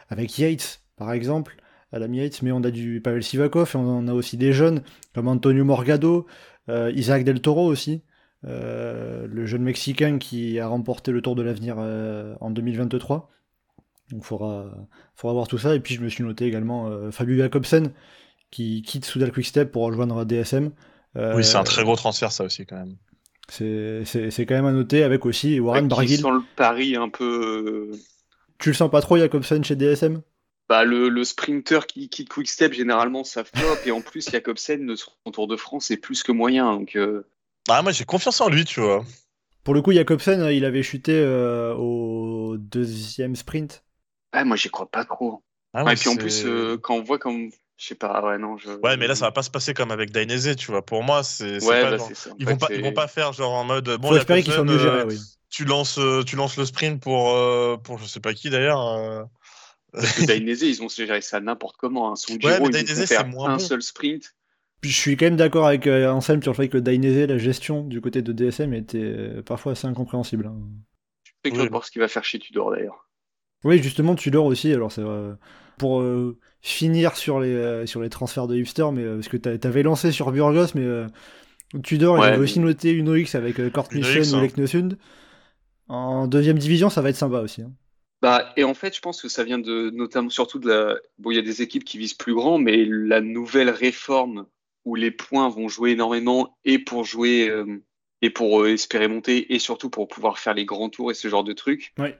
avec 0.09 0.38
Yates 0.38 0.82
par 0.95 1.12
exemple 1.12 1.55
à 1.91 1.99
la 1.99 2.07
Yates, 2.07 2.41
mais 2.41 2.51
on 2.51 2.64
a 2.64 2.72
du 2.72 3.01
Pavel 3.01 3.24
Sivakov 3.24 3.72
et 3.74 3.78
on 3.78 4.07
a 4.07 4.14
aussi 4.14 4.38
des 4.38 4.53
jeunes 4.53 4.82
comme 5.14 5.28
Antonio 5.28 5.66
Morgado, 5.66 6.26
euh, 6.70 6.91
Isaac 6.95 7.24
Del 7.24 7.41
Toro 7.41 7.66
aussi, 7.66 8.01
le 8.43 9.45
jeune 9.45 9.63
mexicain 9.63 10.17
qui 10.17 10.59
a 10.59 10.67
remporté 10.67 11.11
le 11.11 11.21
Tour 11.21 11.35
de 11.35 11.43
l'avenir 11.43 11.77
en 11.77 12.49
2023. 12.49 13.29
Donc 14.11 14.21
il 14.23 14.25
faudra, 14.25 14.65
faudra 15.15 15.33
voir 15.33 15.47
tout 15.47 15.57
ça. 15.57 15.75
Et 15.75 15.79
puis 15.79 15.95
je 15.95 16.01
me 16.01 16.09
suis 16.09 16.23
noté 16.23 16.45
également 16.45 17.11
Fabio 17.11 17.37
Jacobsen 17.37 17.91
qui 18.49 18.81
quitte 18.81 19.05
Soudal 19.05 19.31
Quickstep 19.31 19.71
pour 19.71 19.83
rejoindre 19.83 20.25
DSM. 20.25 20.71
oui, 21.15 21.43
c'est 21.43 21.57
un 21.57 21.63
très 21.63 21.83
gros 21.83 21.95
transfert 21.95 22.31
ça 22.31 22.43
aussi 22.43 22.65
quand 22.65 22.77
même. 22.77 22.97
C'est 23.51 24.45
quand 24.47 24.55
même 24.55 24.65
à 24.65 24.71
noter 24.71 25.03
avec 25.03 25.25
aussi 25.25 25.59
Warren 25.59 25.87
Barguil. 25.87 26.17
sent 26.17 26.31
le 26.31 26.41
pari 26.55 26.95
un 26.95 27.09
peu. 27.09 27.91
Euh, 27.91 27.97
tu 28.59 28.69
le 28.69 28.75
sens 28.75 28.89
pas 28.89 29.01
trop, 29.01 29.17
Jacobsen, 29.17 29.63
chez 29.63 29.75
DSM 29.75 30.21
bah, 30.69 30.85
le, 30.85 31.09
le, 31.09 31.23
sprinter 31.25 31.85
qui 31.85 32.07
quitte 32.07 32.29
Quickstep, 32.29 32.71
généralement, 32.71 33.25
ça 33.25 33.43
flop. 33.43 33.75
et 33.85 33.91
en 33.91 33.99
plus, 33.99 34.29
Jacobsen, 34.29 34.95
son 34.95 35.31
Tour 35.31 35.47
de 35.47 35.57
France, 35.57 35.91
est 35.91 35.97
plus 35.97 36.23
que 36.23 36.31
moyen. 36.31 36.71
Donc, 36.71 36.95
euh. 36.95 37.27
Ah, 37.70 37.82
moi, 37.82 37.91
j'ai 37.91 38.05
confiance 38.05 38.41
en 38.41 38.49
lui, 38.49 38.66
tu 38.66 38.82
vois. 38.82 39.05
Pour 39.64 39.74
le 39.74 39.82
coup, 39.82 39.91
Jacobsen, 39.91 40.49
il 40.51 40.66
avait 40.66 40.84
chuté 40.84 41.14
euh, 41.14 41.74
au 41.76 42.57
deuxième 42.57 43.36
sprint. 43.36 43.84
Ah, 44.32 44.43
moi, 44.43 44.55
j'y 44.55 44.70
crois 44.70 44.89
pas 44.89 45.05
trop. 45.05 45.43
Ah, 45.74 45.91
et 45.91 45.95
puis 45.95 46.09
en 46.09 46.16
plus, 46.16 46.45
quand 46.82 46.95
on 46.95 47.03
voit 47.03 47.20
comme 47.20 47.51
je 47.82 47.88
sais 47.88 47.95
pas, 47.95 48.24
ouais, 48.24 48.38
non. 48.38 48.57
Je... 48.57 48.70
Ouais, 48.84 48.95
mais 48.95 49.07
là, 49.07 49.16
ça 49.16 49.26
va 49.26 49.32
pas 49.32 49.41
se 49.41 49.49
passer 49.49 49.74
comme 49.74 49.89
avec 49.89 50.12
Dainese, 50.12 50.55
tu 50.55 50.68
vois. 50.70 50.86
Pour 50.86 51.01
moi, 51.01 51.24
c'est. 51.24 51.64
Ouais, 51.66 51.82
pas 51.82 51.97
bah, 51.97 52.09
ça. 52.14 52.30
Ils, 52.38 52.45
vont 52.45 52.55
pas, 52.55 52.68
ils 52.70 52.84
vont 52.84 52.93
pas 52.93 53.07
faire 53.07 53.34
genre 53.34 53.53
en 53.53 53.64
mode. 53.64 53.89
Bon, 53.99 54.09
Faut 54.09 54.18
espérer 54.18 54.43
qu'ils 54.43 54.53
soient 54.53 54.64
mieux 54.64 54.78
gérés, 54.78 55.03
oui. 55.05 55.20
Tu 55.49 55.66
lances, 55.66 55.97
euh, 55.97 56.22
tu 56.24 56.36
lances 56.36 56.57
le 56.57 56.66
sprint 56.66 57.01
pour, 57.01 57.32
euh, 57.32 57.78
pour 57.78 57.97
je 57.97 58.05
sais 58.05 58.20
pas 58.20 58.36
qui 58.36 58.51
d'ailleurs. 58.51 58.82
Euh. 58.82 59.24
Parce 59.93 60.14
que 60.14 60.26
Dainese, 60.28 60.62
ils 60.62 60.84
ont 60.84 60.89
géré 60.89 61.22
ça 61.22 61.39
n'importe 61.39 61.78
comment. 61.78 62.12
Hein. 62.12 62.16
Son 62.16 62.39
Giro, 62.39 62.53
ouais, 62.53 62.59
mais 62.59 62.70
Dainese, 62.70 63.05
c'est 63.05 63.24
moins 63.24 63.55
un 63.55 63.59
seul 63.59 63.82
sprint. 63.82 64.36
Je 64.84 64.91
suis 64.91 65.15
quand 65.15 65.25
même 65.25 65.36
d'accord 65.36 65.67
avec 65.67 65.86
Anselme 65.88 66.41
sur 66.41 66.53
le 66.53 66.57
fait 66.57 66.69
que 66.69 66.77
Dainese, 66.77 67.27
la 67.27 67.38
gestion 67.38 67.84
du 67.84 68.01
côté 68.01 68.21
de 68.21 68.34
DSM 68.34 68.73
était 68.73 69.41
parfois 69.45 69.73
assez 69.73 69.86
incompréhensible. 69.88 70.47
Hein. 70.47 70.57
Je 71.23 71.29
suis 71.29 71.53
curieux 71.53 71.67
de 71.67 71.71
voir 71.71 71.86
ce 71.86 71.91
qu'il 71.91 72.01
va 72.01 72.07
faire 72.07 72.23
chez 72.23 72.39
Tudor 72.39 72.71
d'ailleurs. 72.71 73.07
Oui, 73.63 73.82
justement, 73.82 74.15
Tudor 74.15 74.45
aussi. 74.45 74.73
Alors, 74.73 74.91
c'est 74.91 75.03
pour 75.77 76.03
finir 76.61 77.17
sur 77.17 77.39
les, 77.39 77.53
euh, 77.53 77.86
sur 77.86 78.01
les 78.01 78.09
transferts 78.09 78.47
de 78.47 78.55
hipster, 78.55 78.86
mais 78.93 79.03
euh, 79.03 79.15
parce 79.15 79.27
que 79.27 79.38
t'avais 79.38 79.84
lancé 79.84 80.11
sur 80.11 80.32
Burgos, 80.32 80.67
mais 80.75 80.84
euh, 80.84 81.07
Tudor, 81.84 82.17
il 82.19 82.23
avait 82.23 82.38
aussi 82.38 82.59
noté 82.59 82.91
une 82.91 83.09
OX 83.09 83.36
avec 83.36 83.59
euh, 83.59 83.69
Kort 83.69 83.89
Nielsen 83.93 84.38
ou 84.38 84.41
Leknosund. 84.41 84.97
En 85.88 86.27
deuxième 86.27 86.57
division, 86.57 86.89
ça 86.89 87.01
va 87.01 87.09
être 87.09 87.15
sympa 87.15 87.39
aussi. 87.39 87.63
Hein. 87.63 87.71
Bah, 88.21 88.53
et 88.55 88.63
en 88.63 88.75
fait, 88.75 88.95
je 88.95 89.01
pense 89.01 89.21
que 89.21 89.27
ça 89.27 89.43
vient 89.43 89.57
de, 89.57 89.89
notamment, 89.89 90.29
surtout 90.29 90.59
de 90.59 90.69
la. 90.69 90.95
Bon, 91.17 91.32
il 91.32 91.36
y 91.36 91.39
a 91.39 91.43
des 91.43 91.63
équipes 91.63 91.84
qui 91.84 91.97
visent 91.97 92.13
plus 92.13 92.36
grand, 92.36 92.59
mais 92.59 92.86
la 92.86 93.19
nouvelle 93.19 93.71
réforme 93.71 94.45
où 94.86 94.95
les 94.95 95.11
points 95.11 95.49
vont 95.49 95.67
jouer 95.67 95.91
énormément 95.91 96.57
et 96.65 96.79
pour 96.79 97.03
jouer 97.03 97.51
et 98.21 98.29
pour 98.29 98.67
espérer 98.67 99.07
monter 99.07 99.53
et 99.53 99.59
surtout 99.59 99.89
pour 99.89 100.07
pouvoir 100.07 100.39
faire 100.39 100.53
les 100.53 100.65
grands 100.65 100.89
tours 100.89 101.11
et 101.11 101.13
ce 101.13 101.27
genre 101.27 101.43
de 101.43 101.53
trucs. 101.53 101.93
Ouais 101.97 102.17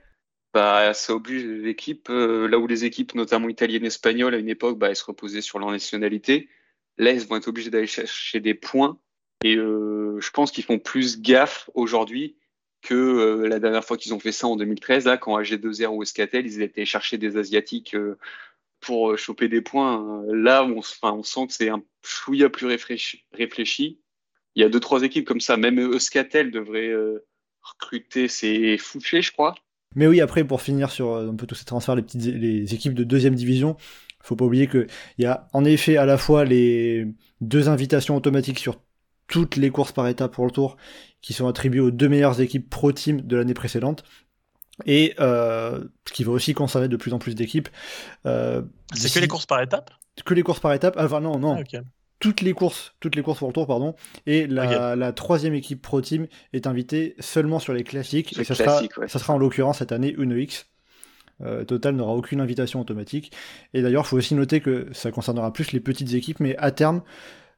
bah, 0.54 0.94
ça 0.94 1.14
oblige 1.14 1.46
l'équipe, 1.46 2.10
euh, 2.10 2.48
là 2.48 2.58
où 2.60 2.68
les 2.68 2.84
équipes, 2.86 3.16
notamment 3.16 3.50
italiennes 3.50 3.86
et 3.86 3.88
espagnoles, 3.88 4.36
à 4.36 4.38
une 4.38 4.50
époque, 4.50 4.78
bah, 4.78 4.90
elles 4.90 4.96
se 4.96 5.06
reposaient 5.06 5.42
sur 5.42 5.60
leur 5.60 5.72
nationalité. 5.72 6.50
Là, 6.98 7.12
elles 7.12 7.26
vont 7.26 7.38
être 7.38 7.48
obligées 7.48 7.70
d'aller 7.70 7.88
chercher 7.88 8.40
des 8.40 8.54
points. 8.54 9.00
Et 9.44 9.56
euh, 9.56 10.20
je 10.20 10.30
pense 10.32 10.52
qu'ils 10.52 10.66
font 10.66 10.78
plus 10.78 11.22
gaffe 11.22 11.70
aujourd'hui 11.74 12.38
que 12.82 12.94
euh, 12.94 13.48
la 13.48 13.60
dernière 13.60 13.86
fois 13.86 13.98
qu'ils 13.98 14.14
ont 14.14 14.20
fait 14.20 14.32
ça 14.32 14.48
en 14.48 14.56
2013, 14.56 15.06
là, 15.06 15.18
quand 15.18 15.40
AG2R 15.40 15.88
ou 15.88 16.04
Escatel, 16.04 16.46
ils 16.46 16.62
étaient 16.62 16.86
chercher 16.86 17.18
des 17.18 17.38
Asiatiques 17.38 17.96
pour 18.82 19.18
choper 19.18 19.48
des 19.48 19.62
points. 19.62 20.24
Là, 20.28 20.66
on, 20.66 21.24
sent 21.24 21.48
que 21.48 21.54
c'est 21.54 21.70
un 21.70 21.84
chouïa 22.04 22.50
plus 22.50 22.68
réfléchi. 22.68 24.00
Il 24.56 24.62
y 24.62 24.66
a 24.66 24.70
deux, 24.70 24.80
trois 24.80 25.04
équipes 25.04 25.26
comme 25.26 25.40
ça. 25.40 25.56
Même 25.56 25.80
Euskaltel 25.80 26.52
devrait 26.52 26.94
recruter 27.62 28.28
ses 28.28 28.78
Fouché, 28.78 29.22
je 29.22 29.32
crois. 29.32 29.56
Mais 29.96 30.08
oui, 30.08 30.22
après, 30.22 30.44
pour 30.44 30.62
finir 30.62 30.92
sur 30.92 31.14
euh, 31.14 31.30
un 31.30 31.36
peu 31.36 31.46
tous 31.46 31.56
ces 31.56 31.66
transferts, 31.66 31.96
les 31.96 32.02
petites 32.02 32.24
les 32.24 32.74
équipes 32.74 32.94
de 32.94 33.04
deuxième 33.04 33.36
division, 33.36 33.76
faut 34.24 34.36
pas 34.36 34.46
oublier 34.46 34.68
qu'il 34.68 34.88
y 35.18 35.26
a 35.26 35.50
en 35.54 35.66
effet 35.66 35.98
à 35.98 36.06
la 36.06 36.18
fois 36.18 36.46
les 36.46 37.08
deux 37.42 37.70
invitations 37.70 38.16
automatiques 38.16 38.60
sur 38.60 38.80
toutes 39.28 39.56
les 39.56 39.72
courses 39.72 39.92
par 39.92 40.08
étapes 40.08 40.34
pour 40.34 40.46
le 40.46 40.52
tour 40.52 40.78
qui 41.22 41.34
sont 41.34 41.48
attribuées 41.48 41.80
aux 41.80 41.92
deux 41.92 42.10
meilleures 42.10 42.40
équipes 42.42 42.70
pro 42.70 42.92
team 42.92 43.22
de 43.22 43.36
l'année 43.36 43.54
précédente. 43.54 44.04
Et 44.86 45.14
euh, 45.20 45.84
ce 46.08 46.14
qui 46.14 46.24
va 46.24 46.32
aussi 46.32 46.54
concerner 46.54 46.88
de 46.88 46.98
plus 46.98 47.14
en 47.14 47.20
plus 47.20 47.36
d'équipes. 47.36 47.70
Euh, 48.26 48.62
c'est 48.94 49.14
que 49.14 49.20
les 49.20 49.28
courses 49.28 49.46
par 49.46 49.62
étapes 49.62 49.92
Que 50.26 50.34
les 50.34 50.44
courses 50.44 50.60
par 50.60 50.74
étapes 50.74 50.96
Enfin 50.98 51.20
non, 51.20 51.40
non. 51.40 51.58
Ah, 51.60 51.80
toutes 52.20 52.42
les 52.42 52.54
courses, 52.54 52.94
toutes 53.00 53.16
les 53.16 53.24
courses 53.24 53.40
pour 53.40 53.48
le 53.48 53.54
tour, 53.54 53.68
pardon. 53.68 53.96
Et 54.28 54.48
la, 54.48 55.12
troisième 55.12 55.54
équipe 55.54 55.82
Pro 55.82 56.02
Team 56.02 56.28
est 56.54 56.68
invitée 56.68 57.16
seulement 57.20 57.60
sur 57.60 57.74
les 57.74 57.84
classiques. 57.84 58.38
et 58.38 58.44
ça, 58.44 58.56
sera, 58.56 58.82
ça 59.08 59.20
sera 59.20 59.34
en 59.34 59.38
l'occurrence 59.38 59.80
cette 59.80 59.92
année 59.92 60.14
une 60.18 60.38
X. 60.38 60.68
Euh, 61.44 61.64
Total 61.66 61.96
n'aura 61.96 62.14
aucune 62.14 62.40
invitation 62.40 62.80
automatique. 62.80 63.32
Et 63.74 63.82
d'ailleurs, 63.82 64.04
il 64.06 64.08
faut 64.08 64.18
aussi 64.18 64.36
noter 64.36 64.62
que 64.62 64.88
ça 64.94 65.12
concernera 65.12 65.52
plus 65.52 65.72
les 65.72 65.80
petites 65.80 66.14
équipes, 66.14 66.40
mais 66.40 66.56
à 66.58 66.72
terme, 66.72 67.02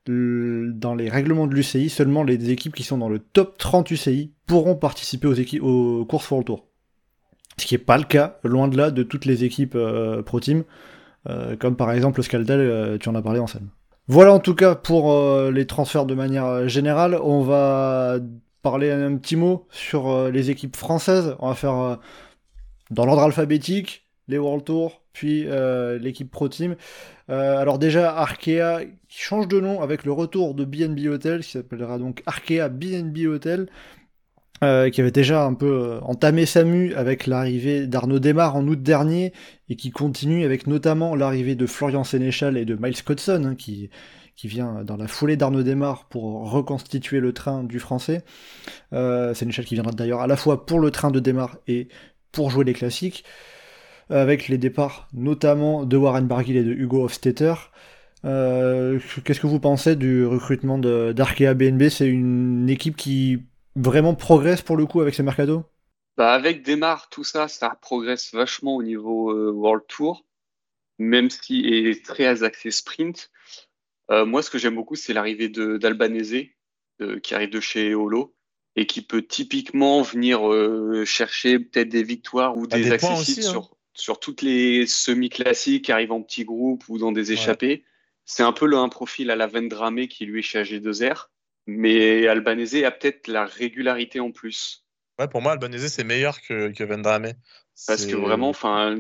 dans 0.07 0.95
les 0.95 1.09
règlements 1.09 1.47
de 1.47 1.53
l'UCI, 1.53 1.89
seulement 1.89 2.23
les 2.23 2.49
équipes 2.49 2.75
qui 2.75 2.83
sont 2.83 2.97
dans 2.97 3.09
le 3.09 3.19
top 3.19 3.57
30 3.57 3.89
UCI 3.91 4.31
pourront 4.47 4.75
participer 4.75 5.27
aux, 5.27 5.99
aux 5.99 6.05
courses 6.05 6.27
pour 6.27 6.39
le 6.39 6.43
tour. 6.43 6.67
Ce 7.57 7.65
qui 7.65 7.73
n'est 7.73 7.79
pas 7.79 7.97
le 7.97 8.03
cas, 8.03 8.37
loin 8.43 8.67
de 8.67 8.77
là, 8.77 8.91
de 8.91 9.03
toutes 9.03 9.25
les 9.25 9.43
équipes 9.43 9.75
euh, 9.75 10.21
Pro 10.21 10.39
Team, 10.39 10.63
euh, 11.29 11.55
comme 11.55 11.75
par 11.75 11.91
exemple 11.91 12.19
le 12.19 12.23
Scaldel, 12.23 12.97
tu 12.99 13.09
en 13.09 13.15
as 13.15 13.21
parlé 13.21 13.39
en 13.39 13.47
scène. 13.47 13.69
Voilà 14.09 14.33
en 14.33 14.39
tout 14.39 14.53
cas 14.53 14.75
pour 14.75 15.13
euh, 15.13 15.49
les 15.49 15.65
transferts 15.65 16.05
de 16.05 16.13
manière 16.13 16.45
euh, 16.45 16.67
générale. 16.67 17.17
On 17.23 17.41
va 17.41 18.19
parler 18.61 18.91
un 18.91 19.15
petit 19.15 19.37
mot 19.37 19.65
sur 19.71 20.09
euh, 20.09 20.29
les 20.29 20.49
équipes 20.49 20.75
françaises. 20.75 21.37
On 21.39 21.47
va 21.47 21.55
faire 21.55 21.99
dans 22.91 23.05
l'ordre 23.05 23.23
alphabétique 23.23 24.01
les 24.27 24.37
World 24.37 24.63
Tour, 24.65 25.01
puis 25.13 25.45
l'équipe 25.99 26.31
Pro 26.31 26.47
Team. 26.47 26.75
alors 27.27 27.77
déjà 27.77 28.15
Arkea 28.15 28.85
qui 29.09 29.19
change 29.19 29.49
de 29.49 29.59
nom 29.59 29.81
avec 29.81 30.05
le 30.05 30.13
retour 30.13 30.53
de 30.53 30.63
BNB 30.63 31.07
Hotel, 31.07 31.43
qui 31.43 31.51
s'appellera 31.51 31.97
donc 31.97 32.23
Arkea 32.25 32.69
BNB 32.69 33.27
Hotel. 33.27 33.67
Euh, 34.63 34.89
qui 34.89 35.01
avait 35.01 35.11
déjà 35.11 35.43
un 35.43 35.53
peu 35.53 35.65
euh, 35.65 35.99
entamé 36.01 36.45
sa 36.45 36.63
mue 36.63 36.93
avec 36.93 37.27
l'arrivée 37.27 37.85
d'Arnaud 37.85 38.19
Desmar 38.19 38.55
en 38.55 38.65
août 38.67 38.81
dernier, 38.81 39.33
et 39.69 39.75
qui 39.75 39.91
continue 39.91 40.45
avec 40.45 40.67
notamment 40.67 41.15
l'arrivée 41.15 41.55
de 41.55 41.65
Florian 41.65 42.03
Sénéchal 42.05 42.57
et 42.57 42.63
de 42.63 42.75
Miles 42.75 43.03
Codson, 43.03 43.43
hein, 43.45 43.55
qui, 43.55 43.89
vient 44.45 44.83
dans 44.83 44.97
la 44.97 45.07
foulée 45.07 45.37
d'Arnaud 45.37 45.63
Desmar 45.63 46.05
pour 46.09 46.49
reconstituer 46.51 47.19
le 47.19 47.33
train 47.33 47.63
du 47.63 47.79
français. 47.79 48.23
Euh, 48.93 49.33
Sénéchal 49.33 49.65
qui 49.65 49.75
viendra 49.75 49.93
d'ailleurs 49.93 50.21
à 50.21 50.27
la 50.27 50.35
fois 50.35 50.65
pour 50.65 50.79
le 50.79 50.91
train 50.91 51.11
de 51.11 51.19
Desmar 51.19 51.57
et 51.67 51.87
pour 52.31 52.49
jouer 52.49 52.65
les 52.65 52.73
classiques. 52.73 53.23
avec 54.09 54.49
les 54.49 54.57
départs 54.57 55.07
notamment 55.13 55.85
de 55.85 55.95
Warren 55.97 56.27
Barguil 56.27 56.57
et 56.57 56.63
de 56.63 56.73
Hugo 56.73 57.03
Hofstetter. 57.03 57.53
Euh, 58.25 58.99
Qu'est-ce 59.23 59.39
que 59.39 59.47
vous 59.47 59.59
pensez 59.59 59.95
du 59.95 60.25
recrutement 60.25 60.77
d'Arkea 60.77 61.53
BNB 61.53 61.89
C'est 61.89 62.07
une 62.07 62.69
équipe 62.69 62.95
qui 62.95 63.43
vraiment 63.75 64.15
progresse 64.15 64.61
pour 64.61 64.77
le 64.77 64.85
coup 64.85 65.01
avec 65.01 65.15
ce 65.15 65.21
mercado 65.21 65.65
bah 66.17 66.33
Avec 66.33 66.63
Demar, 66.63 67.09
tout 67.09 67.23
ça, 67.23 67.47
ça 67.47 67.77
progresse 67.81 68.33
vachement 68.33 68.75
au 68.75 68.83
niveau 68.83 69.31
euh, 69.31 69.51
World 69.51 69.83
Tour, 69.87 70.25
même 70.99 71.29
si 71.29 71.65
est 71.65 72.05
très 72.05 72.43
axé 72.43 72.69
sprint. 72.71 73.31
Euh, 74.11 74.25
moi, 74.25 74.43
ce 74.43 74.51
que 74.51 74.57
j'aime 74.57 74.75
beaucoup, 74.75 74.95
c'est 74.95 75.13
l'arrivée 75.13 75.49
d'Albanese, 75.49 76.49
qui 77.21 77.35
arrive 77.35 77.49
de 77.49 77.59
chez 77.59 77.95
Holo, 77.95 78.35
et 78.75 78.85
qui 78.85 79.01
peut 79.01 79.21
typiquement 79.21 80.01
venir 80.01 80.47
euh, 80.51 81.05
chercher 81.05 81.59
peut-être 81.59 81.89
des 81.89 82.03
victoires 82.03 82.57
ou 82.57 82.65
des, 82.65 82.91
accessibles 82.91 83.45
hein. 83.45 83.49
sur, 83.49 83.77
sur 83.93 84.19
toutes 84.19 84.41
les 84.41 84.87
semi-classiques 84.87 85.85
qui 85.85 85.91
arrivent 85.91 86.11
en 86.11 86.21
petits 86.21 86.45
groupes 86.45 86.83
ou 86.89 86.97
dans 86.97 87.11
des 87.11 87.31
échappées. 87.31 87.83
C'est 88.25 88.43
un 88.43 88.53
peu 88.53 88.65
le, 88.65 88.77
un 88.77 88.89
profil 88.89 89.29
à 89.31 89.35
la 89.35 89.47
Vendramé 89.47 90.07
qui 90.07 90.25
lui 90.25 90.39
est 90.39 90.43
chez 90.43 90.61
AG2R, 90.63 91.27
mais 91.65 92.27
Albanese 92.27 92.83
a 92.83 92.91
peut-être 92.91 93.27
la 93.27 93.45
régularité 93.45 94.19
en 94.19 94.31
plus. 94.31 94.85
Ouais, 95.19 95.27
pour 95.27 95.41
moi, 95.41 95.53
Albanese, 95.53 95.87
c'est 95.87 96.03
meilleur 96.03 96.41
que, 96.41 96.71
que 96.71 96.83
Vendrame. 96.83 97.33
Parce 97.87 98.05
que 98.05 98.15
vraiment, 98.15 98.49
enfin, 98.49 98.95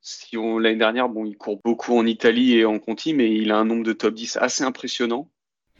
si 0.00 0.36
on 0.36 0.58
l'année 0.58 0.78
dernière, 0.78 1.08
bon, 1.08 1.24
il 1.24 1.36
court 1.36 1.60
beaucoup 1.64 1.96
en 1.96 2.06
Italie 2.06 2.58
et 2.58 2.64
en 2.64 2.78
Conti, 2.78 3.14
mais 3.14 3.32
il 3.34 3.50
a 3.50 3.56
un 3.56 3.64
nombre 3.64 3.84
de 3.84 3.92
top 3.92 4.14
10 4.14 4.38
assez 4.38 4.64
impressionnant. 4.64 5.30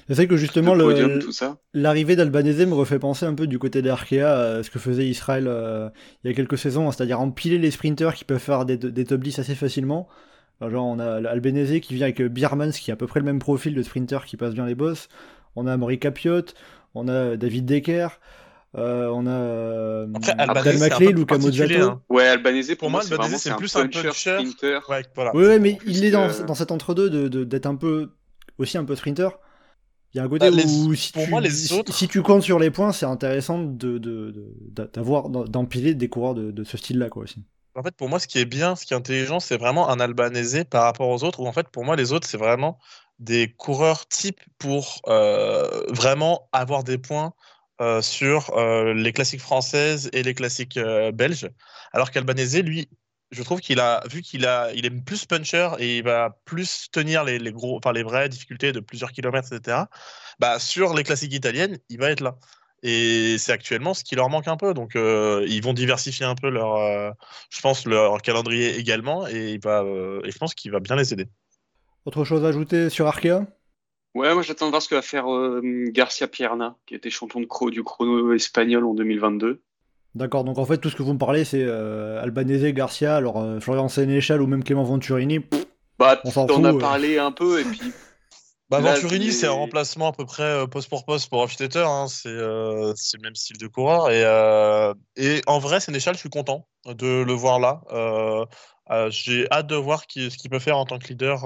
C'est 0.08 0.14
vrai 0.14 0.26
que 0.26 0.36
justement, 0.36 0.74
l'arrivée 1.74 2.16
d'Albanese 2.16 2.66
me 2.66 2.74
refait 2.74 2.98
penser 2.98 3.24
un 3.24 3.34
peu 3.34 3.46
du 3.46 3.58
côté 3.58 3.82
d'Arkea 3.82 4.56
à 4.56 4.62
ce 4.62 4.70
que 4.70 4.78
faisait 4.78 5.06
Israël 5.06 5.46
euh, 5.46 5.90
il 6.24 6.28
y 6.28 6.30
a 6.30 6.34
quelques 6.34 6.58
saisons, 6.58 6.90
c'est-à-dire 6.90 7.20
empiler 7.20 7.58
les 7.58 7.70
sprinters 7.70 8.14
qui 8.14 8.24
peuvent 8.24 8.38
faire 8.38 8.64
des, 8.64 9.04
top 9.04 9.20
10 9.20 9.38
assez 9.38 9.54
facilement. 9.54 10.08
genre, 10.60 10.86
on 10.86 10.98
a 10.98 11.28
Albanese 11.28 11.80
qui 11.80 11.94
vient 11.94 12.06
avec 12.06 12.20
Biermans, 12.22 12.70
qui 12.70 12.90
a 12.90 12.94
à 12.94 12.96
peu 12.96 13.06
près 13.06 13.20
le 13.20 13.26
même 13.26 13.38
profil 13.38 13.74
de 13.74 13.82
sprinter 13.82 14.24
qui 14.26 14.36
passe 14.36 14.54
bien 14.54 14.66
les 14.66 14.74
boss. 14.74 15.08
On 15.56 15.66
a 15.66 15.76
Maury 15.76 15.98
Capiot, 15.98 16.44
on 16.94 17.08
a 17.08 17.36
David 17.36 17.66
Decker. 17.66 18.08
Euh, 18.74 19.08
on 19.08 19.26
a 19.26 19.30
euh, 19.30 20.06
Abdel 20.38 20.78
Maclay, 20.78 21.12
Luca 21.12 21.36
Mozzato. 21.36 21.74
Hein. 21.74 22.02
Ouais, 22.08 22.26
Albanese, 22.26 22.74
pour, 22.78 22.88
moi, 22.90 23.02
Albanese, 23.02 23.36
c'est 23.36 23.54
plus 23.56 23.76
un 23.76 23.86
puncher. 23.86 24.38
sprinter. 24.38 24.80
Ouais, 24.88 25.04
voilà. 25.14 25.36
ouais, 25.36 25.58
mais 25.58 25.78
il 25.86 26.04
est 26.04 26.10
dans, 26.10 26.28
dans 26.46 26.54
cet 26.54 26.72
entre-deux 26.72 27.28
d'être 27.44 27.66
un 27.66 27.76
peu 27.76 28.12
aussi 28.58 28.78
un 28.78 28.84
peu 28.84 28.96
sprinter. 28.96 29.38
Il 30.14 30.18
y 30.18 30.20
a 30.20 30.24
un 30.24 30.28
côté 30.28 30.50
bah, 30.50 30.56
où 30.56 30.94
si, 30.94 31.12
tu, 31.12 31.20
les 31.40 31.72
autres... 31.72 31.92
si, 31.92 32.06
tu 32.06 32.22
comptes 32.22 32.42
sur 32.42 32.58
les 32.58 32.70
points, 32.70 32.92
c'est 32.92 33.06
intéressant 33.06 33.58
d'avoir 33.62 35.30
de, 35.30 35.46
d'empiler 35.46 35.94
des 35.94 36.08
coureurs 36.08 36.34
de, 36.34 36.64
ce 36.64 36.76
style-là 36.76 37.08
quoi 37.08 37.22
aussi. 37.22 37.44
En 37.74 37.82
fait, 37.82 37.94
pour 37.96 38.10
moi, 38.10 38.18
ce 38.18 38.26
qui 38.26 38.38
est 38.38 38.44
bien, 38.44 38.76
ce 38.76 38.84
qui 38.84 38.92
est 38.92 38.96
intelligent, 38.96 39.40
c'est 39.40 39.56
vraiment 39.56 39.88
un 39.88 39.98
Albanese 39.98 40.64
par 40.68 40.84
rapport 40.84 41.08
aux 41.08 41.24
autres. 41.24 41.40
Où 41.40 41.46
en 41.46 41.52
fait, 41.52 41.68
pour 41.68 41.86
moi, 41.86 41.96
les 41.96 42.12
autres, 42.12 42.28
c'est 42.28 42.36
vraiment 42.36 42.78
des 43.18 43.52
coureurs 43.52 44.06
type 44.06 44.40
pour 44.58 45.00
euh, 45.06 45.84
vraiment 45.88 46.48
avoir 46.52 46.84
des 46.84 46.98
points 46.98 47.32
euh, 47.80 48.02
sur 48.02 48.56
euh, 48.56 48.94
les 48.94 49.12
classiques 49.12 49.40
françaises 49.40 50.10
et 50.12 50.22
les 50.22 50.34
classiques 50.34 50.78
belges. 51.14 51.50
Alors 51.92 52.10
qu'Albanese, 52.10 52.58
lui, 52.58 52.88
je 53.30 53.42
trouve 53.42 53.60
qu'il 53.60 53.80
a 53.80 54.02
vu 54.10 54.22
qu'il 54.22 54.46
a 54.46 54.72
il 54.74 54.84
est 54.86 54.90
plus 54.90 55.24
puncher 55.24 55.70
et 55.78 55.98
il 55.98 56.04
va 56.04 56.36
plus 56.44 56.90
tenir 56.90 57.24
les, 57.24 57.38
gros 57.52 57.78
enfin 57.78 57.92
les 57.92 58.02
vraies 58.02 58.28
difficultés 58.28 58.72
de 58.72 58.80
plusieurs 58.80 59.10
kilomètres 59.10 59.54
etc 59.54 59.84
bah 60.38 60.58
sur 60.58 60.92
les 60.92 61.02
classiques 61.02 61.32
italiennes 61.32 61.78
il 61.88 61.98
va 61.98 62.10
être 62.10 62.20
là. 62.20 62.36
Et 62.82 63.38
c'est 63.38 63.52
actuellement 63.52 63.94
ce 63.94 64.04
qui 64.04 64.16
leur 64.16 64.28
manque 64.28 64.48
un 64.48 64.56
peu. 64.56 64.74
Donc 64.74 64.94
ils 64.96 65.60
vont 65.62 65.72
diversifier 65.72 66.26
un 66.26 66.34
peu 66.34 66.50
leur 66.50 67.14
je 67.50 67.60
pense 67.62 67.86
leur 67.86 68.20
calendrier 68.22 68.76
également 68.76 69.26
et 69.28 69.52
il 69.52 69.60
va 69.60 69.82
et 70.24 70.30
je 70.30 70.38
pense 70.38 70.54
qu'il 70.54 70.72
va 70.72 70.80
bien 70.80 70.96
les 70.96 71.12
aider 71.12 71.28
autre 72.04 72.24
chose 72.24 72.44
à 72.44 72.48
ajouter 72.48 72.90
sur 72.90 73.06
Arkea? 73.06 73.46
Ouais, 74.14 74.34
moi 74.34 74.42
j'attends 74.42 74.66
de 74.66 74.70
voir 74.70 74.82
ce 74.82 74.88
que 74.88 74.94
va 74.94 75.02
faire 75.02 75.24
Garcia 75.92 76.28
Pierna, 76.28 76.76
qui 76.86 76.94
était 76.94 77.08
champion 77.08 77.40
de 77.40 77.70
du 77.70 77.82
chrono 77.82 78.32
espagnol 78.34 78.84
en 78.84 78.94
2022. 78.94 79.62
D'accord, 80.14 80.44
donc 80.44 80.58
en 80.58 80.66
fait 80.66 80.76
tout 80.76 80.90
ce 80.90 80.96
que 80.96 81.02
vous 81.02 81.14
me 81.14 81.18
parlez 81.18 81.44
c'est 81.44 81.64
euh, 81.64 82.22
Albanese, 82.22 82.64
Garcia, 82.74 83.16
alors 83.16 83.40
euh, 83.40 83.60
Florian 83.60 83.88
Sénéchal 83.88 84.42
ou 84.42 84.46
même 84.46 84.62
Clément 84.62 84.84
Venturini. 84.84 85.40
bah, 85.98 86.20
on 86.24 86.30
s'en 86.30 86.46
fout. 86.46 86.64
a 86.64 86.68
euh. 86.68 86.78
parlé 86.78 87.18
un 87.18 87.32
peu 87.32 87.60
et 87.60 87.64
puis. 87.64 87.80
Bah, 88.70 88.80
Venturini, 88.80 89.32
c'est 89.32 89.46
un 89.46 89.52
remplacement 89.52 90.08
à 90.08 90.12
peu 90.12 90.24
près 90.24 90.66
poste 90.68 90.88
pour 90.88 91.04
poste 91.04 91.28
pour 91.28 91.40
Hofstetter. 91.40 91.84
Hein. 91.86 92.06
c'est 92.08 92.30
le 92.30 93.22
même 93.22 93.34
style 93.34 93.58
de 93.58 93.66
coureur. 93.66 94.10
Et, 94.10 94.22
et 95.16 95.42
en 95.46 95.58
vrai, 95.58 95.80
Sénéchal, 95.80 96.14
je 96.14 96.20
suis 96.20 96.30
content 96.30 96.66
de 96.86 97.22
le 97.22 97.32
voir 97.32 97.60
là. 97.60 97.82
J'ai 99.10 99.46
hâte 99.50 99.66
de 99.66 99.76
voir 99.76 100.04
ce 100.08 100.36
qu'il 100.36 100.50
peut 100.50 100.58
faire 100.58 100.78
en 100.78 100.86
tant 100.86 100.98
que 100.98 101.08
leader. 101.08 101.42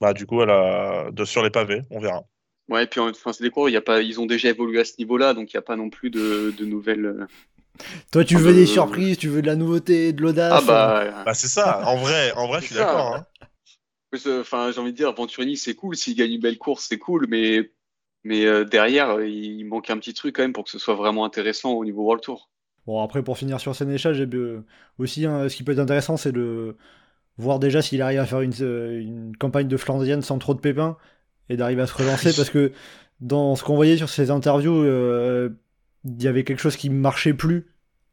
bah, 0.00 0.12
du 0.12 0.26
coup, 0.26 0.44
de, 0.44 1.24
sur 1.24 1.42
les 1.44 1.50
pavés, 1.50 1.82
on 1.90 2.00
verra. 2.00 2.22
Ouais, 2.68 2.84
et 2.84 2.86
puis 2.86 2.98
enfin, 3.00 3.32
c'est 3.32 3.44
des 3.44 3.50
cours, 3.50 3.68
y 3.68 3.76
a 3.76 3.80
pas, 3.80 4.02
ils 4.02 4.20
ont 4.20 4.26
déjà 4.26 4.48
évolué 4.48 4.80
à 4.80 4.84
ce 4.84 4.94
niveau-là, 4.98 5.34
donc 5.34 5.52
il 5.52 5.56
n'y 5.56 5.58
a 5.58 5.62
pas 5.62 5.76
non 5.76 5.88
plus 5.88 6.10
de, 6.10 6.52
de 6.58 6.64
nouvelles. 6.64 7.06
Euh, 7.06 7.26
Toi, 8.10 8.24
tu 8.24 8.36
veux 8.36 8.52
des 8.52 8.66
surprises, 8.66 9.18
tu 9.18 9.28
veux 9.28 9.40
de 9.40 9.46
la 9.46 9.54
nouveauté, 9.54 10.12
de 10.12 10.20
l'audace. 10.20 10.64
Ah 10.64 10.66
bah, 10.66 11.22
bah 11.24 11.34
c'est 11.34 11.46
ça. 11.46 11.86
En 11.86 11.96
vrai, 11.96 12.32
en 12.32 12.48
vrai, 12.48 12.60
je 12.60 12.66
suis 12.66 12.74
d'accord. 12.74 13.14
Hein. 13.14 13.26
Enfin, 14.26 14.70
j'ai 14.72 14.80
envie 14.80 14.92
de 14.92 14.96
dire, 14.96 15.12
Venturini, 15.12 15.56
c'est 15.56 15.74
cool. 15.74 15.96
S'il 15.96 16.16
gagne 16.16 16.32
une 16.32 16.40
belle 16.40 16.58
course, 16.58 16.86
c'est 16.88 16.98
cool, 16.98 17.26
mais 17.28 17.70
mais 18.24 18.44
euh, 18.44 18.64
derrière, 18.64 19.20
il 19.20 19.64
manque 19.66 19.88
un 19.88 19.98
petit 19.98 20.12
truc 20.12 20.34
quand 20.34 20.42
même 20.42 20.52
pour 20.52 20.64
que 20.64 20.70
ce 20.70 20.80
soit 20.80 20.96
vraiment 20.96 21.24
intéressant 21.24 21.72
au 21.72 21.84
niveau 21.84 22.02
World 22.02 22.22
Tour. 22.22 22.50
Bon, 22.86 23.02
après, 23.02 23.22
pour 23.22 23.38
finir 23.38 23.60
sur 23.60 23.74
Sénéchal, 23.74 24.14
j'ai 24.14 24.28
aussi 24.98 25.26
hein, 25.26 25.48
ce 25.48 25.54
qui 25.54 25.62
peut 25.62 25.72
être 25.72 25.78
intéressant, 25.78 26.16
c'est 26.16 26.32
de 26.32 26.76
voir 27.38 27.58
déjà 27.58 27.82
s'il 27.82 28.02
arrive 28.02 28.20
à 28.20 28.26
faire 28.26 28.40
une, 28.40 28.52
euh, 28.62 29.00
une 29.00 29.36
campagne 29.36 29.68
de 29.68 29.76
Flandrienne 29.76 30.22
sans 30.22 30.38
trop 30.38 30.54
de 30.54 30.60
pépins 30.60 30.96
et 31.48 31.56
d'arriver 31.56 31.82
à 31.82 31.86
se 31.86 31.94
relancer 31.94 32.32
parce 32.34 32.50
que 32.50 32.72
dans 33.20 33.56
ce 33.56 33.64
qu'on 33.64 33.76
voyait 33.76 33.96
sur 33.96 34.08
ces 34.08 34.30
interviews, 34.30 34.82
euh, 34.82 35.50
il 36.04 36.22
y 36.22 36.28
avait 36.28 36.44
quelque 36.44 36.60
chose 36.60 36.76
qui 36.76 36.90
marchait 36.90 37.34
plus 37.34 37.66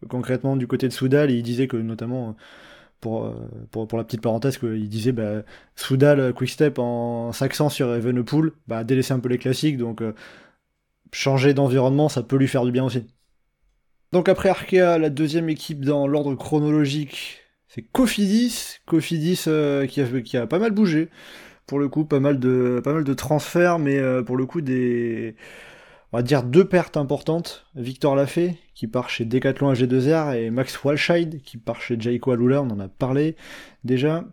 concrètement 0.09 0.55
du 0.55 0.67
côté 0.67 0.87
de 0.87 0.93
Soudal 0.93 1.31
et 1.31 1.35
il 1.35 1.43
disait 1.43 1.67
que 1.67 1.77
notamment 1.77 2.29
euh, 2.29 2.33
pour, 3.71 3.87
pour 3.87 3.97
la 3.97 4.03
petite 4.03 4.21
parenthèse 4.21 4.59
il 4.63 4.89
disait 4.89 5.11
bah, 5.11 5.43
Soudal 5.75 6.33
Quickstep 6.33 6.79
en 6.79 7.31
s'accent 7.31 7.69
sur 7.69 7.93
Evenepoel 7.93 8.51
bah, 8.67 8.83
délaisser 8.83 9.13
un 9.13 9.19
peu 9.19 9.29
les 9.29 9.37
classiques 9.37 9.77
donc 9.77 10.01
euh, 10.01 10.13
changer 11.11 11.53
d'environnement 11.53 12.09
ça 12.09 12.23
peut 12.23 12.37
lui 12.37 12.47
faire 12.47 12.65
du 12.65 12.71
bien 12.71 12.85
aussi. 12.85 13.05
Donc 14.11 14.29
après 14.29 14.49
Arkea, 14.49 14.97
la 14.99 15.09
deuxième 15.09 15.49
équipe 15.49 15.83
dans 15.83 16.05
l'ordre 16.05 16.35
chronologique, 16.35 17.39
c'est 17.67 17.81
Cofidis, 17.81 18.77
Cofidis 18.85 19.45
qui, 19.89 20.01
a, 20.01 20.21
qui 20.21 20.37
a 20.37 20.45
pas 20.45 20.59
mal 20.59 20.71
bougé 20.71 21.09
pour 21.65 21.79
le 21.79 21.87
coup, 21.89 22.05
pas 22.05 22.19
mal 22.19 22.39
de, 22.39 22.81
pas 22.83 22.93
mal 22.93 23.03
de 23.03 23.13
transferts, 23.13 23.79
mais 23.79 23.97
euh, 23.97 24.21
pour 24.21 24.37
le 24.37 24.45
coup, 24.45 24.61
des, 24.61 25.35
on 26.13 26.17
va 26.17 26.23
dire 26.23 26.43
deux 26.43 26.65
pertes 26.65 26.95
importantes. 26.95 27.65
Victor 27.75 28.15
Lafay, 28.15 28.55
qui 28.75 28.87
part 28.87 29.09
chez 29.09 29.25
Decathlon 29.25 29.73
AG2R, 29.73 30.35
et 30.35 30.51
Max 30.51 30.81
Walscheid, 30.83 31.41
qui 31.41 31.57
part 31.57 31.81
chez 31.81 31.99
Jayco 31.99 32.31
Alula, 32.31 32.61
on 32.61 32.69
en 32.69 32.79
a 32.79 32.87
parlé 32.87 33.35
déjà. 33.83 34.23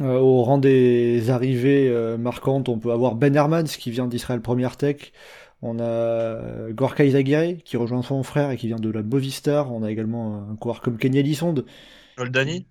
Euh, 0.00 0.18
au 0.18 0.42
rang 0.42 0.58
des 0.58 1.30
arrivées 1.30 1.88
euh, 1.88 2.16
marquantes, 2.16 2.68
on 2.68 2.78
peut 2.78 2.90
avoir 2.90 3.14
Ben 3.14 3.36
Hermans, 3.36 3.64
qui 3.64 3.90
vient 3.90 4.08
d'Israël 4.08 4.40
Première 4.40 4.76
Tech. 4.76 5.12
On 5.60 5.78
a 5.78 6.70
Gorka 6.72 7.04
Izagirre, 7.04 7.62
qui 7.64 7.76
rejoint 7.76 8.02
son 8.02 8.24
frère 8.24 8.50
et 8.50 8.56
qui 8.56 8.66
vient 8.66 8.80
de 8.80 8.90
la 8.90 9.02
Bovistar. 9.02 9.72
On 9.72 9.84
a 9.84 9.92
également 9.92 10.48
un 10.50 10.56
coureur 10.56 10.80
comme 10.80 10.98
Kenny 10.98 11.22
Lissonde. 11.22 11.64
Oldani 12.18 12.66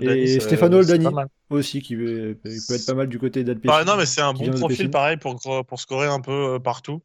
et 0.00 0.40
Stéphano 0.40 0.78
Oldani 0.78 1.06
aussi, 1.50 1.82
qui 1.82 1.96
peut, 1.96 2.38
être 2.44 2.86
pas 2.86 2.94
mal 2.94 3.08
du 3.08 3.18
côté 3.18 3.44
d'Alpecin. 3.44 3.74
Ah, 3.74 3.84
non, 3.84 3.96
mais 3.96 4.06
c'est 4.06 4.20
un 4.20 4.32
bon 4.32 4.50
profil 4.52 4.90
pareil 4.90 5.16
pour, 5.16 5.38
pour 5.66 5.80
scorer 5.80 6.06
un 6.06 6.20
peu 6.20 6.54
euh, 6.54 6.58
partout. 6.58 7.02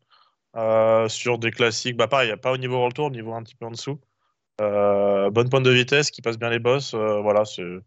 Euh, 0.57 1.07
sur 1.07 1.37
des 1.37 1.51
classiques, 1.51 1.97
bah 1.97 2.07
pareil, 2.07 2.27
il 2.27 2.29
n'y 2.29 2.33
a 2.33 2.37
pas 2.37 2.51
au 2.51 2.57
niveau 2.57 2.75
World 2.75 2.95
Tour, 2.95 3.05
au 3.05 3.11
niveau 3.11 3.33
un 3.33 3.43
petit 3.43 3.55
peu 3.55 3.65
en 3.65 3.71
dessous. 3.71 3.99
Euh, 4.59 5.29
bonne 5.29 5.49
pointe 5.49 5.63
de 5.63 5.71
vitesse, 5.71 6.09
qui 6.09 6.21
passe 6.21 6.39
bien 6.39 6.49
les 6.49 6.59
boss. 6.59 6.95
voilà, 6.95 7.45
c'est 7.45 7.61
le 7.61 7.83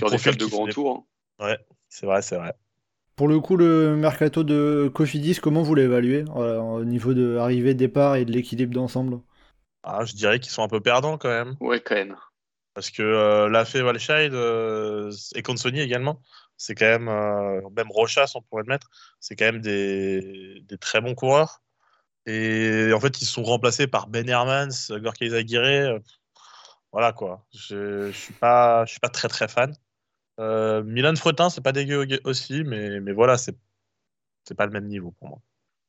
profil 0.00 0.36
de 0.36 0.46
grand 0.46 0.66
tour. 0.66 1.06
Hein. 1.40 1.44
Ouais, 1.44 1.58
c'est 1.88 2.06
vrai, 2.06 2.22
c'est 2.22 2.36
vrai. 2.36 2.54
Pour 3.14 3.28
le 3.28 3.38
coup, 3.38 3.56
le 3.56 3.94
mercato 3.94 4.42
de 4.42 4.90
Cofidis, 4.92 5.38
comment 5.40 5.62
vous 5.62 5.76
l'évaluez 5.76 6.24
au 6.34 6.84
niveau 6.84 7.14
de 7.14 7.36
arrivée, 7.36 7.74
départ 7.74 8.16
et 8.16 8.24
de 8.24 8.32
l'équilibre 8.32 8.74
d'ensemble? 8.74 9.20
Ah, 9.84 10.04
Je 10.04 10.14
dirais 10.14 10.40
qu'ils 10.40 10.50
sont 10.50 10.62
un 10.62 10.68
peu 10.68 10.80
perdants 10.80 11.18
quand 11.18 11.28
même. 11.28 11.56
Ouais, 11.60 11.80
quand 11.80 11.94
même. 11.94 12.16
Parce 12.74 12.90
que 12.90 13.02
euh, 13.02 13.48
Lafay, 13.48 13.82
Walscheid 13.82 14.34
euh, 14.34 15.12
et 15.36 15.42
Consoni 15.42 15.80
également, 15.80 16.20
c'est 16.56 16.74
quand 16.74 16.86
même, 16.86 17.08
euh, 17.08 17.60
même 17.76 17.90
Rochas, 17.90 18.32
on 18.34 18.42
pourrait 18.42 18.64
le 18.66 18.72
mettre, 18.72 18.90
c'est 19.20 19.36
quand 19.36 19.44
même 19.44 19.60
des, 19.60 20.60
des, 20.62 20.78
très 20.78 21.00
bons 21.00 21.14
coureurs. 21.14 21.62
Et 22.26 22.90
en 22.94 23.00
fait, 23.00 23.20
ils 23.20 23.26
sont 23.26 23.42
remplacés 23.42 23.86
par 23.86 24.06
Ben 24.08 24.28
Hermans, 24.28 24.68
Gorka 24.90 25.24
Aguirre. 25.26 25.98
Voilà 26.92 27.12
quoi. 27.12 27.44
Je 27.54 28.06
ne 28.06 28.12
suis, 28.12 28.32
pas, 28.34 28.84
je 28.86 28.92
suis 28.92 29.00
pas 29.00 29.08
très 29.08 29.28
très 29.28 29.48
fan. 29.48 29.74
Milan 30.38 31.14
Fretin, 31.16 31.50
c'est 31.50 31.60
pas 31.62 31.72
dégueu 31.72 32.06
aussi, 32.24 32.64
mais, 32.64 33.00
mais 33.00 33.12
voilà, 33.12 33.36
c'est, 33.36 33.56
c'est 34.48 34.54
pas 34.54 34.66
le 34.66 34.72
même 34.72 34.86
niveau 34.86 35.10
pour 35.12 35.28
moi. 35.28 35.38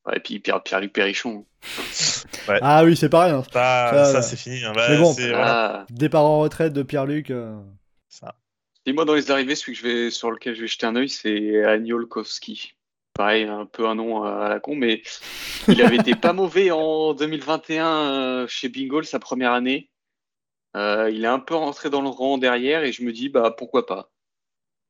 Ouais, 0.06 0.18
et 0.18 0.20
puis 0.20 0.40
Pierre- 0.40 0.62
Pierre-Luc 0.62 0.94
Perrichon. 0.94 1.46
Ah 2.62 2.84
oui, 2.84 2.96
c'est 2.96 3.10
pas 3.10 3.24
rien. 3.26 3.42
Ça, 3.52 3.90
Ça, 3.92 4.06
ça, 4.06 4.14
ouais. 4.18 4.22
c'est 4.22 4.36
fini. 4.36 4.64
hein. 4.64 4.72
Mais 4.76 4.82
Ouais, 4.90 4.98
bon. 5.00 5.14
c'est- 5.14 5.30
voilà, 5.30 5.80
Ah. 5.82 5.86
Départ 5.90 6.26
en 6.26 6.42
retraite 6.42 6.74
de 6.74 6.84
Pierre-Luc. 6.84 7.32
euh, 7.32 7.60
ça. 8.08 8.36
Et 8.86 8.94
moi, 8.94 9.04
dans 9.04 9.16
les 9.16 9.32
arrivées, 9.32 9.56
celui 9.56 9.74
que 9.74 9.80
je 9.80 9.84
vais, 9.84 10.12
sur 10.12 10.30
lequel 10.30 10.56
je 10.56 10.62
vais 10.62 10.68
jeter 10.68 10.86
un 10.86 10.96
œil, 10.96 11.10
c'est 11.10 11.64
Agnolkowski. 11.66 12.76
Pareil, 13.16 13.46
un 13.46 13.66
peu 13.66 13.88
un 13.88 13.96
nom 13.96 14.24
à 14.24 14.50
la 14.50 14.60
con, 14.60 14.76
mais 14.76 15.02
il 15.70 15.82
avait 15.82 15.96
été 15.96 16.16
pas 16.16 16.34
mauvais 16.34 16.70
en 16.72 17.14
2021 17.14 17.88
euh, 17.88 18.48
chez 18.48 18.68
Bingo, 18.70 19.02
sa 19.04 19.20
première 19.20 19.54
année. 19.54 19.90
Euh, 20.76 21.10
il 21.10 21.24
est 21.24 21.28
un 21.28 21.40
peu 21.40 21.56
rentré 21.56 21.90
dans 21.90 22.02
le 22.02 22.10
rang 22.10 22.38
derrière 22.38 22.84
et 22.84 22.92
je 22.92 23.04
me 23.04 23.14
dis, 23.14 23.30
bah 23.30 23.56
pourquoi 23.58 23.86
pas. 23.86 24.12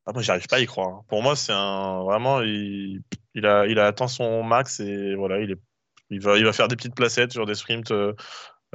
Ah, 0.07 0.11
moi, 0.13 0.23
j'arrive 0.23 0.47
pas 0.47 0.55
à 0.57 0.59
y 0.59 0.65
croire. 0.65 0.87
hein. 0.87 1.01
Pour 1.07 1.21
moi, 1.21 1.35
c'est 1.35 1.53
un 1.53 2.03
vraiment, 2.03 2.41
il, 2.41 3.01
il 3.35 3.45
a, 3.45 3.67
il 3.67 3.77
a 3.77 3.85
atteint 3.85 4.07
son 4.07 4.43
max 4.43 4.79
et 4.79 5.13
voilà, 5.15 5.39
il 5.39 5.51
est, 5.51 5.59
il 6.09 6.19
va, 6.19 6.37
il 6.37 6.45
va 6.45 6.53
faire 6.53 6.67
des 6.67 6.75
petites 6.75 6.95
placettes 6.95 7.31
sur 7.31 7.45
des 7.45 7.55
sprints 7.55 7.91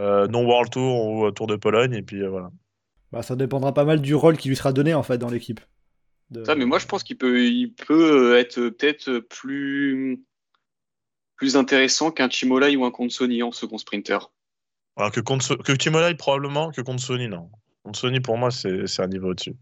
euh, 0.01 0.29
non 0.29 0.45
World 0.47 0.71
Tour 0.73 1.07
ou 1.07 1.31
Tour 1.33 1.47
de 1.47 1.57
Pologne 1.57 1.95
et 1.95 2.03
puis 2.03 2.23
euh, 2.23 2.29
voilà. 2.29 2.51
Bah, 3.13 3.23
ça 3.23 3.35
dépendra 3.37 3.75
pas 3.75 3.85
mal 3.85 4.01
du 4.01 4.15
rôle 4.15 4.37
qui 4.37 4.49
lui 4.49 4.57
sera 4.57 4.73
donné 4.73 4.95
en 4.95 5.03
fait 5.03 5.19
dans 5.19 5.29
l'équipe. 5.29 5.61
De- 6.31 6.45
Ça, 6.45 6.55
mais 6.55 6.65
moi, 6.65 6.79
je 6.79 6.87
pense 6.87 7.03
qu'il 7.03 7.19
peut, 7.19 7.45
il 7.45 7.73
peut 7.75 8.37
être 8.39 8.69
peut-être 8.71 9.19
plus, 9.19 10.23
plus 11.37 11.57
intéressant 11.57 12.11
qu'un 12.11 12.29
Chimolai 12.31 12.77
ou 12.77 12.85
un 12.85 12.91
Consoni 12.91 13.43
en 13.43 13.53
second 13.53 13.79
sprinter. 13.79 14.31
Alors 14.97 15.13
que 15.13 15.73
Timolai 15.73 16.15
probablement, 16.15 16.71
que 16.73 16.81
contre 16.83 17.03
Sony 17.03 17.29
non. 17.29 17.51
Contre 17.83 17.99
Sony 17.99 18.21
pour 18.21 18.37
moi 18.37 18.51
c'est 18.51 19.01
un 19.01 19.07
niveau 19.07 19.31
au-dessus. 19.31 19.55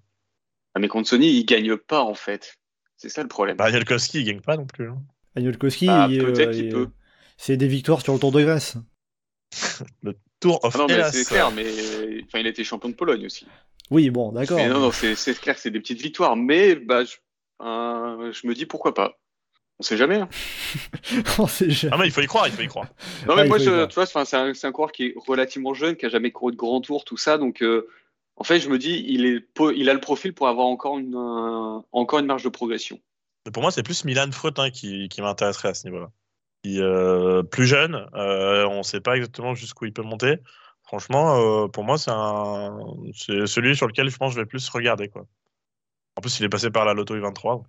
Ah, 0.74 0.80
mais 0.80 0.88
Consoni, 0.88 1.28
il 1.38 1.44
gagne 1.44 1.76
pas 1.76 2.02
en 2.02 2.14
fait. 2.14 2.56
C'est 2.96 3.08
ça 3.08 3.22
le 3.22 3.28
problème. 3.28 3.56
Bah, 3.56 3.70
Jelkowski 3.70 4.18
il 4.20 4.24
gagne 4.24 4.40
pas 4.40 4.56
non 4.56 4.66
plus. 4.66 4.88
hein. 4.90 5.00
Agnolkowski, 5.36 5.86
Bah, 5.86 6.08
il- 6.10 6.18
peut-être 6.18 6.48
euh, 6.48 6.52
qu'il 6.52 6.64
il- 6.64 6.72
peut. 6.72 6.88
c'est 7.36 7.56
des 7.56 7.68
victoires 7.68 8.00
sur 8.02 8.12
le 8.14 8.18
Tour 8.18 8.32
de 8.32 8.42
Grèce. 8.42 8.76
Tour 10.40 10.64
of 10.64 10.74
Ah 10.74 10.78
non, 10.78 10.86
mais 10.88 11.02
c'est 11.12 11.24
clair, 11.24 11.52
mais 11.52 12.22
enfin, 12.24 12.38
il 12.40 12.46
a 12.46 12.50
été 12.50 12.64
champion 12.64 12.88
de 12.88 12.94
Pologne 12.94 13.26
aussi. 13.26 13.46
Oui, 13.90 14.10
bon, 14.10 14.32
d'accord. 14.32 14.58
Mais 14.58 14.68
non, 14.68 14.80
non, 14.80 14.92
c'est 14.92 15.14
c'est 15.14 15.38
clair 15.38 15.54
que 15.54 15.60
c'est 15.60 15.70
des 15.70 15.80
petites 15.80 16.00
victoires, 16.02 16.36
mais 16.36 16.74
bah, 16.74 17.04
je, 17.04 17.16
euh, 17.62 18.32
je 18.32 18.46
me 18.46 18.54
dis 18.54 18.66
pourquoi 18.66 18.94
pas. 18.94 19.18
On 19.80 19.84
sait 19.84 19.96
jamais. 19.96 20.16
hein. 20.16 20.28
On 21.38 21.46
sait 21.46 21.70
jamais. 21.70 21.94
Ah 21.94 21.98
mais 21.98 22.06
il 22.06 22.10
faut 22.12 22.20
y 22.20 22.26
croire, 22.26 22.48
il 22.48 22.52
faut 22.52 22.62
y 22.62 22.66
croire. 22.66 22.88
Non, 23.28 23.36
mais 23.36 23.46
moi, 23.46 23.58
je, 23.58 23.86
tu 23.86 23.94
vois, 23.94 24.06
c'est 24.06 24.36
un, 24.36 24.52
c'est 24.52 24.66
un 24.66 24.72
coureur 24.72 24.90
qui 24.90 25.06
est 25.06 25.14
relativement 25.16 25.72
jeune, 25.72 25.94
qui 25.96 26.04
a 26.04 26.08
jamais 26.08 26.32
couru 26.32 26.50
de 26.52 26.56
grand 26.56 26.80
tour, 26.80 27.04
tout 27.04 27.16
ça. 27.16 27.38
Donc, 27.38 27.62
euh, 27.62 27.86
en 28.36 28.44
fait, 28.44 28.58
je 28.60 28.68
me 28.68 28.78
dis, 28.78 29.04
il, 29.08 29.24
est, 29.24 29.44
il 29.76 29.88
a 29.88 29.94
le 29.94 30.00
profil 30.00 30.34
pour 30.34 30.48
avoir 30.48 30.66
encore 30.66 30.98
une, 30.98 31.14
euh, 31.14 31.80
encore 31.92 32.18
une 32.18 32.26
marge 32.26 32.42
de 32.42 32.48
progression. 32.48 33.00
Mais 33.46 33.52
pour 33.52 33.62
moi, 33.62 33.70
c'est 33.70 33.84
plus 33.84 34.04
Milan 34.04 34.30
Fretin 34.32 34.70
qui, 34.70 35.08
qui 35.08 35.22
m'intéresserait 35.22 35.68
à 35.68 35.74
ce 35.74 35.86
niveau-là. 35.86 36.10
Euh, 36.66 37.44
plus 37.44 37.66
jeune, 37.66 38.04
euh, 38.14 38.66
on 38.66 38.78
ne 38.78 38.82
sait 38.82 39.00
pas 39.00 39.14
exactement 39.16 39.54
jusqu'où 39.54 39.86
il 39.86 39.92
peut 39.92 40.02
monter. 40.02 40.38
Franchement, 40.88 41.36
euh, 41.36 41.68
pour 41.68 41.84
moi, 41.84 41.98
c'est 41.98 42.10
un... 42.10 42.78
c'est 43.14 43.46
celui 43.46 43.76
sur 43.76 43.86
lequel 43.86 44.08
je 44.08 44.16
pense 44.16 44.30
que 44.30 44.36
je 44.36 44.40
vais 44.40 44.46
plus 44.46 44.66
regarder. 44.70 45.08
Quoi. 45.08 45.26
En 46.16 46.22
plus, 46.22 46.40
il 46.40 46.46
est 46.46 46.48
passé 46.48 46.70
par 46.70 46.86
la 46.86 46.94
Lotto 46.94 47.14
U23. 47.14 47.42
donc, 47.42 47.66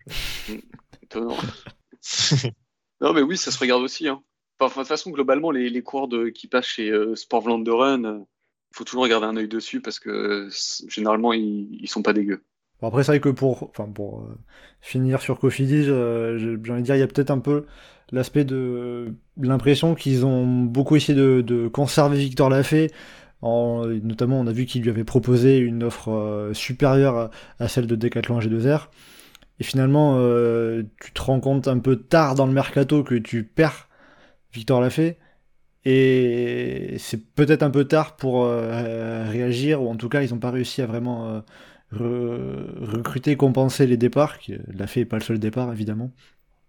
euh. 0.49 0.57
Étonnant. 1.03 1.37
non, 3.01 3.11
mais 3.11 3.21
oui, 3.21 3.35
ça 3.35 3.51
se 3.51 3.59
regarde 3.59 3.83
aussi. 3.83 4.07
Hein. 4.07 4.23
Enfin, 4.61 4.81
de 4.81 4.85
toute 4.85 4.87
façon, 4.87 5.11
globalement, 5.11 5.51
les, 5.51 5.69
les 5.69 5.83
coureurs 5.83 6.07
de, 6.07 6.29
qui 6.29 6.47
passent 6.47 6.67
chez 6.67 6.89
euh, 6.91 7.13
Sport 7.15 7.41
Vlaanderen, 7.41 8.05
euh, 8.05 8.19
il 8.71 8.77
faut 8.77 8.85
toujours 8.85 9.05
garder 9.07 9.25
un 9.25 9.35
œil 9.35 9.49
dessus 9.49 9.81
parce 9.81 9.99
que 9.99 10.09
euh, 10.09 10.49
généralement, 10.87 11.33
ils, 11.33 11.77
ils 11.81 11.89
sont 11.89 12.01
pas 12.01 12.13
dégueux. 12.13 12.41
Bon, 12.81 12.87
après, 12.87 13.03
c'est 13.03 13.11
vrai 13.11 13.19
que 13.19 13.29
pour, 13.29 13.63
enfin, 13.63 13.91
pour 13.91 14.21
euh, 14.21 14.37
finir 14.79 15.21
sur 15.21 15.39
Cofidis, 15.39 15.89
euh, 15.89 16.37
j'ai 16.37 16.55
j'ai 16.63 16.71
envie 16.71 16.81
de 16.81 16.85
dire, 16.85 16.95
il 16.95 16.99
y 16.99 17.03
a 17.03 17.07
peut-être 17.07 17.31
un 17.31 17.39
peu 17.39 17.65
l'aspect 18.11 18.45
de 18.45 19.13
l'impression 19.39 19.95
qu'ils 19.95 20.25
ont 20.25 20.45
beaucoup 20.45 20.95
essayé 20.95 21.17
de, 21.17 21.67
conserver 21.67 22.17
Victor 22.17 22.49
Lafay. 22.49 22.91
En, 23.41 23.85
notamment, 23.85 24.39
on 24.39 24.47
a 24.47 24.51
vu 24.51 24.65
qu'il 24.65 24.81
lui 24.81 24.89
avait 24.89 25.05
proposé 25.05 25.59
une 25.59 25.83
offre 25.83 26.11
euh, 26.11 26.53
supérieure 26.53 27.29
à, 27.59 27.67
celle 27.69 27.87
de 27.87 27.95
Decathlon 27.95 28.39
G2R. 28.39 28.87
Et 29.59 29.63
finalement, 29.63 30.15
euh, 30.17 30.83
tu 31.01 31.11
te 31.13 31.21
rends 31.21 31.39
compte 31.39 31.67
un 31.67 31.79
peu 31.79 31.95
tard 31.97 32.35
dans 32.35 32.45
le 32.45 32.53
mercato 32.53 33.03
que 33.03 33.15
tu 33.15 33.43
perds 33.43 33.87
Victor 34.53 34.81
Lafay. 34.81 35.17
Et 35.85 36.95
c'est 36.99 37.33
peut-être 37.33 37.63
un 37.63 37.69
peu 37.69 37.85
tard 37.85 38.17
pour 38.17 38.43
euh, 38.43 39.25
réagir, 39.29 39.81
ou 39.81 39.89
en 39.89 39.95
tout 39.95 40.09
cas, 40.09 40.21
ils 40.21 40.31
n'ont 40.33 40.39
pas 40.39 40.51
réussi 40.51 40.81
à 40.81 40.85
vraiment 40.85 41.41
re- 41.93 42.75
recruter, 42.81 43.37
compenser 43.37 43.87
les 43.87 43.97
départs. 43.97 44.37
Lafay 44.67 45.01
n'est 45.01 45.05
pas 45.05 45.17
le 45.17 45.23
seul 45.23 45.39
départ, 45.39 45.71
évidemment. 45.71 46.11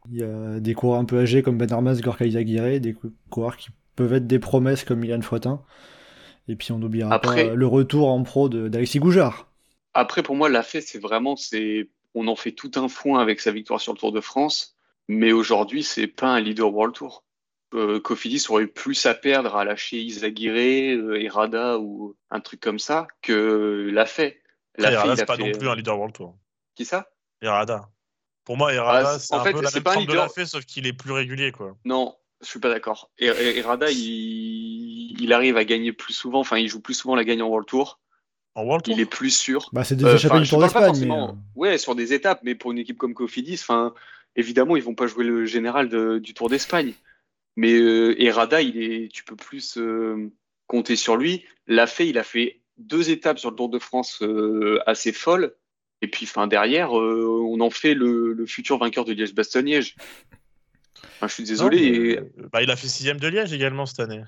Il 0.09 0.19
y 0.19 0.23
a 0.23 0.61
des 0.61 0.75
coureurs 0.75 0.99
un 1.01 1.05
peu 1.05 1.19
âgés 1.21 1.43
comme 1.43 1.59
Ben 1.59 1.71
Armas, 1.73 1.95
Gorka 2.01 2.25
Izagirre, 2.25 2.81
des 2.81 2.95
cou- 2.95 3.13
coureurs 3.29 3.57
qui 3.57 3.69
peuvent 3.97 4.15
être 4.15 4.27
des 4.27 4.39
promesses 4.39 4.85
comme 4.85 5.01
Milan 5.01 5.21
Frotin. 5.21 5.63
Et 6.49 6.57
puis 6.57 6.73
on 6.73 6.79
n'oubliera 6.79 7.13
Après- 7.15 7.49
pas 7.49 7.55
le 7.55 7.67
retour 7.67 8.09
en 8.09 8.23
pro 8.23 8.49
de- 8.49 8.69
d'Alexis 8.69 8.99
Goujard. 8.99 9.49
Après, 9.95 10.23
pour 10.23 10.37
moi, 10.37 10.49
la 10.49 10.63
fait, 10.63 10.81
c'est 10.81 10.99
vraiment, 10.99 11.37
c'est, 11.37 11.91
on 12.15 12.29
en 12.29 12.37
fait 12.37 12.53
tout 12.53 12.71
un 12.77 12.89
foin 12.89 13.21
avec 13.21 13.41
sa 13.41 13.53
victoire 13.53 13.81
sur 13.81 13.93
le 13.93 13.99
Tour 13.99 14.13
de 14.13 14.21
France, 14.21 14.77
mais 15.09 15.33
aujourd'hui, 15.33 15.83
c'est 15.83 16.07
pas 16.07 16.29
un 16.29 16.41
leader 16.41 16.73
World 16.73 16.95
Tour. 16.95 17.25
Euh, 17.75 18.01
Cofidis 18.01 18.47
aurait 18.49 18.65
eu 18.65 18.69
plus 18.69 19.07
à 19.07 19.15
perdre 19.15 19.55
à 19.55 19.65
lâcher 19.65 19.99
Izaguirre, 20.01 20.99
euh, 20.99 21.21
Errada 21.21 21.79
ou 21.79 22.17
un 22.31 22.41
truc 22.41 22.61
comme 22.61 22.79
ça 22.81 23.07
que 23.23 23.91
l'a 23.93 24.07
fait. 24.07 24.41
L'a 24.79 24.93
Errada, 24.93 25.17
c'est 25.17 25.27
pas 25.27 25.37
fait- 25.37 25.53
non 25.53 25.59
plus 25.59 25.69
un 25.69 25.77
leader 25.77 25.97
World 25.97 26.15
Tour. 26.15 26.37
Qui 26.75 26.85
ça? 26.85 27.09
Errada. 27.43 27.89
Pour 28.51 28.57
moi, 28.57 28.75
Errada, 28.75 29.13
Ah, 29.15 29.19
c'est 29.21 29.33
en 29.33 29.39
un 29.39 29.45
fait, 29.45 29.53
peu 29.53 29.63
la 29.63 29.69
c'est 29.71 29.77
même 29.77 29.85
pas 29.85 29.97
un 29.97 30.05
de 30.05 30.13
la 30.13 30.29
fée, 30.29 30.45
sauf 30.45 30.65
qu'il 30.65 30.85
est 30.89 30.93
plus 30.93 31.13
régulier. 31.13 31.53
quoi. 31.53 31.77
Non, 31.85 32.17
je 32.41 32.49
suis 32.49 32.59
pas 32.59 32.69
d'accord. 32.69 33.09
Er- 33.17 33.29
Er- 33.29 33.59
Errada, 33.59 33.93
il... 33.93 35.15
il 35.21 35.33
arrive 35.33 35.57
à 35.57 35.65
gagner 35.65 35.93
plus 35.93 36.15
souvent, 36.15 36.41
enfin, 36.41 36.59
il 36.59 36.67
joue 36.67 36.81
plus 36.81 36.95
souvent 36.95 37.15
la 37.15 37.23
gagne 37.23 37.43
en 37.43 37.47
World 37.47 37.69
Tour. 37.69 38.01
En 38.57 38.65
World 38.65 38.85
Tour 38.85 38.95
Il 38.95 39.01
est 39.01 39.07
plus 39.07 39.31
sûr. 39.31 39.69
Bah, 39.73 39.85
c'est 39.85 39.95
des 39.95 40.05
Euh, 40.05 40.17
échappées 40.17 40.41
du 40.41 40.49
Tour 40.49 40.61
d'Espagne. 40.61 40.99
mais, 41.07 41.15
euh, 41.15 41.27
Ouais, 41.55 41.79
sur 41.79 41.95
des 41.95 42.13
étapes, 42.13 42.41
mais 42.43 42.57
pour 42.57 42.73
une 42.73 42.79
équipe 42.79 42.99
comme 42.99 43.15
Cofidis, 43.15 43.55
enfin, 43.61 43.95
évidemment, 44.35 44.75
ils 44.75 44.83
vont 44.83 44.97
pas 44.97 45.07
jouer 45.07 45.23
le 45.25 45.45
général 45.47 45.89
de- 45.89 46.19
du 46.19 46.35
Tour 46.35 46.49
d'Espagne. 46.51 46.95
Mais 47.55 47.75
euh, 47.75 48.21
Errada, 48.21 48.63
il 48.63 48.83
est, 48.83 49.13
tu 49.13 49.23
peux 49.23 49.37
plus 49.37 49.77
euh, 49.79 50.29
compter 50.67 50.97
sur 50.97 51.17
lui. 51.17 51.45
L'a 51.69 51.87
fait, 51.87 52.09
il 52.09 52.19
a 52.19 52.25
fait 52.25 52.63
deux 52.79 53.11
étapes 53.11 53.39
sur 53.39 53.51
le 53.51 53.57
Tour 53.57 53.69
de 53.69 53.79
France 53.79 54.23
euh, 54.23 54.81
assez 54.87 55.13
folles. 55.13 55.55
Et 56.03 56.09
puis, 56.09 56.27
enfin, 56.27 56.47
derrière, 56.47 56.99
euh, 56.99 57.41
on 57.45 57.61
en 57.61 57.71
fait 57.71 57.95
le, 57.95 58.33
le 58.33 58.47
futur 58.47 58.79
vainqueur 58.79 59.05
de 59.05 59.13
Liège-Bastogne-Liège. 59.13 59.97
Enfin, 61.17 61.29
je 61.29 61.35
suis 61.35 61.45
désolé. 61.45 61.77
Non, 61.77 61.99
mais, 61.99 62.09
et- 62.09 62.19
euh, 62.19 62.49
bah, 62.53 62.63
il 62.63 62.71
a 62.71 62.77
fait 62.77 62.89
sixième 62.89 63.21
de 63.21 63.29
Liège 63.29 63.53
également 63.53 63.85
cette 63.87 64.01
année. 64.01 64.23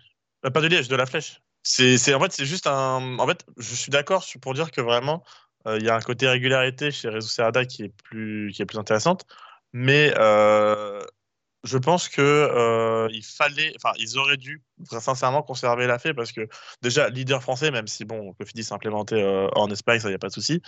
Euh, 0.44 0.50
pas 0.50 0.60
de 0.60 0.66
Liège, 0.66 0.88
de 0.88 0.96
la 0.96 1.06
Flèche. 1.06 1.40
C'est, 1.62 2.12
en 2.12 2.20
fait, 2.20 2.32
c'est 2.32 2.44
juste 2.44 2.66
un. 2.66 3.18
En 3.18 3.26
fait, 3.26 3.46
je 3.56 3.74
suis 3.74 3.90
d'accord 3.90 4.26
pour 4.40 4.52
dire 4.52 4.70
que 4.70 4.80
vraiment, 4.80 5.22
euh, 5.66 5.78
il 5.78 5.86
y 5.86 5.88
a 5.88 5.94
un 5.94 6.00
côté 6.00 6.26
régularité 6.28 6.90
chez 6.90 7.08
Rezo 7.08 7.28
Serrada 7.28 7.64
qui 7.64 7.84
est 7.84 7.92
plus, 8.04 8.50
qui 8.52 8.62
est 8.62 8.66
plus 8.66 8.78
intéressante. 8.78 9.24
Mais 9.72 10.12
euh, 10.18 11.00
je 11.64 11.78
pense 11.78 12.08
que 12.08 12.20
euh, 12.20 13.08
il 13.12 13.24
fallait, 13.24 13.72
enfin, 13.76 13.92
ils 13.98 14.18
auraient 14.18 14.36
dû 14.36 14.62
très 14.88 15.00
sincèrement 15.00 15.42
conserver 15.42 15.86
la 15.86 15.98
fée 15.98 16.12
parce 16.12 16.32
que 16.32 16.48
déjà 16.82 17.08
leader 17.08 17.42
français, 17.42 17.70
même 17.70 17.86
si 17.86 18.04
bon, 18.04 18.32
Cofidis 18.34 18.64
s'est 18.64 18.74
implémenté 18.74 19.22
euh, 19.22 19.48
en 19.54 19.70
Espagne, 19.70 20.00
ça 20.00 20.10
y 20.10 20.14
a 20.14 20.18
pas 20.18 20.28
de 20.28 20.32
souci. 20.32 20.60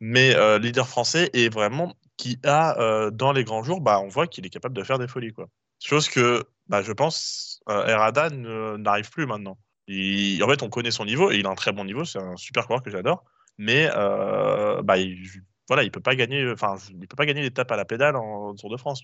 Mais 0.00 0.34
euh, 0.34 0.58
leader 0.58 0.88
français 0.88 1.30
est 1.34 1.52
vraiment 1.52 1.94
qui 2.16 2.38
a 2.44 3.10
dans 3.12 3.32
les 3.32 3.44
grands 3.44 3.62
jours, 3.62 3.80
bah, 3.80 4.00
on 4.00 4.08
voit 4.08 4.26
qu'il 4.26 4.44
est 4.44 4.50
capable 4.50 4.74
de 4.74 4.82
faire 4.82 4.98
des 4.98 5.08
folies 5.08 5.32
quoi. 5.32 5.46
Chose 5.82 6.08
que, 6.08 6.44
bah, 6.68 6.82
je 6.82 6.92
pense, 6.92 7.62
Errada 7.66 8.28
n'arrive 8.30 9.10
plus 9.10 9.26
maintenant. 9.26 9.56
En 9.88 10.48
fait, 10.48 10.62
on 10.62 10.68
connaît 10.68 10.90
son 10.90 11.06
niveau 11.06 11.30
et 11.30 11.36
il 11.36 11.46
a 11.46 11.50
un 11.50 11.54
très 11.54 11.72
bon 11.72 11.84
niveau. 11.84 12.04
C'est 12.04 12.18
un 12.18 12.36
super 12.36 12.66
coureur 12.66 12.82
que 12.82 12.90
j'adore. 12.90 13.24
Mais 13.56 13.88
bah, 13.88 14.98
il, 14.98 15.26
voilà, 15.68 15.82
il 15.82 15.90
peut 15.90 16.00
pas 16.00 16.14
gagner. 16.14 16.50
Enfin, 16.50 16.76
il 16.90 17.08
peut 17.08 17.16
pas 17.16 17.24
gagner 17.24 17.40
l'étape 17.40 17.72
à 17.72 17.76
la 17.76 17.86
pédale 17.86 18.16
en 18.16 18.54
Tour 18.54 18.68
de 18.68 18.76
France. 18.76 19.02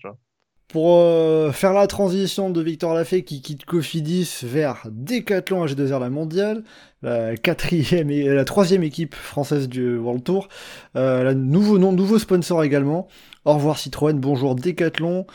Pour 0.67 0.97
euh, 0.97 1.53
faire 1.53 1.71
la 1.71 1.87
transition 1.87 2.49
de 2.49 2.61
Victor 2.61 2.93
Lafay 2.93 3.23
qui 3.23 3.41
quitte 3.41 3.63
Cofidis 3.63 4.39
vers 4.43 4.85
Decathlon 4.91 5.65
AG2R 5.65 5.99
la 6.01 6.09
mondiale, 6.09 6.63
la 7.03 7.37
quatrième 7.37 8.11
et 8.11 8.25
la 8.25 8.43
troisième 8.43 8.83
équipe 8.83 9.15
française 9.15 9.69
du 9.69 9.97
World 9.97 10.25
Tour, 10.25 10.49
euh, 10.97 11.33
nouveau 11.33 11.77
nom, 11.77 11.93
nouveau 11.93 12.19
sponsor 12.19 12.65
également. 12.65 13.07
Au 13.45 13.53
revoir 13.53 13.77
Citroën, 13.77 14.19
bonjour 14.19 14.55
Decathlon. 14.55 15.25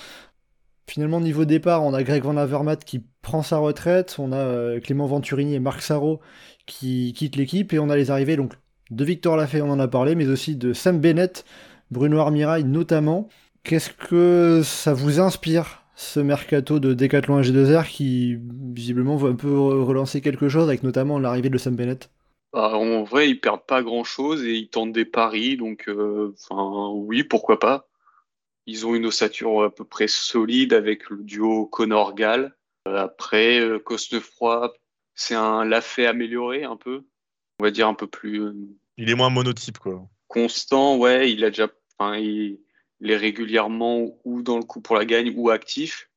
Finalement, 0.87 1.21
niveau 1.21 1.47
départ, 1.47 1.83
on 1.83 1.95
a 1.95 2.03
Greg 2.03 2.23
Van 2.23 2.37
Avermaet 2.37 2.85
qui 2.85 3.03
prend 3.23 3.43
sa 3.43 3.57
retraite, 3.57 4.17
on 4.19 4.33
a 4.33 4.37
euh, 4.37 4.81
Clément 4.81 5.07
Venturini 5.07 5.55
et 5.55 5.61
Marc 5.61 5.81
Sarro 5.81 6.21
qui 6.67 7.15
quittent 7.15 7.37
l'équipe, 7.37 7.73
et 7.73 7.79
on 7.79 7.89
a 7.89 7.97
les 7.97 8.11
arrivées 8.11 8.37
donc 8.37 8.53
de 8.91 9.03
Victor 9.03 9.39
Lafay, 9.39 9.63
on 9.63 9.71
en 9.71 9.81
a 9.81 9.89
parlé, 9.89 10.15
mais 10.15 10.27
aussi 10.27 10.57
de 10.57 10.75
Sam 10.75 11.01
Bennett, 11.01 11.47
Bruno 11.91 12.19
Armirail 12.19 12.65
notamment. 12.65 13.31
Qu'est-ce 13.65 13.91
que 13.91 14.63
ça 14.65 14.93
vous 14.93 15.21
inspire, 15.21 15.85
ce 15.95 16.21
mercato 16.21 16.81
de 16.81 16.95
Decathlon 16.95 17.41
AG2R 17.41 17.89
qui 17.89 18.37
visiblement 18.75 19.17
va 19.17 19.29
un 19.29 19.37
peu 19.37 19.51
relancer 19.51 20.21
quelque 20.21 20.49
chose, 20.49 20.69
avec 20.69 20.83
notamment 20.83 21.19
l'arrivée 21.19 21.49
de 21.51 21.59
Sam 21.59 21.77
Bennett? 21.77 22.11
Bah, 22.53 22.73
en 22.75 23.03
vrai, 23.05 23.31
ils 23.31 23.41
perdent 23.41 23.65
pas 23.67 23.83
grand-chose 23.83 24.45
et 24.45 24.55
ils 24.55 24.69
tentent 24.69 24.93
des 24.93 25.05
paris. 25.05 25.57
Donc, 25.57 25.85
euh, 25.89 26.35
enfin, 26.35 26.91
oui, 26.93 27.23
pourquoi 27.23 27.59
pas. 27.59 27.89
Ils 28.67 28.87
ont 28.87 28.95
une 28.95 29.07
ossature 29.07 29.63
à 29.63 29.75
peu 29.75 29.85
près 29.85 30.07
solide 30.09 30.73
avec 30.73 31.09
le 31.09 31.19
duo 31.23 31.67
Connor-Gall. 31.67 32.55
Euh, 32.89 32.97
après, 32.97 33.61
euh, 33.61 33.79
Cosnefroy, 33.79 34.73
c'est 35.15 35.35
un 35.35 35.65
Lafay 35.65 36.07
amélioré 36.07 36.65
un 36.65 36.77
peu. 36.77 37.05
On 37.61 37.65
va 37.65 37.71
dire 37.71 37.89
un 37.89 37.95
peu 37.95 38.07
plus 38.07 38.43
Il 38.99 39.09
est 39.09 39.15
moins 39.15 39.31
monotype, 39.31 39.79
quoi. 39.79 40.07
constant. 40.29 40.97
Ouais, 40.97 41.31
il 41.33 41.45
a 41.45 41.51
déjà, 41.51 41.69
enfin, 41.97 42.17
il, 42.17 42.59
il 43.03 43.11
est 43.11 43.17
régulièrement 43.17 44.17
ou 44.25 44.43
dans 44.43 44.57
le 44.57 44.63
coup 44.65 44.81
pour 44.81 44.97
la 44.97 45.05
gagne 45.05 45.33
ou 45.37 45.51
actif. 45.51 46.09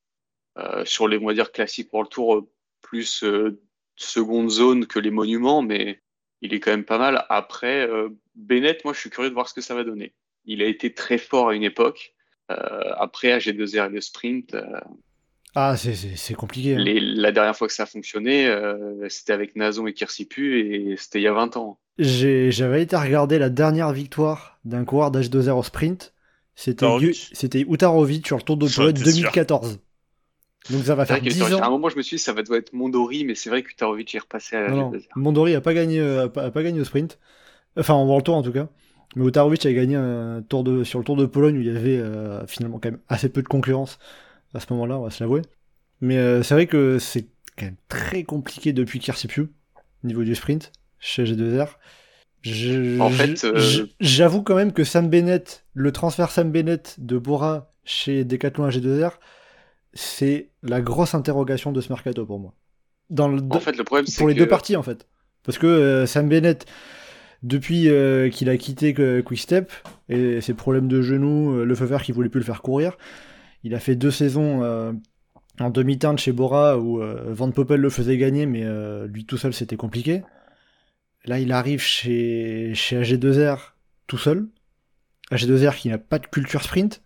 Euh, 0.58 0.84
sur 0.86 1.06
les, 1.06 1.18
on 1.18 1.26
va 1.26 1.34
dire, 1.34 1.52
classiques 1.52 1.90
pour 1.90 2.02
le 2.02 2.08
tour, 2.08 2.36
euh, 2.36 2.48
plus 2.80 3.22
euh, 3.24 3.60
seconde 3.96 4.48
zone 4.48 4.86
que 4.86 4.98
les 4.98 5.10
monuments, 5.10 5.60
mais 5.60 6.00
il 6.40 6.54
est 6.54 6.60
quand 6.60 6.70
même 6.70 6.84
pas 6.84 6.96
mal. 6.96 7.26
Après, 7.28 7.86
euh, 7.86 8.08
Bennett, 8.36 8.82
moi, 8.84 8.94
je 8.94 9.00
suis 9.00 9.10
curieux 9.10 9.28
de 9.28 9.34
voir 9.34 9.48
ce 9.50 9.54
que 9.54 9.60
ça 9.60 9.74
va 9.74 9.84
donner. 9.84 10.14
Il 10.46 10.62
a 10.62 10.66
été 10.66 10.94
très 10.94 11.18
fort 11.18 11.50
à 11.50 11.54
une 11.54 11.62
époque. 11.64 12.14
Après, 12.48 13.32
AG2R 13.32 13.86
et 13.86 13.94
le 13.94 14.00
sprint, 14.00 14.56
Ah, 15.54 15.76
c'est- 15.76 16.34
compliqué. 16.34 16.74
hein. 16.76 16.78
les- 16.78 17.00
la 17.00 17.32
dernière 17.32 17.56
fois 17.56 17.66
que 17.66 17.72
ça 17.74 17.82
a 17.84 17.86
fonctionné, 17.86 18.48
c'était 19.08 19.32
avec 19.32 19.56
Nazon 19.56 19.86
et 19.88 19.92
Kirsipu 19.94 20.60
et 20.60 20.96
c'était 20.96 21.18
il 21.18 21.22
y 21.22 21.26
a 21.28 21.32
20 21.32 21.56
ans. 21.56 21.78
J'avais 21.98 22.82
été 22.82 22.94
regarder 22.96 23.38
la 23.38 23.48
dernière 23.50 23.92
victoire 23.92 24.58
d'un 24.64 24.84
coureur 24.84 25.10
d'H2R 25.10 25.56
au 25.58 25.62
sprint. 25.62 26.12
C'était 26.56 26.84
Utarovic. 26.86 27.30
Yu- 27.30 27.36
c'était 27.36 27.60
Utarovic 27.68 28.26
sur 28.26 28.36
le 28.36 28.42
Tour 28.42 28.56
de 28.56 28.68
Pologne 28.68 28.94
t'es 28.94 29.04
sûr. 29.04 29.12
2014. 29.12 29.78
Donc 30.70 30.84
ça 30.84 30.94
va 30.96 31.06
faire 31.06 31.18
vrai 31.18 31.28
que 31.28 31.32
10 31.32 31.42
à 31.42 31.66
un 31.66 31.68
ans. 31.68 31.70
moment, 31.70 31.88
je 31.88 31.96
me 31.96 32.02
suis 32.02 32.16
dit, 32.16 32.22
ça 32.22 32.32
va 32.32 32.42
devoir 32.42 32.58
être 32.58 32.72
Mondori, 32.72 33.24
mais 33.24 33.34
c'est 33.36 33.50
vrai 33.50 33.62
que 33.62 33.70
Utarovic 33.70 34.14
est 34.14 34.18
repassé 34.18 34.56
à 34.56 34.62
la 34.62 34.70
Non, 34.70 34.76
non. 34.76 34.90
G2R. 34.90 35.08
Mondori 35.16 35.54
a 35.54 35.60
pas 35.60 35.74
gagné, 35.74 36.00
euh, 36.00 36.24
a 36.24 36.28
pas, 36.28 36.42
a 36.44 36.50
pas 36.50 36.62
gagné 36.64 36.80
au 36.80 36.84
sprint. 36.84 37.18
Enfin, 37.78 37.94
en 37.94 38.06
World 38.06 38.24
Tour 38.24 38.36
en 38.36 38.42
tout 38.42 38.52
cas. 38.52 38.68
Mais 39.14 39.26
Utarovic 39.26 39.64
avait 39.66 39.74
gagné 39.74 39.96
un 39.96 40.42
tour 40.42 40.64
de, 40.64 40.84
sur 40.84 40.98
le 40.98 41.04
Tour 41.04 41.16
de 41.16 41.26
Pologne 41.26 41.58
où 41.58 41.60
il 41.60 41.66
y 41.66 41.76
avait 41.76 41.98
euh, 41.98 42.46
finalement 42.46 42.78
quand 42.78 42.90
même 42.90 43.00
assez 43.08 43.28
peu 43.28 43.42
de 43.42 43.48
concurrence 43.48 43.98
à 44.54 44.60
ce 44.60 44.66
moment-là, 44.72 44.98
on 44.98 45.04
va 45.04 45.10
se 45.10 45.22
l'avouer. 45.22 45.42
Mais 46.00 46.18
euh, 46.18 46.42
c'est 46.42 46.54
vrai 46.54 46.66
que 46.66 46.98
c'est 46.98 47.28
quand 47.56 47.66
même 47.66 47.76
très 47.88 48.24
compliqué 48.24 48.72
depuis 48.72 48.98
Kirsipiu, 48.98 49.42
au 50.04 50.06
niveau 50.06 50.24
du 50.24 50.34
sprint, 50.34 50.72
chez 50.98 51.24
G2R. 51.24 51.78
Je- 52.42 53.00
En 53.00 53.10
fait, 53.10 53.36
je- 53.36 53.82
euh, 53.82 53.86
j'avoue 54.00 54.42
quand 54.42 54.54
même 54.54 54.72
que 54.72 54.84
Sam 54.84 55.08
Bennett, 55.08 55.64
le 55.74 55.90
transfert 55.92 56.30
Sam 56.30 56.52
Bennett 56.52 56.94
de 56.98 57.18
Bora 57.18 57.72
chez 57.84 58.24
Decathlon 58.24 58.64
à 58.64 58.70
G2R, 58.70 59.18
c'est 59.94 60.50
la 60.62 60.80
grosse 60.80 61.14
interrogation 61.14 61.72
de 61.72 61.80
ce 61.80 61.88
mercato 61.88 62.24
pour 62.26 62.38
moi. 62.38 62.54
Dans 63.10 63.28
le, 63.28 63.40
En 63.50 63.60
fait, 63.60 63.76
le 63.76 63.84
problème, 63.84 64.06
c'est 64.06 64.18
pour 64.18 64.28
les 64.28 64.34
que 64.34 64.40
deux 64.40 64.48
parties 64.48 64.76
en 64.76 64.82
fait. 64.82 65.06
Parce 65.44 65.58
que 65.58 65.66
euh, 65.66 66.06
Sam 66.06 66.28
Bennett, 66.28 66.66
depuis 67.42 67.88
euh, 67.88 68.28
qu'il 68.28 68.48
a 68.48 68.56
quitté 68.56 68.94
Quickstep 69.24 69.72
et 70.08 70.40
ses 70.40 70.54
problèmes 70.54 70.88
de 70.88 71.02
genoux, 71.02 71.64
le 71.64 71.74
feu 71.74 71.84
vert 71.84 72.02
qui 72.02 72.12
voulait 72.12 72.28
plus 72.28 72.40
le 72.40 72.44
faire 72.46 72.62
courir, 72.62 72.96
il 73.64 73.74
a 73.74 73.80
fait 73.80 73.96
deux 73.96 74.10
saisons 74.10 74.62
en 75.60 75.70
demi-teinte 75.70 76.18
chez 76.18 76.32
Bora 76.32 76.78
où 76.78 77.00
Van 77.28 77.50
Poppel 77.50 77.80
le 77.80 77.90
faisait 77.90 78.16
gagner, 78.18 78.46
mais 78.46 78.64
lui 79.08 79.24
tout 79.24 79.36
seul 79.38 79.52
c'était 79.54 79.76
compliqué. 79.76 80.22
Là, 81.26 81.40
il 81.40 81.52
arrive 81.52 81.80
chez, 81.80 82.72
chez 82.74 83.02
AG2R 83.02 83.58
tout 84.06 84.18
seul. 84.18 84.46
AG2R 85.32 85.76
qui 85.76 85.88
n'a 85.88 85.98
pas 85.98 86.18
de 86.18 86.26
culture 86.26 86.62
sprint. 86.62 87.02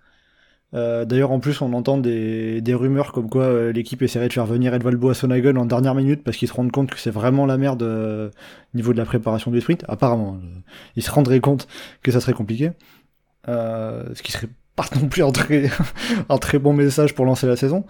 Euh, 0.75 1.05
D'ailleurs, 1.05 1.33
en 1.33 1.41
plus, 1.41 1.63
on 1.63 1.73
entend 1.73 1.99
des, 1.99 2.63
rumeurs 2.69 3.13
comme 3.13 3.29
quoi 3.29 3.45
euh, 3.45 3.73
l'équipe 3.73 4.03
essaierait 4.03 4.29
de 4.29 4.33
faire 4.33 4.47
venir 4.47 4.75
Edvald 4.75 4.99
Boassonagon 4.99 5.57
en 5.57 5.65
dernière 5.65 5.95
minute 5.95 6.23
parce 6.23 6.37
qu'ils 6.37 6.49
se 6.49 6.53
rendent 6.53 6.71
compte 6.71 6.91
que 6.91 6.99
c'est 6.99 7.11
vraiment 7.11 7.47
la 7.47 7.57
merde 7.57 7.83
euh, 7.83 8.29
au 8.75 8.77
niveau 8.77 8.93
de 8.93 8.99
la 8.99 9.05
préparation 9.05 9.51
du 9.51 9.61
sprint. 9.61 9.85
Apparemment, 9.89 10.35
euh, 10.35 10.61
ils 10.97 11.03
se 11.03 11.11
rendraient 11.11 11.41
compte 11.41 11.67
que 12.03 12.13
ça 12.13 12.21
serait 12.21 12.35
compliqué. 12.35 12.73
Euh, 13.49 14.05
ce 14.15 14.23
qui 14.23 14.33
serait 14.33 14.49
pas 14.77 14.85
non 15.01 15.09
plus 15.09 15.25
un 15.25 15.33
très, 15.33 15.71
un 16.29 16.39
très 16.39 16.59
bon 16.59 16.75
message 16.75 17.15
pour 17.15 17.25
lancer 17.25 17.47
la 17.47 17.57
saison. 17.57 17.85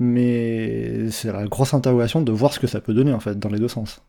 Mais 0.00 1.10
c'est 1.10 1.32
la 1.32 1.44
grosse 1.46 1.74
interrogation 1.74 2.22
de 2.22 2.32
voir 2.32 2.52
ce 2.52 2.60
que 2.60 2.66
ça 2.66 2.80
peut 2.80 2.94
donner 2.94 3.12
en 3.12 3.20
fait 3.20 3.38
dans 3.38 3.48
les 3.48 3.58
deux 3.58 3.68
sens. 3.68 4.00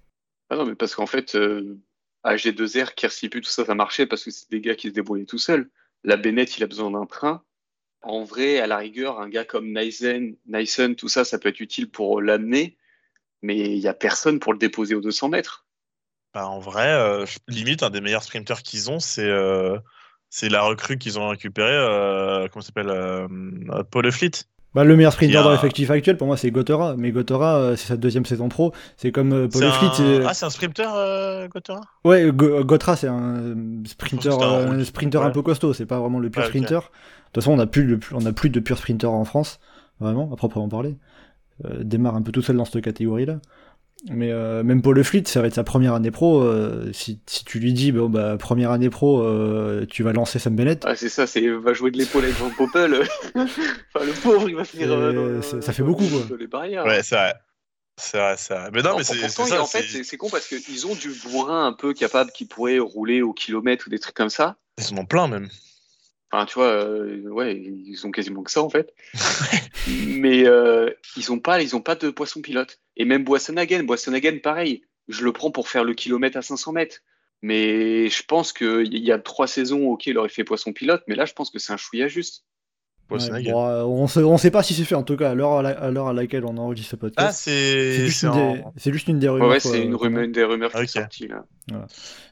Ah 0.49 0.55
non, 0.55 0.65
mais 0.65 0.75
parce 0.75 0.95
qu'en 0.95 1.05
fait, 1.05 1.35
euh, 1.35 1.77
AG2R, 2.23 2.95
Kirsipu, 2.95 3.41
tout 3.41 3.49
ça, 3.49 3.65
ça 3.65 3.75
marchait 3.75 4.07
parce 4.07 4.23
que 4.23 4.31
c'est 4.31 4.49
des 4.49 4.61
gars 4.61 4.75
qui 4.75 4.89
se 4.89 4.93
débrouillaient 4.93 5.25
tout 5.25 5.37
seuls. 5.37 5.69
La 6.03 6.17
Bennett, 6.17 6.57
il 6.57 6.63
a 6.63 6.67
besoin 6.67 6.91
d'un 6.91 7.05
train. 7.05 7.43
En 8.01 8.23
vrai, 8.23 8.59
à 8.59 8.67
la 8.67 8.77
rigueur, 8.77 9.19
un 9.19 9.29
gars 9.29 9.45
comme 9.45 9.77
Nysen, 9.77 10.95
tout 10.95 11.09
ça, 11.09 11.25
ça 11.25 11.37
peut 11.37 11.49
être 11.49 11.59
utile 11.59 11.89
pour 11.89 12.21
l'amener, 12.21 12.77
mais 13.41 13.57
il 13.57 13.79
n'y 13.79 13.87
a 13.87 13.93
personne 13.93 14.39
pour 14.39 14.53
le 14.53 14.59
déposer 14.59 14.95
aux 14.95 15.01
200 15.01 15.29
mètres. 15.29 15.65
Bah, 16.33 16.47
en 16.47 16.59
vrai, 16.59 16.87
euh, 16.93 17.25
limite, 17.47 17.83
un 17.83 17.89
des 17.89 18.01
meilleurs 18.01 18.23
sprinters 18.23 18.63
qu'ils 18.63 18.89
ont, 18.89 18.99
c'est 18.99 19.27
euh, 19.27 19.77
c'est 20.29 20.49
la 20.49 20.61
recrue 20.61 20.97
qu'ils 20.97 21.19
ont 21.19 21.29
récupérée, 21.29 21.73
euh, 21.73 22.47
comment 22.47 22.61
s'appelle 22.61 23.27
Paul 23.89 24.05
Le 24.05 24.11
Fleet. 24.11 24.31
Bah, 24.75 24.83
le 24.83 24.95
meilleur 24.95 25.13
sprinter 25.13 25.37
a- 25.39 25.43
dans 25.43 25.51
l'effectif 25.51 25.89
actuel 25.89 26.15
pour 26.17 26.27
moi 26.27 26.37
c'est 26.37 26.51
Gotera, 26.51 26.95
mais 26.95 27.11
Gotera 27.11 27.57
euh, 27.57 27.75
c'est 27.75 27.87
sa 27.87 27.97
deuxième 27.97 28.25
saison 28.25 28.49
pro, 28.49 28.71
c'est 28.97 29.11
comme 29.11 29.33
euh, 29.33 29.47
Paul 29.47 29.63
un- 29.63 30.25
Ah, 30.27 30.33
c'est 30.35 30.45
un 30.45 30.49
sprinter, 30.51 30.87
euh, 30.95 31.47
Gotera? 31.47 31.81
Ouais, 32.05 32.31
Go- 32.31 32.63
Gotra, 32.63 32.95
c'est 32.95 33.07
un 33.07 33.55
sprinter, 33.85 34.29
un 34.41 34.41
euh, 34.53 34.71
un 34.79 34.83
sprinter 34.83 35.21
un 35.23 35.31
peu 35.31 35.41
costaud. 35.41 35.73
C'est 35.73 35.87
pas 35.87 35.99
vraiment 35.99 36.19
le 36.19 36.29
pur 36.29 36.41
Ouais, 36.43 36.47
sprinter. 36.47 36.81
De 36.81 36.85
toute 37.33 37.43
façon, 37.43 37.51
on 37.53 37.57
n'a 37.57 37.65
plus, 37.67 37.83
le- 37.83 37.99
on 38.13 38.25
a 38.25 38.31
plus 38.31 38.49
de 38.51 38.59
pur 38.59 38.77
sprinter 38.77 39.07
en 39.11 39.25
France, 39.25 39.59
vraiment, 39.99 40.31
à 40.31 40.35
proprement 40.35 40.69
parler. 40.69 40.97
Euh, 41.65 41.83
démarre 41.83 42.15
un 42.15 42.21
peu 42.21 42.31
tout 42.31 42.41
seul 42.41 42.55
dans 42.55 42.65
cette 42.65 42.81
catégorie-là. 42.83 43.39
Mais 44.09 44.31
euh, 44.31 44.63
même 44.63 44.81
Paul 44.81 44.95
Le 44.95 45.03
Fleet, 45.03 45.23
ça 45.25 45.41
va 45.41 45.47
être 45.47 45.55
sa 45.55 45.63
première 45.65 45.93
année 45.93 46.11
pro. 46.11 46.41
euh, 46.41 46.89
si, 46.93 47.19
si 47.27 47.43
tu 47.43 47.59
lui 47.59 47.73
dis, 47.73 47.91
bon, 47.91 48.07
bah, 48.09 48.37
première 48.37 48.71
année 48.71 48.89
pro, 48.89 49.21
euh, 49.21 49.85
tu 49.89 50.03
vas 50.03 50.13
lancer 50.13 50.39
Sam 50.39 50.55
Bennett, 50.55 50.83
Ah, 50.85 50.95
c'est 50.95 51.09
ça, 51.09 51.27
c'est 51.27 51.45
va 51.49 51.73
jouer 51.73 51.91
de 51.91 51.97
l'épaule 51.97 52.23
avec 52.23 52.35
Van 52.37 52.49
Poppel. 52.49 53.01
enfin, 53.35 54.05
le 54.05 54.21
pauvre, 54.21 54.49
il 54.49 54.55
va 54.55 54.63
finir. 54.63 54.91
euh, 54.91 55.41
dans 55.51 55.61
ça 55.61 55.73
fait 55.73 55.83
beaucoup, 55.83 56.05
quoi. 56.07 56.37
les 56.37 56.47
barrières. 56.47 56.85
Ouais, 56.85 57.03
c'est 57.03 57.15
vrai. 57.15 57.33
C'est 58.01 58.17
vrai, 58.17 58.35
c'est 58.37 58.53
vrai. 58.53 58.69
Mais 58.73 58.81
non, 58.81 58.91
Non, 58.91 58.97
mais 58.99 59.03
c'est 59.03 59.27
ça. 59.27 59.61
en 59.61 59.65
fait, 59.65 59.83
c'est 60.03 60.15
con 60.17 60.29
parce 60.29 60.47
qu'ils 60.47 60.87
ont 60.87 60.95
du 60.95 61.09
bourrin 61.25 61.65
un 61.67 61.73
peu 61.73 61.93
capable 61.93 62.31
qui 62.31 62.45
pourrait 62.45 62.79
rouler 62.79 63.21
au 63.21 63.33
kilomètre 63.33 63.87
ou 63.87 63.89
des 63.89 63.99
trucs 63.99 64.15
comme 64.15 64.29
ça. 64.29 64.55
Ils 64.77 64.93
en 64.93 64.99
ont 64.99 65.05
plein, 65.05 65.27
même. 65.27 65.49
Enfin, 66.31 66.45
tu 66.45 66.53
vois, 66.55 66.67
euh, 66.67 67.21
ouais, 67.29 67.55
ils 67.57 68.05
ont 68.05 68.11
quasiment 68.11 68.43
que 68.43 68.51
ça 68.51 68.61
en 68.61 68.69
fait. 68.69 68.93
Mais 70.07 70.45
euh, 70.45 70.91
ils 71.17 71.31
ont 71.31 71.39
pas, 71.39 71.61
ils 71.61 71.75
ont 71.75 71.81
pas 71.81 71.95
de 71.95 72.09
poisson 72.09 72.41
pilote. 72.41 72.79
Et 72.97 73.05
même 73.05 73.23
Boissonhagen, 73.23 73.83
Boissonhagen, 73.83 74.37
pareil. 74.43 74.83
Je 75.07 75.23
le 75.23 75.31
prends 75.33 75.49
pour 75.49 75.67
faire 75.69 75.83
le 75.83 75.93
kilomètre 75.95 76.37
à 76.37 76.41
500 76.43 76.71
mètres. 76.73 76.97
Mais 77.41 78.09
je 78.09 78.23
pense 78.27 78.51
qu'il 78.53 78.97
y 78.97 79.11
a 79.11 79.17
trois 79.17 79.47
saisons, 79.47 79.87
ok, 79.89 80.05
il 80.07 80.17
aurait 80.17 80.27
fait 80.29 80.43
poisson 80.43 80.73
pilote, 80.73 81.01
mais 81.07 81.15
là, 81.15 81.23
je 81.25 81.33
pense 81.33 81.49
que 81.49 81.57
c'est 81.57 81.71
un 81.73 81.77
chouïa 81.77 82.07
juste. 82.09 82.43
Ouais, 83.09 83.17
bon, 83.51 83.65
euh, 83.65 83.83
on, 83.85 84.05
sait, 84.07 84.19
on 84.21 84.37
sait 84.37 84.51
pas 84.51 84.61
si 84.61 84.75
c'est 84.75 84.83
fait 84.83 84.93
en 84.93 85.01
tout 85.01 85.15
cas 85.17 85.31
à 85.31 85.33
l'heure 85.35 85.53
à, 85.53 85.61
la- 85.63 85.69
à 85.69 85.89
l'heure 85.89 86.09
à 86.09 86.13
laquelle 86.13 86.45
on 86.45 86.55
enregistre 86.57 86.91
ce 86.91 86.95
Ah, 86.95 86.99
podcast. 86.99 87.39
c'est 87.43 87.51
c'est. 87.95 88.05
juste, 88.05 88.21
une 88.23 88.29
en- 88.29 88.53
des- 88.53 88.63
c'est 88.77 88.93
juste 88.93 89.07
une 89.07 89.17
des 89.17 89.27
Ouais, 89.27 89.33
rumeurs. 89.35 89.49
ouais, 89.49 89.59
c'est 89.59 89.81
une 89.81 89.95
rumeur, 89.95 90.23
une 90.25 90.31
des 90.31 90.43
rumeurs 90.43 90.71
qui 90.71 90.77
est 90.81 90.85
sortie 90.87 91.27
là. 91.27 91.43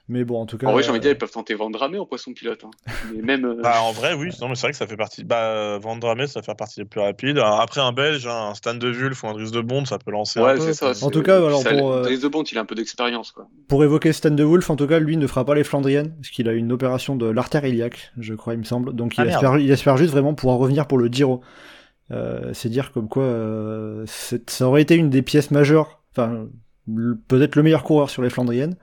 Mais 0.09 0.23
bon, 0.23 0.39
en 0.41 0.45
tout 0.45 0.57
cas. 0.57 0.67
En 0.67 0.71
vrai, 0.71 0.83
j'ai 0.83 0.89
envie 0.89 0.99
de 0.99 1.03
dire, 1.03 1.11
euh, 1.11 1.15
ils 1.15 1.17
peuvent 1.17 1.31
tenter 1.31 1.53
Vendramé 1.53 1.99
en 1.99 2.05
poisson 2.05 2.31
pilote. 2.33 2.63
hein. 2.63 2.71
Mais 3.13 3.21
même. 3.21 3.43
euh, 3.45 3.61
Bah, 3.61 3.81
en 3.81 3.91
vrai, 3.91 4.13
oui. 4.13 4.29
Non, 4.39 4.47
mais 4.47 4.55
c'est 4.55 4.61
vrai 4.61 4.71
que 4.71 4.77
ça 4.77 4.87
fait 4.87 4.95
partie. 4.95 5.25
Bah, 5.25 5.77
Vandramé, 5.79 6.27
ça 6.27 6.41
fait 6.41 6.55
partie 6.55 6.79
des 6.79 6.85
plus 6.85 7.01
rapides. 7.01 7.37
Après, 7.39 7.81
un 7.81 7.91
Belge, 7.91 8.25
un 8.25 8.53
Stan 8.53 8.73
de 8.73 8.87
Vulf 8.87 9.21
ou 9.23 9.27
un 9.27 9.33
Dries 9.33 9.51
de 9.51 9.59
Bond, 9.59 9.83
ça 9.85 9.97
peut 9.99 10.11
lancer 10.11 10.39
un 10.39 10.43
ouais, 10.43 10.59
c'est 10.61 10.73
ça. 10.73 10.93
En 11.05 11.11
tout 11.11 11.23
cas, 11.23 11.37
alors, 11.37 11.61
ça- 11.61 11.71
pour, 11.75 11.91
euh, 11.91 12.03
Dries 12.03 12.19
de 12.19 12.27
Bont, 12.29 12.43
il 12.43 12.57
a 12.57 12.61
un 12.61 12.65
peu 12.65 12.75
d'expérience, 12.75 13.31
quoi. 13.33 13.47
Pour 13.67 13.83
évoquer 13.83 14.13
Stan 14.13 14.29
de 14.31 14.43
Wolf, 14.43 14.69
en 14.69 14.77
tout 14.77 14.87
cas, 14.87 14.99
lui 14.99 15.17
ne 15.17 15.27
fera 15.27 15.43
pas 15.43 15.55
les 15.55 15.65
Flandriennes, 15.65 16.13
parce 16.15 16.29
qu'il 16.29 16.47
a 16.47 16.53
une 16.53 16.71
opération 16.71 17.17
de 17.17 17.25
l'artère 17.25 17.65
iliaque, 17.65 18.13
je 18.17 18.33
crois, 18.33 18.53
il 18.53 18.59
me 18.59 18.63
semble. 18.65 18.93
Donc 18.95 19.17
il, 19.17 19.21
Ah, 19.21 19.25
merde. 19.25 19.43
espère, 19.43 19.57
il 19.59 19.69
espère 19.71 19.97
juste 19.97 20.11
vraiment 20.13 20.33
pouvoir 20.33 20.57
revenir 20.57 20.87
pour 20.87 20.97
le 20.99 21.07
Giro. 21.07 21.41
Euh, 22.11 22.51
c'est 22.53 22.69
dire 22.69 22.93
comme 22.93 23.09
quoi 23.09 23.23
euh, 23.23 24.05
ça 24.05 24.65
aurait 24.65 24.81
été 24.81 24.95
une 24.95 25.09
des 25.09 25.21
pièces 25.21 25.51
majeures, 25.51 26.01
enfin 26.15 26.45
peut-être 27.27 27.57
le 27.57 27.63
meilleur 27.63 27.83
coureur 27.83 28.09
sur 28.09 28.21
les 28.21 28.29
Flandriennes 28.29 28.77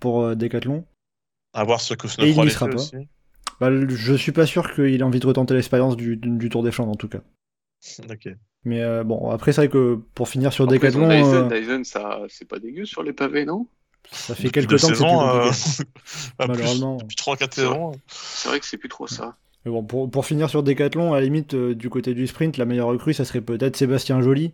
pour 0.00 0.22
euh, 0.22 0.34
Decathlon. 0.34 0.84
À 1.52 1.64
voir 1.64 1.80
ce 1.80 1.94
que 1.94 2.06
Et 2.06 2.28
il 2.28 2.34
Snowfall 2.34 2.44
n'y 2.46 2.50
sera 2.50 2.68
pas. 2.68 2.74
aussi. 2.74 2.96
Bah, 3.60 3.70
je 3.88 4.14
suis 4.14 4.32
pas 4.32 4.46
sûr 4.46 4.74
qu'il 4.74 5.00
ait 5.00 5.02
envie 5.02 5.20
de 5.20 5.26
retenter 5.26 5.54
l'expérience 5.54 5.96
du, 5.96 6.16
du 6.16 6.48
Tour 6.48 6.62
des 6.62 6.72
Flandres 6.72 6.92
en 6.92 6.96
tout 6.96 7.08
cas. 7.08 7.20
Ok. 8.10 8.28
Mais 8.66 8.80
euh, 8.80 9.04
bon, 9.04 9.28
après 9.30 9.52
c'est 9.52 9.60
vrai 9.60 9.68
que 9.68 10.00
pour 10.14 10.28
finir 10.28 10.52
sur 10.52 10.64
Après, 10.64 10.78
Decathlon, 10.78 11.08
Dyson, 11.08 11.50
euh, 11.52 11.60
Dyson, 11.60 11.84
ça, 11.84 12.20
c'est 12.28 12.48
pas 12.48 12.58
dégueu 12.58 12.86
sur 12.86 13.02
les 13.02 13.12
pavés, 13.12 13.44
non? 13.44 13.66
ça 14.10 14.34
fait 14.34 14.44
Depuis 14.44 14.52
quelques 14.66 14.80
temps 14.80 14.88
que 14.88 14.94
c'est 14.94 15.04
plus 15.04 15.10
saisons, 15.10 15.20
euh, 15.28 15.50
Malheureusement. 16.38 16.96
Depuis 16.96 17.16
3-4 17.16 17.54
saisons. 17.54 17.92
C'est 18.08 18.48
vrai 18.48 18.60
que 18.60 18.66
c'est 18.66 18.78
plus 18.78 18.88
trop 18.88 19.06
ça. 19.06 19.36
Mais 19.64 19.70
bon, 19.70 19.82
pour, 19.84 20.10
pour 20.10 20.26
finir 20.26 20.48
sur 20.50 20.62
Decathlon, 20.62 21.12
à 21.12 21.18
la 21.20 21.24
limite, 21.24 21.54
euh, 21.54 21.74
du 21.74 21.88
côté 21.90 22.14
du 22.14 22.26
sprint, 22.26 22.56
la 22.56 22.64
meilleure 22.64 22.88
recrue, 22.88 23.14
ça 23.14 23.24
serait 23.24 23.40
peut-être 23.42 23.76
Sébastien 23.76 24.20
Joly, 24.20 24.52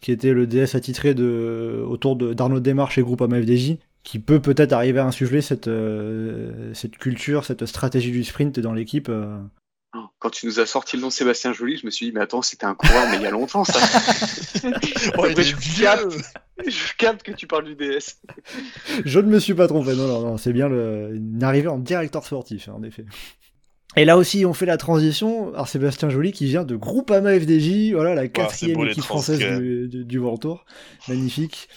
qui 0.00 0.12
était 0.12 0.32
le 0.32 0.46
DS 0.46 0.74
attitré 0.74 1.14
de, 1.14 1.84
autour 1.88 2.16
de- 2.16 2.34
d'Arnaud 2.34 2.60
Desmar 2.60 2.90
chez 2.90 3.02
Groupama 3.02 3.40
FDJ, 3.40 3.76
qui 4.04 4.18
peut 4.18 4.40
peut-être 4.40 4.72
arriver 4.72 5.00
à 5.00 5.06
insuffler 5.06 5.40
cette, 5.40 5.66
euh, 5.66 6.72
cette 6.74 6.96
culture, 6.98 7.44
cette 7.44 7.66
stratégie 7.66 8.12
du 8.12 8.22
sprint 8.22 8.60
dans 8.60 8.72
l'équipe. 8.74 9.08
euh. 9.08 9.38
Quand 10.18 10.30
tu 10.30 10.46
nous 10.46 10.58
as 10.60 10.66
sorti 10.66 10.96
le 10.96 11.02
nom 11.02 11.08
de 11.08 11.12
Sébastien 11.12 11.52
Joly, 11.52 11.76
je 11.76 11.86
me 11.86 11.90
suis 11.90 12.06
dit, 12.06 12.12
mais 12.12 12.20
attends, 12.20 12.42
c'était 12.42 12.66
un 12.66 12.74
coureur, 12.74 13.06
mais 13.10 13.16
il 13.16 13.22
y 13.22 13.26
a 13.26 13.30
longtemps, 13.30 13.64
ça. 13.64 13.78
Oh, 15.18 15.24
Après, 15.24 15.42
je, 15.42 15.80
capte, 15.82 16.16
je 16.66 16.96
capte 16.96 17.22
que 17.22 17.32
tu 17.32 17.46
parles 17.46 17.64
du 17.64 17.76
DS. 17.76 18.20
Je 19.04 19.20
ne 19.20 19.28
me 19.28 19.38
suis 19.38 19.54
pas 19.54 19.68
trompé, 19.68 19.94
non, 19.94 20.06
non, 20.08 20.20
non, 20.20 20.36
c'est 20.36 20.52
bien 20.52 20.68
le, 20.68 21.14
une 21.14 21.42
arrivée 21.44 21.68
en 21.68 21.78
directeur 21.78 22.24
sportif, 22.24 22.68
hein, 22.68 22.74
en 22.76 22.82
effet. 22.82 23.04
Et 23.96 24.04
là 24.04 24.16
aussi, 24.16 24.44
on 24.44 24.52
fait 24.52 24.66
la 24.66 24.76
transition. 24.76 25.52
Alors, 25.54 25.68
Sébastien 25.68 26.08
Joly 26.08 26.32
qui 26.32 26.46
vient 26.46 26.64
de 26.64 26.76
Groupama 26.76 27.38
FDJ, 27.38 27.92
voilà, 27.92 28.14
la 28.14 28.28
quatrième 28.28 28.80
équipe 28.86 29.04
française 29.04 29.38
du, 29.38 29.88
du, 29.88 30.04
du 30.04 30.18
World 30.18 30.40
Tour. 30.40 30.64
Magnifique. 31.08 31.68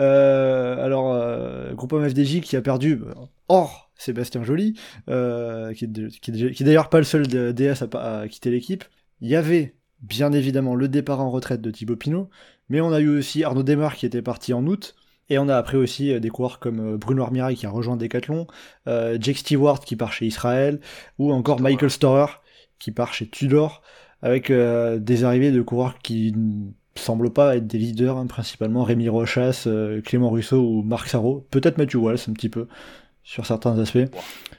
Euh, 0.00 0.84
alors, 0.84 1.14
euh, 1.14 1.72
Groupama 1.74 2.08
FDJ 2.08 2.40
qui 2.40 2.56
a 2.56 2.62
perdu, 2.62 3.00
euh, 3.04 3.14
hors 3.48 3.90
Sébastien 3.96 4.42
Joly, 4.42 4.74
euh, 5.08 5.72
qui 5.74 5.84
est, 5.84 6.62
d'ailleurs 6.62 6.88
pas 6.88 6.98
le 6.98 7.04
seul 7.04 7.26
DS 7.28 7.82
à, 7.82 8.20
à 8.20 8.28
quitter 8.28 8.50
l'équipe. 8.50 8.84
Il 9.20 9.28
y 9.28 9.36
avait, 9.36 9.74
bien 10.00 10.32
évidemment, 10.32 10.74
le 10.74 10.88
départ 10.88 11.20
en 11.20 11.30
retraite 11.30 11.60
de 11.60 11.70
Thibaut 11.70 11.96
Pinot, 11.96 12.30
mais 12.68 12.80
on 12.80 12.92
a 12.92 13.00
eu 13.00 13.08
aussi 13.08 13.44
Arnaud 13.44 13.62
Desmar 13.62 13.96
qui 13.96 14.06
était 14.06 14.22
parti 14.22 14.52
en 14.52 14.66
août. 14.66 14.94
Et 15.30 15.38
on 15.38 15.48
a 15.48 15.56
après 15.56 15.76
aussi 15.76 16.12
euh, 16.12 16.20
des 16.20 16.28
coureurs 16.28 16.58
comme 16.58 16.94
euh, 16.94 16.96
Bruno 16.98 17.22
Armirail 17.22 17.54
qui 17.54 17.64
a 17.64 17.70
rejoint 17.70 17.96
Decathlon, 17.96 18.46
euh, 18.88 19.16
Jake 19.18 19.38
Stewart 19.38 19.80
qui 19.80 19.96
part 19.96 20.12
chez 20.12 20.26
Israël, 20.26 20.80
ou 21.18 21.32
encore. 21.32 21.60
Michael 21.60 21.90
Storer 21.90 22.26
qui 22.78 22.90
part 22.90 23.14
chez 23.14 23.28
Tudor, 23.28 23.82
avec 24.22 24.50
euh, 24.50 24.98
des 24.98 25.24
arrivées 25.24 25.52
de 25.52 25.62
coureurs 25.62 25.98
qui 25.98 26.32
ne 26.34 26.70
semblent 26.94 27.30
pas 27.30 27.56
être 27.56 27.66
des 27.66 27.78
leaders, 27.78 28.16
hein, 28.16 28.26
principalement 28.26 28.82
Rémi 28.82 29.08
Rochas, 29.08 29.64
euh, 29.66 30.00
Clément 30.00 30.30
Russo 30.30 30.56
ou 30.56 30.82
Marc 30.82 31.08
Sarro, 31.08 31.46
peut-être 31.50 31.78
Matthew 31.78 31.96
Walls 31.96 32.18
un 32.28 32.32
petit 32.32 32.48
peu, 32.48 32.66
sur 33.22 33.46
certains 33.46 33.78
aspects. 33.78 34.10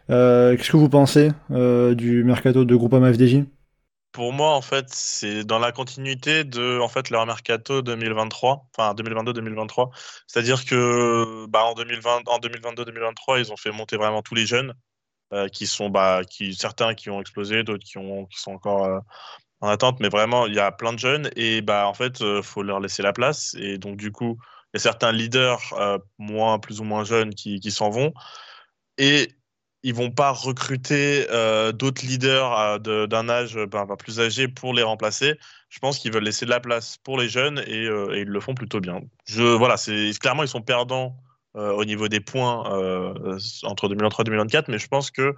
Qu'est-ce 0.07 0.71
que 0.71 0.77
vous 0.77 0.89
pensez 0.89 1.31
du 1.49 2.23
mercato 2.23 2.63
de 2.63 2.75
Groupama 2.75 3.11
FDJ 3.13 3.43
Pour 4.11 4.33
moi, 4.33 4.55
en 4.55 4.61
fait, 4.61 4.87
c'est 4.89 5.45
dans 5.45 5.59
la 5.59 5.71
continuité 5.71 6.43
de 6.43 6.79
en 6.79 6.89
fait, 6.89 7.09
leur 7.09 7.25
mercato 7.25 7.81
2023, 7.81 8.67
enfin 8.75 8.93
2022-2023. 8.93 9.89
C'est-à-dire 10.27 10.65
que 10.65 11.45
bah, 11.47 11.63
en, 11.63 11.73
2020, 11.73 12.27
en 12.27 12.39
2022-2023, 12.39 13.39
ils 13.39 13.51
ont 13.53 13.57
fait 13.57 13.71
monter 13.71 13.95
vraiment 13.95 14.21
tous 14.21 14.35
les 14.35 14.45
jeunes, 14.45 14.73
euh, 15.33 15.47
qui 15.47 15.65
sont 15.65 15.89
bah, 15.89 16.23
qui, 16.29 16.53
certains 16.55 16.93
qui 16.93 17.09
ont 17.09 17.21
explosé, 17.21 17.63
d'autres 17.63 17.85
qui, 17.85 17.97
ont, 17.97 18.25
qui 18.25 18.39
sont 18.39 18.51
encore 18.51 18.83
euh, 18.85 18.99
en 19.61 19.69
attente. 19.69 19.99
Mais 20.01 20.09
vraiment, 20.09 20.45
il 20.45 20.55
y 20.55 20.59
a 20.59 20.71
plein 20.73 20.91
de 20.91 20.99
jeunes 20.99 21.29
et 21.37 21.61
bah, 21.61 21.87
en 21.87 21.93
fait, 21.93 22.19
il 22.19 22.43
faut 22.43 22.63
leur 22.63 22.81
laisser 22.81 23.03
la 23.03 23.13
place. 23.13 23.55
Et 23.59 23.77
donc, 23.77 23.95
du 23.95 24.11
coup, 24.11 24.37
il 24.73 24.77
y 24.77 24.79
a 24.79 24.81
certains 24.81 25.13
leaders 25.13 25.61
euh, 25.79 25.97
moins, 26.17 26.59
plus 26.59 26.81
ou 26.81 26.83
moins 26.83 27.05
jeunes 27.05 27.33
qui, 27.33 27.61
qui 27.61 27.71
s'en 27.71 27.89
vont. 27.89 28.13
Et 28.97 29.29
ils 29.83 29.93
vont 29.95 30.11
pas 30.11 30.31
recruter 30.31 31.27
euh, 31.31 31.71
d'autres 31.71 32.05
leaders 32.05 32.79
euh, 32.87 33.07
d'un 33.07 33.29
âge 33.29 33.55
ben, 33.55 33.87
plus 33.97 34.19
âgé 34.19 34.47
pour 34.47 34.73
les 34.73 34.83
remplacer. 34.83 35.39
Je 35.69 35.79
pense 35.79 35.97
qu'ils 35.99 36.13
veulent 36.13 36.23
laisser 36.23 36.45
de 36.45 36.51
la 36.51 36.59
place 36.59 36.97
pour 36.97 37.17
les 37.17 37.29
jeunes 37.29 37.59
et, 37.65 37.85
ils 37.85 38.27
le 38.27 38.39
font 38.39 38.53
plutôt 38.53 38.79
bien. 38.79 39.01
Je, 39.25 39.43
voilà, 39.43 39.75
clairement 40.19 40.43
ils 40.43 40.49
sont 40.49 40.61
perdants 40.61 41.17
au 41.53 41.83
niveau 41.83 42.07
des 42.07 42.21
points 42.21 42.63
entre 43.63 43.89
2023 43.89 44.23
et 44.23 44.25
2024, 44.25 44.67
mais 44.69 44.79
je 44.79 44.87
pense 44.87 45.11
que 45.11 45.33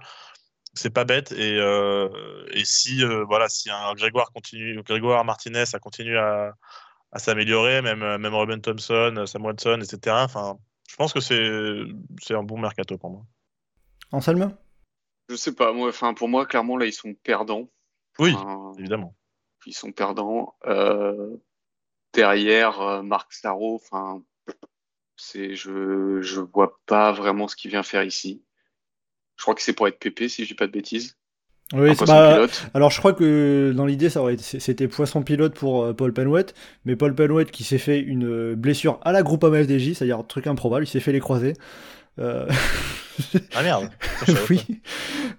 c'est 0.74 0.90
pas 0.90 1.04
bête 1.04 1.32
et, 1.32 1.56
et 2.52 2.64
si 2.64 3.04
voilà 3.26 3.48
si 3.48 3.70
un 3.70 3.94
Grégoire 3.94 4.32
continue 4.32 4.82
Grégoire 4.82 5.24
Martinez 5.24 5.64
a 5.72 5.78
continué 5.78 6.18
à, 6.18 6.52
à 7.12 7.18
s'améliorer 7.18 7.80
même 7.82 8.16
même 8.16 8.34
Robin 8.34 8.58
Thompson 8.58 9.24
Sam 9.26 9.44
Watson 9.44 9.80
etc 9.82 10.26
je 10.88 10.96
pense 10.96 11.12
que 11.12 11.20
c'est 11.20 12.34
un 12.34 12.42
bon 12.42 12.58
mercato 12.58 12.98
pour 12.98 13.10
moi 13.10 13.24
Anselme? 14.12 14.56
Je 15.30 15.36
sais 15.36 15.54
pas, 15.54 15.72
moi, 15.72 15.88
enfin, 15.88 16.14
pour 16.14 16.28
moi, 16.28 16.46
clairement, 16.46 16.76
là, 16.76 16.86
ils 16.86 16.92
sont 16.92 17.14
perdants. 17.14 17.70
oui 18.18 18.32
Enfin, 18.34 18.72
évidemment 18.78 19.14
ils 19.66 19.72
sont 19.72 19.92
perdants. 19.92 20.54
Euh, 20.66 21.36
derrière, 22.12 22.82
euh, 22.82 23.02
Marc 23.02 23.32
Sarro, 23.32 23.74
enfin, 23.76 24.22
c'est, 25.16 25.54
je, 25.54 26.20
je 26.20 26.40
vois 26.40 26.78
pas 26.84 27.12
vraiment 27.12 27.48
ce 27.48 27.56
qu'il 27.56 27.70
vient 27.70 27.82
faire 27.82 28.04
ici. 28.04 28.42
Je 29.36 29.42
crois 29.42 29.54
que 29.54 29.62
c'est 29.62 29.72
pour 29.72 29.88
être 29.88 29.98
PP, 29.98 30.28
si 30.28 30.42
je 30.44 30.48
dis 30.48 30.54
pas 30.54 30.66
de 30.66 30.72
bêtises. 30.72 31.16
Oui, 31.72 31.88
c'est- 31.90 31.96
poisson 31.96 32.12
bah, 32.12 32.34
pilote. 32.34 32.66
alors 32.74 32.90
je 32.90 32.98
crois 32.98 33.14
que 33.14 33.72
dans 33.74 33.86
l'idée 33.86 34.10
ça 34.10 34.20
aurait 34.20 34.34
été- 34.34 34.60
c'était 34.60 34.86
poisson 34.86 35.22
pilote 35.22 35.54
pour 35.54 35.82
euh, 35.84 35.92
Paul 35.94 36.12
Penwet, 36.12 36.52
mais 36.84 36.94
Paul 36.94 37.14
Penwet 37.14 37.46
qui 37.46 37.64
s'est 37.64 37.78
fait 37.78 38.00
une 38.00 38.54
blessure 38.54 39.00
à 39.00 39.12
la 39.12 39.22
Groupama 39.22 39.64
FDJ, 39.64 39.94
c'est-à-dire 39.94 40.18
un 40.18 40.24
truc 40.24 40.46
improbable, 40.46 40.84
il 40.84 40.88
s'est 40.88 41.00
fait 41.00 41.12
les 41.12 41.20
croisés. 41.20 41.54
Euh, 42.18 42.46
ah 43.54 43.62
merde 43.62 43.90
oui, 44.50 44.60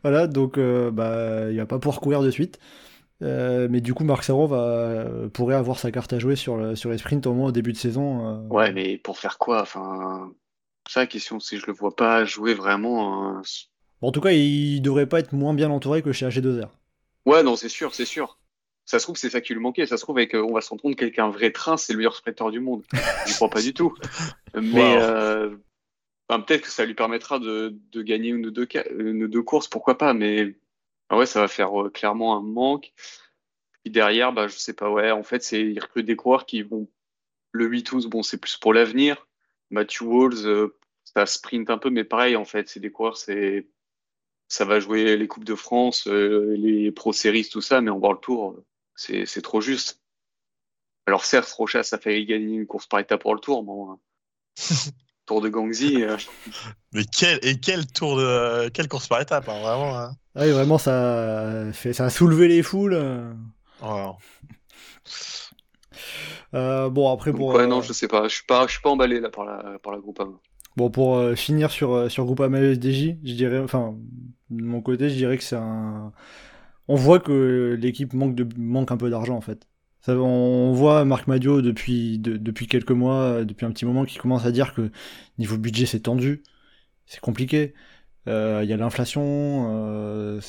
voilà, 0.04 0.28
donc 0.28 0.58
euh, 0.58 0.92
bah, 0.92 1.52
il 1.52 1.58
va 1.58 1.66
pas 1.66 1.80
pouvoir 1.80 2.00
courir 2.02 2.22
de 2.22 2.32
suite. 2.32 2.60
Euh, 3.24 3.68
mais 3.72 3.82
du 3.82 3.94
coup, 3.94 4.04
Marc 4.04 4.24
Sarro 4.24 4.48
va, 4.48 4.58
euh, 4.60 5.30
pourrait 5.30 5.56
avoir 5.56 5.80
sa 5.80 5.92
carte 5.92 6.14
à 6.14 6.20
jouer 6.20 6.36
sur, 6.36 6.58
le- 6.58 6.76
sur 6.76 6.90
les 6.92 6.98
sprints 6.98 7.28
au 7.28 7.34
moins 7.34 7.50
au 7.50 7.52
début 7.54 7.74
de 7.74 7.78
saison. 7.78 8.28
euh. 8.28 8.48
Ouais, 8.50 8.72
mais 8.72 8.98
pour 8.98 9.18
faire 9.20 9.38
quoi? 9.38 9.62
Enfin, 9.62 10.34
ça, 10.88 11.02
la 11.02 11.08
question, 11.08 11.40
c'est 11.40 11.58
je 11.58 11.66
le 11.68 11.74
vois 11.74 11.96
pas 11.96 12.26
jouer 12.26 12.54
vraiment. 12.54 13.42
Bon, 14.02 14.08
en 14.08 14.12
tout 14.14 14.22
cas, 14.22 14.32
il 14.32 14.82
devrait 14.82 15.06
pas 15.08 15.20
être 15.20 15.34
moins 15.34 15.54
bien 15.54 15.70
entouré 15.70 16.02
que 16.02 16.12
chez 16.14 16.26
AG2R. 16.26 16.72
Ouais, 17.26 17.44
non, 17.44 17.56
c'est 17.56 17.70
sûr, 17.70 17.94
c'est 17.96 18.06
sûr. 18.06 18.40
Ça 18.86 19.00
se 19.00 19.06
trouve, 19.06 19.18
c'est 19.18 19.30
ça 19.32 19.42
qui 19.42 19.54
lui 19.54 19.60
manquait. 19.62 19.88
Ça 19.88 19.98
se 19.98 20.04
trouve, 20.04 20.18
avec, 20.18 20.36
euh, 20.36 20.44
on 20.44 20.54
va 20.54 20.62
se 20.62 20.70
rendre 20.70 20.82
compte 20.84 20.96
qu'avec 20.96 21.18
un 21.20 21.30
vrai 21.30 21.52
train, 21.52 21.76
c'est 21.78 21.94
le 21.94 21.98
meilleur 21.98 22.16
sprinter 22.16 22.52
du 22.52 22.60
monde. 22.60 22.84
Je 23.24 23.34
crois 23.34 23.50
pas 23.50 23.62
du 23.62 23.74
tout. 23.74 23.96
Mais 24.56 24.96
Wow. 24.96 25.00
euh, 25.00 25.58
enfin, 26.30 26.42
peut-être 26.42 26.64
que 26.64 26.70
ça 26.70 26.86
lui 26.86 26.96
permettra 26.96 27.40
de, 27.40 27.78
de 27.92 28.02
gagner 28.02 28.30
une 28.30 28.48
ou 28.48 28.52
deux, 28.52 28.68
une 28.98 29.28
deux 29.28 29.44
courses, 29.44 29.68
pourquoi 29.68 29.98
pas. 29.98 30.14
Mais 30.14 30.56
ah 31.10 31.18
ouais, 31.18 31.26
ça 31.26 31.42
va 31.42 31.48
faire 31.48 31.82
euh, 31.82 31.90
clairement 31.90 32.38
un 32.38 32.42
manque. 32.42 32.94
Puis 33.84 33.92
derrière, 33.92 34.34
bah, 34.34 34.48
je 34.48 34.58
sais 34.58 34.74
pas, 34.74 34.90
ouais, 34.92 35.12
en 35.12 35.24
fait, 35.24 35.44
c'est 35.44 35.62
ils 35.62 35.80
recrutent 35.80 36.06
des 36.06 36.16
coureurs 36.16 36.46
qui 36.46 36.62
vont. 36.64 36.90
Le 37.52 37.70
8-12, 37.70 38.08
bon, 38.10 38.24
c'est 38.24 38.38
plus 38.40 38.58
pour 38.58 38.74
l'avenir. 38.74 39.28
Matthew 39.72 40.02
Walls, 40.04 40.46
euh, 40.46 40.78
ça 41.06 41.26
sprint 41.26 41.70
un 41.70 41.78
peu, 41.78 41.90
mais 41.90 42.04
pareil, 42.04 42.36
en 42.36 42.46
fait, 42.46 42.70
c'est 42.70 42.80
des 42.80 42.92
coureurs, 42.92 43.18
c'est 43.18 43.68
ça 44.48 44.66
va 44.66 44.80
jouer 44.80 45.18
les 45.18 45.28
Coupes 45.28 45.44
de 45.44 45.56
France, 45.56 46.08
euh, 46.08 46.56
les 46.58 46.92
Pro 46.92 47.14
Series, 47.14 47.50
tout 47.50 47.62
ça, 47.62 47.82
mais 47.82 47.90
en 47.90 47.98
World 47.98 48.22
Tour, 48.22 48.52
euh, 48.52 49.26
c'est 49.26 49.42
trop 49.42 49.62
juste. 49.62 50.02
Alors 51.08 51.26
certes, 51.26 51.50
Rochas, 51.52 51.84
ça 51.84 51.98
fait 51.98 52.26
gagner 52.26 52.56
une 52.56 52.68
course 52.68 52.88
par 52.88 53.00
étape 53.00 53.22
pour 53.22 53.34
le 53.36 53.40
Tour, 53.40 53.64
bon, 53.64 53.94
euh, 53.94 53.96
Tour 55.26 55.42
de 55.42 55.50
Gangxi, 55.50 56.04
euh, 56.04 56.18
Mais 56.94 57.04
quel, 57.06 57.40
et 57.44 57.60
quel 57.60 57.88
tour 57.88 58.18
de. 58.18 58.70
Quelle 58.70 58.88
course 58.88 59.08
par 59.08 59.22
étape, 59.22 59.50
hein, 59.50 59.60
vraiment. 59.62 59.98
hein. 59.98 60.12
Ah 60.36 60.44
oui, 60.44 60.52
vraiment, 60.52 60.78
ça, 60.78 61.66
fait, 61.74 61.94
ça 61.94 62.06
a 62.06 62.10
soulevé 62.10 62.48
les 62.48 62.62
foules. 62.64 62.94
euh. 62.94 63.34
Oh. 63.84 64.14
Euh, 66.54 66.90
bon, 66.90 67.12
après, 67.12 67.32
donc 67.32 67.40
pour, 67.40 67.50
ouais, 67.56 67.64
euh, 67.64 67.68
non, 67.68 67.82
je 67.82 67.94
sais 67.94 68.08
pas, 68.08 68.28
je 68.28 68.36
suis 68.36 68.46
pas, 68.46 68.66
je 68.68 68.74
suis 68.74 68.82
pas 68.82 68.90
emballé 68.90 69.20
là 69.20 69.30
par 69.30 69.46
la, 69.46 69.80
par 69.80 69.94
la 69.94 70.00
Groupama. 70.00 70.34
Bon, 70.78 70.90
pour 70.90 71.18
euh, 71.18 71.36
finir 71.36 71.72
sur, 71.72 72.10
sur 72.12 72.26
Groupama 72.26 72.60
FDJ, 72.60 73.18
je 73.24 73.34
dirais, 73.34 73.60
enfin, 73.60 73.96
de 74.50 74.64
mon 74.64 74.82
côté, 74.82 75.10
je 75.10 75.16
dirais 75.16 75.38
que 75.38 75.44
c'est 75.44 75.56
un. 75.56 76.12
On 76.88 76.96
voit 76.96 77.20
que 77.20 77.76
l'équipe 77.80 78.14
manque, 78.14 78.36
de, 78.36 78.48
manque 78.60 78.92
un 78.92 78.98
peu 78.98 79.10
d'argent 79.10 79.36
en 79.36 79.42
fait. 79.42 79.68
On 80.08 80.72
voit 80.74 81.06
Marc 81.06 81.28
Madio 81.28 81.62
depuis, 81.62 82.20
de- 82.20 82.38
depuis 82.38 82.68
quelques 82.68 82.92
mois, 82.92 83.22
euh, 83.22 83.46
depuis 83.46 83.66
un 83.66 83.72
petit 83.72 83.86
moment, 83.86 84.06
qui 84.06 84.18
commence 84.18 84.46
à 84.46 84.52
dire 84.52 84.74
que 84.74 84.92
niveau 85.40 85.58
budget 85.58 85.86
c'est 85.86 86.02
tendu, 86.02 86.44
c'est 87.06 87.20
compliqué. 87.20 87.74
Euh, 88.28 88.62
Il 88.64 88.70
y 88.70 88.74
a 88.74 88.78
l'inflation, 88.78 89.68
euh, 89.70 90.42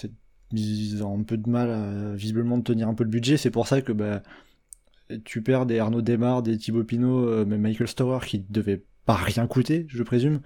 ils 0.52 1.02
ont 1.04 1.18
un 1.20 1.22
peu 1.22 1.36
de 1.36 1.48
mal 1.48 1.70
à, 1.70 2.14
visiblement 2.14 2.58
de 2.58 2.62
tenir 2.64 2.88
un 2.88 2.94
peu 2.94 3.04
le 3.04 3.10
budget. 3.10 3.36
C'est 3.36 3.50
pour 3.50 3.66
ça 3.66 3.82
que 3.82 3.92
bah, 3.92 4.22
tu 5.24 5.42
perds 5.42 5.66
des 5.66 5.78
Arnaud 5.78 6.02
Desmar, 6.02 6.42
des 6.42 6.58
Thibaut 6.58 6.84
Pinot, 6.84 7.28
euh, 7.28 7.44
même 7.44 7.60
Michael 7.60 7.88
Storer 7.88 8.26
qui 8.26 8.44
devaient 8.48 8.84
pas 9.04 9.14
rien 9.14 9.46
coûter, 9.46 9.86
je 9.88 10.02
présume. 10.02 10.40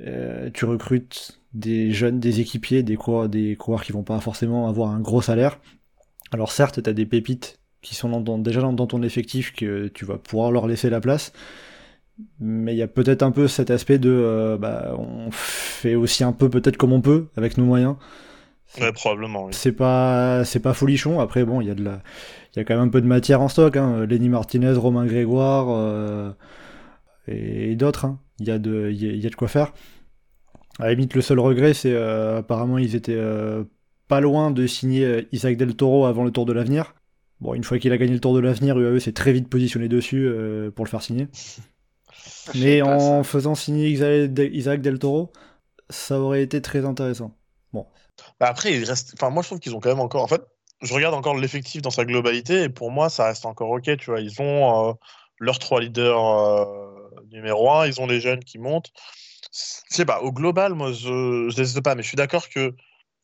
Euh, 0.00 0.50
tu 0.52 0.64
recrutes 0.64 1.40
des 1.54 1.92
jeunes, 1.92 2.20
des 2.20 2.40
équipiers, 2.40 2.82
des 2.82 2.96
coureurs, 2.96 3.28
des 3.28 3.56
coureurs 3.56 3.84
qui 3.84 3.92
vont 3.92 4.04
pas 4.04 4.20
forcément 4.20 4.68
avoir 4.68 4.90
un 4.90 5.00
gros 5.00 5.22
salaire. 5.22 5.60
Alors 6.32 6.52
certes, 6.52 6.82
tu 6.82 6.88
as 6.90 6.92
des 6.92 7.06
pépites 7.06 7.58
qui 7.82 7.94
sont 7.94 8.20
dans 8.20 8.38
déjà 8.38 8.60
dans, 8.60 8.86
ton 8.86 9.02
effectif 9.02 9.52
que 9.52 9.88
tu 9.88 10.04
vas 10.04 10.16
pouvoir 10.18 10.50
leur 10.52 10.66
laisser 10.66 10.88
la 10.90 11.00
place. 11.00 11.32
Mais 12.40 12.74
il 12.74 12.78
y 12.78 12.82
a 12.82 12.88
peut-être 12.88 13.22
un 13.22 13.30
peu 13.32 13.48
cet 13.48 13.70
aspect 13.70 13.98
de 13.98 14.10
euh, 14.10 14.56
bah, 14.58 14.94
on 14.98 15.30
fait 15.32 15.94
aussi 15.94 16.24
un 16.24 16.32
peu 16.32 16.48
peut-être 16.50 16.76
comme 16.76 16.92
on 16.92 17.00
peut 17.00 17.26
avec 17.36 17.58
nos 17.58 17.64
moyens. 17.64 17.96
Ouais, 18.80 18.92
probablement. 18.92 19.46
oui. 19.46 19.52
C'est 19.54 19.72
pas 19.72 20.44
c'est 20.44 20.60
pas 20.60 20.72
folichon. 20.74 21.20
Après 21.20 21.44
bon, 21.44 21.60
il 21.60 21.68
y 21.68 21.70
a 21.70 21.74
de 21.74 21.82
la 21.84 22.02
il 22.54 22.58
y 22.58 22.60
a 22.60 22.64
quand 22.64 22.74
même 22.74 22.84
un 22.84 22.88
peu 22.88 23.00
de 23.00 23.06
matière 23.06 23.40
en 23.40 23.48
stock. 23.48 23.76
Hein. 23.76 24.06
Lenny 24.06 24.28
Martinez, 24.28 24.72
Romain 24.72 25.06
Grégoire 25.06 25.66
euh, 25.70 26.30
et, 27.26 27.72
et 27.72 27.76
d'autres. 27.76 28.04
hein. 28.06 28.18
Il 28.38 28.46
y 28.46 28.50
a 28.50 28.58
de 28.58 28.90
il 28.92 29.02
y 29.02 29.08
a, 29.08 29.12
il 29.12 29.20
y 29.22 29.26
a 29.26 29.30
de 29.30 29.34
quoi 29.34 29.48
faire. 29.48 29.72
À 30.78 30.84
la 30.84 30.90
limite, 30.94 31.14
le 31.14 31.20
seul 31.22 31.38
regret, 31.38 31.74
c'est 31.74 31.92
euh, 31.92 32.38
apparemment 32.38 32.78
ils 32.78 32.94
étaient 32.94 33.14
euh, 33.14 33.64
pas 34.08 34.20
loin 34.20 34.50
de 34.50 34.66
signer 34.66 35.26
Isaac 35.32 35.56
Del 35.56 35.74
Toro 35.76 36.06
avant 36.06 36.24
le 36.24 36.30
Tour 36.30 36.46
de 36.46 36.52
l'avenir. 36.52 36.94
Bon, 37.42 37.54
une 37.54 37.64
fois 37.64 37.78
qu'il 37.80 37.92
a 37.92 37.98
gagné 37.98 38.12
le 38.12 38.20
Tour 38.20 38.34
de 38.34 38.38
l'avenir, 38.38 38.78
UAE 38.78 39.00
s'est 39.00 39.12
très 39.12 39.32
vite 39.32 39.48
positionné 39.48 39.88
dessus 39.88 40.28
euh, 40.28 40.70
pour 40.70 40.84
le 40.84 40.90
faire 40.90 41.02
signer. 41.02 41.26
Mais 42.54 42.82
en 42.82 43.24
ça. 43.24 43.24
faisant 43.24 43.56
signer 43.56 43.88
Isaac 43.88 44.80
Del- 44.80 44.98
Toro, 45.00 45.32
ça 45.90 46.20
aurait 46.20 46.42
été 46.42 46.62
très 46.62 46.84
intéressant. 46.84 47.34
Bah, 48.38 48.46
après, 48.48 48.72
il 48.72 48.84
reste. 48.84 49.14
Enfin, 49.14 49.30
moi, 49.30 49.42
je 49.42 49.48
trouve 49.48 49.58
qu'ils 49.58 49.74
ont 49.74 49.80
quand 49.80 49.88
même 49.88 50.00
encore. 50.00 50.22
En 50.22 50.28
fait, 50.28 50.42
je 50.82 50.94
regarde 50.94 51.14
encore 51.14 51.34
l'effectif 51.36 51.82
dans 51.82 51.90
sa 51.90 52.04
globalité 52.04 52.62
et 52.62 52.68
pour 52.68 52.90
moi, 52.92 53.08
ça 53.08 53.26
reste 53.26 53.44
encore 53.46 53.70
ok. 53.70 53.96
Tu 53.96 54.10
vois, 54.10 54.20
ils 54.20 54.40
ont 54.40 54.90
euh, 54.90 54.92
leurs 55.40 55.58
trois 55.58 55.80
leaders 55.80 56.24
euh, 56.24 57.10
numéro 57.32 57.70
un, 57.72 57.86
ils 57.86 58.00
ont 58.00 58.06
les 58.06 58.20
jeunes 58.20 58.44
qui 58.44 58.58
montent. 58.58 58.92
Je 59.52 59.96
sais 59.96 60.04
pas. 60.04 60.20
Au 60.20 60.32
global, 60.32 60.74
moi, 60.74 60.92
je 60.92 61.48
déteste 61.50 61.80
pas, 61.80 61.94
mais 61.94 62.02
je 62.02 62.08
suis 62.08 62.16
d'accord 62.16 62.48
que 62.48 62.74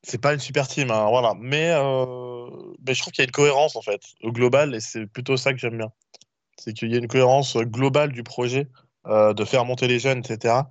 c'est 0.02 0.20
pas 0.20 0.34
une 0.34 0.40
super 0.40 0.68
team, 0.68 0.90
hein, 0.90 1.08
voilà. 1.08 1.34
Mais, 1.38 1.70
euh, 1.70 2.46
mais 2.86 2.94
je 2.94 3.00
trouve 3.00 3.12
qu'il 3.12 3.22
y 3.22 3.26
a 3.26 3.28
une 3.28 3.32
cohérence 3.32 3.76
en 3.76 3.82
fait 3.82 4.00
au 4.22 4.32
global 4.32 4.74
et 4.74 4.80
c'est 4.80 5.06
plutôt 5.06 5.36
ça 5.36 5.52
que 5.52 5.58
j'aime 5.58 5.78
bien. 5.78 5.92
C'est 6.56 6.72
qu'il 6.72 6.90
y 6.90 6.94
a 6.94 6.98
une 6.98 7.08
cohérence 7.08 7.56
globale 7.56 8.12
du 8.12 8.22
projet, 8.22 8.68
euh, 9.06 9.32
de 9.32 9.44
faire 9.44 9.64
monter 9.64 9.86
les 9.86 9.98
jeunes, 9.98 10.18
etc. 10.18 10.62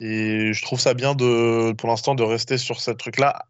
Et 0.00 0.52
je 0.52 0.62
trouve 0.62 0.80
ça 0.80 0.94
bien 0.94 1.14
de, 1.14 1.72
pour 1.72 1.88
l'instant 1.88 2.14
de 2.14 2.22
rester 2.22 2.58
sur 2.58 2.80
ce 2.80 2.90
truc-là. 2.90 3.46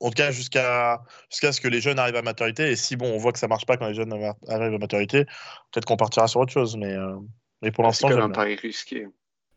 En 0.00 0.08
tout 0.08 0.14
cas, 0.14 0.30
jusqu'à 0.30 1.02
jusqu'à 1.30 1.52
ce 1.52 1.60
que 1.60 1.68
les 1.68 1.80
jeunes 1.80 1.98
arrivent 1.98 2.16
à 2.16 2.22
maturité. 2.22 2.70
Et 2.70 2.76
si 2.76 2.96
bon, 2.96 3.12
on 3.12 3.18
voit 3.18 3.32
que 3.32 3.38
ça 3.38 3.48
marche 3.48 3.66
pas 3.66 3.76
quand 3.76 3.86
les 3.86 3.94
jeunes 3.94 4.12
arrivent 4.12 4.74
à 4.74 4.78
maturité, 4.78 5.24
peut-être 5.24 5.84
qu'on 5.84 5.96
partira 5.96 6.26
sur 6.26 6.40
autre 6.40 6.52
chose. 6.52 6.76
Mais, 6.76 6.94
euh, 6.94 7.16
mais 7.60 7.70
pour 7.70 7.84
l'instant, 7.84 8.08
C'est 8.08 8.14
quand 8.14 8.20
même 8.20 8.30
un 8.30 8.34
pari 8.34 8.56
risqué. 8.56 9.06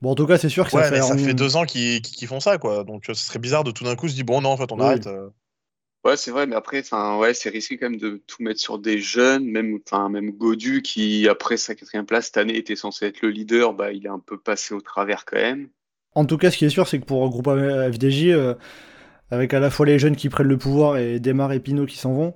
Bon, 0.03 0.11
en 0.11 0.15
tout 0.15 0.27
cas, 0.27 0.37
c'est 0.37 0.49
sûr 0.49 0.65
que 0.65 0.71
ça 0.71 0.83
fait. 0.83 0.95
mais 0.95 1.01
ça 1.01 1.13
un- 1.13 1.17
fait 1.17 1.33
deux 1.33 1.55
ans 1.55 1.65
qu'ils 1.65 2.01
qu'ils 2.01 2.27
font 2.27 2.41
ça, 2.41 2.57
quoi. 2.57 2.83
Donc, 2.83 3.05
ce 3.07 3.13
serait 3.13 3.39
bizarre 3.39 3.63
de 3.63 3.71
tout 3.71 3.85
d'un 3.85 3.95
coup 3.95 4.09
se 4.09 4.13
dire 4.15 4.25
bon, 4.25 4.41
non, 4.41 4.49
en 4.49 4.57
fait, 4.57 4.71
on 4.71 4.79
Oui. 4.79 4.85
arrête. 4.85 5.07
euh. 5.07 5.29
Ouais, 6.05 6.17
c'est 6.17 6.31
vrai, 6.31 6.45
mais 6.47 6.55
après, 6.55 6.83
ouais, 7.17 7.33
c'est 7.33 7.49
risqué 7.49 7.77
quand 7.77 7.89
même 7.89 7.99
de 7.99 8.21
tout 8.27 8.43
mettre 8.43 8.59
sur 8.59 8.77
des 8.77 8.99
jeunes, 8.99 9.45
même, 9.45 9.79
même 10.09 10.31
Godu 10.31 10.81
qui, 10.81 11.29
après 11.29 11.55
sa 11.55 11.75
quatrième 11.75 12.05
place 12.05 12.25
cette 12.25 12.37
année, 12.37 12.57
était 12.57 12.75
censé 12.75 13.05
être 13.05 13.21
le 13.21 13.29
leader, 13.29 13.73
bah, 13.73 13.93
il 13.93 14.05
est 14.05 14.09
un 14.09 14.19
peu 14.19 14.37
passé 14.37 14.73
au 14.73 14.81
travers 14.81 15.23
quand 15.23 15.37
même. 15.37 15.69
En 16.15 16.25
tout 16.25 16.37
cas, 16.37 16.51
ce 16.51 16.57
qui 16.57 16.65
est 16.65 16.69
sûr, 16.69 16.87
c'est 16.87 16.99
que 16.99 17.05
pour 17.05 17.27
Groupama 17.29 17.91
FDJ, 17.91 18.31
euh, 18.31 18.53
avec 19.31 19.53
à 19.53 19.59
la 19.59 19.69
fois 19.69 19.85
les 19.85 19.99
jeunes 19.99 20.15
qui 20.15 20.29
prennent 20.29 20.47
le 20.47 20.57
pouvoir 20.57 20.97
et 20.97 21.19
Desmar 21.19 21.51
et 21.53 21.59
Pinot 21.59 21.85
qui 21.85 21.97
s'en 21.97 22.13
vont, 22.13 22.35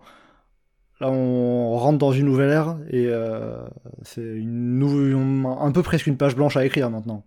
là, 0.99 1.09
on 1.09 1.77
rentre 1.77 1.97
dans 1.97 2.11
une 2.11 2.25
nouvelle 2.25 2.49
ère 2.51 2.77
et 2.89 3.05
euh, 3.07 3.57
c'est 4.03 4.21
une 4.21 4.79
nouvelle, 4.79 5.15
un 5.59 5.71
peu 5.71 5.83
presque 5.83 6.07
une 6.07 6.17
page 6.17 6.35
blanche 6.35 6.57
à 6.57 6.65
écrire 6.65 6.89
maintenant. 6.89 7.23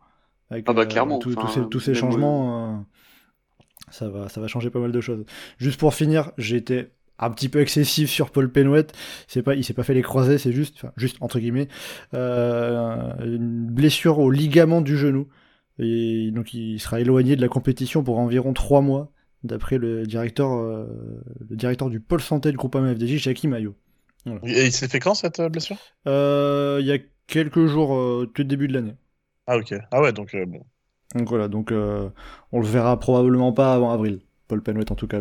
Avec, 0.51 0.65
Ah 0.69 0.73
bah, 0.73 0.83
euh, 0.83 0.87
clairement, 0.87 1.19
tous- 1.19 1.33
ces, 1.49 1.61
tous 1.69 1.81
ces 1.81 1.93
même, 1.93 2.01
changements, 2.01 2.75
euh, 2.75 2.77
ça 3.91 4.09
va, 4.09 4.29
ça 4.29 4.41
va 4.41 4.49
changer 4.49 4.71
pas 4.71 4.79
mal 4.81 4.93
de 4.93 5.01
choses. 5.01 5.25
Juste 5.59 5.79
pour 5.81 5.95
finir, 5.95 6.33
j'ai 6.39 6.57
été 6.57 6.89
un 7.19 7.31
petit 7.31 7.49
peu 7.49 7.61
excessif 7.61 8.11
sur 8.11 8.31
Paul 8.31 8.51
Penouette. 8.51 8.93
C'est 9.29 9.43
pas, 9.43 9.55
il 9.55 9.65
s'est 9.65 9.75
pas 9.75 9.83
fait 9.83 9.95
les 9.95 10.03
croisés, 10.03 10.39
c'est 10.39 10.53
juste, 10.53 10.77
enfin, 10.77 10.93
juste 10.97 11.17
entre 11.21 11.39
guillemets, 11.39 11.69
euh, 12.15 13.13
une 13.25 13.67
blessure 13.67 14.19
au 14.19 14.31
ligament 14.31 14.81
du 14.81 14.97
genou. 14.97 15.29
Et 15.79 16.31
donc 16.33 16.53
il 16.55 16.79
sera 16.79 17.01
éloigné 17.01 17.37
de 17.37 17.41
la 17.41 17.49
compétition 17.49 18.03
pour 18.05 18.19
environ 18.19 18.53
trois 18.53 18.81
mois, 18.83 19.13
d'après 19.45 19.79
le 19.79 20.07
directeur, 20.07 20.53
euh, 20.53 20.87
le 21.49 21.57
directeur 21.57 21.89
du 21.91 22.01
pôle 22.01 22.21
santé 22.21 22.51
du 22.51 22.57
groupe 22.57 22.77
FDJ, 22.77 23.17
Jackie 23.19 23.49
Maillot. 23.49 23.75
Et 24.45 24.67
il 24.67 24.73
s'est 24.73 24.89
fait 24.89 25.01
quand 25.01 25.15
cette 25.15 25.41
euh, 25.41 25.49
blessure? 25.49 25.79
Euh, 26.07 26.79
il 26.81 26.87
y 26.87 26.93
a 26.93 26.99
quelques 27.27 27.67
jours, 27.67 27.95
euh, 27.97 28.31
tout 28.35 28.45
début 28.45 28.69
de 28.69 28.75
l'année. 28.75 28.95
Ah, 29.51 29.57
ok. 29.57 29.75
Ah, 29.91 30.01
ouais, 30.01 30.13
donc 30.13 30.33
euh, 30.37 30.47
bon. 30.47 30.61
Donc 31.17 31.29
voilà, 31.29 31.49
donc 31.49 31.73
euh, 31.73 32.09
on 32.53 32.61
le 32.61 32.67
verra 32.69 33.01
probablement 33.01 33.53
pas 33.53 33.75
avant 33.75 33.91
avril. 33.91 34.21
Paul 34.47 34.63
Penouette 34.63 34.93
en 34.93 34.95
tout 34.95 35.09
cas, 35.09 35.21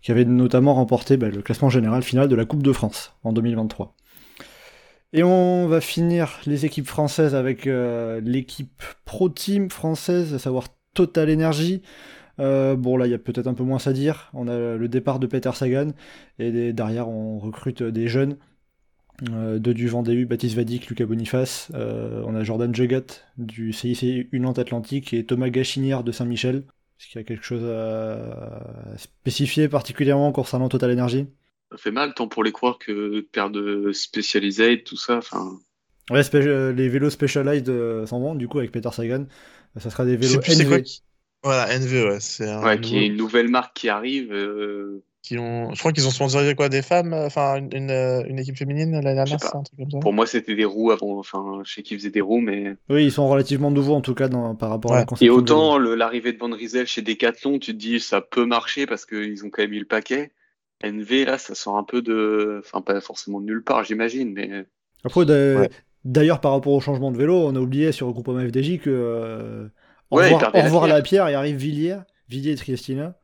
qui 0.00 0.12
avait 0.12 0.24
notamment 0.24 0.74
remporté 0.74 1.16
bah, 1.16 1.28
le 1.28 1.42
classement 1.42 1.68
général 1.68 2.04
final 2.04 2.28
de 2.28 2.36
la 2.36 2.44
Coupe 2.44 2.62
de 2.62 2.72
France 2.72 3.16
en 3.24 3.32
2023. 3.32 3.96
Et 5.12 5.24
on 5.24 5.66
va 5.66 5.80
finir 5.80 6.38
les 6.46 6.66
équipes 6.66 6.86
françaises 6.86 7.34
avec 7.34 7.66
euh, 7.66 8.20
l'équipe 8.20 8.82
Pro 9.04 9.28
Team 9.28 9.70
française, 9.70 10.34
à 10.34 10.38
savoir 10.38 10.68
Total 10.94 11.28
Energy. 11.28 11.82
Bon 12.38 12.96
là 12.96 13.06
il 13.06 13.10
y 13.10 13.14
a 13.14 13.18
peut-être 13.18 13.48
un 13.48 13.54
peu 13.54 13.64
moins 13.64 13.84
à 13.84 13.92
dire. 13.92 14.30
On 14.34 14.46
a 14.46 14.76
le 14.76 14.88
départ 14.88 15.18
de 15.18 15.26
Peter 15.26 15.50
Sagan 15.52 15.88
et 16.38 16.72
derrière 16.72 17.08
on 17.08 17.40
recrute 17.40 17.82
des 17.82 18.06
jeunes. 18.06 18.36
Euh, 19.32 19.58
deux 19.58 19.74
du 19.74 19.88
Vendée 19.88 20.12
U, 20.14 20.26
Baptiste 20.26 20.54
Vadik, 20.56 20.86
Lucas 20.88 21.06
Boniface. 21.06 21.70
Euh, 21.74 22.22
on 22.26 22.34
a 22.34 22.44
Jordan 22.44 22.74
Jugat 22.74 23.02
du 23.36 23.72
CIC 23.72 24.28
Unante 24.32 24.58
Atlantique 24.58 25.12
et 25.12 25.24
Thomas 25.26 25.48
Gachinière 25.48 26.04
de 26.04 26.12
Saint-Michel. 26.12 26.64
Est-ce 27.00 27.08
qu'il 27.08 27.20
y 27.20 27.24
a 27.24 27.24
quelque 27.24 27.44
chose 27.44 27.64
à 27.64 28.96
spécifier 28.96 29.68
particulièrement 29.68 30.32
concernant 30.32 30.68
Total 30.68 30.92
Energy? 30.92 31.26
Ça 31.70 31.78
fait 31.78 31.90
mal, 31.90 32.14
tant 32.14 32.28
pour 32.28 32.44
les 32.44 32.52
croire 32.52 32.78
que 32.78 32.92
de 33.16 33.20
perdre 33.20 33.60
de 33.60 33.92
Specialized, 33.92 34.84
tout 34.84 34.96
ça, 34.96 35.18
enfin, 35.18 35.58
Ouais, 36.10 36.22
les 36.72 36.88
vélos 36.88 37.10
Specialized 37.10 37.68
euh, 37.68 38.06
s'en 38.06 38.18
vont, 38.20 38.34
du 38.34 38.48
coup, 38.48 38.58
avec 38.58 38.72
Peter 38.72 38.88
Sagan. 38.92 39.26
Euh, 39.76 39.80
Ça 39.80 39.90
sera 39.90 40.04
des 40.04 40.16
vélos 40.16 40.40
plus 40.40 40.54
c'est 40.54 40.64
quoi 40.64 40.78
NV. 40.78 40.82
qui- 40.82 41.02
Voilà, 41.42 41.72
NV, 41.74 42.04
ouais. 42.04 42.20
C'est 42.20 42.48
un 42.50 42.62
ouais, 42.64 42.80
qui 42.80 42.96
est 42.98 43.06
une 43.06 43.16
nouvelle 43.16 43.48
marque 43.48 43.76
qui 43.76 43.88
arrive, 43.88 44.32
euh, 44.32 45.02
qui 45.28 45.38
ont... 45.38 45.72
Je 45.74 45.78
crois 45.78 45.92
qu'ils 45.92 46.06
ont 46.06 46.10
sponsorisé 46.10 46.54
quoi 46.54 46.68
Des 46.68 46.82
femmes 46.82 47.12
euh, 47.12 47.26
Enfin, 47.26 47.56
une, 47.56 47.68
une, 47.72 47.90
euh, 47.90 48.22
une 48.26 48.38
équipe 48.38 48.56
féminine 48.56 48.92
l'année 48.92 49.14
dernière, 49.14 49.34
un 49.44 49.62
truc 49.62 49.78
comme 49.78 49.90
ça 49.90 49.98
pour 50.00 50.12
moi, 50.12 50.26
c'était 50.26 50.54
des 50.54 50.64
roues 50.64 50.90
avant, 50.90 51.18
enfin, 51.18 51.60
je 51.64 51.72
sais 51.72 51.82
qu'ils 51.82 51.98
faisaient 51.98 52.10
des 52.10 52.20
roues, 52.20 52.40
mais. 52.40 52.76
Oui, 52.88 53.04
ils 53.04 53.12
sont 53.12 53.28
relativement 53.28 53.70
nouveaux, 53.70 53.94
en 53.94 54.00
tout 54.00 54.14
cas, 54.14 54.28
dans- 54.28 54.54
par 54.54 54.70
rapport 54.70 54.92
à 54.94 55.00
la 55.00 55.06
Et 55.20 55.26
de 55.26 55.30
autant 55.30 55.78
l'arrivée 55.78 56.32
de 56.32 56.38
Van 56.38 56.50
Riesel 56.50 56.86
chez 56.86 57.02
Decathlon, 57.02 57.58
tu 57.58 57.72
te 57.72 57.78
dis 57.78 58.00
ça 58.00 58.20
peut 58.20 58.46
marcher 58.46 58.86
parce 58.86 59.06
qu'ils 59.06 59.44
ont 59.44 59.50
quand 59.50 59.62
même 59.62 59.72
eu 59.72 59.80
le 59.80 59.86
paquet. 59.86 60.32
NV, 60.82 61.24
là, 61.24 61.38
ça 61.38 61.54
sort 61.54 61.76
un 61.76 61.84
peu 61.84 62.02
de. 62.02 62.60
Enfin, 62.64 62.80
pas 62.80 63.00
forcément 63.00 63.40
de 63.40 63.46
nulle 63.46 63.64
part, 63.64 63.84
j'imagine, 63.84 64.32
mais. 64.32 64.64
Après, 65.04 65.24
Ouais. 65.24 65.68
d'ailleurs, 66.04 66.40
par 66.40 66.52
rapport 66.52 66.72
au 66.72 66.80
changement 66.80 67.10
de 67.10 67.18
vélo, 67.18 67.34
on 67.34 67.54
a 67.56 67.60
oublié 67.60 67.92
sur 67.92 68.06
le 68.06 68.12
groupe 68.12 68.28
FDJ 68.28 68.78
que. 68.78 68.90
euh, 68.90 69.68
au 70.10 70.16
Ouais, 70.18 70.24
revoir, 70.24 70.50
il 70.54 70.60
au 70.60 70.62
revoir 70.62 70.86
la 70.86 70.96
la 70.96 71.02
pierre, 71.02 71.28
et 71.28 71.34
arrive 71.34 71.56
Villiers, 71.56 71.98
Villiers 72.28 72.52
et 72.52 72.56
Triestina. 72.56 73.17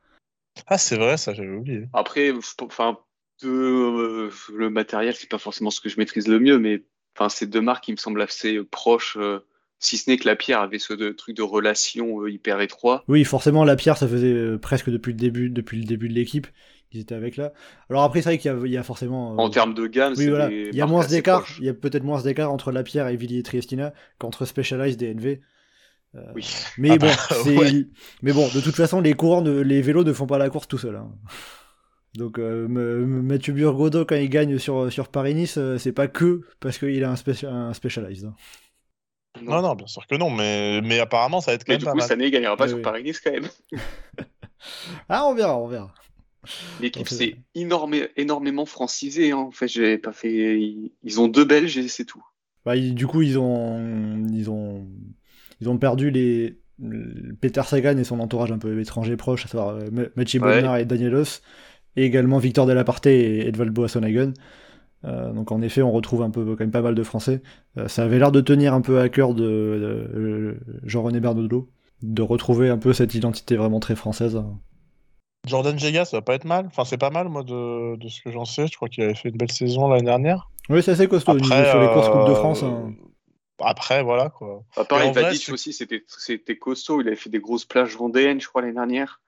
Ah, 0.66 0.78
c'est 0.78 0.96
vrai, 0.96 1.16
ça, 1.16 1.34
j'avais 1.34 1.48
oublié. 1.54 1.86
Après, 1.92 2.32
enfin, 2.60 2.98
euh, 3.44 4.30
le 4.52 4.70
matériel, 4.70 5.14
c'est 5.14 5.28
pas 5.28 5.38
forcément 5.38 5.70
ce 5.70 5.80
que 5.80 5.88
je 5.88 5.98
maîtrise 5.98 6.28
le 6.28 6.38
mieux, 6.38 6.58
mais 6.58 6.82
enfin, 7.16 7.28
c'est 7.28 7.46
deux 7.46 7.60
marques 7.60 7.84
qui 7.84 7.92
me 7.92 7.96
semblent 7.96 8.22
assez 8.22 8.56
euh, 8.56 8.64
proches, 8.64 9.16
euh, 9.20 9.40
si 9.78 9.98
ce 9.98 10.08
n'est 10.08 10.16
que 10.16 10.26
la 10.26 10.36
pierre 10.36 10.60
avait 10.60 10.78
ce 10.78 10.94
de- 10.94 11.10
truc 11.10 11.36
de 11.36 11.42
relation 11.42 12.22
euh, 12.22 12.30
hyper 12.30 12.60
étroit. 12.60 13.04
Oui, 13.08 13.24
forcément, 13.24 13.64
la 13.64 13.76
pierre, 13.76 13.96
ça 13.96 14.08
faisait 14.08 14.32
euh, 14.32 14.58
presque 14.58 14.90
depuis 14.90 15.12
le 15.12 15.18
début, 15.18 15.50
depuis 15.50 15.78
le 15.78 15.84
début 15.84 16.08
de 16.08 16.14
l'équipe 16.14 16.46
qu'ils 16.90 17.00
étaient 17.00 17.14
avec 17.14 17.36
là. 17.36 17.52
Alors 17.90 18.02
après, 18.04 18.22
c'est 18.22 18.30
vrai 18.30 18.38
qu'il 18.38 18.50
y 18.50 18.54
a, 18.54 18.58
il 18.64 18.72
y 18.72 18.76
a 18.76 18.82
forcément. 18.82 19.34
euh, 19.34 19.36
En 19.38 19.50
termes 19.50 19.74
de 19.74 19.86
gamme, 19.86 20.14
Oui, 20.16 20.24
c'est 20.24 20.30
voilà. 20.30 20.48
des 20.48 20.68
Il 20.70 20.76
y 20.76 20.80
a 20.80 20.86
moins 20.86 21.06
d'écart. 21.06 21.44
Il 21.58 21.64
y 21.64 21.68
a 21.68 21.74
peut-être 21.74 22.04
moins 22.04 22.22
d'écart 22.22 22.50
entre 22.52 22.70
la 22.72 22.82
pierre 22.82 23.08
et 23.08 23.16
Villiers 23.16 23.38
et 23.38 23.42
Triestina 23.42 23.92
qu'entre 24.18 24.44
Specialized 24.46 25.02
et 25.02 25.10
NV. 25.10 25.40
Euh, 26.16 26.20
Oui. 26.34 26.46
Mais 26.78 26.90
Ah 26.92 26.96
bon, 26.98 27.06
bah, 27.06 27.36
ouais. 27.60 27.86
mais 28.22 28.32
bon, 28.32 28.48
de 28.54 28.60
toute 28.60 28.76
façon, 28.76 29.00
les 29.00 29.14
coureurs, 29.14 29.42
ne- 29.42 29.60
les 29.60 29.82
vélos 29.82 30.04
ne 30.04 30.12
font 30.12 30.26
pas 30.26 30.38
la 30.38 30.48
course 30.50 30.68
tout 30.68 30.78
seuls. 30.78 30.96
hein. 30.96 31.10
Donc 32.14 32.38
euh, 32.38 32.68
Mathieu 32.68 33.52
Burgodo, 33.52 34.04
quand 34.04 34.14
il 34.14 34.28
gagne 34.28 34.58
sur, 34.58 34.92
sur 34.92 35.08
Paris-Nice, 35.08 35.58
euh, 35.58 35.78
c'est 35.78 35.92
pas 35.92 36.06
que 36.06 36.42
parce 36.60 36.78
qu'il 36.78 37.02
a 37.02 37.10
un, 37.10 37.14
un 37.48 37.72
Specialized. 37.74 38.26
hein. 38.26 38.34
Non, 39.42 39.60
non, 39.62 39.74
bien 39.74 39.88
sûr 39.88 40.06
que 40.06 40.14
non, 40.14 40.30
mais, 40.30 40.80
mais 40.82 41.00
apparemment, 41.00 41.40
ça 41.40 41.50
va 41.50 41.54
être 41.56 41.64
quand 41.64 41.72
Mais 41.72 41.74
même 41.74 41.80
du 41.80 41.84
pas 41.86 41.90
coup, 41.90 41.96
mal. 41.98 42.06
cette 42.06 42.12
année, 42.12 42.26
il 42.26 42.30
gagnera 42.30 42.56
pas 42.56 42.68
sur 42.68 42.76
oui. 42.76 42.82
Paris-Nice 42.84 43.20
quand 43.20 43.32
même. 43.32 43.48
Ah, 45.08 45.26
on 45.26 45.34
verra, 45.34 45.58
on 45.58 45.66
verra. 45.68 45.92
L'équipe 46.80 47.08
s'est 47.08 47.36
énorme- 47.54 48.08
énormément 48.16 48.66
francisée. 48.66 49.32
hein. 49.32 49.38
En 49.38 49.50
fait, 49.50 49.68
j'ai 49.68 49.98
pas 49.98 50.12
fait. 50.12 50.58
Ils 50.60 50.92
ils 51.02 51.20
ont 51.20 51.28
deux 51.28 51.44
Belges 51.44 51.76
et 51.78 51.88
c'est 51.88 52.04
tout. 52.04 52.22
Bah, 52.64 52.76
ils- 52.76 52.94
du 52.94 53.06
coup, 53.06 53.22
ils 53.22 53.38
ont, 53.38 54.24
ils 54.32 54.48
ont, 54.50 54.53
ils 55.64 55.68
ont 55.70 55.78
perdu 55.78 56.10
les 56.10 56.58
le- 56.78 57.34
Peter 57.40 57.62
Sagan 57.64 57.96
et 57.96 58.04
son 58.04 58.20
entourage 58.20 58.52
un 58.52 58.58
peu 58.58 58.78
étranger 58.80 59.16
proche, 59.16 59.44
à 59.46 59.48
savoir 59.48 59.68
euh, 59.76 59.84
Ma- 59.92 60.02
Mathieu 60.16 60.40
Ouais. 60.42 60.82
Et 60.82 60.84
Danielos, 60.84 61.40
et 61.96 62.04
également 62.04 62.38
Victor 62.38 62.66
Delaporte 62.66 63.06
et 63.06 63.46
Edvald 63.46 63.72
Boasson-Hagen. 63.72 64.32
Euh, 65.04 65.32
donc 65.32 65.52
en 65.52 65.60
effet, 65.62 65.82
on 65.82 65.92
retrouve 65.92 66.22
un 66.22 66.30
peu 66.30 66.44
quand 66.44 66.60
même 66.60 66.70
pas 66.70 66.82
mal 66.82 66.94
de 66.94 67.02
Français. 67.02 67.42
Euh, 67.78 67.88
ça 67.88 68.04
avait 68.04 68.18
l'air 68.18 68.32
de 68.32 68.40
tenir 68.40 68.74
un 68.74 68.80
peu 68.80 68.98
à 69.00 69.08
cœur 69.08 69.34
de, 69.34 69.42
de- 69.42 70.10
euh, 70.18 70.60
Jean-René 70.84 71.20
Bernodello, 71.20 71.68
de 72.02 72.22
retrouver 72.22 72.68
un 72.70 72.78
peu 72.78 72.92
cette 72.92 73.14
identité 73.14 73.56
vraiment 73.56 73.80
très 73.80 73.96
française. 73.96 74.40
Jordan 75.46 75.78
Jega, 75.78 76.04
ça 76.06 76.16
va 76.16 76.22
pas 76.22 76.34
être 76.34 76.46
mal. 76.46 76.66
Enfin, 76.66 76.84
c'est 76.84 76.96
pas 76.98 77.10
mal, 77.10 77.28
moi, 77.28 77.42
de, 77.42 77.96
de 77.96 78.08
ce 78.08 78.22
que 78.22 78.30
j'en 78.30 78.46
sais. 78.46 78.66
Je 78.66 78.76
crois 78.76 78.88
qu'il 78.88 79.04
avait 79.04 79.14
fait 79.14 79.28
une 79.28 79.36
belle 79.36 79.52
saison 79.52 79.88
l'année 79.88 80.04
dernière. 80.06 80.48
Oui, 80.70 80.82
c'est 80.82 80.92
assez 80.92 81.06
costaud 81.06 81.32
au 81.32 81.38
niveau 81.38 81.52
Après, 81.52 81.70
sur 81.70 81.80
les 81.80 81.88
courses 81.88 82.08
Coupe 82.08 82.26
de 82.26 82.30
euh, 82.30 82.34
France. 82.34 82.62
hein. 82.62 82.92
Après, 83.60 84.02
voilà, 84.02 84.30
quoi. 84.30 84.64
Vrai, 84.76 85.12
Vatic 85.12 85.42
c'est- 85.42 85.52
aussi, 85.52 85.72
c'était 85.72 86.04
c'était 86.08 86.56
costaud. 86.56 87.00
Il 87.00 87.06
avait 87.08 87.16
fait 87.16 87.30
des 87.30 87.38
grosses 87.38 87.64
plages 87.64 87.96
vendéennes, 87.96 88.40
je 88.40 88.48
crois, 88.48 88.62
l'année 88.62 88.74
dernière. 88.74 89.20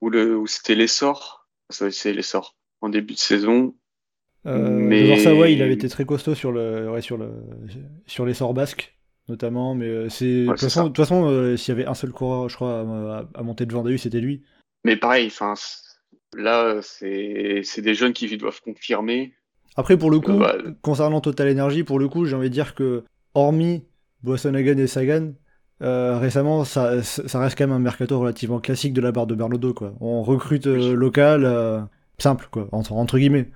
Où, 0.00 0.10
le, 0.10 0.36
où 0.36 0.46
c'était 0.46 0.74
l'essor. 0.74 1.46
Ça, 1.70 1.90
C'est 1.90 2.12
l'essor. 2.12 2.56
En 2.80 2.88
début 2.88 3.14
de 3.14 3.18
saison. 3.18 3.74
Euh, 4.46 4.68
Mais- 4.68 5.16
il 5.52 5.62
avait 5.62 5.72
été 5.74 5.88
très 5.88 6.04
costaud 6.04 6.34
sur 6.34 6.52
le, 6.52 6.90
ouais, 6.90 7.00
sur 7.00 7.16
le, 7.16 7.30
sur 8.06 8.26
les 8.26 8.34
sorts 8.34 8.52
basques, 8.52 8.94
notamment. 9.28 9.74
Mais 9.74 9.86
euh, 9.86 10.08
c'est, 10.10 10.44
de 10.44 10.50
toute 10.50 10.60
façon, 10.60 10.88
de 10.88 10.96
façon, 10.96 11.26
euh, 11.30 11.56
s'il 11.56 11.72
y 11.74 11.78
avait 11.80 11.88
un 11.88 11.94
seul 11.94 12.10
coureur, 12.12 12.48
je 12.50 12.56
crois, 12.56 12.80
à, 12.80 13.18
à- 13.20 13.28
à 13.34 13.42
monter 13.42 13.64
devant 13.64 13.82
Dahu, 13.82 13.96
c'était 13.96 14.20
lui. 14.20 14.42
Mais 14.84 14.96
pareil, 14.96 15.28
enfin, 15.28 15.54
là, 16.36 16.80
c'est 16.82 17.60
c'est 17.64 17.80
des 17.80 17.94
jeunes 17.94 18.12
qui 18.12 18.36
doivent 18.36 18.60
confirmer. 18.60 19.32
Après, 19.76 19.96
pour 19.96 20.10
le 20.10 20.20
coup, 20.20 20.38
bah, 20.38 20.56
concernant 20.82 21.20
Total 21.22 21.50
Energy, 21.50 21.82
pour 21.84 21.98
le 21.98 22.08
coup, 22.08 22.26
j'ai 22.26 22.36
envie 22.36 22.50
de 22.50 22.54
dire 22.54 22.74
que, 22.74 23.04
hormis 23.34 23.84
Boasson-Hagen 24.22 24.78
et 24.78 24.86
Sagan, 24.86 25.32
euh, 25.82 26.18
récemment, 26.18 26.64
ça, 26.64 27.02
ça 27.02 27.38
reste 27.40 27.58
quand 27.58 27.66
même 27.66 27.76
un 27.76 27.80
mercato 27.80 28.18
relativement 28.18 28.60
classique 28.60 28.92
de 28.94 29.00
la 29.00 29.12
barre 29.12 29.26
de 29.26 29.34
Bernodeau, 29.34 29.74
quoi. 29.74 29.92
On 30.00 30.22
recrute 30.22 30.66
euh, 30.66 30.94
local, 30.94 31.44
euh, 31.44 31.80
simple, 32.18 32.48
quoi, 32.50 32.68
entre, 32.72 32.92
entre 32.92 33.18
guillemets. 33.18 33.50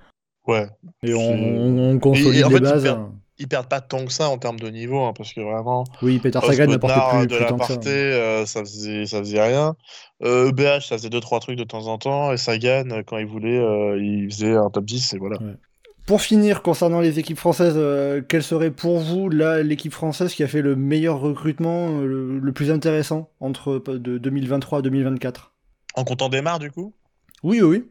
Ouais. 0.47 0.67
Et 1.03 1.13
on, 1.13 1.19
on- 1.19 1.91
on 1.95 1.99
consolide 1.99 2.45
les 2.47 2.53
fait, 2.55 2.59
bases. 2.59 2.83
perd- 2.83 2.99
hein. 2.99 3.13
ils 3.39 3.47
perdent 3.47 3.69
pas 3.69 3.81
tant 3.81 4.05
que 4.05 4.11
ça 4.11 4.29
en 4.29 4.37
termes 4.37 4.59
de 4.59 4.67
niveau, 4.69 4.99
hein, 4.99 5.13
parce 5.15 5.33
que 5.33 5.41
vraiment. 5.41 5.85
Oui, 6.01 6.19
Peter 6.19 6.39
Sagan 6.41 6.67
n'apporte 6.67 6.93
plus, 7.11 7.27
de 7.27 7.35
plus 7.35 7.39
la 7.43 7.45
tant 7.49 7.57
que 7.57 7.65
ça. 7.65 7.79
euh, 7.89 8.45
ça, 8.45 8.59
faisait, 8.61 9.05
ça 9.05 9.19
faisait 9.19 9.41
rien. 9.41 9.75
EBH, 10.23 10.81
ça 10.87 10.97
faisait 10.97 11.09
2-3 11.09 11.39
trucs 11.39 11.57
de 11.57 11.63
temps 11.63 11.87
en 11.87 11.97
temps, 11.97 12.31
et 12.33 12.37
Sagan, 12.37 12.89
euh, 12.91 13.01
quand 13.05 13.17
il 13.17 13.25
voulait, 13.27 13.57
euh, 13.59 13.97
il 14.01 14.29
faisait 14.31 14.55
un 14.55 14.69
top 14.69 14.85
10, 14.85 15.13
et 15.13 15.17
voilà. 15.17 15.37
Ouais. 15.41 15.55
Pour 16.09 16.23
finir, 16.23 16.63
concernant 16.63 17.01
les 17.01 17.19
équipes 17.19 17.37
françaises, 17.37 17.75
euh, 17.77 18.19
quelle 18.27 18.41
serait 18.41 18.71
pour 18.71 18.97
vous 18.97 19.29
l'équipe 19.29 19.93
française 19.93 20.33
qui 20.33 20.41
a 20.41 20.47
fait 20.47 20.63
le 20.63 20.75
meilleur 20.75 21.19
recrutement, 21.19 21.99
euh, 21.99 22.07
le, 22.07 22.39
le 22.39 22.51
plus 22.51 22.71
intéressant 22.71 23.29
entre 23.39 23.73
euh, 23.87 23.99
de 23.99 24.17
2023 24.17 24.79
à 24.79 24.81
2024 24.81 25.53
En 25.93 26.03
comptant 26.03 26.29
Desmar, 26.29 26.57
du 26.57 26.71
coup? 26.71 26.95
Oui, 27.43 27.61
oui. 27.61 27.85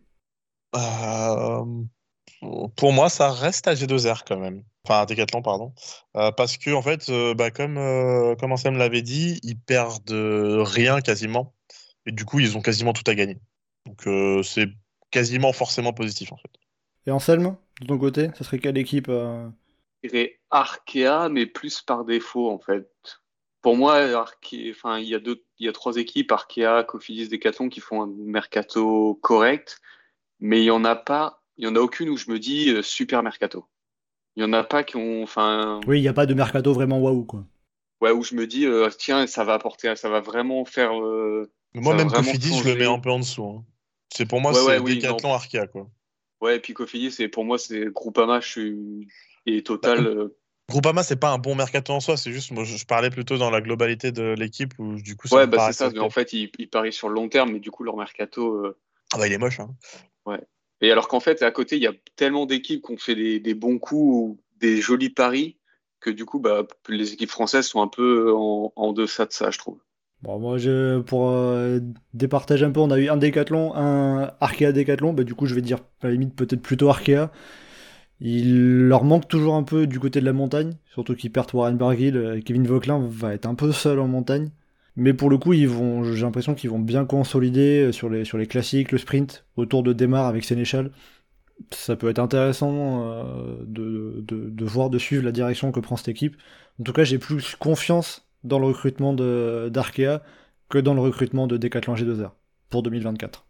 Euh, 0.74 1.64
pour 2.74 2.92
moi, 2.92 3.08
ça 3.08 3.30
reste 3.30 3.68
à 3.68 3.74
G2R 3.74 4.22
quand 4.26 4.40
même. 4.40 4.64
Enfin, 4.84 5.02
à 5.02 5.06
Decathlon, 5.06 5.40
pardon. 5.40 5.72
Euh, 6.16 6.32
parce 6.32 6.56
que, 6.56 6.72
en 6.72 6.82
fait, 6.82 7.08
bah, 7.36 7.52
comme, 7.52 7.76
comme 8.40 8.50
Ansem 8.50 8.76
l'avait 8.76 9.02
dit, 9.02 9.38
ils 9.44 9.60
perdent 9.60 10.10
rien 10.10 11.00
quasiment. 11.02 11.54
Et 12.04 12.10
du 12.10 12.24
coup, 12.24 12.40
ils 12.40 12.56
ont 12.56 12.62
quasiment 12.62 12.92
tout 12.92 13.08
à 13.08 13.14
gagner. 13.14 13.38
Donc, 13.86 14.08
c'est 14.44 14.66
quasiment 15.12 15.52
forcément 15.52 15.92
positif, 15.92 16.32
en 16.32 16.36
fait. 16.36 16.50
Et 17.08 17.10
Anselme, 17.10 17.56
de 17.80 17.86
ton 17.86 17.98
côté, 17.98 18.28
ça 18.36 18.44
serait 18.44 18.58
quelle 18.58 18.76
équipe 18.76 19.08
euh 19.08 19.48
Je 20.04 20.10
dirais 20.10 20.38
Arkea, 20.50 21.30
mais 21.30 21.46
plus 21.46 21.80
par 21.80 22.04
défaut, 22.04 22.50
en 22.50 22.58
fait. 22.58 22.86
Pour 23.62 23.76
moi, 23.78 23.96
Arkea, 23.96 24.70
enfin, 24.70 24.98
il 24.98 25.08
y 25.08 25.14
a 25.14 25.18
deux, 25.18 25.42
il 25.58 25.64
y 25.64 25.70
a 25.70 25.72
trois 25.72 25.96
équipes, 25.96 26.30
Arkea, 26.30 26.84
Cofidis, 26.86 27.28
Decathlon, 27.30 27.70
qui 27.70 27.80
font 27.80 28.02
un 28.02 28.12
mercato 28.18 29.14
correct, 29.22 29.80
mais 30.40 30.60
il 30.60 30.66
y 30.66 30.70
en 30.70 30.84
a 30.84 30.96
pas, 30.96 31.42
il 31.56 31.64
y 31.64 31.68
en 31.68 31.76
a 31.76 31.80
aucune 31.80 32.10
où 32.10 32.18
je 32.18 32.30
me 32.30 32.38
dis 32.38 32.70
euh, 32.70 32.82
super 32.82 33.22
mercato. 33.22 33.66
Il 34.36 34.42
y 34.42 34.46
en 34.46 34.52
a 34.52 34.64
pas 34.64 34.84
qui 34.84 34.96
ont, 34.96 35.22
enfin, 35.22 35.80
Oui, 35.86 35.98
il 35.98 36.02
n'y 36.02 36.08
a 36.08 36.12
pas 36.12 36.26
de 36.26 36.34
mercato 36.34 36.74
vraiment 36.74 37.00
waouh, 37.00 37.24
quoi. 37.24 37.44
ouais, 38.02 38.10
où 38.10 38.22
je 38.22 38.34
me 38.34 38.46
dis, 38.46 38.66
euh, 38.66 38.90
tiens, 38.96 39.26
ça 39.26 39.44
va 39.44 39.54
apporter, 39.54 39.96
ça 39.96 40.10
va 40.10 40.20
vraiment 40.20 40.64
faire. 40.66 40.92
euh, 41.02 41.50
Moi, 41.74 41.94
même 41.94 42.10
Cofidis, 42.10 42.58
je 42.58 42.68
le 42.68 42.76
mets 42.76 42.86
un 42.86 42.98
peu 42.98 43.10
en 43.10 43.18
dessous. 43.20 43.44
hein. 43.44 43.64
C'est 44.14 44.26
pour 44.26 44.40
moi, 44.42 44.52
Ouais, 44.52 44.60
c'est 44.60 44.66
ouais, 44.66 44.78
oui, 44.78 44.98
Decathlon 44.98 45.32
Arkea, 45.32 45.66
quoi. 45.66 45.88
Ouais, 46.40 46.56
et 46.56 46.60
puis 46.60 46.74
Cofidis, 46.74 47.12
c'est 47.12 47.28
pour 47.28 47.44
moi, 47.44 47.58
c'est 47.58 47.86
Groupama, 47.86 48.40
je 48.40 48.48
suis 48.48 49.08
et 49.46 49.62
Total. 49.62 50.02
Bah, 50.02 50.10
euh, 50.10 50.28
Groupama, 50.68 51.02
c'est 51.02 51.18
pas 51.18 51.30
un 51.30 51.38
bon 51.38 51.54
mercato 51.54 51.92
en 51.92 52.00
soi, 52.00 52.16
c'est 52.16 52.32
juste, 52.32 52.50
moi, 52.50 52.64
je, 52.64 52.84
parlais 52.84 53.10
plutôt 53.10 53.38
dans 53.38 53.50
la 53.50 53.60
globalité 53.60 54.12
de 54.12 54.34
l'équipe 54.36 54.74
où, 54.78 55.00
du 55.00 55.16
coup, 55.16 55.28
ça 55.28 55.36
ouais, 55.36 55.46
bah 55.46 55.66
c'est 55.66 55.72
ça. 55.72 55.90
Mais 55.90 55.98
en 55.98 56.10
fait, 56.10 56.32
ils, 56.32 56.50
ils 56.58 56.68
parient 56.68 56.92
sur 56.92 57.08
le 57.08 57.14
long 57.14 57.28
terme, 57.28 57.52
mais 57.52 57.60
du 57.60 57.70
coup, 57.70 57.84
leur 57.84 57.96
mercato. 57.96 58.66
euh, 58.66 58.78
Ah 59.12 59.18
bah, 59.18 59.26
il 59.26 59.32
est 59.32 59.38
moche, 59.38 59.60
hein. 59.60 59.74
Et 60.80 60.92
alors 60.92 61.08
qu'en 61.08 61.20
fait, 61.20 61.42
à 61.42 61.50
côté, 61.50 61.76
il 61.76 61.82
y 61.82 61.86
a 61.86 61.92
tellement 62.16 62.46
d'équipes 62.46 62.84
qui 62.84 62.92
ont 62.92 62.98
fait 62.98 63.14
des, 63.14 63.40
des 63.40 63.54
bons 63.54 63.78
coups 63.78 64.14
ou 64.14 64.40
des 64.58 64.80
jolis 64.80 65.10
paris 65.10 65.58
que 66.00 66.10
du 66.10 66.24
coup, 66.24 66.38
bah, 66.38 66.66
les 66.88 67.12
équipes 67.12 67.30
françaises 67.30 67.66
sont 67.66 67.82
un 67.82 67.88
peu 67.88 68.32
en, 68.32 68.72
en 68.76 68.92
deçà 68.92 69.26
de 69.26 69.32
ça, 69.32 69.50
je 69.50 69.58
trouve. 69.58 69.80
Bon, 70.22 70.38
moi, 70.40 70.58
je, 70.58 70.98
pour 71.00 71.30
euh, 71.30 71.78
départager 72.12 72.64
un 72.64 72.72
peu, 72.72 72.80
on 72.80 72.90
a 72.90 72.98
eu 72.98 73.08
un 73.08 73.16
Décathlon, 73.16 73.74
un 73.76 74.32
Arkea 74.40 74.72
Décathlon. 74.72 75.12
Bah, 75.12 75.22
du 75.22 75.34
coup, 75.34 75.46
je 75.46 75.54
vais 75.54 75.62
dire, 75.62 75.78
à 76.02 76.08
la 76.08 76.12
limite, 76.12 76.34
peut-être 76.34 76.60
plutôt 76.60 76.88
Arkea. 76.88 77.30
Il 78.20 78.88
leur 78.88 79.04
manque 79.04 79.28
toujours 79.28 79.54
un 79.54 79.62
peu 79.62 79.86
du 79.86 80.00
côté 80.00 80.20
de 80.20 80.24
la 80.24 80.32
montagne, 80.32 80.74
surtout 80.92 81.14
qu'ils 81.14 81.30
perdent 81.30 81.54
Warren 81.54 81.76
Barguil. 81.76 82.16
euh, 82.16 82.40
Kevin 82.40 82.66
Vauquelin 82.66 82.98
va 83.08 83.34
être 83.34 83.46
un 83.46 83.54
peu 83.54 83.70
seul 83.72 84.00
en 84.00 84.08
montagne. 84.08 84.50
Mais 84.96 85.14
pour 85.14 85.30
le 85.30 85.38
coup, 85.38 85.52
ils 85.52 85.68
vont, 85.68 86.02
j'ai 86.02 86.24
l'impression 86.24 86.54
qu'ils 86.54 86.70
vont 86.70 86.80
bien 86.80 87.04
consolider 87.04 87.86
euh, 87.86 87.92
sur 87.92 88.08
les, 88.10 88.46
classiques, 88.46 88.90
le 88.92 88.98
sprint, 88.98 89.46
autour 89.56 89.84
de 89.84 89.92
Démarre 89.92 90.26
avec 90.26 90.44
Sénéchal. 90.44 90.90
Ça 91.70 91.96
peut 91.96 92.08
être 92.08 92.18
intéressant 92.20 93.24
de 93.66 94.64
voir, 94.64 94.90
de 94.90 94.98
suivre 94.98 95.24
la 95.24 95.32
direction 95.32 95.72
que 95.72 95.80
prend 95.80 95.96
cette 95.96 96.08
équipe. 96.08 96.36
En 96.80 96.84
tout 96.84 96.92
cas, 96.92 97.02
j'ai 97.02 97.18
plus 97.18 97.56
confiance 97.56 98.27
dans 98.44 98.58
le 98.58 98.66
recrutement 98.66 99.12
d'Arkea 99.14 100.20
que 100.68 100.78
dans 100.78 100.94
le 100.94 101.00
recrutement 101.00 101.46
de 101.46 101.56
Decathlon 101.56 101.94
G2R 101.94 102.30
pour 102.70 102.82
2024. 102.82 103.48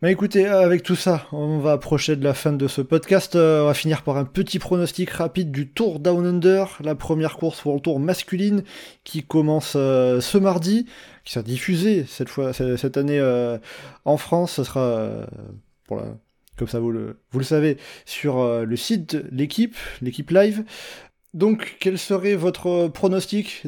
Mais 0.00 0.12
écoutez, 0.12 0.46
avec 0.46 0.84
tout 0.84 0.94
ça, 0.94 1.26
on 1.32 1.58
va 1.58 1.72
approcher 1.72 2.14
de 2.14 2.22
la 2.22 2.32
fin 2.32 2.52
de 2.52 2.68
ce 2.68 2.80
podcast. 2.82 3.34
Euh, 3.34 3.64
on 3.64 3.66
va 3.66 3.74
finir 3.74 4.02
par 4.02 4.16
un 4.16 4.24
petit 4.24 4.60
pronostic 4.60 5.10
rapide 5.10 5.50
du 5.50 5.72
Tour 5.72 5.98
Down 5.98 6.24
Under, 6.24 6.78
la 6.84 6.94
première 6.94 7.36
course 7.36 7.62
pour 7.62 7.74
le 7.74 7.80
Tour 7.80 7.98
masculine 7.98 8.62
qui 9.02 9.24
commence 9.24 9.72
euh, 9.74 10.20
ce 10.20 10.38
mardi, 10.38 10.86
qui 11.24 11.32
sera 11.32 11.42
diffusée 11.42 12.04
cette 12.06 12.28
fois 12.28 12.52
cette 12.52 12.96
année 12.96 13.18
euh, 13.18 13.58
en 14.04 14.18
France. 14.18 14.52
Ce 14.52 14.62
sera 14.62 15.26
pour 15.88 15.96
la, 15.96 16.04
comme 16.56 16.68
ça 16.68 16.78
vous 16.78 16.92
le, 16.92 17.18
vous 17.32 17.40
le 17.40 17.44
savez 17.44 17.76
sur 18.04 18.64
le 18.64 18.76
site 18.76 19.18
l'équipe, 19.32 19.74
l'équipe 20.00 20.30
live. 20.30 20.62
Donc, 21.34 21.76
quel 21.80 21.98
serait 21.98 22.34
votre 22.34 22.88
pronostic 22.88 23.64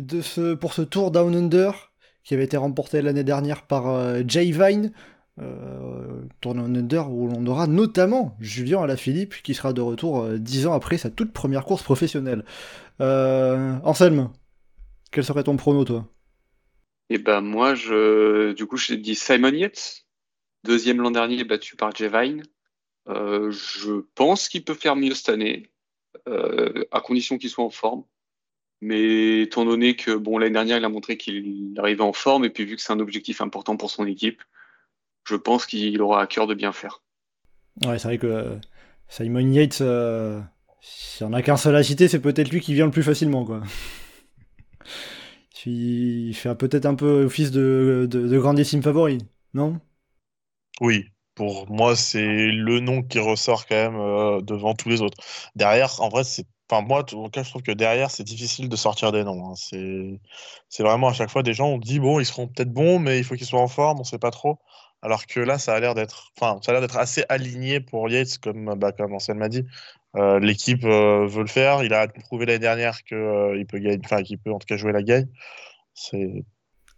pour 0.61 0.73
ce 0.73 0.83
Tour 0.83 1.11
Down 1.11 1.35
Under 1.35 1.93
qui 2.25 2.35
avait 2.35 2.45
été 2.45 2.57
remporté 2.57 3.01
l'année 3.03 3.25
dernière 3.25 3.67
par 3.67 3.89
euh, 3.89 4.23
Jay 4.27 4.51
Vine 4.51 4.93
euh, 5.41 6.23
Tour 6.41 6.55
Down 6.55 6.77
Under 6.77 7.11
où 7.11 7.29
l'on 7.29 7.47
aura 7.47 7.67
notamment 7.67 8.37
Julien 8.41 8.83
Alaphilippe 8.83 9.43
qui 9.43 9.55
sera 9.55 9.73
de 9.73 9.81
retour 9.81 10.23
euh, 10.23 10.39
dix 10.39 10.67
ans 10.67 10.73
après 10.73 10.99
sa 10.99 11.11
toute 11.11 11.33
première 11.33 11.65
course 11.65 11.83
professionnelle. 11.83 12.45
Euh, 13.01 13.75
Anselme, 13.85 14.31
quel 15.11 15.25
serait 15.25 15.45
ton 15.45 15.57
prono, 15.57 15.85
toi? 15.85 16.07
Et 17.09 17.19
ben 17.19 17.41
moi, 17.41 17.75
je, 17.75 18.53
du 18.53 18.67
coup, 18.67 18.77
je 18.77 18.95
dis 18.95 19.15
Simon 19.15 19.53
Yates, 19.53 20.05
deuxième 20.65 21.01
l'an 21.01 21.11
dernier, 21.11 21.43
battu 21.45 21.75
par 21.77 21.95
Jevine. 21.95 22.43
Euh, 23.09 23.51
je 23.51 24.05
pense 24.15 24.49
qu'il 24.49 24.65
peut 24.65 24.75
faire 24.75 24.95
mieux 24.95 25.15
cette 25.15 25.31
année, 25.31 25.70
euh, 26.29 26.85
à 26.91 27.01
condition 27.01 27.39
qu'il 27.39 27.51
soit 27.51 27.65
en 27.65 27.71
forme. 27.71 28.05
Mais 28.81 29.43
étant 29.43 29.65
donné 29.65 29.95
que 29.95 30.13
bon 30.13 30.39
l'année 30.39 30.55
dernière, 30.55 30.79
il 30.79 30.85
a 30.85 30.89
montré 30.89 31.17
qu'il 31.17 31.75
arrivait 31.79 32.03
en 32.03 32.13
forme, 32.13 32.45
et 32.45 32.51
puis 32.51 32.65
vu 32.65 32.77
que 32.77 32.83
c'est 32.83 32.93
un 32.93 33.01
objectif 33.01 33.41
important 33.41 33.77
pour 33.77 33.91
son 33.91 34.07
équipe, 34.07 34.43
je 35.25 35.37
pense 35.37 35.67
qu'il 35.67 36.01
aura 36.01 36.23
à 36.23 36.27
cœur 36.27 36.47
de 36.47 36.55
bien 36.55 36.73
faire. 36.73 37.03
Ouais, 37.85 37.99
c'est 37.99 38.09
vrai 38.09 38.19
que 38.19 38.27
euh, 38.27 38.57
Simon 39.09 39.53
Yates, 39.53 39.83
euh, 39.83 40.41
s'il 40.81 41.27
n'y 41.27 41.33
en 41.33 41.37
a 41.37 41.43
qu'un 41.43 41.59
seul 41.59 41.77
à 41.77 41.83
citer, 41.83 42.09
c'est 42.09 42.21
peut-être 42.21 42.51
lui 42.51 42.61
qui 42.61 42.73
vient 42.73 42.87
le 42.87 42.91
plus 42.91 43.03
facilement, 43.03 43.45
quoi. 43.45 43.63
Il 45.67 46.33
fait 46.33 46.55
peut-être 46.55 46.87
un 46.87 46.95
peu 46.95 47.25
office 47.25 47.51
de, 47.51 48.09
de, 48.11 48.27
de 48.27 48.39
grandissime 48.39 48.83
favori, 48.83 49.19
non? 49.53 49.79
Oui, 50.81 51.05
pour 51.41 51.71
moi, 51.71 51.97
c'est 51.97 52.49
le 52.53 52.81
nom 52.81 53.03
qui 53.03 53.19
ressort 53.19 53.65
quand 53.67 53.75
même 53.75 53.97
euh, 53.99 54.43
devant 54.43 54.75
tous 54.75 54.91
les 54.91 55.01
autres. 55.01 55.17
Derrière, 55.57 55.99
en 56.03 56.11
vrai, 56.11 56.23
c'est. 56.23 56.45
Enfin, 56.71 56.87
moi, 56.87 57.01
en 57.01 57.05
tout 57.05 57.31
cas, 57.31 57.43
je 57.43 57.49
trouve 57.49 57.63
que 57.63 57.73
derrière, 57.73 58.11
c'est 58.11 58.25
difficile 58.25 58.69
de 58.69 58.77
sortir 58.77 59.11
des 59.11 59.25
noms. 59.25 59.53
hein. 59.53 59.55
C'est... 60.69 60.83
vraiment 60.83 61.09
à 61.09 61.15
chaque 61.15 61.31
fois 61.31 61.43
des 61.43 61.55
gens, 61.55 61.69
on 61.69 61.79
dit, 61.79 61.99
bon, 61.99 62.21
ils 62.21 62.27
seront 62.27 62.47
peut-être 62.47 62.71
bons, 62.71 62.99
mais 62.99 63.17
il 63.17 63.25
faut 63.25 63.37
qu'ils 63.37 63.47
soient 63.47 63.63
en 63.63 63.69
forme, 63.69 64.01
on 64.01 64.05
sait 64.05 64.19
pas 64.19 64.31
trop. 64.31 64.59
Alors 65.01 65.27
que 65.27 65.41
là, 65.41 65.59
ça 65.59 65.75
a 65.75 65.81
l'air 65.81 65.95
d'être, 65.95 66.31
enfin, 66.39 66.61
assez 66.99 67.25
aligné 67.31 67.81
pour 67.81 68.11
Yates, 68.11 68.37
comme, 68.37 68.75
bah, 68.77 68.93
comme 68.93 69.15
Ansel 69.15 69.37
m'a 69.37 69.49
dit. 69.49 69.65
Euh, 70.17 70.39
l'équipe 70.41 70.85
euh, 70.85 71.27
veut 71.27 71.43
le 71.43 71.49
faire. 71.49 71.83
Il 71.85 71.95
a 71.95 72.07
prouvé 72.07 72.45
l'année 72.45 72.59
dernière 72.59 73.03
qu'il 73.03 73.57
il 73.57 73.67
peut 73.67 73.79
gagner, 73.79 73.99
enfin, 74.05 74.23
qu'il 74.23 74.37
peut 74.39 74.53
en 74.53 74.59
tout 74.59 74.67
cas 74.67 74.77
jouer 74.77 74.93
la 74.93 75.03
gagne. 75.03 75.29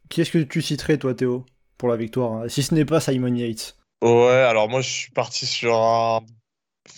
Qui 0.08 0.20
est-ce 0.20 0.32
que 0.32 0.38
tu 0.38 0.62
citerais, 0.62 0.98
toi, 0.98 1.14
Théo, 1.14 1.46
pour 1.78 1.88
la 1.88 1.96
victoire 1.96 2.32
hein? 2.32 2.48
Si 2.48 2.64
ce 2.64 2.74
n'est 2.74 2.84
pas 2.84 3.00
Simon 3.00 3.36
Yates. 3.36 3.76
Ouais, 4.02 4.32
alors 4.32 4.68
moi 4.68 4.80
je 4.82 4.90
suis 4.90 5.10
parti 5.12 5.46
sur 5.46 5.76
un, 5.76 6.20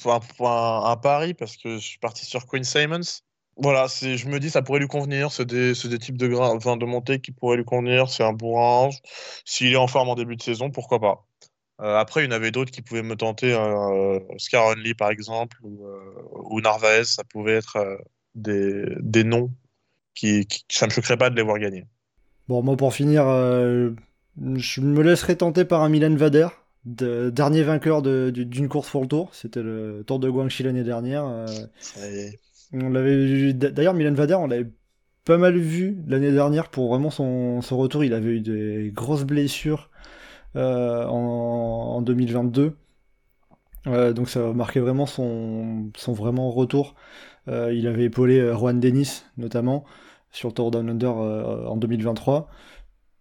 un, 0.07 0.21
un, 0.41 0.83
un 0.85 0.97
pari 0.97 1.35
parce 1.35 1.57
que 1.57 1.75
je 1.77 1.87
suis 1.87 1.99
parti 1.99 2.25
sur 2.25 2.47
Queen 2.47 2.65
Simons. 2.65 3.21
Voilà, 3.57 3.87
je 3.87 4.27
me 4.27 4.41
dis 4.41 4.51
ça 4.51 4.63
pourrait 4.63 4.81
lui 4.81 4.89
convenir, 4.89 5.31
c'est 5.31 5.45
des, 5.45 5.75
des 5.75 5.99
types 5.99 6.17
de, 6.17 6.27
grains, 6.27 6.57
de 6.57 6.85
montée 6.87 7.21
qui 7.21 7.31
pourraient 7.31 7.59
lui 7.59 7.65
convenir, 7.65 8.09
c'est 8.09 8.25
un 8.25 8.33
bourrin. 8.33 8.89
S'il 9.45 9.73
est 9.73 9.77
en 9.77 9.87
forme 9.87 10.09
en 10.09 10.17
début 10.17 10.35
de 10.35 10.43
saison, 10.43 10.71
pourquoi 10.71 10.99
pas. 10.99 11.27
Euh, 11.81 11.97
après, 11.97 12.23
il 12.23 12.25
y 12.25 12.29
en 12.29 12.37
avait 12.37 12.51
d'autres 12.51 12.73
qui 12.73 12.83
pouvaient 12.83 13.03
me 13.03 13.17
tenter, 13.17 13.53
euh, 13.53 14.19
Oscar 14.31 14.67
Onley 14.67 14.95
par 14.95 15.11
exemple, 15.11 15.59
ou, 15.63 15.87
euh, 15.87 16.61
Narvaez, 16.63 17.05
ça 17.05 17.23
pouvait 17.23 17.55
être 17.55 17.77
euh, 17.77 17.97
des, 18.35 18.87
des 19.01 19.25
noms 19.25 19.51
qui, 20.15 20.47
qui, 20.47 20.65
ça 20.71 20.87
me 20.87 20.91
choquerait 20.91 21.17
pas 21.19 21.31
de 21.31 21.37
les 21.37 21.43
voir 21.43 21.59
gagner. 21.59 21.85
Bon, 22.49 22.63
moi 22.63 22.77
pour 22.77 22.95
finir, 22.95 23.27
euh, 23.29 23.91
je 24.57 24.81
me 24.81 25.03
laisserai 25.03 25.37
tenter 25.37 25.65
par 25.65 25.83
un 25.83 25.89
Milan 25.89 26.15
Vader, 26.17 26.49
de, 26.85 27.31
dernier 27.31 27.63
vainqueur 27.63 28.03
de- 28.03 28.31
de- 28.35 28.45
d'une 28.45 28.69
course 28.69 28.91
pour 28.91 29.03
le 29.03 29.09
Tour. 29.09 29.31
C'était 29.35 29.63
le 29.63 30.05
Tour 30.07 30.19
de 30.19 30.29
Guangxi 30.31 30.63
l'année 30.63 30.85
dernière. 30.85 31.25
euh, 31.27 31.67
on 32.73 32.91
l'avait 32.91 33.53
D'ailleurs, 33.53 33.95
Milan 33.95 34.15
Vader, 34.15 34.35
on 34.35 34.47
l'avait 34.47 34.71
pas 35.25 35.39
mal 35.39 35.57
vu 35.59 35.99
l'année 36.07 36.33
dernière 36.33 36.71
pour 36.71 36.89
vraiment 36.91 37.11
son, 37.11 37.63
son 37.63 37.79
retour. 37.79 38.05
Il 38.05 38.15
avait 38.15 38.33
eu 38.33 38.41
des 38.41 38.91
grosses 38.95 39.25
blessures 39.25 39.91
euh, 40.57 41.07
en, 41.07 41.97
en 41.97 42.03
2022. 42.03 42.77
Euh, 43.87 44.13
donc 44.13 44.29
ça 44.31 44.53
marquait 44.53 44.81
vraiment 44.81 45.07
son, 45.07 45.91
son 45.97 46.13
vraiment 46.13 46.51
retour. 46.51 46.95
Il 47.49 47.87
avait 47.87 48.05
épaulé 48.05 48.41
Juan 48.55 48.81
Dennis 48.81 49.25
notamment 49.37 49.85
sur 50.33 50.49
le 50.51 50.55
Tour 50.55 50.71
Down 50.71 50.89
Under 50.91 51.15
en 51.17 51.77
2023. 51.77 52.49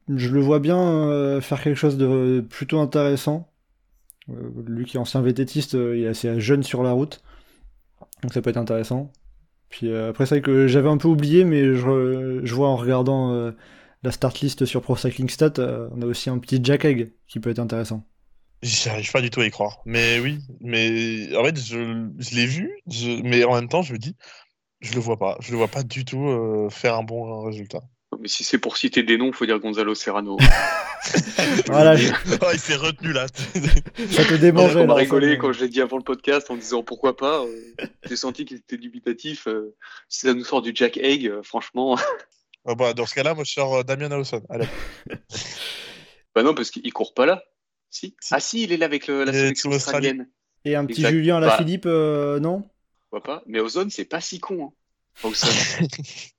Je 0.10 0.30
le 0.30 0.42
vois 0.42 0.60
bien 0.60 0.80
euh, 0.80 1.42
faire 1.42 1.62
quelque 1.64 1.78
chose 1.78 1.98
de 1.98 2.46
plutôt 2.50 2.80
intéressant. 2.80 3.50
Euh, 4.30 4.52
lui 4.68 4.86
qui 4.86 4.98
est 4.98 5.00
ancien 5.00 5.22
vététiste, 5.22 5.76
euh, 5.76 5.98
il 5.98 6.04
est 6.04 6.08
assez 6.08 6.40
jeune 6.40 6.64
sur 6.64 6.84
la 6.84 6.92
route. 6.92 7.22
Donc 8.22 8.34
ça 8.34 8.42
peut 8.42 8.50
être 8.50 8.58
intéressant. 8.58 9.12
Puis 9.70 9.90
euh, 9.90 10.10
après, 10.10 10.26
vrai 10.26 10.42
que 10.42 10.68
j'avais 10.68 10.90
un 10.90 10.98
peu 10.98 11.08
oublié, 11.08 11.46
mais 11.46 11.74
je, 11.76 12.42
je 12.44 12.56
vois 12.56 12.70
en 12.70 12.76
regardant 12.76 13.34
euh, 13.34 13.52
la 14.04 14.12
start 14.12 14.40
list 14.42 14.66
sur 14.66 14.82
Pro 14.82 14.96
Cycling 14.96 15.30
Stat, 15.30 15.54
on 15.58 16.02
a 16.02 16.06
aussi 16.06 16.30
un 16.30 16.38
petit 16.38 16.60
Jack 16.64 16.86
Egg 16.86 17.14
qui 17.28 17.40
peut 17.40 17.50
être 17.50 17.60
intéressant. 17.60 18.06
J'arrive 18.62 19.12
pas 19.12 19.22
du 19.22 19.30
tout 19.30 19.42
à 19.42 19.46
y 19.46 19.52
croire. 19.52 19.82
Mais 19.86 20.20
oui, 20.20 20.40
mais 20.62 21.36
en 21.36 21.44
fait, 21.44 21.60
je, 21.60 22.10
je 22.18 22.36
l'ai 22.36 22.46
vu, 22.46 22.72
mais 23.24 23.44
en 23.44 23.56
même 23.56 23.68
temps, 23.68 23.82
je 23.82 23.94
me 23.94 23.98
dis, 23.98 24.16
je 24.80 24.94
le 24.94 25.00
vois 25.00 25.18
pas. 25.18 25.38
Je 25.42 25.52
le 25.52 25.58
vois 25.58 25.68
pas 25.68 25.84
du 25.84 26.06
tout 26.06 26.70
faire 26.70 26.96
un 26.96 27.04
bon 27.04 27.42
résultat. 27.44 27.82
Mais 28.20 28.28
si 28.28 28.44
c'est 28.44 28.58
pour 28.58 28.78
citer 28.78 29.04
des 29.04 29.18
noms, 29.18 29.28
il 29.28 29.34
faut 29.34 29.46
dire 29.46 29.60
Gonzalo 29.60 29.96
Serrano. 29.96 30.38
Voilà, 31.68 31.96
je- 31.98 32.12
Oh, 32.42 32.48
il 32.54 32.60
s'est 32.60 32.76
retenu 32.78 33.12
là. 33.12 33.26
ça 33.28 34.24
te 34.26 34.34
On 34.34 34.38
démangeait. 34.38 34.76
m'a 34.86 34.94
là, 34.94 35.00
rigolé 35.02 35.38
quand 35.38 35.52
je 35.52 35.60
l'ai 35.62 35.68
dit 35.70 35.82
avant 35.82 35.98
le 35.98 36.04
podcast 36.04 36.50
en 36.50 36.56
disant 36.56 36.82
pourquoi 36.82 37.18
pas. 37.18 37.42
euh, 37.44 37.86
J'ai 38.06 38.16
senti 38.16 38.46
qu'il 38.46 38.58
était 38.58 38.78
dubitatif. 38.78 39.48
euh, 39.48 39.76
si 40.08 40.22
ça 40.22 40.34
nous 40.34 40.46
sort 40.46 40.62
du 40.62 40.72
Jack 40.74 40.98
Egg, 40.98 41.28
euh, 41.28 41.42
franchement. 41.44 41.98
Oh, 42.66 42.76
bah, 42.76 42.94
dans 42.94 43.06
ce 43.06 43.14
cas-là, 43.16 43.34
moi 43.34 43.44
je 43.46 43.52
sors 43.52 43.76
euh, 43.80 43.84
Damien 43.84 44.08
Lawson. 44.08 44.42
Allez. 44.50 44.68
bah 46.34 46.44
non, 46.44 46.54
parce 46.54 46.72
qu'il 46.72 46.92
court 46.94 47.14
pas 47.14 47.26
là. 47.26 47.44
Si. 47.90 48.16
Si. 48.22 48.34
Ah 48.34 48.40
si, 48.40 48.64
il 48.64 48.72
est 48.72 48.78
là 48.78 48.86
avec 48.86 49.08
le- 49.08 49.26
la 49.26 49.34
sélection 49.34 49.70
australienne. 49.72 50.30
Et 50.66 50.76
un 50.76 50.86
petit 50.86 51.02
Exact. 51.02 51.12
Julien 51.14 51.38
à 51.38 51.40
la 51.42 51.48
Bah. 51.48 51.58
Philippe, 51.58 51.86
euh, 51.86 52.40
non? 52.40 52.64
Pourquoi 53.10 53.22
pas 53.36 53.44
Mais 53.46 53.60
Ozone, 53.60 53.90
c'est 53.90 54.06
pas 54.06 54.22
si 54.22 54.40
con. 54.40 54.68
Hein. 55.24 55.28
Ozone. 55.28 55.88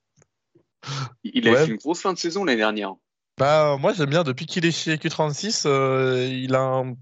il 1.23 1.47
a 1.47 1.51
Ouais. 1.51 1.65
fait 1.65 1.71
une 1.71 1.77
grosse 1.77 2.01
fin 2.01 2.13
de 2.13 2.17
saison 2.17 2.45
l'année 2.45 2.57
dernière. 2.57 2.95
Bah, 3.37 3.77
moi 3.79 3.93
j'aime 3.93 4.09
bien, 4.09 4.23
depuis 4.23 4.45
qu'il 4.45 4.65
est 4.65 4.71
chez 4.71 4.97
Q36, 4.97 5.63
euh, 5.65 6.27
il, 6.31 6.55
a 6.55 6.61
un- 6.61 6.95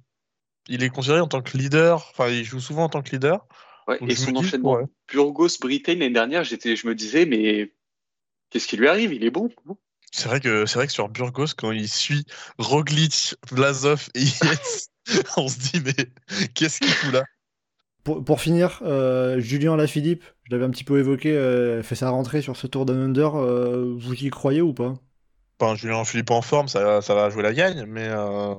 il 0.68 0.84
est 0.84 0.90
considéré 0.90 1.20
en 1.20 1.28
tant 1.28 1.42
que 1.42 1.58
leader, 1.58 2.10
enfin 2.12 2.30
il 2.30 2.44
joue 2.44 2.60
souvent 2.60 2.86
en 2.86 2.90
tant 2.90 3.02
que 3.02 3.12
leader. 3.12 3.46
Ouais, 3.88 4.00
et 4.08 4.16
son 4.16 4.36
enchaînement 4.36 4.74
ouais. 4.74 4.86
Burgos 5.12 5.58
Britain 5.60 5.94
l'année 5.94 6.10
dernière, 6.10 6.44
j'étais, 6.44 6.76
je 6.76 6.88
me 6.88 6.96
disais, 6.96 7.26
mais 7.26 7.72
qu'est-ce 8.50 8.68
qui 8.68 8.78
lui 8.78 8.88
arrive? 8.88 9.14
Il 9.14 9.24
est 9.24 9.30
bon. 9.30 9.50
C'est 10.12 10.28
vrai 10.30 10.40
que 10.40 10.66
c'est 10.66 10.76
vrai 10.76 10.88
que 10.88 10.94
sur 10.94 11.10
Burgos, 11.10 11.48
quand 11.58 11.72
il 11.72 11.90
suit 11.90 12.26
Roglic, 12.58 13.36
Vlasov 13.52 14.10
et 14.16 14.24
Yates, 14.24 14.90
on 15.38 15.48
se 15.48 15.58
dit 15.60 15.82
mais 15.84 16.48
qu'est-ce 16.54 16.80
qu'il 16.80 16.90
fout 16.90 17.14
là? 17.14 17.24
Pour, 18.04 18.24
pour 18.24 18.42
finir, 18.42 18.80
euh, 18.84 19.40
Julien 19.40 19.76
Lafilippe, 19.76 20.24
je 20.44 20.52
l'avais 20.52 20.66
un 20.66 20.70
petit 20.72 20.84
peu 20.84 21.00
évoqué, 21.00 21.32
euh, 21.36 21.84
fait 21.84 21.96
sa 21.96 22.10
rentrée 22.10 22.42
sur 22.42 22.56
ce 22.58 22.68
Tour 22.68 22.86
Down 22.86 23.00
Under. 23.00 23.36
euh, 23.36 23.94
vous 23.98 24.14
y 24.16 24.30
croyez 24.30 24.62
ou 24.62 24.74
pas? 24.74 24.96
Enfin, 25.60 25.76
Julien 25.76 26.04
Philippe 26.04 26.32
en 26.32 26.42
forme, 26.42 26.68
ça, 26.68 27.02
ça 27.02 27.16
va 27.16 27.30
jouer 27.30 27.44
la 27.44 27.54
gagne, 27.54 27.86
mais 27.86 28.08
euh, 28.10 28.54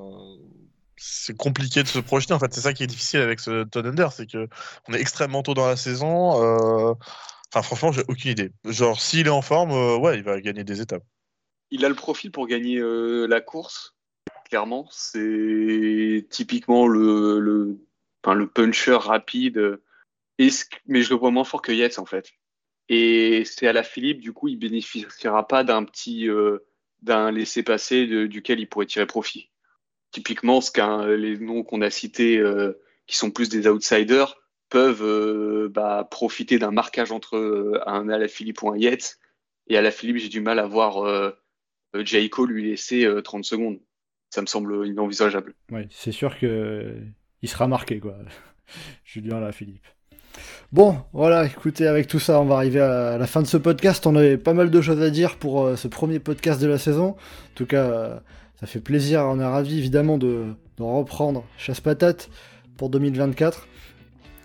c'est 0.97 1.35
compliqué 1.37 1.83
de 1.83 1.87
se 1.87 1.99
projeter. 1.99 2.33
En 2.33 2.39
fait, 2.39 2.53
c'est 2.53 2.61
ça 2.61 2.73
qui 2.73 2.83
est 2.83 2.87
difficile 2.87 3.19
avec 3.21 3.39
ce 3.39 3.63
Todd 3.65 3.85
Under, 3.85 4.11
c'est 4.11 4.25
que 4.27 4.47
on 4.87 4.93
est 4.93 5.01
extrêmement 5.01 5.43
tôt 5.43 5.53
dans 5.53 5.67
la 5.67 5.75
saison. 5.77 6.41
euh, 6.43 6.93
Enfin, 7.53 7.63
franchement, 7.63 7.91
j'ai 7.93 8.03
aucune 8.09 8.31
idée. 8.31 8.51
Genre, 8.65 8.99
s'il 9.01 9.27
est 9.27 9.31
en 9.31 9.41
forme, 9.41 9.71
euh, 9.71 9.97
ouais, 9.97 10.17
il 10.17 10.23
va 10.23 10.41
gagner 10.41 10.63
des 10.65 10.81
étapes. 10.81 11.03
Il 11.71 11.85
a 11.85 11.89
le 11.89 11.95
profil 11.95 12.31
pour 12.31 12.47
gagner 12.47 12.77
euh, 12.79 13.27
la 13.27 13.41
course. 13.41 13.95
Clairement, 14.45 14.87
c'est 14.91 16.27
typiquement 16.29 16.87
le, 16.87 17.39
le, 17.39 17.84
enfin, 18.25 18.35
le 18.35 18.47
puncher 18.47 18.95
rapide. 18.95 19.79
Ce- 20.39 20.65
mais 20.87 21.01
je 21.01 21.11
le 21.11 21.15
vois 21.15 21.31
moins 21.31 21.43
fort 21.43 21.61
que 21.61 21.71
Yates 21.71 21.99
en 21.99 22.05
fait. 22.05 22.31
Et 22.89 23.43
c'est 23.45 23.67
à 23.67 23.73
la 23.73 23.83
Philippe, 23.83 24.19
du 24.19 24.33
coup, 24.33 24.47
il 24.47 24.57
bénéficiera 24.57 25.47
pas 25.47 25.63
d'un 25.63 25.83
petit, 25.85 26.27
euh, 26.29 26.59
d'un 27.01 27.31
laisser-passer 27.31 28.05
de- 28.07 28.27
duquel 28.27 28.59
il 28.59 28.67
pourrait 28.67 28.85
tirer 28.85 29.05
profit. 29.05 29.49
Typiquement, 30.11 30.61
ce 30.61 30.71
qu'un, 30.71 31.07
les 31.07 31.37
noms 31.37 31.63
qu'on 31.63 31.81
a 31.81 31.89
cités, 31.89 32.37
euh, 32.37 32.73
qui 33.07 33.15
sont 33.15 33.31
plus 33.31 33.49
des 33.49 33.67
outsiders, 33.67 34.35
peuvent 34.69 35.03
euh, 35.03 35.69
bah, 35.69 36.07
profiter 36.09 36.57
d'un 36.59 36.71
marquage 36.71 37.11
entre 37.11 37.37
euh, 37.37 37.79
un 37.87 38.09
Alaphilippe 38.09 38.61
ou 38.63 38.69
un 38.71 38.77
Yates. 38.77 39.19
Et 39.67 39.77
Alaphilippe, 39.77 40.17
j'ai 40.17 40.29
du 40.29 40.41
mal 40.41 40.59
à 40.59 40.67
voir 40.67 41.05
euh, 41.05 41.31
euh, 41.95 42.05
Jayco 42.05 42.45
lui 42.45 42.69
laisser 42.69 43.05
euh, 43.05 43.21
30 43.21 43.45
secondes. 43.45 43.79
Ça 44.29 44.41
me 44.41 44.47
semble 44.47 44.85
inenvisageable. 44.87 45.53
Oui, 45.71 45.81
c'est 45.91 46.11
sûr 46.11 46.37
que 46.37 46.97
il 47.45 47.47
sera 47.47 47.67
marqué, 47.67 47.99
quoi. 47.99 48.15
Julien 49.05 49.39
Lafilippe. 49.39 49.85
Bon, 50.71 50.97
voilà, 51.13 51.45
écoutez, 51.45 51.85
avec 51.85 52.07
tout 52.07 52.19
ça, 52.19 52.41
on 52.41 52.45
va 52.45 52.55
arriver 52.55 52.81
à 52.81 53.19
la 53.19 53.27
fin 53.27 53.43
de 53.43 53.47
ce 53.47 53.55
podcast. 53.55 54.07
On 54.07 54.15
avait 54.15 54.37
pas 54.37 54.53
mal 54.53 54.71
de 54.71 54.81
choses 54.81 54.99
à 54.99 55.11
dire 55.11 55.37
pour 55.37 55.63
euh, 55.63 55.75
ce 55.75 55.87
premier 55.87 56.17
podcast 56.17 56.59
de 56.59 56.65
la 56.65 56.79
saison. 56.79 57.09
En 57.09 57.15
tout 57.53 57.67
cas, 57.67 57.83
euh, 57.83 58.15
ça 58.59 58.65
fait 58.65 58.79
plaisir, 58.79 59.21
on 59.21 59.39
est 59.39 59.45
ravis 59.45 59.77
évidemment 59.77 60.17
de, 60.17 60.55
reprendre 60.79 61.45
Chasse 61.57 61.81
Patate 61.81 62.29
pour 62.77 62.89
2024. 62.89 63.67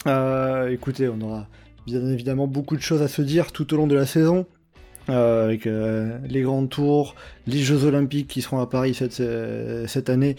Euh, 0.07 0.69
écoutez, 0.69 1.09
on 1.09 1.21
aura 1.23 1.49
bien 1.87 2.07
évidemment 2.07 2.47
beaucoup 2.47 2.77
de 2.77 2.83
choses 2.83 3.01
à 3.01 3.09
se 3.09 3.23
dire 3.23 3.51
tout 3.51 3.73
au 3.73 3.79
long 3.79 3.87
de 3.87 3.97
la 3.97 4.05
saison. 4.05 4.47
avec 5.09 5.65
les 5.65 6.43
grands 6.43 6.67
tours, 6.67 7.17
les 7.49 7.59
Jeux 7.59 7.85
Olympiques 7.85 8.29
qui 8.29 8.43
seront 8.43 8.61
à 8.61 8.69
Paris 8.69 8.95
cette 8.95 10.11
année. 10.11 10.37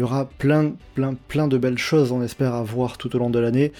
Il 0.00 0.04
y 0.04 0.06
aura 0.06 0.24
plein, 0.24 0.72
plein, 0.94 1.14
plein 1.28 1.46
de 1.46 1.58
belles 1.58 1.76
choses, 1.76 2.10
on 2.10 2.22
espère, 2.22 2.54
à 2.54 2.62
voir 2.62 2.96
tout 2.96 3.14
au 3.14 3.18
long 3.18 3.28
de 3.28 3.38
l'année. 3.38 3.70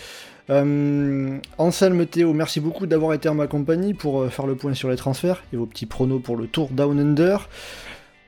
Euh, 0.51 1.39
Anselme 1.57 2.05
Théo, 2.05 2.35
merci 2.35 2.61
beaucoup 2.61 2.87
d'avoir 2.87 3.15
été 3.15 3.31
en 3.31 3.35
ma 3.35 3.47
compagnie 3.47 3.95
pour 3.95 4.21
euh, 4.21 4.29
faire 4.29 4.47
le 4.47 4.55
point 4.55 4.75
sur 4.75 4.91
les 4.91 4.97
transferts 4.97 5.43
et 5.55 5.57
vos 5.57 5.65
petits 5.65 5.87
pronos 5.87 6.21
pour 6.21 6.37
le 6.37 6.47
Tour 6.47 6.69
Down 6.73 7.01
Under. 7.01 7.49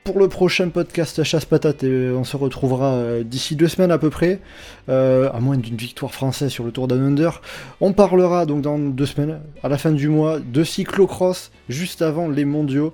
Pour 0.05 0.17
le 0.17 0.27
prochain 0.27 0.69
podcast 0.69 1.23
Chasse 1.23 1.45
Patate, 1.45 1.83
euh, 1.83 2.15
on 2.15 2.23
se 2.23 2.35
retrouvera 2.35 3.19
d'ici 3.23 3.55
deux 3.55 3.67
semaines 3.67 3.91
à 3.91 3.99
peu 3.99 4.09
près, 4.09 4.39
à 4.87 5.39
moins 5.39 5.57
d'une 5.57 5.77
victoire 5.77 6.15
française 6.15 6.49
sur 6.49 6.63
le 6.63 6.71
Tour 6.71 6.87
Down 6.87 6.99
Under. 6.99 7.43
On 7.79 7.93
parlera 7.93 8.47
donc 8.47 8.63
dans 8.63 8.79
deux 8.79 9.05
semaines, 9.05 9.39
à 9.61 9.69
la 9.69 9.77
fin 9.77 9.91
du 9.91 10.09
mois, 10.09 10.39
de 10.39 10.63
cyclocross, 10.63 11.51
juste 11.69 12.01
avant 12.01 12.27
les 12.27 12.43
mondiaux. 12.43 12.91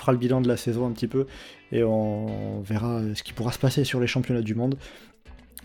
Fera 0.00 0.12
le 0.12 0.18
bilan 0.18 0.40
de 0.40 0.48
la 0.48 0.56
saison 0.56 0.86
un 0.86 0.92
petit 0.92 1.08
peu 1.08 1.26
et 1.72 1.84
on 1.84 2.62
verra 2.62 3.02
ce 3.14 3.22
qui 3.22 3.34
pourra 3.34 3.52
se 3.52 3.58
passer 3.58 3.84
sur 3.84 4.00
les 4.00 4.06
championnats 4.06 4.40
du 4.40 4.54
monde. 4.54 4.76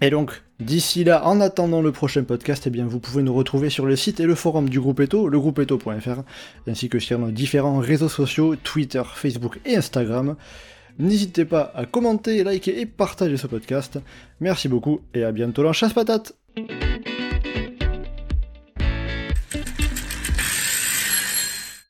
Et 0.01 0.09
donc, 0.09 0.43
d'ici 0.59 1.05
là, 1.05 1.25
en 1.25 1.39
attendant 1.39 1.81
le 1.81 1.93
prochain 1.93 2.23
podcast, 2.23 2.63
eh 2.67 2.69
bien, 2.69 2.85
vous 2.85 2.99
pouvez 2.99 3.23
nous 3.23 3.33
retrouver 3.33 3.69
sur 3.69 3.85
le 3.85 3.95
site 3.95 4.19
et 4.19 4.25
le 4.25 4.35
forum 4.35 4.67
du 4.67 4.81
groupe 4.81 4.99
Eto, 4.99 5.29
legroupeeto.fr, 5.29 6.23
ainsi 6.67 6.89
que 6.89 6.99
sur 6.99 7.17
nos 7.17 7.31
différents 7.31 7.79
réseaux 7.79 8.09
sociaux, 8.09 8.57
Twitter, 8.57 9.03
Facebook 9.13 9.59
et 9.65 9.77
Instagram. 9.77 10.35
N'hésitez 10.99 11.45
pas 11.45 11.71
à 11.75 11.85
commenter, 11.85 12.43
liker 12.43 12.77
et 12.77 12.85
partager 12.85 13.37
ce 13.37 13.47
podcast. 13.47 13.99
Merci 14.41 14.67
beaucoup 14.67 14.99
et 15.13 15.23
à 15.23 15.31
bientôt 15.31 15.63
dans 15.63 15.71
Chasse 15.71 15.93
Patate 15.93 16.35